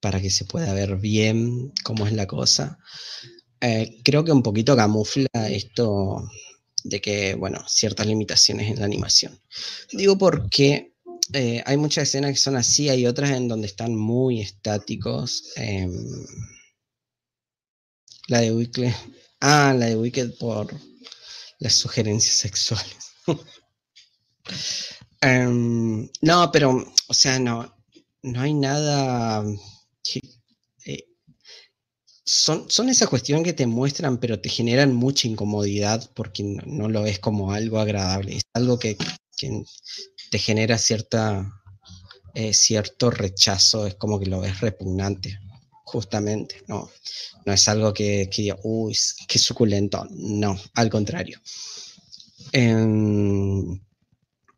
para 0.00 0.20
que 0.20 0.30
se 0.30 0.44
pueda 0.44 0.74
ver 0.74 0.96
bien 0.96 1.72
cómo 1.84 2.06
es 2.06 2.12
la 2.12 2.26
cosa. 2.26 2.78
Eh, 3.60 4.00
creo 4.04 4.24
que 4.24 4.32
un 4.32 4.42
poquito 4.42 4.76
camufla 4.76 5.28
esto 5.48 6.28
de 6.84 7.00
que, 7.00 7.34
bueno, 7.34 7.64
ciertas 7.68 8.06
limitaciones 8.06 8.70
en 8.70 8.78
la 8.78 8.84
animación. 8.84 9.40
Digo 9.92 10.18
porque 10.18 10.92
eh, 11.32 11.62
hay 11.64 11.76
muchas 11.76 12.08
escenas 12.08 12.32
que 12.32 12.36
son 12.36 12.56
así, 12.56 12.88
hay 12.88 13.06
otras 13.06 13.30
en 13.30 13.48
donde 13.48 13.66
están 13.66 13.94
muy 13.94 14.40
estáticos. 14.40 15.52
Em, 15.56 15.92
la 18.28 18.40
de 18.40 18.52
Wicked. 18.52 18.92
Ah, 19.40 19.74
la 19.76 19.86
de 19.86 19.96
Wicked 19.96 20.38
por 20.38 20.74
las 21.58 21.74
sugerencias 21.74 22.36
sexuales. 22.36 22.96
Em, 25.22 26.08
no, 26.20 26.52
pero, 26.52 26.84
o 27.08 27.14
sea, 27.14 27.38
no, 27.38 27.74
no 28.22 28.40
hay 28.40 28.52
nada 28.54 29.42
son, 32.26 32.68
son 32.68 32.88
esa 32.88 33.06
cuestión 33.06 33.44
que 33.44 33.52
te 33.52 33.66
muestran, 33.66 34.18
pero 34.18 34.40
te 34.40 34.48
generan 34.48 34.92
mucha 34.92 35.28
incomodidad 35.28 36.10
porque 36.14 36.42
no, 36.42 36.88
lo 36.88 37.02
ves 37.02 37.20
como 37.20 37.52
algo 37.52 37.78
agradable. 37.78 38.36
Es 38.36 38.42
algo 38.52 38.78
que, 38.78 38.96
te 40.30 40.38
genera 40.38 40.76
cierta, 40.76 41.48
eh, 42.34 42.52
cierto 42.52 43.10
rechazo, 43.10 43.86
es 43.86 43.94
como 43.94 44.18
que 44.18 44.26
lo 44.26 44.40
ves 44.40 44.60
repugnante, 44.60 45.38
justamente. 45.86 46.62
No, 46.66 46.90
no 47.44 47.52
es 47.52 47.68
algo 47.68 47.94
que, 47.94 48.28
que 48.30 48.42
diga, 48.42 48.58
uy, 48.64 48.96
qué 49.28 49.38
suculento. 49.38 50.06
No, 50.10 50.58
al 50.74 50.90
contrario. 50.90 51.40
Em, 52.52 53.80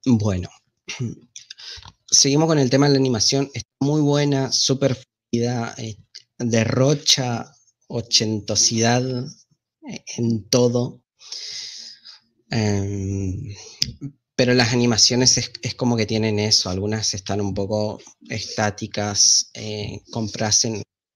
bueno, 0.06 0.48
seguimos 2.10 2.48
con 2.48 2.58
el 2.58 2.70
tema 2.70 2.86
de 2.86 2.94
la 2.94 2.98
animación. 2.98 3.50
Está 3.52 3.70
muy 3.80 4.00
buena, 4.00 4.50
súper 4.50 4.96
fluida, 5.30 5.74
eh, 5.76 5.96
derrocha 6.38 7.52
ochentosidad 7.88 9.02
en 10.16 10.48
todo. 10.48 11.02
Em, 12.50 13.54
pero 14.34 14.54
las 14.54 14.72
animaciones 14.72 15.36
es, 15.36 15.74
como 15.74 15.96
que 15.96 16.06
tienen 16.06 16.38
eso, 16.38 16.70
algunas 16.70 17.12
están 17.12 17.40
un 17.40 17.54
poco 17.54 18.00
estáticas, 18.28 19.50
eh, 19.54 20.00
compras 20.10 20.64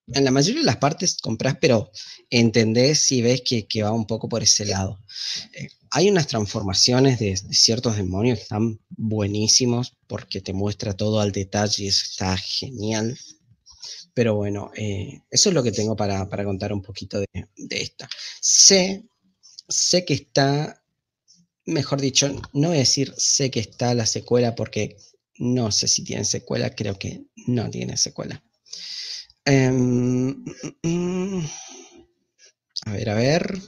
en, 0.09 0.25
la 0.25 0.31
mayoría 0.31 0.61
de 0.61 0.67
las 0.67 0.79
partes 0.79 1.19
compras, 1.21 1.57
pero 1.61 1.91
entendés 2.31 3.11
y 3.13 3.23
ves 3.23 3.43
que, 3.43 3.83
va 3.83 3.93
un 3.93 4.07
poco 4.07 4.29
por 4.29 4.43
ese 4.43 4.65
lado. 4.65 5.01
Eh, 5.53 5.69
hay 5.91 6.09
unas 6.09 6.27
transformaciones 6.27 7.19
de, 7.19 7.31
de, 7.31 7.55
ciertos 7.55 7.97
demonios 7.97 8.39
que 8.39 8.43
están 8.45 8.81
buenísimos 8.91 9.97
porque 10.07 10.41
te 10.41 10.53
muestra 10.53 10.95
todo 10.95 11.21
al 11.21 11.33
detalle 11.33 11.85
y 11.85 11.89
eso 11.89 12.03
está 12.05 12.37
genial. 12.37 13.19
Pero 14.15 14.35
bueno, 14.35 14.71
eh, 14.77 15.23
eso 15.31 15.49
es 15.49 15.55
lo 15.55 15.63
que 15.63 15.73
tengo 15.73 15.97
para, 15.97 16.27
contar 16.45 16.73
un 16.73 16.83
poquito 16.83 17.19
de, 17.19 17.27
esta. 17.71 18.09
Sé, 18.41 19.05
sé 19.69 20.05
que 20.05 20.15
está, 20.15 20.83
mejor 21.65 22.01
dicho, 22.01 22.29
no 22.53 22.69
voy 22.69 22.77
a 22.77 22.81
decir 22.81 23.15
sé 23.17 23.51
que 23.51 23.61
está 23.61 23.95
la 23.95 24.07
secuela 24.07 24.55
porque 24.55 24.97
no 25.39 25.73
sé 25.73 25.89
si 25.89 26.05
tiene 26.05 26.25
secuela, 26.25 26.75
creo 26.75 26.99
que 26.99 27.25
no 27.47 27.71
tiene 27.71 27.97
secuela. 27.97 28.43
Em, 29.45 30.45
a 32.87 32.93
ver, 32.93 33.09
a 33.11 33.15
ver. 33.15 33.59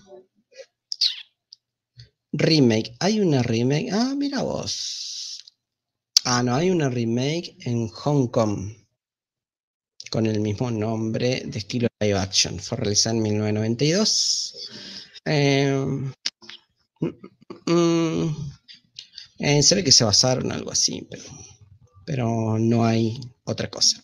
Remake. 2.33 2.97
Hay 3.01 3.21
una 3.21 3.43
remake. 3.43 3.91
Ah, 3.93 4.15
mira 4.17 4.43
vos. 4.43 5.45
Ah, 6.25 6.43
no, 6.43 6.55
hay 6.55 6.71
una 6.71 6.89
remake 6.89 7.57
en 7.61 7.89
Hong 7.89 8.29
Kong 8.29 8.73
con 10.11 10.27
el 10.27 10.39
mismo 10.39 10.71
nombre 10.71 11.43
de 11.45 11.59
estilo 11.59 11.89
live 12.01 12.19
action. 12.19 12.61
Fue 12.61 12.79
realizada 12.79 13.17
en 13.17 13.23
1992. 13.23 14.71
Eh, 15.25 15.75
mm, 17.01 17.11
mm, 17.67 18.37
eh, 19.39 19.63
se 19.63 19.75
ve 19.75 19.83
que 19.83 19.91
se 19.91 20.05
basaron 20.05 20.47
en 20.47 20.53
algo 20.53 20.71
así, 20.71 21.09
pero 22.07 22.59
no 22.61 22.85
hay 22.85 23.19
otra 23.45 23.69
cosa. 23.69 24.04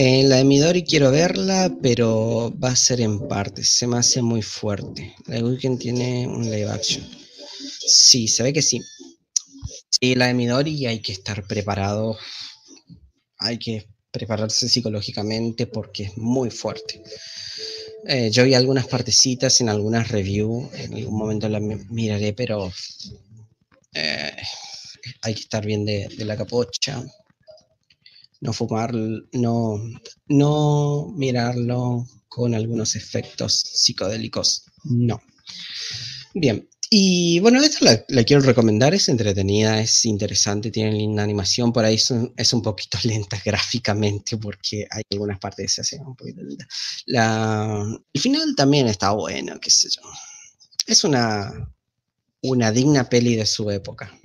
Eh, 0.00 0.22
la 0.22 0.36
de 0.36 0.44
Midori 0.44 0.84
quiero 0.84 1.10
verla, 1.10 1.76
pero 1.82 2.54
va 2.62 2.70
a 2.70 2.76
ser 2.76 3.00
en 3.00 3.26
parte. 3.26 3.64
Se 3.64 3.86
me 3.88 3.98
hace 3.98 4.22
muy 4.22 4.42
fuerte. 4.42 5.14
La 5.26 5.36
de 5.36 5.42
Weekend 5.42 5.80
tiene 5.80 6.26
un 6.28 6.44
live 6.48 6.70
action. 6.70 7.04
Sí, 7.80 8.28
se 8.28 8.44
ve 8.44 8.52
que 8.52 8.62
sí. 8.62 8.80
Sí, 9.90 10.14
la 10.14 10.28
de 10.28 10.34
Midori 10.34 10.86
hay 10.86 11.00
que 11.00 11.10
estar 11.12 11.44
preparado 11.46 12.16
hay 13.38 13.58
que 13.58 13.88
prepararse 14.10 14.68
psicológicamente 14.68 15.66
porque 15.66 16.04
es 16.04 16.16
muy 16.16 16.50
fuerte. 16.50 17.02
Eh, 18.06 18.30
yo 18.30 18.44
vi 18.44 18.54
algunas 18.54 18.86
partecitas 18.86 19.60
en 19.60 19.68
algunas 19.68 20.08
reviews, 20.08 20.72
en 20.74 20.94
algún 20.94 21.18
momento 21.18 21.48
las 21.48 21.62
miraré, 21.62 22.32
pero 22.32 22.72
eh, 23.94 24.36
hay 25.22 25.34
que 25.34 25.40
estar 25.40 25.64
bien 25.64 25.84
de, 25.84 26.08
la 26.18 26.36
capocha, 26.36 27.04
no 28.40 28.52
fumar, 28.52 28.94
no, 28.94 29.80
no 30.26 31.12
mirarlo 31.16 32.06
con 32.28 32.54
algunos 32.54 32.96
efectos 32.96 33.60
psicodélicos, 33.60 34.64
no. 34.84 35.20
Bien, 36.34 36.68
y 36.90 37.38
bueno, 37.40 37.60
esta 37.60 38.04
la, 38.08 38.24
quiero 38.24 38.42
recomendar, 38.42 38.94
es 38.94 39.10
entretenida, 39.10 39.78
es 39.80 40.06
interesante, 40.06 40.70
tiene 40.70 40.92
linda 40.92 41.22
animación, 41.22 41.70
por 41.70 41.84
ahí 41.84 41.96
es 41.96 42.52
un, 42.52 42.62
poquito 42.62 42.98
lenta 43.04 43.40
gráficamente 43.44 44.38
porque 44.38 44.86
hay 44.90 45.02
algunas 45.12 45.38
partes 45.38 45.66
que 45.66 45.68
se 45.68 45.80
hacen 45.82 46.06
un 46.06 46.16
poquito 46.16 46.42
lenta. 46.42 46.66
el 47.06 48.20
final 48.20 48.54
también 48.56 48.86
está 48.88 49.10
bueno, 49.10 49.58
qué 49.60 49.70
sé 49.70 49.88
yo. 49.90 50.02
Es 50.86 51.04
una, 51.04 51.70
una 52.42 52.72
digna 52.72 53.08
peli 53.08 53.36
de 53.36 53.44
su 53.44 53.70
época. 53.70 54.17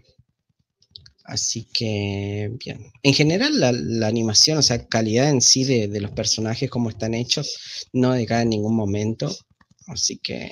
Así 1.23 1.65
que, 1.73 2.51
bien. 2.63 2.91
En 3.01 3.13
general, 3.13 3.59
la, 3.59 4.07
animación, 4.07 4.57
o 4.57 4.61
sea, 4.61 4.85
calidad 4.87 5.29
en 5.29 5.41
sí 5.41 5.63
de, 5.63 6.01
los 6.01 6.11
personajes, 6.11 6.69
como 6.69 6.89
están 6.89 7.13
hechos, 7.13 7.87
no 7.93 8.11
decae 8.11 8.43
en 8.43 8.49
ningún 8.49 8.75
momento. 8.75 9.33
Así 9.87 10.17
que 10.17 10.51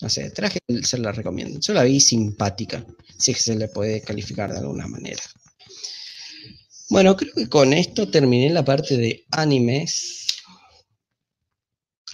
no 0.00 0.08
sé, 0.08 0.30
traje 0.30 0.60
se 0.82 0.98
la 0.98 1.12
recomiendo. 1.12 1.60
Yo 1.60 1.74
la 1.74 1.84
vi 1.84 2.00
simpática, 2.00 2.84
si 3.18 3.32
es 3.32 3.36
que 3.36 3.42
se 3.42 3.56
le 3.56 3.68
puede 3.68 4.00
calificar 4.00 4.50
de 4.50 4.58
alguna 4.58 4.86
manera. 4.86 5.22
Bueno, 6.88 7.16
creo 7.16 7.32
que 7.34 7.48
con 7.48 7.72
esto 7.72 8.10
terminé 8.10 8.50
la 8.50 8.64
parte 8.64 8.96
de 8.96 9.24
animes. 9.30 10.26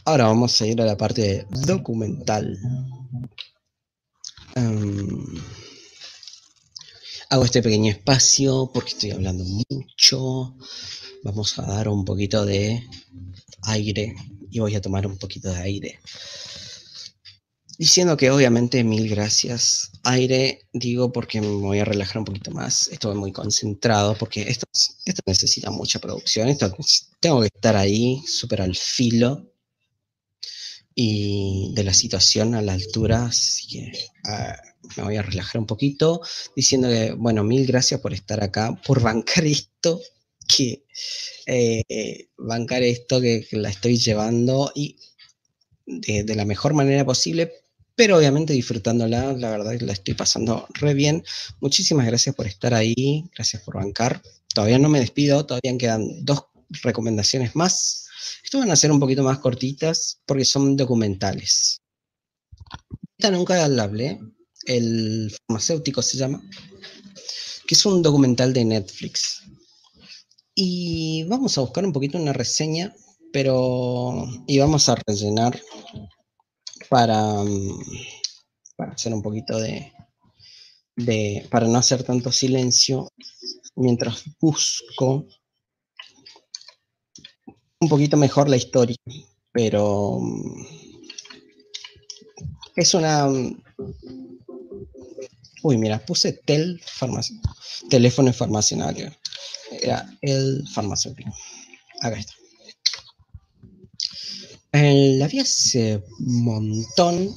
Ahora 0.04 0.24
vamos 0.24 0.60
a 0.60 0.66
ir 0.66 0.80
a 0.80 0.84
la 0.84 0.96
parte 0.96 1.22
de 1.22 1.46
documental. 1.50 2.58
Em, 4.54 5.24
hago 7.30 7.44
este 7.44 7.62
pequeño 7.62 7.90
espacio 7.90 8.70
porque 8.72 8.90
estoy 8.90 9.10
hablando 9.12 9.44
mucho. 9.44 10.56
Vamos 11.22 11.58
a 11.58 11.62
dar 11.62 11.88
un 11.88 12.04
poquito 12.04 12.44
de 12.44 12.82
aire 13.62 14.14
y 14.50 14.60
voy 14.60 14.74
a 14.74 14.80
tomar 14.80 15.06
un 15.06 15.18
poquito 15.18 15.52
de 15.52 15.60
aire 15.60 16.00
diciendo 17.78 18.16
que 18.16 18.30
obviamente 18.30 18.82
mil 18.84 19.08
gracias. 19.08 19.90
Aire, 20.04 20.66
digo 20.72 21.12
porque 21.12 21.40
me 21.40 21.48
voy 21.48 21.78
a 21.78 21.84
relajar 21.84 22.18
un 22.18 22.24
poquito 22.24 22.50
más. 22.50 22.88
Estoy 22.88 23.16
muy 23.16 23.32
concentrado 23.32 24.16
porque 24.16 24.42
esto, 24.42 24.66
esto 25.04 25.22
necesita 25.26 25.70
mucha 25.70 25.98
producción. 25.98 26.48
Esto, 26.48 26.74
tengo 27.20 27.40
que 27.40 27.48
estar 27.54 27.76
ahí 27.76 28.22
súper 28.26 28.62
al 28.62 28.74
filo. 28.74 29.52
Y 30.98 31.73
de 31.74 31.85
la 31.85 31.93
situación 31.93 32.55
a 32.55 32.62
la 32.62 32.73
altura, 32.73 33.27
así 33.27 33.68
que 33.68 33.93
ah, 34.24 34.56
me 34.97 35.02
voy 35.02 35.16
a 35.16 35.23
relajar 35.23 35.60
un 35.60 35.66
poquito 35.66 36.23
diciendo 36.56 36.89
que, 36.89 37.12
bueno, 37.12 37.44
mil 37.44 37.66
gracias 37.66 38.01
por 38.01 38.14
estar 38.14 38.43
acá, 38.43 38.74
por 38.86 39.02
bancar 39.02 39.44
esto, 39.44 40.01
que 40.48 40.86
eh, 41.44 42.28
bancar 42.39 42.82
esto 42.82 43.20
que, 43.20 43.47
la 43.52 43.68
estoy 43.68 43.98
llevando 43.98 44.73
y 44.74 44.97
de, 45.85 46.35
la 46.35 46.47
mejor 46.47 46.73
manera 46.73 47.05
posible, 47.05 47.52
pero 47.94 48.16
obviamente 48.16 48.55
disfrutándola, 48.55 49.35
la 49.35 49.51
verdad 49.51 49.77
que 49.77 49.85
la 49.85 49.93
estoy 49.93 50.14
pasando 50.14 50.66
re 50.70 50.94
bien. 50.94 51.24
Muchísimas 51.60 52.06
gracias 52.06 52.35
por 52.35 52.47
estar 52.47 52.73
ahí, 52.73 53.28
gracias 53.35 53.62
por 53.62 53.77
bancar. 53.77 54.23
Todavía 54.55 54.78
no 54.78 54.89
me 54.89 55.01
despido, 55.01 55.44
todavía 55.44 55.77
quedan 55.77 56.24
dos 56.24 56.47
recomendaciones 56.82 57.55
más. 57.55 58.05
Esto 58.42 58.58
van 58.58 58.70
a 58.70 58.76
ser 58.76 58.90
un 58.90 59.00
poquito 59.00 59.22
más 59.22 59.38
cortitas 59.38 60.20
porque 60.26 60.44
son 60.44 60.76
documentales. 60.76 61.80
Esta 63.18 63.30
nunca 63.30 63.66
la 63.68 63.84
hablé, 63.84 64.20
el 64.66 65.34
farmacéutico 65.46 66.02
se 66.02 66.18
llama, 66.18 66.42
que 67.66 67.74
es 67.74 67.86
un 67.86 68.02
documental 68.02 68.52
de 68.52 68.64
Netflix. 68.64 69.42
Y 70.54 71.24
vamos 71.24 71.56
a 71.56 71.60
buscar 71.60 71.84
un 71.84 71.92
poquito 71.92 72.18
una 72.18 72.32
reseña, 72.32 72.94
pero 73.32 74.26
y 74.46 74.58
vamos 74.58 74.88
a 74.88 74.96
rellenar 75.06 75.60
para, 76.88 77.42
para 78.76 78.92
hacer 78.92 79.12
un 79.12 79.22
poquito 79.22 79.58
de, 79.58 79.92
de, 80.96 81.46
para 81.50 81.68
no 81.68 81.78
hacer 81.78 82.02
tanto 82.02 82.32
silencio 82.32 83.08
mientras 83.76 84.24
busco 84.40 85.26
un 87.80 87.88
poquito 87.88 88.16
mejor 88.16 88.48
la 88.48 88.56
historia, 88.56 88.96
pero 89.52 90.18
mm, 90.20 90.66
es 92.76 92.94
una 92.94 93.26
mm, 93.26 93.62
Uy, 95.66 95.78
mira, 95.78 95.98
puse 95.98 96.32
tel 96.32 96.80
farmacia, 96.86 97.36
teléfono 97.90 98.32
farmacionario. 98.32 99.12
Era 99.72 100.08
el 100.20 100.64
farmacéutico. 100.72 101.34
Acá 102.02 102.20
está. 102.20 102.34
la 104.70 105.26
vi 105.26 105.40
hace 105.40 106.04
montón. 106.20 107.34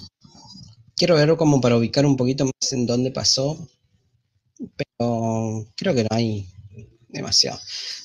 Quiero 0.95 1.15
verlo 1.15 1.37
como 1.37 1.59
para 1.59 1.75
ubicar 1.75 2.05
un 2.05 2.15
poquito 2.15 2.45
más 2.45 2.71
en 2.71 2.85
dónde 2.85 3.09
pasó. 3.09 3.67
Pero 4.77 5.65
creo 5.75 5.95
que 5.95 6.03
no 6.03 6.09
hay 6.11 6.47
demasiado. 7.07 7.59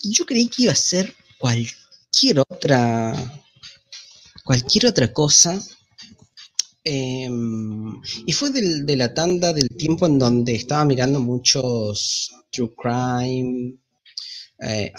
Yo 0.05 0.25
creí 0.25 0.49
que 0.49 0.63
iba 0.63 0.73
a 0.73 0.77
ser 0.77 1.15
cualquier 1.39 1.84
otra. 2.39 3.15
Cualquier 4.45 4.87
otra 4.87 5.13
cosa 5.13 5.59
Em, 6.87 8.03
y 8.27 8.33
fue 8.33 8.51
de 8.51 8.97
la 8.97 9.15
tanda 9.15 9.55
del 9.55 9.71
tiempo 9.71 10.07
en 10.07 10.19
donde 10.19 10.55
estaba 10.55 10.85
mirando 10.85 11.19
muchos 11.19 12.31
true 12.51 12.75
crime. 12.77 13.79
Eh, 14.61 14.93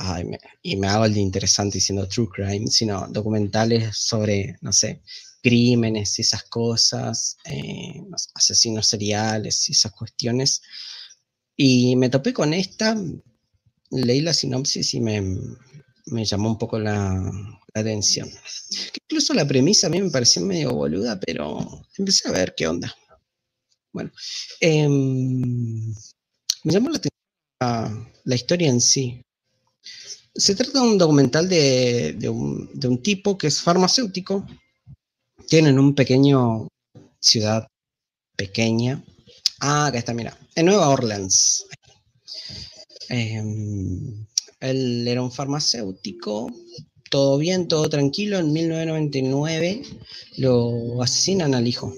y 0.63 0.75
me 0.77 0.87
hago 0.87 1.05
el 1.05 1.13
de 1.13 1.21
interesante 1.21 1.77
diciendo 1.77 2.07
true 2.07 2.27
crime, 2.33 2.67
sino 2.67 3.07
documentales 3.09 3.95
sobre, 3.97 4.57
no 4.61 4.73
sé, 4.73 5.01
crímenes 5.41 6.17
y 6.19 6.23
esas 6.23 6.43
cosas, 6.43 7.37
eh, 7.45 8.01
asesinos 8.33 8.87
seriales 8.87 9.69
y 9.69 9.73
esas 9.73 9.91
cuestiones. 9.93 10.61
Y 11.55 11.95
me 11.97 12.09
topé 12.09 12.33
con 12.33 12.53
esta, 12.53 12.97
leí 13.91 14.21
la 14.21 14.33
sinopsis 14.33 14.93
y 14.95 15.01
me, 15.01 15.21
me 16.07 16.26
llamó 16.26 16.49
un 16.49 16.57
poco 16.57 16.80
la, 16.80 17.32
atención. 17.73 18.30
incluso 19.03 19.34
la 19.34 19.45
premisa 19.48 19.88
a 19.88 19.90
mí 19.90 20.02
me 20.02 20.10
pareció 20.10 20.41
medio 20.41 20.73
boluda, 20.73 21.19
pero 21.19 21.84
empecé 21.98 22.30
a 22.30 22.32
ver 22.32 22.53
qué 22.56 22.68
onda. 22.68 22.95
Bueno, 23.91 24.11
em, 24.60 25.94
me 26.64 26.73
llamó 26.73 26.90
la 26.90 26.98
atención 26.98 27.15
la, 27.60 28.36
historia 28.36 28.69
en 28.69 28.82
sí. 28.82 29.22
Se 30.34 30.56
trata 30.56 30.82
de 30.82 30.88
un 30.88 30.98
documental 30.98 31.48
de, 31.48 32.30
un, 32.30 32.69
de 32.73 32.88
un 32.88 33.02
tipo 33.02 33.38
que 33.38 33.48
es 33.48 33.61
farmacéutico, 33.61 34.45
tienen 35.48 35.80
un 35.80 35.95
pequeño 35.95 36.68
ciudad 37.19 37.68
pequeña. 38.36 39.03
Ah, 39.60 39.88
acá 39.88 39.99
está, 39.99 40.14
mira, 40.14 40.38
en 40.56 40.65
Nueva 40.65 40.90
Orleans. 40.90 41.65
Em, 43.10 44.26
él 44.60 45.07
era 45.07 45.22
un 45.22 45.32
farmacéutico 45.32 46.52
todo 47.10 47.38
bien, 47.38 47.68
todo 47.68 47.90
tranquilo, 47.90 48.40
en 48.40 48.52
1999 48.52 49.84
lo 50.38 51.02
asesinan 51.02 51.56
al 51.56 51.68
hijo. 51.68 51.94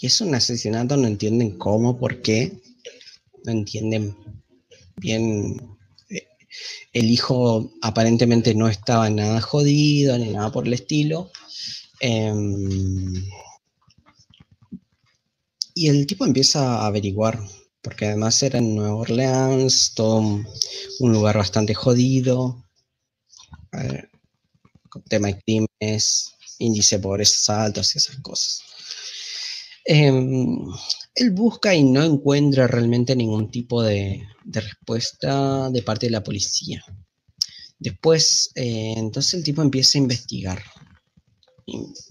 Y 0.00 0.06
es 0.06 0.20
un 0.20 0.34
asesinato, 0.34 0.96
no 0.96 1.08
entienden 1.08 1.58
cómo, 1.58 1.98
por 1.98 2.22
qué, 2.22 2.52
no 3.44 3.52
entienden 3.52 4.16
bien. 4.96 5.56
Eh, 6.10 6.26
el 6.92 7.10
hijo 7.10 7.72
aparentemente 7.82 8.54
no 8.54 8.68
estaba 8.68 9.08
nada 9.10 9.40
jodido 9.40 10.18
ni 10.18 10.30
nada 10.30 10.52
por 10.52 10.66
el 10.66 10.74
estilo. 10.74 11.30
Em, 12.00 13.14
y 15.74 15.88
el 15.88 16.06
tipo 16.06 16.24
empieza 16.24 16.82
a 16.82 16.86
averiguar, 16.86 17.40
porque 17.84 18.06
además 18.06 18.42
era 18.42 18.58
en 18.58 18.74
Nueva 18.74 18.96
Orleans, 18.96 19.92
todo 19.94 20.18
un 20.18 21.12
lugar 21.12 21.36
bastante 21.36 21.74
jodido 21.74 22.64
tema 25.08 25.28
de 25.28 25.40
crímenes, 25.40 26.32
índice 26.58 26.96
de 26.96 27.02
pobreza 27.02 27.64
altos 27.64 27.94
y 27.94 27.98
esas 27.98 28.16
cosas. 28.20 28.60
Em, 29.84 30.58
él 31.14 31.30
busca 31.30 31.74
y 31.74 31.84
no 31.84 32.02
encuentra 32.02 32.66
realmente 32.66 33.14
ningún 33.14 33.50
tipo 33.50 33.82
de, 33.82 34.26
respuesta 34.46 35.70
de 35.70 35.82
parte 35.82 36.06
de 36.06 36.12
la 36.12 36.22
policía. 36.22 36.84
Después, 37.78 38.50
eh, 38.54 38.94
entonces 38.96 39.34
el 39.34 39.44
tipo 39.44 39.62
empieza 39.62 39.98
a 39.98 40.02
investigar. 40.02 40.62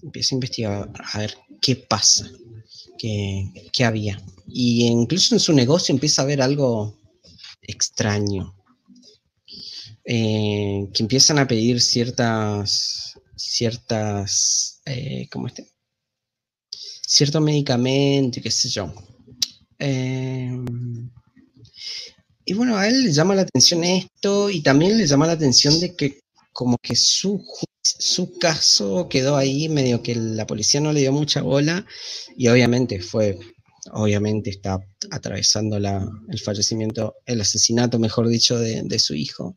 Empieza 0.02 0.34
a 0.34 0.36
investigar 0.36 0.92
a 1.12 1.18
ver 1.18 1.36
qué 1.60 1.76
pasa, 1.76 2.28
qué 2.98 3.84
había. 3.84 4.20
Y 4.46 4.86
incluso 4.86 5.34
en 5.34 5.40
su 5.40 5.52
negocio 5.52 5.92
empieza 5.92 6.22
a 6.22 6.26
ver 6.26 6.42
algo 6.42 6.98
extraño. 7.62 8.54
Eh, 10.06 10.90
que 10.92 11.02
empiezan 11.02 11.38
a 11.38 11.46
pedir 11.46 11.80
ciertas, 11.80 13.18
ciertas, 13.36 14.82
eh, 14.84 15.26
¿cómo 15.30 15.46
este? 15.46 15.70
Cierto 17.06 17.40
medicamento, 17.40 18.40
qué 18.42 18.50
sé 18.50 18.68
yo. 18.68 18.92
Em, 19.78 21.10
y 22.44 22.52
bueno, 22.52 22.76
a 22.76 22.86
él 22.86 23.04
le 23.04 23.12
llama 23.12 23.34
la 23.34 23.42
atención 23.42 23.82
esto 23.84 24.50
y 24.50 24.60
también 24.62 24.98
le 24.98 25.06
llama 25.06 25.26
la 25.26 25.32
atención 25.32 25.80
de 25.80 25.96
que 25.96 26.20
como 26.52 26.76
que 26.78 26.94
su, 26.96 27.42
su 27.98 28.38
caso 28.38 29.08
quedó 29.08 29.36
ahí, 29.36 29.68
medio 29.68 30.02
que 30.02 30.14
la 30.14 30.46
policía 30.46 30.80
no 30.80 30.92
le 30.92 31.00
dio 31.00 31.12
mucha 31.12 31.42
bola 31.42 31.86
y 32.36 32.48
obviamente 32.48 33.00
fue 33.00 33.38
obviamente 33.92 34.50
está 34.50 34.78
atravesando 35.10 35.76
el 35.76 36.40
fallecimiento, 36.40 37.16
el 37.26 37.40
asesinato, 37.40 37.98
mejor 37.98 38.28
dicho, 38.28 38.58
de, 38.58 38.98
su 38.98 39.14
hijo, 39.14 39.56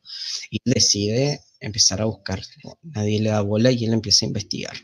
y 0.49 0.59
decide 0.65 1.41
empezar 1.59 2.01
a 2.01 2.05
buscar. 2.05 2.41
Nadie 2.81 3.19
le 3.19 3.29
da 3.29 3.41
bola 3.41 3.71
y 3.71 3.85
él 3.85 3.93
empieza 3.93 4.25
a 4.25 4.27
investigar. 4.27 4.75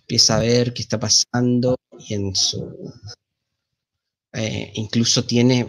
Empieza 0.00 0.36
a 0.36 0.40
ver 0.40 0.72
qué 0.72 0.82
está 0.82 0.98
pasando 0.98 1.76
y 1.98 2.14
en 2.14 2.34
su... 2.34 2.92
Eh, 4.32 4.72
incluso 4.74 5.24
tiene, 5.24 5.60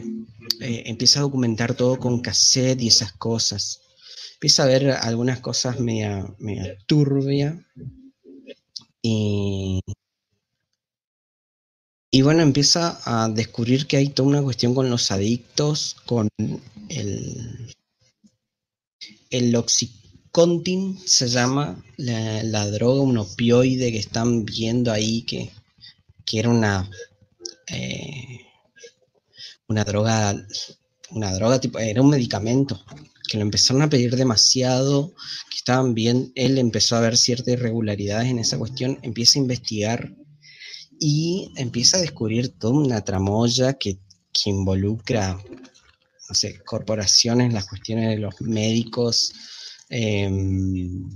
eh, 0.60 0.84
empieza 0.88 1.20
a 1.20 1.24
documentar 1.24 1.76
todo 1.76 2.00
con 2.00 2.22
cassette 2.22 2.82
y 2.82 2.88
esas 2.88 3.14
cosas. 3.14 3.82
Empieza 4.36 4.64
a 4.64 4.68
ver 4.68 4.91
algunas 4.91 5.40
cosas 5.40 5.80
media, 5.80 6.26
media 6.40 6.78
turbia. 6.88 7.66
Y 9.02 9.82
y 12.16 12.22
bueno, 12.22 12.44
empieza 12.44 12.98
a 13.03 13.28
descubrir 13.28 13.88
que 13.88 13.98
hay 13.98 14.07
toda 14.07 14.30
una 14.30 14.41
cuestión 14.41 14.74
con 14.74 14.90
los 14.90 15.12
adictos, 15.12 15.98
con 16.06 16.30
el, 16.88 17.76
el 19.32 19.53
Oxycontin, 19.53 20.98
se 21.06 21.28
llama 21.28 21.84
la, 21.98 22.70
droga, 22.72 23.02
un 23.02 23.18
opioide 23.18 23.91
que 23.91 23.98
están 23.98 24.45
viendo 24.45 24.94
ahí, 24.94 25.24
que, 25.24 25.52
era 26.32 26.49
una, 26.49 26.90
eh, 27.68 28.45
una 29.68 29.84
droga, 29.84 30.41
una 31.12 31.34
droga 31.34 31.60
tipo, 31.60 31.80
era 31.80 32.02
un 32.02 32.12
medicamento, 32.12 32.82
que 33.27 33.38
lo 33.38 33.43
empezaron 33.43 33.81
a 33.81 33.89
pedir 33.89 34.15
demasiado, 34.15 35.14
que 35.49 35.57
estaban 35.57 35.93
bien, 35.93 36.31
él 36.35 36.57
empezó 36.57 36.95
a 36.95 37.02
ver 37.02 37.18
ciertas 37.18 37.53
irregularidades 37.53 38.30
en 38.30 38.39
esa 38.39 38.57
cuestión, 38.57 38.99
empieza 39.02 39.39
a 39.39 39.41
investigar 39.41 40.15
y 40.99 41.52
empieza 41.57 41.97
a 41.97 42.02
descubrir 42.02 42.57
toda 42.57 42.73
una 42.73 43.03
tramoya 43.03 43.73
que, 43.73 43.99
involucra, 44.45 45.34
no 45.34 46.35
sé, 46.35 46.60
corporaciones, 46.64 47.53
las 47.53 47.68
cuestiones 47.68 48.10
de 48.10 48.18
los 48.18 48.39
médicos, 48.41 49.34
em, 49.89 51.10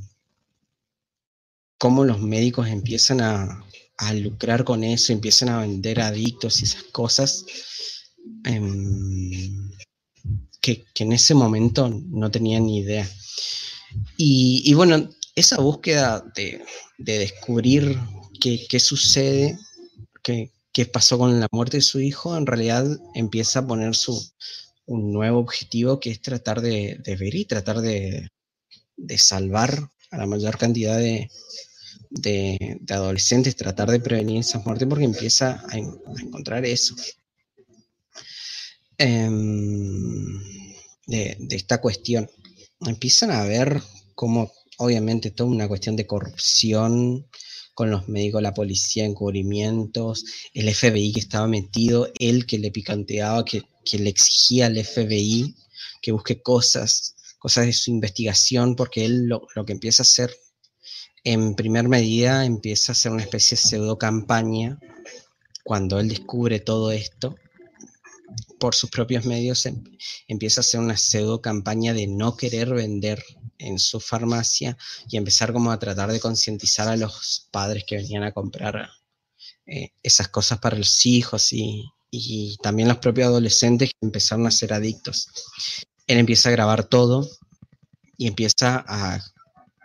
cómo 1.78 2.06
los 2.06 2.20
médicos 2.22 2.68
empiezan 2.68 3.22
a, 3.22 3.66
lucrar 4.14 4.64
con 4.64 4.86
eso, 4.86 5.12
empiezan 5.12 5.50
a 5.50 5.60
vender 5.60 6.00
adictos 6.00 6.62
y 6.62 6.64
esas 6.64 6.84
cosas, 6.84 7.46
em, 8.46 9.70
que, 10.62 10.86
en 10.96 11.12
ese 11.14 11.34
momento 11.34 11.90
no 11.90 12.32
tenían 12.32 12.66
ni 12.66 12.80
idea. 12.80 13.10
Y, 14.18 14.74
bueno, 14.74 15.10
esa 15.36 15.58
búsqueda 15.58 16.24
de, 16.36 16.62
descubrir 16.98 17.98
qué, 18.40 18.80
sucede, 18.80 19.58
qué, 20.24 20.52
pasó 20.94 21.18
con 21.18 21.40
la 21.40 21.48
muerte 21.52 21.78
de 21.78 21.82
su 21.82 22.00
hijo, 22.00 22.38
en 22.38 22.46
realidad 22.46 22.86
empieza 23.16 23.60
a 23.60 23.68
poner 23.68 23.96
su, 23.96 24.22
un 24.86 25.12
nuevo 25.12 25.40
objetivo 25.40 26.00
que 26.00 26.10
es 26.10 26.22
tratar 26.22 26.62
de, 26.62 27.02
ver 27.06 27.36
y 27.36 27.46
tratar 27.46 27.82
de, 27.82 28.30
salvar 29.18 29.90
a 30.12 30.18
la 30.18 30.26
mayor 30.26 30.58
cantidad 30.58 30.98
de, 30.98 31.30
adolescentes, 32.90 33.56
tratar 33.56 33.90
de 33.90 34.00
prevenir 34.00 34.40
esas 34.40 34.66
muertes 34.66 34.88
porque 34.88 35.06
empieza 35.06 35.64
a, 35.70 35.78
encontrar 35.78 36.66
eso. 36.66 36.96
Em, 39.00 40.44
de, 41.08 41.38
esta 41.52 41.80
cuestión. 41.80 42.30
Empiezan 42.82 43.32
a 43.32 43.46
ver 43.46 43.82
como 44.14 44.52
obviamente 44.78 45.32
toda 45.32 45.50
una 45.50 45.70
cuestión 45.70 45.96
de 45.96 46.06
corrupción 46.06 47.26
con 47.74 47.92
los 47.92 48.10
médicos, 48.10 48.42
la 48.42 48.54
policía, 48.54 49.06
encubrimientos, 49.06 50.26
el 50.54 50.74
FBI 50.74 51.14
que 51.14 51.22
estaba 51.22 51.48
metido, 51.48 52.12
él 52.20 52.46
que 52.46 52.60
le 52.60 52.72
picanteaba, 52.72 53.46
que, 53.46 53.64
le 53.94 54.10
exigía 54.10 54.66
al 54.66 54.76
FBI 54.76 55.56
que 56.02 56.12
busque 56.12 56.42
cosas, 56.42 57.16
cosas 57.40 57.68
de 57.68 57.74
su 57.74 57.92
investigación, 57.92 58.76
porque 58.76 59.06
él 59.06 59.28
lo, 59.28 59.48
lo 59.56 59.66
que 59.66 59.74
empieza 59.74 60.04
a 60.04 60.06
hacer 60.06 60.36
en 61.24 61.56
primer 61.56 61.88
medida 61.88 62.46
empieza 62.46 62.92
a 62.92 62.94
hacer 62.94 63.14
una 63.14 63.24
especie 63.24 63.56
de 63.56 63.64
pseudo 63.64 63.98
campaña 63.98 64.78
cuando 65.64 66.00
él 66.00 66.10
descubre 66.10 66.60
todo 66.60 66.92
esto 66.92 67.36
por 68.60 68.76
sus 68.76 68.90
propios 68.90 69.26
medios 69.26 69.66
em, 69.66 69.84
empieza 70.28 70.60
a 70.60 70.64
hacer 70.64 70.80
una 70.80 70.98
pseudo 70.98 71.42
campaña 71.42 71.94
de 71.94 72.08
no 72.08 72.36
querer 72.36 72.74
vender 72.74 73.24
en 73.58 73.80
su 73.80 74.00
farmacia 74.00 74.78
y 75.10 75.18
empezar 75.18 75.54
como 75.54 75.72
a 75.72 75.80
tratar 75.80 76.12
de 76.12 76.20
concientizar 76.20 76.88
a 76.88 76.98
los 76.98 77.48
padres 77.52 77.84
que 77.86 77.98
venían 77.98 78.24
a 78.24 78.32
comprar 78.32 78.90
eh, 79.66 79.92
esas 80.02 80.30
cosas 80.30 80.60
para 80.60 80.78
los 80.78 81.06
hijos 81.06 81.54
y, 81.54 81.86
también 82.64 82.88
los 82.88 82.98
propios 82.98 83.28
adolescentes 83.28 83.90
que 83.90 84.06
empezaron 84.06 84.48
a 84.48 84.52
ser 84.52 84.74
adictos. 84.74 85.28
Él 86.08 86.18
empieza 86.18 86.50
a 86.50 86.52
grabar 86.52 86.84
todo 86.86 87.30
y 88.18 88.26
empieza 88.26 88.84
a, 88.88 89.20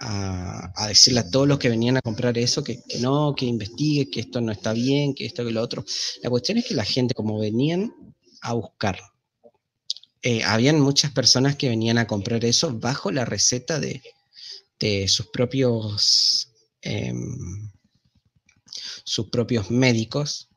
a, 0.00 0.88
decirle 0.88 1.20
a 1.20 1.30
todos 1.30 1.46
los 1.46 1.58
que 1.58 1.68
venían 1.68 1.98
a 1.98 2.02
comprar 2.02 2.38
eso 2.38 2.64
que, 2.64 2.82
que, 2.88 2.98
no, 2.98 3.34
que 3.36 3.44
investigue, 3.44 4.10
que 4.10 4.20
esto 4.20 4.40
no 4.40 4.52
está 4.52 4.72
bien, 4.72 5.14
que 5.14 5.26
esto, 5.26 5.44
que 5.44 5.52
lo 5.52 5.62
otro. 5.62 5.84
La 6.22 6.30
cuestión 6.30 6.56
es 6.56 6.64
que 6.64 6.74
la 6.74 6.84
gente, 6.84 7.14
como 7.14 7.38
venían 7.38 7.92
a 8.44 8.52
buscar. 8.52 8.98
Eh, 10.22 10.42
habían 10.44 10.80
muchas 10.80 11.12
personas 11.12 11.56
que 11.56 11.68
venían 11.68 11.98
a 11.98 12.06
comprar 12.06 12.44
eso 12.44 12.72
bajo 12.78 13.10
la 13.10 13.24
receta 13.24 13.80
de, 13.80 14.02
sus 15.08 15.28
propios 15.28 16.50
em, 16.82 17.70
sus 19.04 19.28
propios 19.30 19.70
médicos 19.70 20.48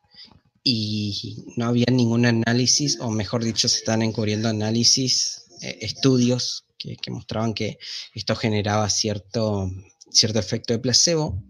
y 0.64 1.46
no 1.56 1.66
había 1.68 1.86
ningún 1.90 2.26
análisis, 2.26 3.00
o 3.00 3.10
mejor 3.10 3.44
dicho, 3.44 3.70
se 3.70 3.78
están 3.78 4.02
encubriendo 4.02 4.50
análisis, 4.50 5.44
eh, 5.62 5.78
estudios 5.82 6.66
que, 6.78 6.98
mostraban 7.10 7.54
que 7.54 7.80
esto 8.14 8.36
generaba 8.36 8.90
cierto, 8.90 9.72
cierto 10.12 10.40
efecto 10.40 10.74
de 10.74 10.80
placebo 10.80 11.42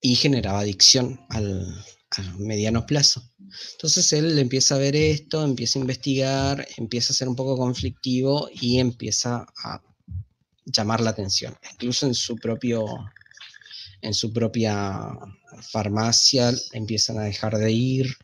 y 0.00 0.14
generaba 0.14 0.60
adicción 0.60 1.20
al, 1.28 1.84
a 2.16 2.22
mediano 2.38 2.86
plazo. 2.86 3.29
Entonces 3.72 4.12
él 4.12 4.38
empieza 4.38 4.74
a 4.74 4.78
ver 4.78 4.96
esto, 4.96 5.44
empieza 5.44 5.78
a 5.78 5.82
investigar, 5.82 6.68
empieza 6.76 7.12
a 7.12 7.16
ser 7.16 7.28
un 7.28 7.36
poco 7.36 7.56
conflictivo 7.56 8.48
y 8.52 8.78
empieza 8.78 9.46
a 9.62 9.80
llamar 10.64 11.00
la 11.00 11.10
atención. 11.10 11.56
Incluso 11.72 12.06
en 12.06 12.14
su 12.14 12.38
propio 12.38 12.86
en 14.02 14.14
su 14.14 14.32
propia 14.32 15.10
farmacia 15.70 16.52
empiezan 16.72 17.18
a 17.18 17.24
dejar 17.24 17.56
de 17.58 17.70
ir, 17.70 18.16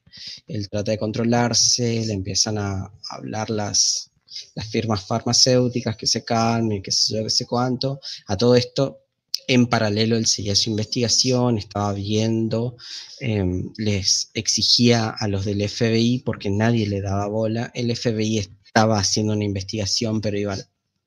él 0.47 0.69
trata 0.71 0.93
de 0.93 0.99
controlarse, 0.99 2.05
le 2.07 2.15
empiezan 2.15 2.57
a 2.59 2.91
hablar 3.11 3.51
las, 3.51 4.11
las 4.55 4.67
firmas 4.69 5.07
farmacéuticas 5.07 5.97
que 5.97 6.07
se 6.07 6.25
calmen, 6.25 6.83
que 6.83 6.91
sé 6.91 7.15
yo, 7.15 7.25
que 7.25 7.31
sé 7.31 7.47
cuánto. 7.47 8.01
A 8.27 8.37
todo 8.37 8.57
esto 8.57 9.06
en 9.47 9.67
paralelo, 9.67 10.17
él 10.17 10.27
seguía 10.27 10.55
su 10.55 10.71
investigación, 10.71 11.59
estaba 11.59 11.93
viendo, 11.93 12.77
em, 13.21 13.73
les 13.77 14.31
exigía 14.35 15.11
a 15.11 15.29
los 15.29 15.45
del 15.45 15.63
FBI 15.63 16.23
porque 16.25 16.51
nadie 16.51 16.87
le 16.87 17.01
daba 17.01 17.27
bola. 17.29 17.71
El 17.75 17.91
FBI 17.91 18.39
estaba 18.39 18.99
haciendo 18.99 19.33
una 19.35 19.45
investigación, 19.45 20.21
pero 20.21 20.39
iba, 20.39 20.57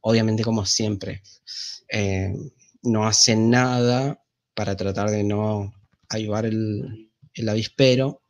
obviamente 0.02 0.44
como 0.44 0.66
siempre, 0.66 1.22
em, 1.90 2.49
no 2.84 3.06
hacen 3.07 3.49
nada 3.49 4.24
para 4.53 4.76
tratar 4.76 5.10
de 5.10 5.24
no 5.24 5.74
ayudar 6.10 6.45
el, 6.45 7.06
avispero 7.48 8.22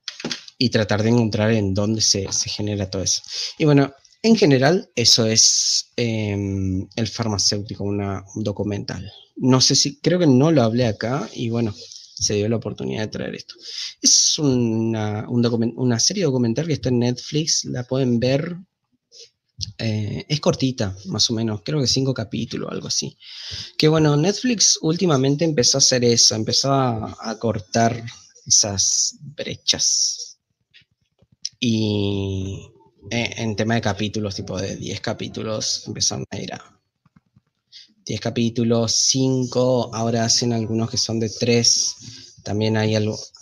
y 0.57 0.69
tratar 0.69 1.01
de 1.01 1.09
encontrar 1.09 1.51
en 1.51 1.73
dónde 1.73 2.01
se, 2.01 2.31
se 2.31 2.49
genera 2.49 2.89
todo 2.89 3.01
eso. 3.01 3.23
Y 3.57 3.65
bueno, 3.65 3.93
en 4.21 4.35
general, 4.35 4.89
eso 4.95 5.25
es 5.25 5.91
em, 5.95 6.87
el 6.95 7.07
farmacéutico, 7.07 7.83
una, 7.83 8.23
un 8.35 8.43
documental. 8.43 9.09
No 9.37 9.61
sé 9.61 9.75
si, 9.75 9.99
creo 9.99 10.19
que 10.19 10.27
no 10.27 10.51
lo 10.51 10.61
hablé 10.63 10.85
acá 10.85 11.29
y 11.33 11.49
bueno, 11.49 11.73
se 11.73 12.35
dio 12.35 12.49
la 12.49 12.57
oportunidad 12.57 13.03
de 13.03 13.07
traer 13.07 13.35
esto. 13.35 13.55
Es 14.01 14.37
una, 14.39 15.25
una 15.29 15.99
serie 15.99 16.25
documental 16.25 16.67
que 16.67 16.73
está 16.73 16.89
en 16.89 16.99
Netflix, 16.99 17.63
la 17.65 17.83
pueden 17.83 18.19
ver. 18.19 18.57
Eh, 19.77 20.25
es 20.29 20.39
cortita, 20.39 20.95
más 21.07 21.29
o 21.29 21.33
menos, 21.33 21.61
creo 21.65 21.81
que 21.81 21.87
cinco 21.87 22.13
capítulos, 22.13 22.71
algo 22.71 22.87
así. 22.87 23.17
Que 23.77 23.87
bueno, 23.87 24.15
Netflix 24.15 24.79
últimamente 24.81 25.43
empezó 25.45 25.77
a 25.77 25.79
hacer 25.79 26.03
eso, 26.03 26.35
empezó 26.35 26.73
a 26.73 27.37
cortar 27.39 28.03
esas 28.45 29.17
brechas. 29.21 30.39
Y 31.59 32.69
eh, 33.11 33.33
en 33.37 33.55
tema 33.55 33.75
de 33.75 33.81
capítulos, 33.81 34.35
tipo 34.35 34.59
de 34.59 34.75
10 34.75 35.01
capítulos, 35.01 35.83
empezaron 35.87 36.25
a 36.29 36.37
ir 36.37 36.53
a 36.53 36.79
10 38.05 38.19
capítulos, 38.21 38.91
5, 38.91 39.91
ahora 39.93 40.25
hacen 40.25 40.51
algunos 40.53 40.89
que 40.89 40.97
son 40.97 41.19
de 41.19 41.29
3. 41.29 41.95
También 42.43 42.75
hay, 42.77 42.95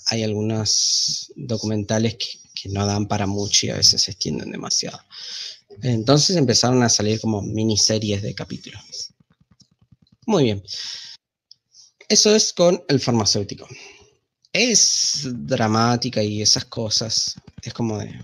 hay 0.07 0.23
algunos 0.23 1.31
documentales 1.35 2.15
que, 2.15 2.27
no 2.69 2.85
dan 2.85 3.07
para 3.07 3.27
mucho 3.27 3.65
y 3.65 3.69
a 3.69 3.77
veces 3.77 4.01
se 4.01 4.11
extienden 4.11 4.51
demasiado. 4.51 4.99
Entonces 5.84 6.35
empezaron 6.35 6.84
a 6.84 6.89
salir 6.89 7.21
como 7.21 7.41
miniseries 7.41 8.21
de 8.21 8.35
capítulos. 8.35 9.13
Muy 10.25 10.43
bien. 10.45 10.63
Eso 12.09 12.35
es 12.35 12.51
con 12.51 12.84
el 12.89 12.99
farmacéutico. 12.99 13.67
Es 14.51 15.21
dramática 15.23 16.21
y 16.21 16.41
esas 16.41 16.65
cosas. 16.65 17.35
Es 17.61 17.73
como 17.73 17.99
de 17.99 18.19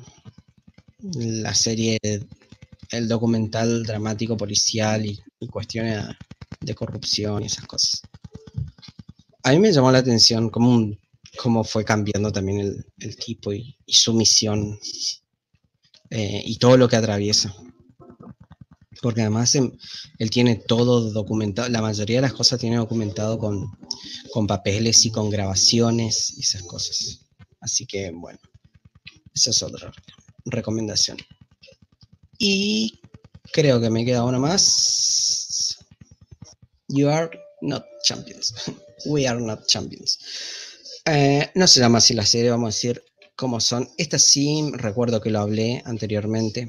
la 1.03 1.53
serie, 1.53 1.99
el 2.89 3.07
documental 3.07 3.83
dramático 3.83 4.37
policial 4.37 5.05
y, 5.05 5.21
cuestiones 5.49 6.05
de 6.61 6.73
corrupción 6.73 7.43
y 7.43 7.47
esas 7.47 7.65
cosas. 7.65 8.01
A 9.43 9.51
mí 9.51 9.59
me 9.59 9.73
llamó 9.73 9.91
la 9.91 9.97
atención 9.97 10.49
cómo, 10.49 10.95
cómo 11.37 11.65
fue 11.65 11.83
cambiando 11.83 12.31
también 12.31 12.85
el, 12.99 13.15
tipo 13.17 13.51
y, 13.51 13.75
su 13.87 14.13
misión 14.13 14.79
eh, 16.09 16.41
y 16.45 16.57
todo 16.57 16.77
lo 16.77 16.87
que 16.87 16.95
atraviesa. 16.95 17.53
Porque 19.01 19.19
además 19.19 19.53
él, 19.55 20.29
tiene 20.31 20.55
todo 20.55 21.11
documentado, 21.11 21.67
la 21.67 21.81
mayoría 21.81 22.17
de 22.17 22.21
las 22.21 22.33
cosas 22.33 22.57
tiene 22.57 22.77
documentado 22.77 23.37
con, 23.37 23.69
con 24.31 24.47
papeles 24.47 25.05
y 25.05 25.11
con 25.11 25.29
grabaciones 25.29 26.37
y 26.37 26.39
esas 26.39 26.63
cosas. 26.63 27.19
Así 27.59 27.85
que 27.85 28.11
bueno, 28.11 28.39
eso 29.33 29.49
es 29.49 29.61
otro 29.61 29.91
recomendación. 30.45 31.17
Y 32.37 32.99
creo 33.51 33.79
que 33.79 33.89
me 33.89 34.05
queda 34.05 34.23
una 34.23 34.39
más. 34.39 35.77
You 36.87 37.09
are 37.09 37.29
not 37.61 37.85
champions. 38.03 38.53
We 39.05 39.27
are 39.27 39.39
not 39.39 39.65
champions. 39.67 40.19
Eh, 41.05 41.49
no 41.55 41.67
se 41.67 41.79
llama 41.79 41.97
así 41.97 42.13
la 42.13 42.25
serie, 42.25 42.51
vamos 42.51 42.67
a 42.67 42.75
decir 42.75 43.03
cómo 43.35 43.59
son. 43.59 43.89
Esta 43.97 44.19
sí, 44.19 44.71
recuerdo 44.73 45.21
que 45.21 45.29
lo 45.29 45.39
hablé 45.39 45.81
anteriormente. 45.85 46.67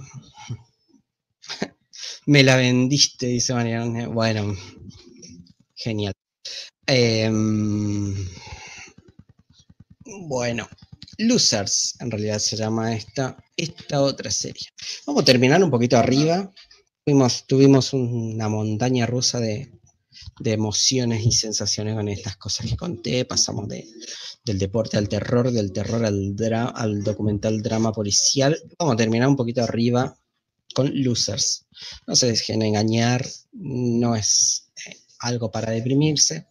me 2.27 2.43
la 2.43 2.57
vendiste, 2.57 3.27
dice 3.27 3.55
Mariana. 3.55 4.09
Bueno, 4.09 4.57
genial. 5.75 6.15
Em, 6.87 8.15
bueno, 10.29 10.69
Losers, 11.19 11.95
en 12.01 12.11
realidad 12.11 12.39
se 12.39 12.57
llama 12.57 12.95
esta, 12.95 13.37
esta 13.57 14.03
otra 14.03 14.31
serie. 14.31 14.69
Vamos 15.07 15.23
a 15.23 15.25
terminar 15.25 15.63
un 15.63 15.71
poquito 15.71 15.97
arriba. 15.97 16.53
Tuvimos, 17.47 17.93
una 17.93 18.49
montaña 18.49 19.07
rusa 19.07 19.41
de, 19.41 19.71
emociones 20.45 21.25
y 21.27 21.33
sensaciones 21.33 21.95
con 21.95 22.09
estas 22.09 22.37
cosas 22.37 22.67
que 22.67 22.77
conté. 22.77 23.25
Pasamos 23.25 23.69
de, 23.69 23.87
del 24.45 24.59
deporte 24.59 24.97
al 24.97 25.09
terror, 25.09 25.51
del 25.51 25.73
terror 25.73 26.05
al, 26.05 26.35
al 26.75 27.05
documental 27.05 27.63
drama 27.63 27.93
policial. 27.93 28.59
Vamos 28.79 28.95
a 28.95 28.97
terminar 28.97 29.29
un 29.29 29.37
poquito 29.37 29.63
arriba 29.63 30.17
con 30.75 30.91
Losers. 31.03 31.67
No 32.07 32.17
se 32.17 32.27
dejen 32.29 32.63
engañar, 32.63 33.27
no 33.53 34.17
es 34.17 34.71
eh, 34.87 34.97
algo 35.21 35.51
para 35.51 35.73
deprimirse. 35.73 36.47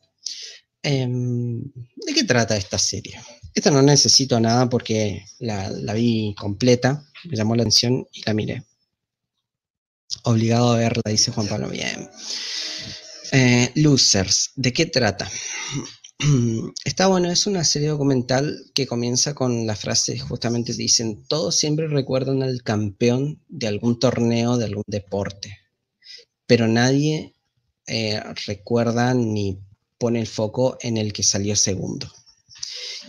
Em, 0.81 1.61
¿De 1.61 2.13
qué 2.13 2.23
trata 2.23 2.57
esta 2.57 2.77
serie? 2.77 3.19
Esta 3.55 3.69
no 3.69 3.81
necesito 3.81 4.39
nada 4.39 4.67
porque 4.69 5.25
la, 5.39 5.69
vi 5.93 6.33
completa, 6.37 7.05
me 7.25 7.37
llamó 7.37 7.55
la 7.55 7.63
atención 7.63 8.07
y 8.11 8.23
la 8.25 8.33
miré. 8.33 8.63
Obligado 10.23 10.73
a 10.73 10.77
verla, 10.77 11.03
dice 11.05 11.31
Juan 11.31 11.47
Pablo. 11.47 11.69
Bien. 11.69 12.09
Eh, 13.31 13.71
Losers, 13.75 14.51
¿de 14.55 14.73
qué 14.73 14.85
trata? 14.85 15.29
Está 16.85 17.07
bueno, 17.07 17.29
es 17.29 17.47
una 17.47 17.63
serie 17.63 17.89
documental 17.89 18.71
que 18.73 18.87
comienza 18.87 19.33
con 19.33 19.65
la 19.65 19.75
frase, 19.75 20.19
justamente 20.19 20.73
dicen, 20.73 21.25
todos 21.27 21.55
siempre 21.55 21.87
recuerdan 21.87 22.43
al 22.43 22.63
campeón 22.63 23.41
de 23.47 23.67
algún 23.67 23.99
torneo, 23.99 24.57
de 24.57 24.65
algún 24.65 24.83
deporte, 24.87 25.57
pero 26.45 26.67
nadie 26.67 27.33
eh, 27.87 28.21
recuerda 28.45 29.13
ni 29.13 29.59
pone 29.97 30.19
el 30.19 30.27
foco 30.27 30.77
en 30.81 30.97
el 30.97 31.13
que 31.13 31.23
salió 31.23 31.55
segundo. 31.55 32.11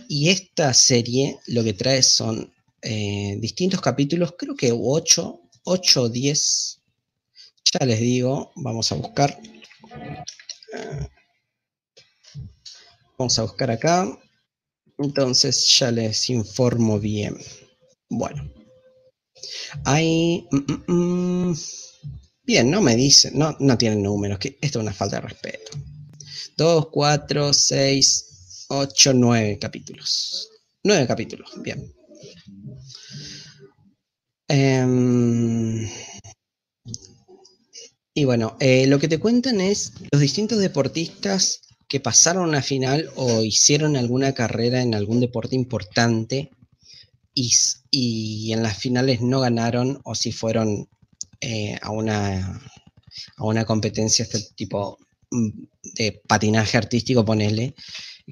Y 0.07 0.29
esta 0.29 0.73
serie 0.73 1.39
lo 1.47 1.63
que 1.63 1.73
trae 1.73 2.03
son 2.03 2.53
eh, 2.81 3.37
distintos 3.39 3.81
capítulos, 3.81 4.35
creo 4.37 4.55
que 4.55 4.71
8, 4.71 5.41
8 5.63 6.01
o 6.01 6.09
10 6.09 6.81
ya 7.73 7.85
les 7.85 7.99
digo, 7.99 8.51
vamos 8.55 8.91
a 8.91 8.95
buscar. 8.95 9.37
Vamos 13.17 13.39
a 13.39 13.41
buscar 13.41 13.71
acá. 13.71 14.07
Entonces 14.97 15.77
ya 15.77 15.91
les 15.91 16.29
informo 16.29 16.99
bien. 16.99 17.37
Bueno. 18.09 18.49
Hay... 19.83 20.47
Mm, 20.51 20.71
mm, 20.71 21.49
mm. 21.49 21.55
bien, 22.43 22.71
no 22.71 22.81
me 22.81 22.95
dicen, 22.95 23.37
no, 23.37 23.55
no 23.59 23.77
tienen 23.77 24.03
números, 24.03 24.39
que 24.39 24.57
esto 24.61 24.79
es 24.79 24.83
una 24.83 24.93
falta 24.93 25.17
de 25.17 25.27
respeto. 25.27 25.77
2, 26.57 26.89
4, 26.91 27.53
6, 27.53 28.34
8, 28.77 29.13
9 29.13 29.57
capítulos. 29.59 30.49
9 30.83 31.07
capítulos, 31.07 31.51
bien. 31.61 31.93
Eh, 34.47 35.89
y 38.17 38.23
bueno, 38.23 38.55
eh, 38.61 38.87
lo 38.87 38.97
que 38.97 39.09
te 39.09 39.19
cuentan 39.19 39.59
es 39.59 39.91
los 40.09 40.21
distintos 40.21 40.59
deportistas 40.59 41.59
que 41.89 41.99
pasaron 41.99 42.47
una 42.47 42.61
final 42.61 43.09
o 43.15 43.43
hicieron 43.43 43.97
alguna 43.97 44.33
carrera 44.33 44.81
en 44.81 44.95
algún 44.95 45.19
deporte 45.19 45.55
importante 45.55 46.49
y, 47.33 48.53
en 48.53 48.63
las 48.63 48.77
finales 48.77 49.19
no 49.19 49.41
ganaron 49.41 49.99
o 50.05 50.15
si 50.15 50.31
fueron 50.31 50.87
eh, 51.41 51.77
a, 51.81 51.91
una, 51.91 52.61
a 53.35 53.43
una 53.43 53.65
competencia 53.65 54.23
este 54.23 54.39
tipo 54.55 54.97
mm, 55.31 55.49
de 55.95 56.21
patinaje 56.25 56.77
artístico, 56.77 57.25
ponele, 57.25 57.75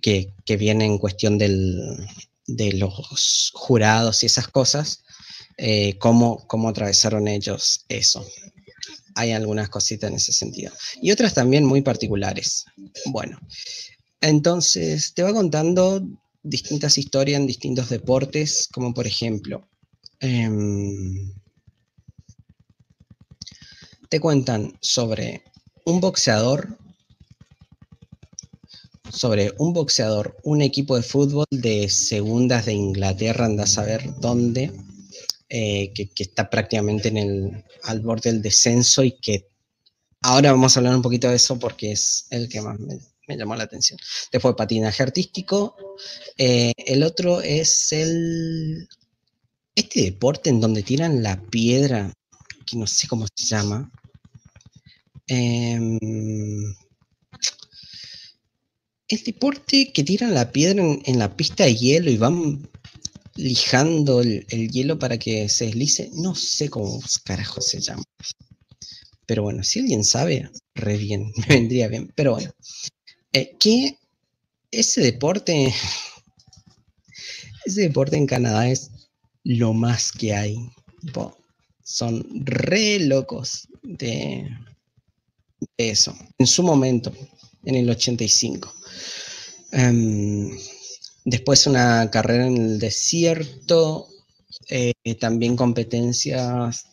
que, 0.02 0.34
viene 0.58 0.86
en 0.86 0.98
cuestión 0.98 1.38
de 1.38 2.74
los 2.74 3.52
jurados 3.54 4.24
y 4.24 4.26
esas 4.28 4.48
cosas, 4.48 5.04
eh, 5.58 5.98
cómo, 6.00 6.48
cómo 6.48 6.70
atravesaron 6.70 7.28
ellos 7.28 7.86
eso 7.90 8.26
hay 9.16 9.32
algunas 9.32 9.70
cositas 9.70 10.10
en 10.10 10.18
ese 10.18 10.34
sentido. 10.34 10.72
Y 11.02 11.12
otras 11.12 11.34
también 11.34 11.66
muy 11.66 11.82
particulares. 11.82 12.66
Bueno, 13.06 13.40
entonces 14.22 15.14
te 15.14 15.24
va 15.24 15.34
contando 15.34 16.06
distintas 16.44 16.98
historias 16.98 17.40
en 17.40 17.48
distintos 17.48 17.90
deportes, 17.90 18.68
como 18.72 18.94
por 18.94 19.08
ejemplo, 19.08 19.68
em, 20.20 21.34
te 24.10 24.20
cuentan 24.20 24.78
sobre 24.82 25.44
un 25.86 26.00
boxeador, 26.00 26.78
sobre 29.14 29.54
un 29.60 29.74
boxeador, 29.74 30.36
un 30.44 30.62
equipo 30.62 30.96
de 30.96 31.04
fútbol 31.04 31.46
de 31.52 31.88
segundas 31.88 32.66
de 32.66 32.74
Inglaterra, 32.74 33.46
anda 33.46 33.64
a 33.64 33.68
saber 33.68 34.20
dónde, 34.20 34.72
eh, 35.50 35.94
que, 35.94 36.10
está 36.18 36.50
prácticamente 36.50 37.10
en 37.10 37.18
el, 37.18 37.64
al 37.84 38.00
borde 38.00 38.32
del 38.32 38.42
descenso 38.42 39.04
y 39.04 39.12
que 39.12 39.48
ahora 40.24 40.52
vamos 40.52 40.76
a 40.76 40.80
hablar 40.80 40.96
un 40.96 41.04
poquito 41.04 41.30
de 41.30 41.36
eso 41.36 41.60
porque 41.60 41.92
es 41.92 42.26
el 42.32 42.50
que 42.50 42.62
más 42.62 42.80
me, 42.80 43.38
llamó 43.38 43.56
la 43.56 43.66
atención. 43.66 44.00
Después 44.32 44.56
patinaje 44.56 45.04
artístico. 45.04 45.76
Eh, 46.38 46.74
el 46.78 47.04
otro 47.04 47.42
es 47.42 47.92
el... 47.92 48.88
Este 49.76 50.04
deporte 50.04 50.50
en 50.50 50.60
donde 50.60 50.84
tiran 50.84 51.24
la 51.24 51.42
piedra, 51.42 52.14
que 52.66 52.78
no 52.78 52.86
sé 52.86 53.08
cómo 53.08 53.26
se 53.34 53.46
llama. 53.46 53.92
Em, 55.28 55.98
el 59.14 59.24
deporte 59.24 59.92
que 59.94 60.04
tiran 60.04 60.34
la 60.34 60.52
piedra 60.52 60.82
en, 60.84 61.02
en, 61.06 61.20
la 61.20 61.36
pista 61.36 61.66
de 61.66 61.76
hielo 61.76 62.12
y 62.12 62.18
van 62.18 62.68
lijando 63.36 64.22
el, 64.22 64.46
hielo 64.72 65.00
para 65.00 65.18
que 65.18 65.50
se 65.50 65.66
deslice. 65.66 66.10
No 66.14 66.36
sé 66.36 66.70
cómo 66.70 67.02
carajo 67.24 67.62
se 67.62 67.80
llama. 67.80 68.04
Pero 69.26 69.44
bueno, 69.44 69.64
si 69.64 69.80
alguien 69.80 70.04
sabe, 70.04 70.50
re 70.76 70.98
bien, 70.98 71.32
me 71.48 71.56
vendría 71.56 71.88
bien. 71.88 72.12
Pero 72.16 72.34
bueno, 72.34 72.52
eh, 73.34 73.56
que 73.60 73.98
ese 74.72 75.02
deporte, 75.02 75.74
ese 77.66 77.82
deporte 77.82 78.18
en 78.18 78.28
Canadá 78.28 78.70
es 78.70 78.92
lo 79.44 79.74
más 79.74 80.12
que 80.12 80.34
hay. 80.34 80.58
son 81.84 82.26
re 82.46 83.00
locos 83.00 83.68
de, 83.82 84.48
eso. 85.78 86.16
En 86.38 86.48
su 86.48 86.64
momento, 86.64 87.14
en 87.64 87.76
el 87.76 87.90
85. 87.90 88.74
Después 91.26 91.68
una 91.68 92.10
carrera 92.12 92.48
en 92.48 92.58
el 92.58 92.80
desierto, 92.80 94.10
eh, 94.70 94.94
también 95.20 95.56
competencias 95.56 96.86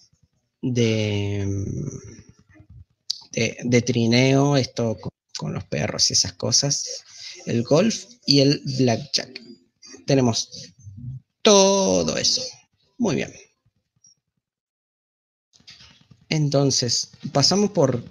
de, 0.62 1.46
de, 3.32 3.82
trineo, 3.82 4.56
esto 4.56 4.96
con, 5.36 5.52
los 5.52 5.64
perros 5.64 6.10
y 6.10 6.12
esas 6.12 6.34
cosas, 6.34 7.02
el 7.46 7.62
golf 7.62 8.04
y 8.26 8.40
el 8.40 8.62
blackjack. 8.78 9.40
Tenemos 10.06 10.72
todo 11.42 12.16
eso. 12.16 12.42
Muy 12.98 13.16
bien. 13.16 13.32
Entonces, 16.28 17.10
pasamos 17.32 17.70
por 17.70 18.04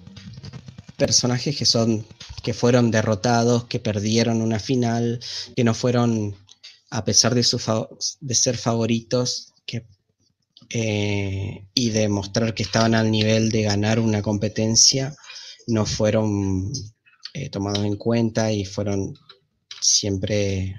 personajes 1.00 1.56
que 1.56 1.64
son 1.64 2.06
que 2.42 2.52
fueron 2.52 2.90
derrotados, 2.90 3.64
que 3.64 3.80
perdieron 3.80 4.42
una 4.42 4.58
final, 4.58 5.18
que 5.56 5.64
no 5.64 5.72
fueron, 5.72 6.36
a 6.90 7.04
pesar 7.06 7.34
de, 7.34 7.44
de 8.20 8.34
ser 8.34 8.56
favoritos, 8.58 9.54
que, 9.64 9.86
eh, 10.68 11.66
y 11.74 11.90
de 11.90 12.08
mostrar 12.08 12.54
que 12.54 12.62
estaban 12.62 12.94
al 12.94 13.10
nivel 13.10 13.50
de 13.50 13.62
ganar 13.62 13.98
una 13.98 14.20
competencia, 14.20 15.16
no 15.66 15.86
fueron 15.86 16.70
eh, 17.32 17.48
tomados 17.48 17.84
en 17.84 17.96
cuenta 17.96 18.52
y 18.52 18.66
fueron 18.66 19.18
siempre 19.80 20.76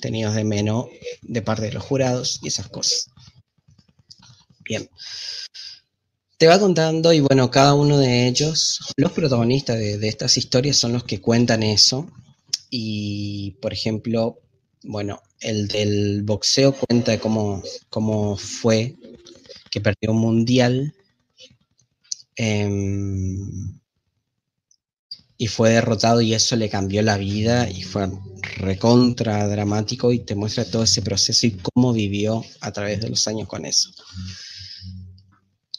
tenidos 0.00 0.36
de 0.36 0.44
menos 0.44 0.86
de 1.22 1.42
parte 1.42 1.62
de 1.62 1.72
los 1.72 1.82
jurados 1.82 2.38
y 2.42 2.48
esas 2.48 2.68
cosas. 2.68 3.08
Bien 4.60 4.88
te 6.38 6.46
va 6.46 6.58
contando 6.58 7.12
y 7.12 7.20
bueno, 7.20 7.50
cada 7.50 7.74
uno 7.74 7.98
de 7.98 8.26
ellos, 8.26 8.80
los 8.96 9.12
protagonistas 9.12 9.78
de, 9.78 10.08
estas 10.08 10.36
historias 10.36 10.76
son 10.76 10.92
los 10.92 11.04
que 11.04 11.20
cuentan 11.20 11.62
eso. 11.62 12.10
Y 12.70 13.52
por 13.62 13.72
ejemplo, 13.72 14.40
bueno, 14.82 15.22
el 15.40 15.68
del 15.68 16.22
boxeo 16.24 16.74
cuenta 16.74 17.18
cómo, 17.20 17.62
cómo 17.88 18.36
fue 18.36 18.96
que 19.70 19.80
perdió 19.80 20.12
un 20.12 20.18
mundial 20.18 20.94
em, 22.36 23.80
y 25.36 25.46
fue 25.46 25.70
derrotado 25.70 26.20
y 26.20 26.34
eso 26.34 26.56
le 26.56 26.68
cambió 26.68 27.02
la 27.02 27.16
vida 27.16 27.68
y 27.68 27.82
fue 27.82 28.08
recontra 28.56 29.46
dramático 29.48 30.12
y 30.12 30.20
te 30.20 30.34
muestra 30.34 30.64
todo 30.64 30.84
ese 30.84 31.02
proceso 31.02 31.46
y 31.46 31.58
cómo 31.58 31.92
vivió 31.92 32.44
a 32.60 32.72
través 32.72 33.00
de 33.00 33.10
los 33.10 33.26
años 33.28 33.48
con 33.48 33.66
eso. 33.66 33.90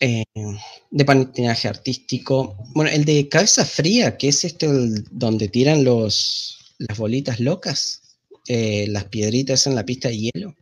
Eh, 0.02 0.26
de 0.92 1.06
patinaje 1.06 1.68
artístico. 1.70 2.58
Bueno, 2.74 2.92
el 2.92 3.06
de 3.06 3.30
cabeza 3.30 3.66
fría, 3.66 4.18
que 4.18 4.28
es 4.28 4.44
este 4.44 4.68
donde 5.12 5.48
tiran 5.48 5.84
los, 5.86 6.58
las 6.80 6.98
bolitas 6.98 7.40
locas, 7.40 8.02
eh, 8.48 8.88
las 8.90 9.06
piedritas 9.06 9.68
en 9.68 9.76
la 9.76 9.86
pista 9.86 10.10
de 10.10 10.18
hielo. 10.18 10.56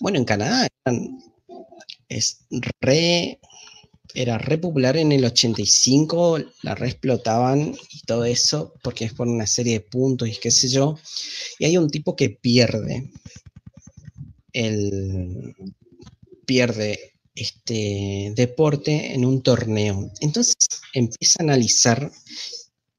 Bueno, 0.00 0.18
en 0.18 0.24
Canadá 0.24 0.68
es 2.08 2.40
re, 2.80 3.38
era 4.14 4.38
re 4.38 4.58
popular 4.58 4.96
en 4.96 5.12
el 5.12 5.24
85, 5.24 6.38
la 6.62 6.74
re 6.74 6.88
explotaban 6.88 7.76
y 7.90 8.00
todo 8.00 8.24
eso, 8.24 8.74
porque 8.82 9.04
es 9.04 9.12
por 9.12 9.28
una 9.28 9.46
serie 9.46 9.74
de 9.74 9.80
puntos 9.80 10.28
y 10.28 10.36
qué 10.36 10.50
sé 10.50 10.68
yo. 10.68 10.98
Y 11.60 11.66
hay 11.66 11.76
un 11.76 11.90
tipo 11.90 12.16
que 12.16 12.30
pierde 12.30 13.10
el 14.52 15.54
pierde 16.44 17.17
este 17.40 18.32
deporte 18.34 19.14
en 19.14 19.24
un 19.24 19.42
torneo. 19.42 20.10
Entonces 20.20 20.56
empieza 20.92 21.38
a 21.40 21.44
analizar, 21.44 22.10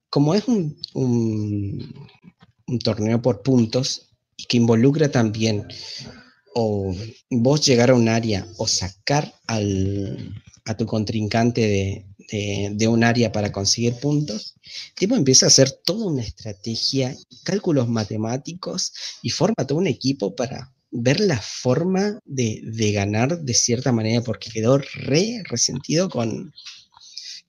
como 0.09 0.33
es 0.33 0.47
un, 0.47 0.77
un 2.69 2.79
torneo 2.79 3.21
por 3.21 3.41
puntos 3.41 4.09
y 4.37 4.45
que 4.45 4.57
involucra 4.57 5.09
también 5.09 5.67
o 6.53 6.95
vos 7.29 7.65
llegar 7.65 7.89
a 7.89 7.95
un 7.95 8.09
área 8.09 8.47
o 8.57 8.67
sacar 8.67 9.33
al, 9.47 10.33
a 10.65 10.77
tu 10.77 10.85
contrincante 10.85 12.05
de, 12.31 12.87
un 12.87 13.03
área 13.03 13.31
para 13.31 13.51
conseguir 13.51 13.95
puntos, 13.95 14.55
tipo 14.95 15.15
empieza 15.15 15.45
a 15.45 15.47
hacer 15.47 15.71
toda 15.71 16.05
una 16.05 16.21
estrategia, 16.21 17.15
cálculos 17.43 17.87
matemáticos 17.87 18.93
y 19.23 19.31
forma 19.31 19.65
todo 19.65 19.79
un 19.79 19.87
equipo 19.87 20.35
para 20.35 20.71
ver 20.91 21.19
la 21.19 21.39
forma 21.39 22.19
de, 22.25 22.91
ganar 22.93 23.39
de 23.41 23.53
cierta 23.53 23.91
manera, 23.91 24.21
porque 24.21 24.51
quedó 24.51 24.77
re 24.77 25.43
resentido 25.45 26.09
con, 26.09 26.53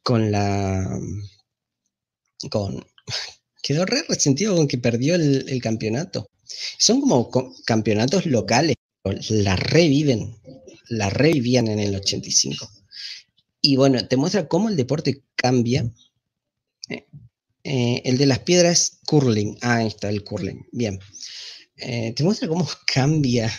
con 0.02 0.30
la... 0.30 0.98
con... 2.50 2.84
quedó 3.62 3.84
re 3.84 4.04
resentido 4.08 4.56
con 4.56 4.68
que 4.68 4.78
perdió 4.78 5.14
el, 5.14 5.48
el 5.48 5.60
campeonato. 5.60 6.28
Son 6.78 7.00
como 7.00 7.30
campeonatos 7.64 8.26
locales, 8.26 8.76
la 9.28 9.56
reviven, 9.56 10.36
la 10.88 11.10
revivían 11.10 11.68
en 11.68 11.78
el 11.78 11.94
85. 11.94 12.68
Y 13.62 13.76
bueno, 13.76 14.06
te 14.06 14.16
muestra 14.16 14.48
cómo 14.48 14.68
el 14.68 14.76
deporte 14.76 15.22
cambia. 15.36 15.90
Eh, 16.88 17.06
eh, 17.62 18.02
el 18.04 18.18
de 18.18 18.26
las 18.26 18.40
piedras, 18.40 18.98
curling. 19.06 19.58
Ah, 19.60 19.76
ahí 19.76 19.86
está 19.86 20.08
el 20.08 20.24
curling. 20.24 20.66
Bien. 20.72 20.98
Eh, 21.80 22.12
te 22.14 22.22
muestra 22.22 22.48
cómo 22.48 22.68
cambia 22.86 23.50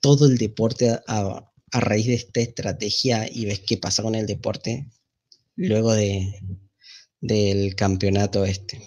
todo 0.00 0.26
el 0.26 0.38
deporte 0.38 0.98
a, 1.06 1.44
raíz 1.70 2.06
de 2.06 2.14
esta 2.14 2.40
estrategia 2.40 3.28
y 3.30 3.44
ves 3.44 3.60
qué 3.60 3.76
pasa 3.76 4.02
con 4.02 4.14
el 4.14 4.26
deporte 4.26 4.90
luego 5.54 5.92
de, 5.92 6.40
del 7.20 7.74
campeonato 7.74 8.44
este. 8.44 8.80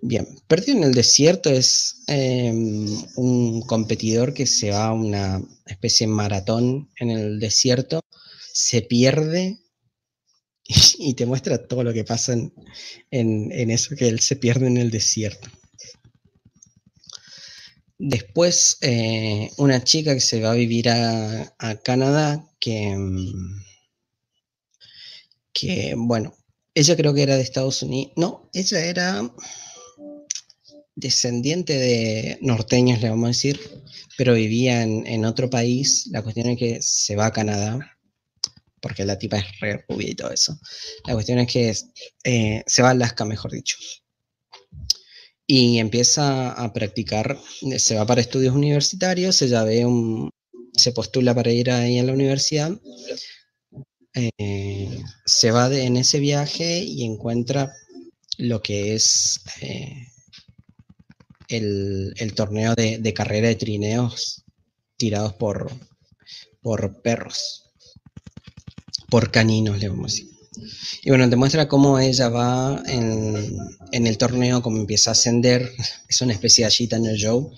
Bien, 0.00 0.26
Perdido 0.46 0.78
en 0.78 0.84
el 0.84 0.94
Desierto 0.94 1.50
es 1.50 2.02
em, 2.06 2.86
un 3.16 3.62
competidor 3.62 4.32
que 4.32 4.46
se 4.46 4.70
va 4.70 4.86
a 4.86 4.92
una 4.92 5.42
especie 5.66 6.06
de 6.06 6.12
maratón 6.12 6.88
en 6.98 7.10
el 7.10 7.40
desierto 7.40 8.00
se 8.58 8.82
pierde 8.82 9.58
y, 10.98 11.14
te 11.14 11.26
muestra 11.26 11.66
todo 11.66 11.84
lo 11.84 11.92
que 11.92 12.04
pasa 12.04 12.34
en, 13.10 13.70
eso 13.70 13.94
que 13.96 14.08
él 14.08 14.20
se 14.20 14.36
pierde 14.36 14.66
en 14.66 14.76
el 14.76 14.90
desierto. 14.90 15.48
Después, 17.98 18.78
eh, 18.82 19.50
una 19.56 19.82
chica 19.82 20.14
que 20.14 20.20
se 20.20 20.40
va 20.40 20.52
a 20.52 20.54
vivir 20.54 20.88
a, 20.88 21.52
Canadá, 21.82 22.48
que, 22.60 22.94
mm, 22.96 23.62
que, 25.52 25.94
bueno, 25.96 26.34
ella 26.74 26.96
creo 26.96 27.12
que 27.12 27.22
era 27.22 27.36
de 27.36 27.42
Estados 27.42 27.82
Unidos. 27.82 28.12
No, 28.16 28.50
ella 28.54 28.84
era 28.84 29.32
descendiente 30.94 31.78
de 31.78 32.38
norteños, 32.40 33.00
le 33.00 33.10
vamos 33.10 33.24
a 33.26 33.28
decir, 33.28 33.60
pero 34.16 34.34
vivía 34.34 34.82
en, 34.82 35.24
otro 35.24 35.50
país. 35.50 36.06
La 36.10 36.22
cuestión 36.22 36.48
es 36.50 36.58
que 36.58 36.78
se 36.82 37.16
va 37.16 37.26
a 37.26 37.32
Canadá 37.32 37.98
porque 38.80 39.04
la 39.04 39.18
tipa 39.18 39.38
es 39.38 39.60
re 39.60 39.84
rubia 39.88 40.10
y 40.10 40.14
todo 40.14 40.30
eso. 40.30 40.58
La 41.06 41.14
cuestión 41.14 41.38
es 41.40 41.52
que 41.52 41.74
eh, 42.24 42.62
se 42.66 42.82
va 42.82 42.88
a 42.88 42.90
Alaska, 42.92 43.24
mejor 43.24 43.52
dicho. 43.52 43.76
Y 45.50 45.78
empieza 45.78 46.52
a 46.52 46.72
practicar, 46.74 47.38
se 47.78 47.96
va 47.96 48.04
para 48.04 48.20
estudios 48.20 48.54
universitarios, 48.54 49.40
ve 49.40 49.86
un, 49.86 50.30
se 50.74 50.92
postula 50.92 51.34
para 51.34 51.50
ir 51.50 51.70
ahí 51.70 51.98
a 51.98 52.04
la 52.04 52.12
universidad, 52.12 52.78
eh, 54.14 55.02
se 55.24 55.50
va 55.50 55.74
en 55.74 55.96
ese 55.96 56.20
viaje 56.20 56.80
y 56.84 57.04
encuentra 57.04 57.72
lo 58.36 58.60
que 58.60 58.94
es 58.94 59.40
eh, 59.62 60.06
el, 61.48 62.32
torneo 62.36 62.74
de, 62.74 62.98
de, 62.98 63.14
carrera 63.14 63.48
de 63.48 63.56
trineos 63.56 64.44
tirados 64.98 65.32
por, 65.32 65.72
por 66.60 67.00
perros 67.00 67.68
por 69.08 69.30
caninos, 69.30 69.78
le 69.78 69.88
vamos 69.88 70.12
a 70.12 70.14
decir. 70.14 70.37
Y 71.02 71.10
bueno, 71.10 71.28
te 71.28 71.36
muestra 71.36 71.68
cómo 71.68 71.98
ella 71.98 72.28
va 72.28 72.82
en, 72.86 74.06
el 74.06 74.18
torneo, 74.18 74.62
cómo 74.62 74.78
empieza 74.78 75.10
a 75.10 75.12
ascender. 75.12 75.70
Es 76.08 76.20
una 76.20 76.32
especie 76.32 76.66
de 76.66 76.96
el 77.10 77.18
Joe 77.20 77.50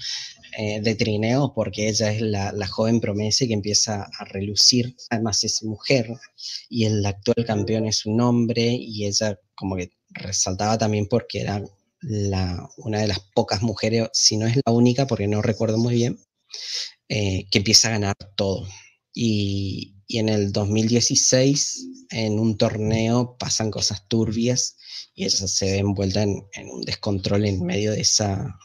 eh, 0.59 0.81
de 0.81 0.95
trineo, 0.97 1.53
porque 1.55 1.89
ella 1.89 2.13
es 2.13 2.21
la, 2.21 2.67
joven 2.67 3.01
promesa 3.01 3.47
que 3.47 3.53
empieza 3.53 4.09
a 4.19 4.25
relucir. 4.25 4.97
Además, 5.09 5.45
es 5.45 5.63
mujer 5.63 6.09
y 6.69 6.85
el 6.87 7.07
actual 7.07 7.45
campeón 7.47 7.87
es 7.87 8.05
un 8.05 8.21
hombre, 8.21 8.77
y 8.79 9.07
ella, 9.07 9.39
como 9.55 9.77
que 9.77 9.93
resaltaba 10.11 10.77
también 10.77 11.07
porque 11.07 11.41
era 11.41 11.63
una 12.77 13.01
de 13.01 13.07
las 13.07 13.21
pocas 13.35 13.63
mujeres, 13.63 14.09
si 14.13 14.37
no 14.37 14.47
es 14.47 14.57
la 14.57 14.73
única, 14.73 15.07
porque 15.07 15.29
no 15.29 15.43
recuerdo 15.43 15.79
muy 15.79 15.95
bien, 15.95 16.19
eh, 17.09 17.47
que 17.51 17.59
empieza 17.59 17.89
a 17.89 17.93
ganar 17.93 18.17
todo. 18.37 18.67
Y, 19.15 19.95
y 20.11 20.19
en 20.19 20.29
el 20.29 20.51
2016 20.51 21.87
en 22.11 22.41
un 22.41 22.59
torneo 22.59 23.37
pasan 23.39 23.71
cosas 23.71 24.09
turbias 24.09 24.77
y 25.15 25.25
ella 25.25 25.47
se 25.47 25.71
ve 25.71 25.79
envuelta 25.79 26.25
en, 26.25 26.43
un 26.69 26.81
descontrol 26.83 27.47
en 27.47 27.65
medio 27.65 27.93
de 27.93 28.01
esa, 28.01 28.59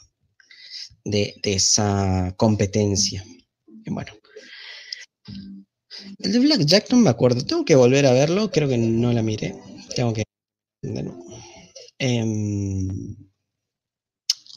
de, 1.04 1.40
esa 1.44 2.34
competencia. 2.36 3.24
Bueno. 3.86 4.12
El 6.18 6.32
de 6.32 6.40
Black 6.40 6.62
Jack 6.62 6.90
no 6.90 6.98
me 6.98 7.12
acuerdo, 7.12 7.46
tengo 7.46 7.64
que 7.64 7.76
volver 7.76 8.08
a 8.08 8.14
verlo, 8.14 8.50
creo 8.50 8.68
que 8.68 8.80
no 8.80 9.14
la 9.14 9.22
miré. 9.22 9.56
Tengo 9.96 10.14
que... 10.14 10.24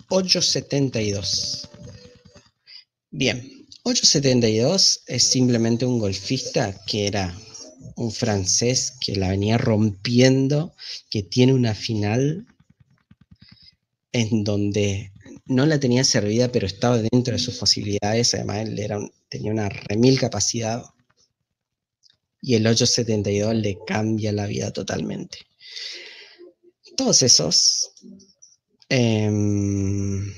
872. 0.09 1.69
Em, 1.71 1.79
Bien, 3.11 3.58
872 3.89 5.05
es 5.07 5.23
simplemente 5.25 5.87
un 5.87 5.99
golfista 5.99 6.75
que 6.87 7.07
era 7.07 7.35
un 7.97 8.13
francés 8.13 8.93
que 9.01 9.17
la 9.17 9.31
venía 9.31 9.57
rompiendo, 9.57 10.75
que 11.09 11.23
tiene 11.23 11.55
una 11.55 11.75
final 11.75 12.47
en 14.13 14.45
donde 14.45 15.11
no 15.47 15.65
la 15.65 15.81
tenía 15.81 16.05
servida, 16.05 16.53
pero 16.53 16.67
estaba 16.67 16.99
dentro 16.99 17.33
de 17.33 17.39
sus 17.39 17.57
posibilidades. 17.57 18.35
Además, 18.35 18.69
él 18.69 19.11
tenía 19.31 19.53
una 19.53 19.71
remil 19.71 20.21
capacidad. 20.21 20.85
Y 22.43 22.57
el 22.57 22.67
872 22.67 23.55
le 23.55 23.79
cambia 23.87 24.33
la 24.33 24.47
vida 24.47 24.71
totalmente. 24.71 25.39
Todos 26.95 27.23
esos. 27.23 27.93
Em, 28.91 30.31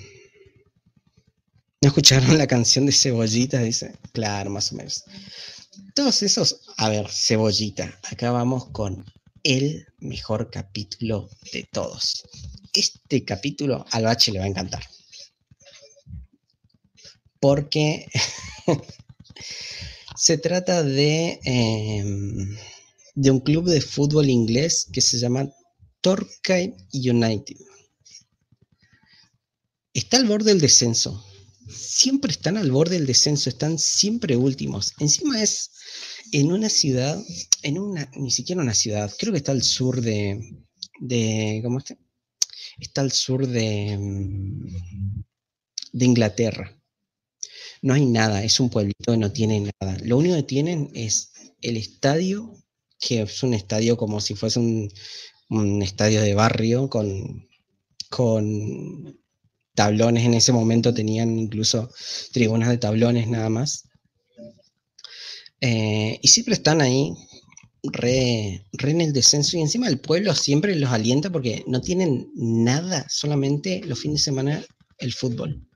¿No 1.82 1.88
escucharon 1.88 2.36
la 2.36 2.46
canción 2.46 2.84
de 2.84 2.92
Cebollita? 2.92 3.58
Dice, 3.62 3.96
claro, 4.12 4.50
más 4.50 4.70
o 4.70 4.74
menos. 4.74 5.02
Todos 5.94 6.22
esos, 6.22 6.60
a 6.76 6.90
ver, 6.90 7.08
Cebollita, 7.10 7.98
acá 8.02 8.30
vamos 8.32 8.66
con 8.66 9.10
el 9.44 9.86
mejor 9.98 10.50
capítulo 10.50 11.30
de 11.54 11.66
todos. 11.72 12.24
Este 12.74 13.24
capítulo 13.24 13.86
al 13.92 14.04
bache 14.04 14.30
le 14.30 14.40
va 14.40 14.44
a 14.44 14.48
encantar. 14.48 14.82
Porque 17.40 18.06
se 20.16 20.36
trata 20.36 20.82
de, 20.82 21.40
em, 21.44 22.58
de 23.14 23.30
un 23.30 23.40
club 23.40 23.64
de 23.64 23.80
fútbol 23.80 24.28
inglés 24.28 24.86
que 24.92 25.00
se 25.00 25.18
llama 25.18 25.48
Torquay 26.02 26.74
United. 26.92 27.56
Está 29.94 30.18
al 30.18 30.26
borde 30.26 30.50
del 30.50 30.60
descenso 30.60 31.24
siempre 32.00 32.32
están 32.32 32.56
al 32.56 32.72
borde 32.72 32.96
del 32.96 33.06
descenso, 33.06 33.50
están 33.50 33.78
siempre 33.78 34.34
últimos. 34.36 34.94
Encima 34.98 35.42
es 35.42 35.70
en 36.32 36.50
una 36.50 36.70
ciudad, 36.70 37.22
en 37.62 37.78
una, 37.78 38.10
ni 38.16 38.30
siquiera 38.30 38.62
una 38.62 38.74
ciudad, 38.74 39.12
creo 39.18 39.32
que 39.32 39.38
está 39.38 39.52
al 39.52 39.62
sur 39.62 40.00
de, 40.00 40.40
de 41.00 41.60
¿cómo 41.62 41.78
está? 41.78 41.98
Está 42.78 43.02
al 43.02 43.12
sur 43.12 43.46
de, 43.46 43.98
mm, 43.98 44.66
de 45.92 46.04
Inglaterra. 46.06 46.74
No 47.82 47.92
hay 47.92 48.06
nada, 48.06 48.44
es 48.44 48.60
un 48.60 48.70
pueblito 48.70 49.12
que 49.12 49.18
no 49.18 49.32
tiene 49.32 49.70
nada. 49.80 49.98
Lo 50.02 50.16
único 50.16 50.36
que 50.36 50.42
tienen 50.42 50.90
es 50.94 51.32
el 51.60 51.76
estadio, 51.76 52.54
que 52.98 53.22
es 53.22 53.42
un 53.42 53.52
estadio 53.52 53.98
como 53.98 54.20
si 54.22 54.34
fuese 54.34 54.58
un, 54.58 54.90
un 55.50 55.82
estadio 55.82 56.22
de 56.22 56.34
barrio 56.34 56.88
con, 56.88 57.46
con 58.08 59.19
tablones 59.80 60.26
en 60.26 60.34
ese 60.34 60.52
momento 60.52 60.92
tenían 60.92 61.38
incluso 61.38 61.90
tribunas 62.32 62.68
de 62.68 62.76
tablones 62.76 63.28
nada 63.28 63.48
más. 63.48 63.88
Eh, 65.62 66.18
y 66.20 66.28
siempre 66.28 66.52
están 66.52 66.82
ahí 66.82 67.14
re, 67.82 68.62
en 68.78 69.00
el 69.00 69.14
descenso 69.14 69.56
y 69.56 69.62
encima 69.62 69.88
el 69.88 69.98
pueblo 69.98 70.34
siempre 70.34 70.76
los 70.76 70.90
alienta 70.90 71.32
porque 71.32 71.64
no 71.66 71.80
tienen 71.80 72.30
nada, 72.34 73.06
solamente 73.08 73.80
los 73.86 73.98
fines 73.98 74.20
de 74.20 74.24
semana 74.24 74.64
el 74.98 75.14
fútbol. 75.14 75.66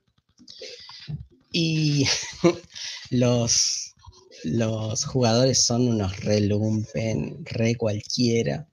Y 1.51 2.05
los, 3.09 3.95
los 4.43 5.03
jugadores 5.05 5.65
son 5.65 5.87
unos 5.87 6.19
re 6.19 6.41
lumpen, 6.41 7.43
re 7.43 7.73
cualquiera. 7.73 8.67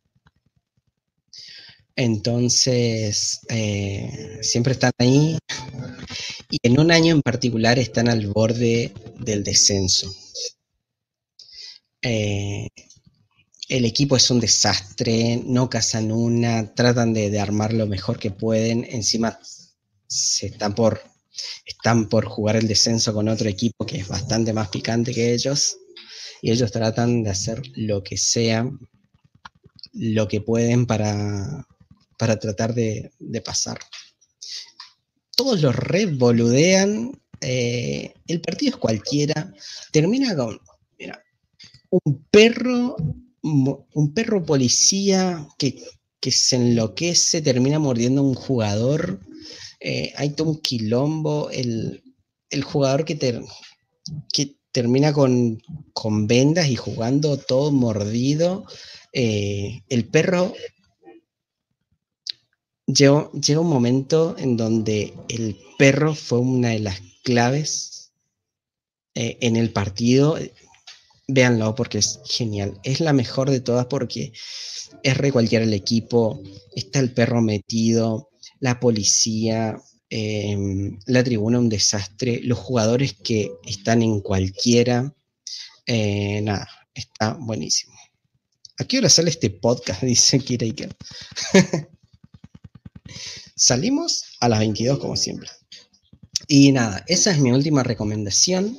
Entonces, 1.96 3.40
eh, 3.48 4.38
siempre 4.42 4.72
están 4.72 4.92
ahí. 4.98 5.38
Y 6.50 6.58
en 6.62 6.80
un 6.80 6.90
año 6.90 7.14
en 7.14 7.22
particular 7.22 7.78
están 7.78 8.08
al 8.08 8.26
borde 8.28 8.92
del 9.18 9.44
descenso. 9.44 10.14
Eh, 12.02 12.68
el 13.68 13.84
equipo 13.84 14.16
es 14.16 14.30
un 14.30 14.40
desastre, 14.40 15.42
no 15.44 15.70
cazan 15.70 16.12
una, 16.12 16.74
tratan 16.74 17.12
de, 17.14 17.30
de, 17.30 17.40
armar 17.40 17.72
lo 17.72 17.86
mejor 17.86 18.18
que 18.18 18.30
pueden. 18.30 18.86
Encima 18.90 19.38
se 20.06 20.46
están 20.46 20.74
por, 20.74 21.00
están 21.64 22.08
por 22.08 22.26
jugar 22.26 22.56
el 22.56 22.68
descenso 22.68 23.14
con 23.14 23.28
otro 23.28 23.48
equipo 23.48 23.86
que 23.86 23.98
es 23.98 24.08
bastante 24.08 24.52
más 24.52 24.68
picante 24.68 25.14
que 25.14 25.32
ellos. 25.32 25.78
Y 26.42 26.50
ellos 26.50 26.72
tratan 26.72 27.22
de 27.22 27.30
hacer 27.30 27.62
lo 27.76 28.02
que 28.02 28.16
sea, 28.16 28.68
lo 29.92 30.28
que 30.28 30.40
pueden 30.40 30.86
para, 30.86 31.66
para 32.22 32.38
tratar 32.38 32.72
de, 32.72 33.10
de 33.18 33.40
pasar. 33.40 33.80
Todos 35.34 35.60
los 35.60 35.74
revoludean. 35.74 37.20
Eh, 37.40 38.14
el 38.28 38.40
partido 38.40 38.70
es 38.70 38.76
cualquiera. 38.76 39.52
Termina 39.90 40.36
con 40.36 40.60
mira, 40.96 41.20
un 41.90 42.24
perro, 42.30 42.94
un 43.42 44.14
perro 44.14 44.44
policía 44.44 45.48
que, 45.58 45.82
que 46.20 46.30
se 46.30 46.54
enloquece, 46.54 47.42
termina 47.42 47.80
mordiendo 47.80 48.20
a 48.20 48.24
un 48.24 48.34
jugador 48.34 49.18
eh, 49.84 50.12
hay 50.16 50.30
todo 50.30 50.50
un 50.50 50.60
quilombo, 50.60 51.50
el, 51.50 52.02
jugador 52.62 53.04
que, 53.04 53.18
que 54.32 54.54
termina 54.70 55.12
con, 55.12 55.58
vendas 56.28 56.68
y 56.68 56.76
jugando 56.76 57.36
todo 57.36 57.72
mordido, 57.72 58.64
eh, 59.12 59.82
el 59.88 60.06
perro 60.06 60.54
llega, 62.86 63.30
llega 63.32 63.60
un 63.60 63.68
momento 63.68 64.34
en 64.38 64.56
donde 64.56 65.14
el 65.28 65.58
perro 65.78 66.14
fue 66.14 66.38
una 66.38 66.70
de 66.70 66.80
las 66.80 67.00
claves 67.22 68.12
eh, 69.14 69.38
en 69.40 69.56
el 69.56 69.72
partido. 69.72 70.38
Véanlo 71.28 71.74
porque 71.74 71.98
es 71.98 72.20
genial. 72.24 72.80
Es 72.82 73.00
la 73.00 73.12
mejor 73.12 73.50
de 73.50 73.60
todas 73.60 73.86
porque 73.86 74.32
es 75.02 75.16
re 75.16 75.32
cualquiera 75.32 75.64
el 75.64 75.74
equipo. 75.74 76.42
Está 76.74 76.98
el 77.00 77.12
perro 77.12 77.40
metido 77.40 78.32
la 78.62 78.78
policía, 78.78 79.76
em, 80.08 80.98
la 81.06 81.24
tribuna 81.24 81.58
un 81.58 81.68
desastre, 81.68 82.40
los 82.44 82.58
jugadores 82.58 83.14
que 83.14 83.50
están 83.66 84.02
en 84.02 84.20
cualquiera, 84.20 85.12
eh, 85.86 86.40
nada, 86.42 86.68
está 86.94 87.34
buenísimo. 87.34 87.92
¿A 88.78 88.84
qué 88.84 88.98
hora 88.98 89.08
sale 89.08 89.30
este 89.30 89.50
podcast? 89.50 90.02
Dice 90.02 90.38
Kiraiker. 90.38 90.96
Salimos 93.56 94.24
a 94.40 94.48
las 94.48 94.60
22 94.60 94.98
como 94.98 95.16
siempre. 95.16 95.48
Y 96.48 96.72
nada, 96.72 97.04
esa 97.06 97.30
es 97.30 97.38
mi 97.38 97.52
última 97.52 97.82
recomendación. 97.82 98.76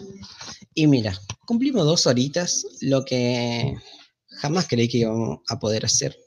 Y 0.73 0.87
mira, 0.87 1.19
cumplimos 1.45 1.85
dos 1.85 2.07
horitas, 2.07 2.65
lo 2.81 3.05
que 3.05 3.75
jamás 4.27 4.67
creí 4.67 4.87
que 4.87 4.99
íbamos 4.99 5.39
a 5.47 5.59
poder 5.59 5.85
hacer. 5.85 6.17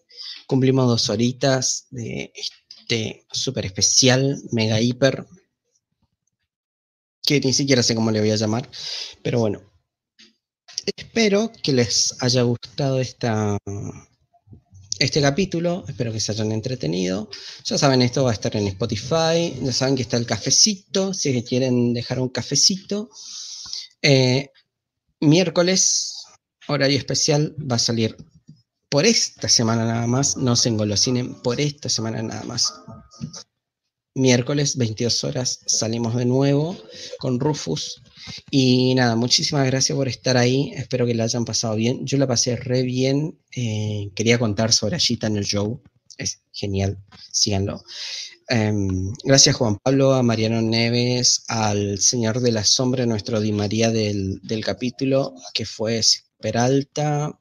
Cumplimos 0.47 0.87
dos 0.87 1.11
horitas 1.11 1.87
de 1.91 2.33
este 2.35 3.27
súper 3.33 3.66
especial, 3.66 4.41
mega 4.53 4.81
hiper, 4.81 5.27
que 7.23 7.41
ni 7.41 7.53
siquiera 7.53 7.83
sé 7.83 7.95
cómo 7.95 8.11
le 8.11 8.20
voy 8.20 8.31
a 8.31 8.37
llamar, 8.37 8.70
pero 9.23 9.41
bueno. 9.41 9.61
Espero 10.97 11.51
que 11.62 11.73
les 11.73 12.15
haya 12.23 12.43
gustado 12.43 13.01
esta, 13.01 13.59
este 14.98 15.20
capítulo, 15.20 15.85
espero 15.89 16.12
que 16.12 16.20
se 16.20 16.32
hayan 16.32 16.52
entretenido. 16.52 17.28
Ya 17.64 17.78
saben, 17.78 18.02
esto 18.02 18.24
va 18.24 18.31
a 18.31 18.35
estar 18.35 18.55
en 18.56 18.66
Spotify, 18.68 19.55
ya 19.62 19.73
saben 19.73 19.97
que 19.97 20.02
está 20.02 20.16
el 20.16 20.27
cafecito, 20.27 21.12
si 21.12 21.43
quieren 21.43 21.93
dejar 21.93 22.20
un 22.20 22.28
cafecito. 22.28 23.10
Eh, 24.02 24.51
miércoles, 25.20 26.24
horario 26.68 26.98
especial, 26.98 27.55
va 27.60 27.77
a 27.77 27.81
salir 27.81 28.16
por 28.89 29.05
esta 29.05 29.48
semana 29.48 29.85
nada 29.85 30.06
más, 30.06 30.36
no 30.36 30.56
se 30.56 30.68
engolosinen, 30.68 31.35
por 31.43 31.60
esta 31.60 31.89
semana 31.89 32.23
nada 32.23 32.44
más. 32.44 32.73
Miércoles, 34.17 34.79
22 34.79 35.25
horas, 35.25 35.61
salimos 35.67 36.17
de 36.17 36.25
nuevo 36.25 36.75
con 37.19 37.39
Rufus. 37.39 38.03
Y 38.51 38.95
nada, 38.95 39.15
muchísimas 39.15 39.67
gracias 39.67 39.95
por 39.95 40.09
estar 40.09 40.39
ahí. 40.39 40.73
Espero 40.75 41.05
que 41.05 41.15
la 41.15 41.25
hayan 41.25 41.45
pasado 41.45 41.77
bien. 41.77 42.07
Yo 42.07 42.17
la 42.17 42.27
pasé 42.27 42.57
re 42.57 42.83
bien. 42.83 43.39
Eh, 43.55 44.11
quería 44.15 44.39
contar 44.39 44.73
sobre 44.73 44.99
Gita 44.99 45.27
en 45.27 45.37
el 45.37 45.45
show. 45.45 45.83
Es 46.17 46.41
genial. 46.51 46.99
Síganlo. 47.31 47.83
Em, 48.49 49.13
gracias 49.23 49.55
Juan 49.57 49.77
Pablo, 49.77 50.15
a 50.15 50.23
Mariano 50.23 50.63
Neves, 50.63 51.45
al 51.49 51.99
Señor 51.99 52.41
de 52.41 52.53
la 52.53 52.65
Sombra, 52.65 53.05
nuestro 53.05 53.39
Di 53.39 53.53
María 53.53 53.91
del, 53.91 54.41
del 54.43 54.65
capítulo, 54.65 55.35
que 55.53 55.67
fue 55.67 56.01
Peralta, 56.41 57.39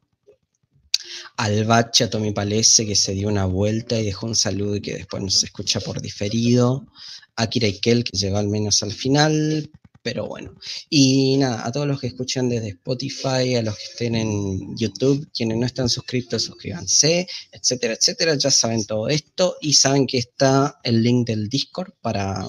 al 1.38 1.66
Bacha 1.66 2.10
Tommy 2.10 2.32
Palese 2.32 2.86
que 2.86 2.96
se 2.96 3.14
dio 3.14 3.28
una 3.28 3.46
vuelta 3.46 4.00
y 4.00 4.06
dejó 4.06 4.28
un 4.28 4.36
saludo 4.36 4.78
y 4.78 4.82
que 4.82 4.96
después 4.96 5.22
nos 5.24 5.44
escucha 5.44 5.80
por 5.80 6.02
diferido, 6.02 6.88
a 7.36 7.48
Kira 7.48 7.68
que 7.82 8.04
llegó 8.14 8.38
al 8.38 8.48
menos 8.48 8.82
al 8.84 8.94
final, 8.94 9.70
pero 10.06 10.28
bueno. 10.28 10.54
Y 10.88 11.36
nada, 11.38 11.66
a 11.66 11.72
todos 11.72 11.88
los 11.88 12.00
que 12.00 12.06
escuchan 12.06 12.48
desde 12.48 12.70
Spotify, 12.70 13.56
a 13.56 13.64
los 13.64 13.76
que 13.76 13.86
estén 13.86 14.14
en 14.14 14.78
YouTube, 14.78 15.28
quienes 15.34 15.58
no 15.58 15.66
están 15.66 15.90
suscritos, 15.90 16.44
suscríbanse, 16.44 17.28
etcétera, 17.52 17.96
etcétera. 17.96 18.36
Ya 18.36 18.52
saben 18.52 18.86
todo 18.86 19.10
esto 19.10 19.58
y 19.62 19.74
saben 19.74 20.06
que 20.06 20.20
está 20.20 20.80
el 20.84 21.02
link 21.02 21.26
del 21.26 21.50
Discord 21.50 21.94
para, 22.02 22.48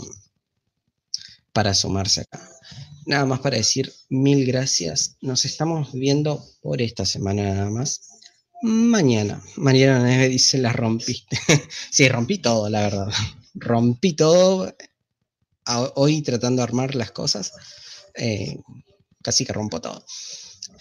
para 1.55 1.73
sumarse 1.73 2.21
acá. 2.21 2.47
Nada 3.07 3.25
más 3.25 3.41
para 3.41 3.57
decir 3.57 3.91
mil 4.11 4.45
gracias. 4.45 5.17
Nos 5.23 5.47
estamos 5.47 5.95
viendo 5.95 6.45
por 6.61 6.83
esta 6.83 7.07
semana 7.07 7.55
nada 7.55 7.71
más. 7.71 8.16
Mañana. 8.63 9.43
Mariana 9.57 10.03
Neve 10.03 10.29
dice, 10.29 10.59
la 10.59 10.73
rompiste. 10.73 11.39
sí, 11.91 12.09
rompí 12.09 12.39
todo, 12.39 12.69
la 12.69 12.83
verdad. 12.83 13.09
Rompí 13.55 14.15
todo. 14.15 14.75
Hoy 15.95 16.23
tratando 16.23 16.61
de 16.61 16.65
armar 16.65 16.95
las 16.95 17.11
cosas. 17.13 17.53
Eh, 18.15 18.59
casi 19.23 19.45
que 19.45 19.53
rompo 19.53 19.81
todo. 19.81 20.05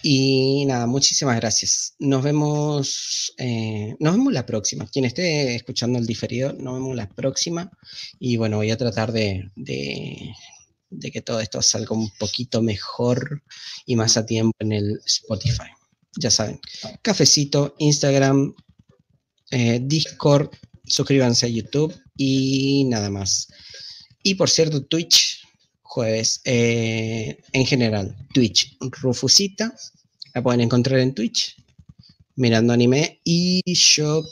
Y 0.02 0.64
nada, 0.66 0.86
muchísimas 0.86 1.36
gracias. 1.36 1.94
Nos 1.98 2.22
vemos, 2.22 3.34
eh, 3.38 3.94
nos 3.98 4.14
vemos 4.14 4.32
la 4.32 4.46
próxima. 4.46 4.86
Quien 4.86 5.04
esté 5.04 5.54
escuchando 5.54 5.98
el 5.98 6.06
diferido, 6.06 6.52
nos 6.52 6.74
vemos 6.74 6.96
la 6.96 7.08
próxima. 7.08 7.70
Y 8.18 8.36
bueno, 8.36 8.56
voy 8.58 8.70
a 8.70 8.76
tratar 8.76 9.12
de, 9.12 9.50
de, 9.56 10.32
de 10.90 11.10
que 11.10 11.22
todo 11.22 11.40
esto 11.40 11.60
salga 11.60 11.94
un 11.94 12.10
poquito 12.18 12.62
mejor 12.62 13.42
y 13.84 13.96
más 13.96 14.16
a 14.16 14.24
tiempo 14.24 14.56
en 14.60 14.72
el 14.72 15.00
Spotify 15.04 15.70
ya 16.16 16.30
saben, 16.30 16.60
cafecito, 17.02 17.74
Instagram, 17.78 18.54
eh, 19.50 19.80
Discord, 19.82 20.50
suscríbanse 20.84 21.46
a 21.46 21.50
YouTube 21.50 21.94
y 22.16 22.84
nada 22.84 23.10
más. 23.10 23.48
Y 24.22 24.34
por 24.34 24.50
cierto, 24.50 24.84
Twitch, 24.84 25.42
jueves, 25.82 26.40
eh, 26.44 27.38
en 27.52 27.66
general, 27.66 28.16
Twitch, 28.32 28.76
Rufusita, 28.80 29.74
la 30.34 30.42
pueden 30.42 30.60
encontrar 30.60 31.00
en 31.00 31.14
Twitch, 31.14 31.56
mirando 32.34 32.72
anime, 32.72 33.20
y 33.24 33.62
yo, 33.74 34.24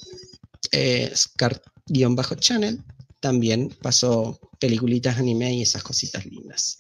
eh, 0.73 1.13
Scar-channel, 1.15 2.83
también 3.21 3.71
paso 3.81 4.39
peliculitas 4.59 5.19
anime 5.19 5.55
y 5.55 5.63
esas 5.63 5.83
cositas 5.83 6.27
lindas. 6.27 6.77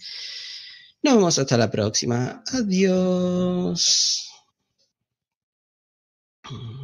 Nos 1.03 1.15
vemos 1.15 1.39
hasta 1.39 1.57
la 1.57 1.71
próxima. 1.71 2.43
Adiós. 2.53 4.34
Mm-hmm. 6.47 6.83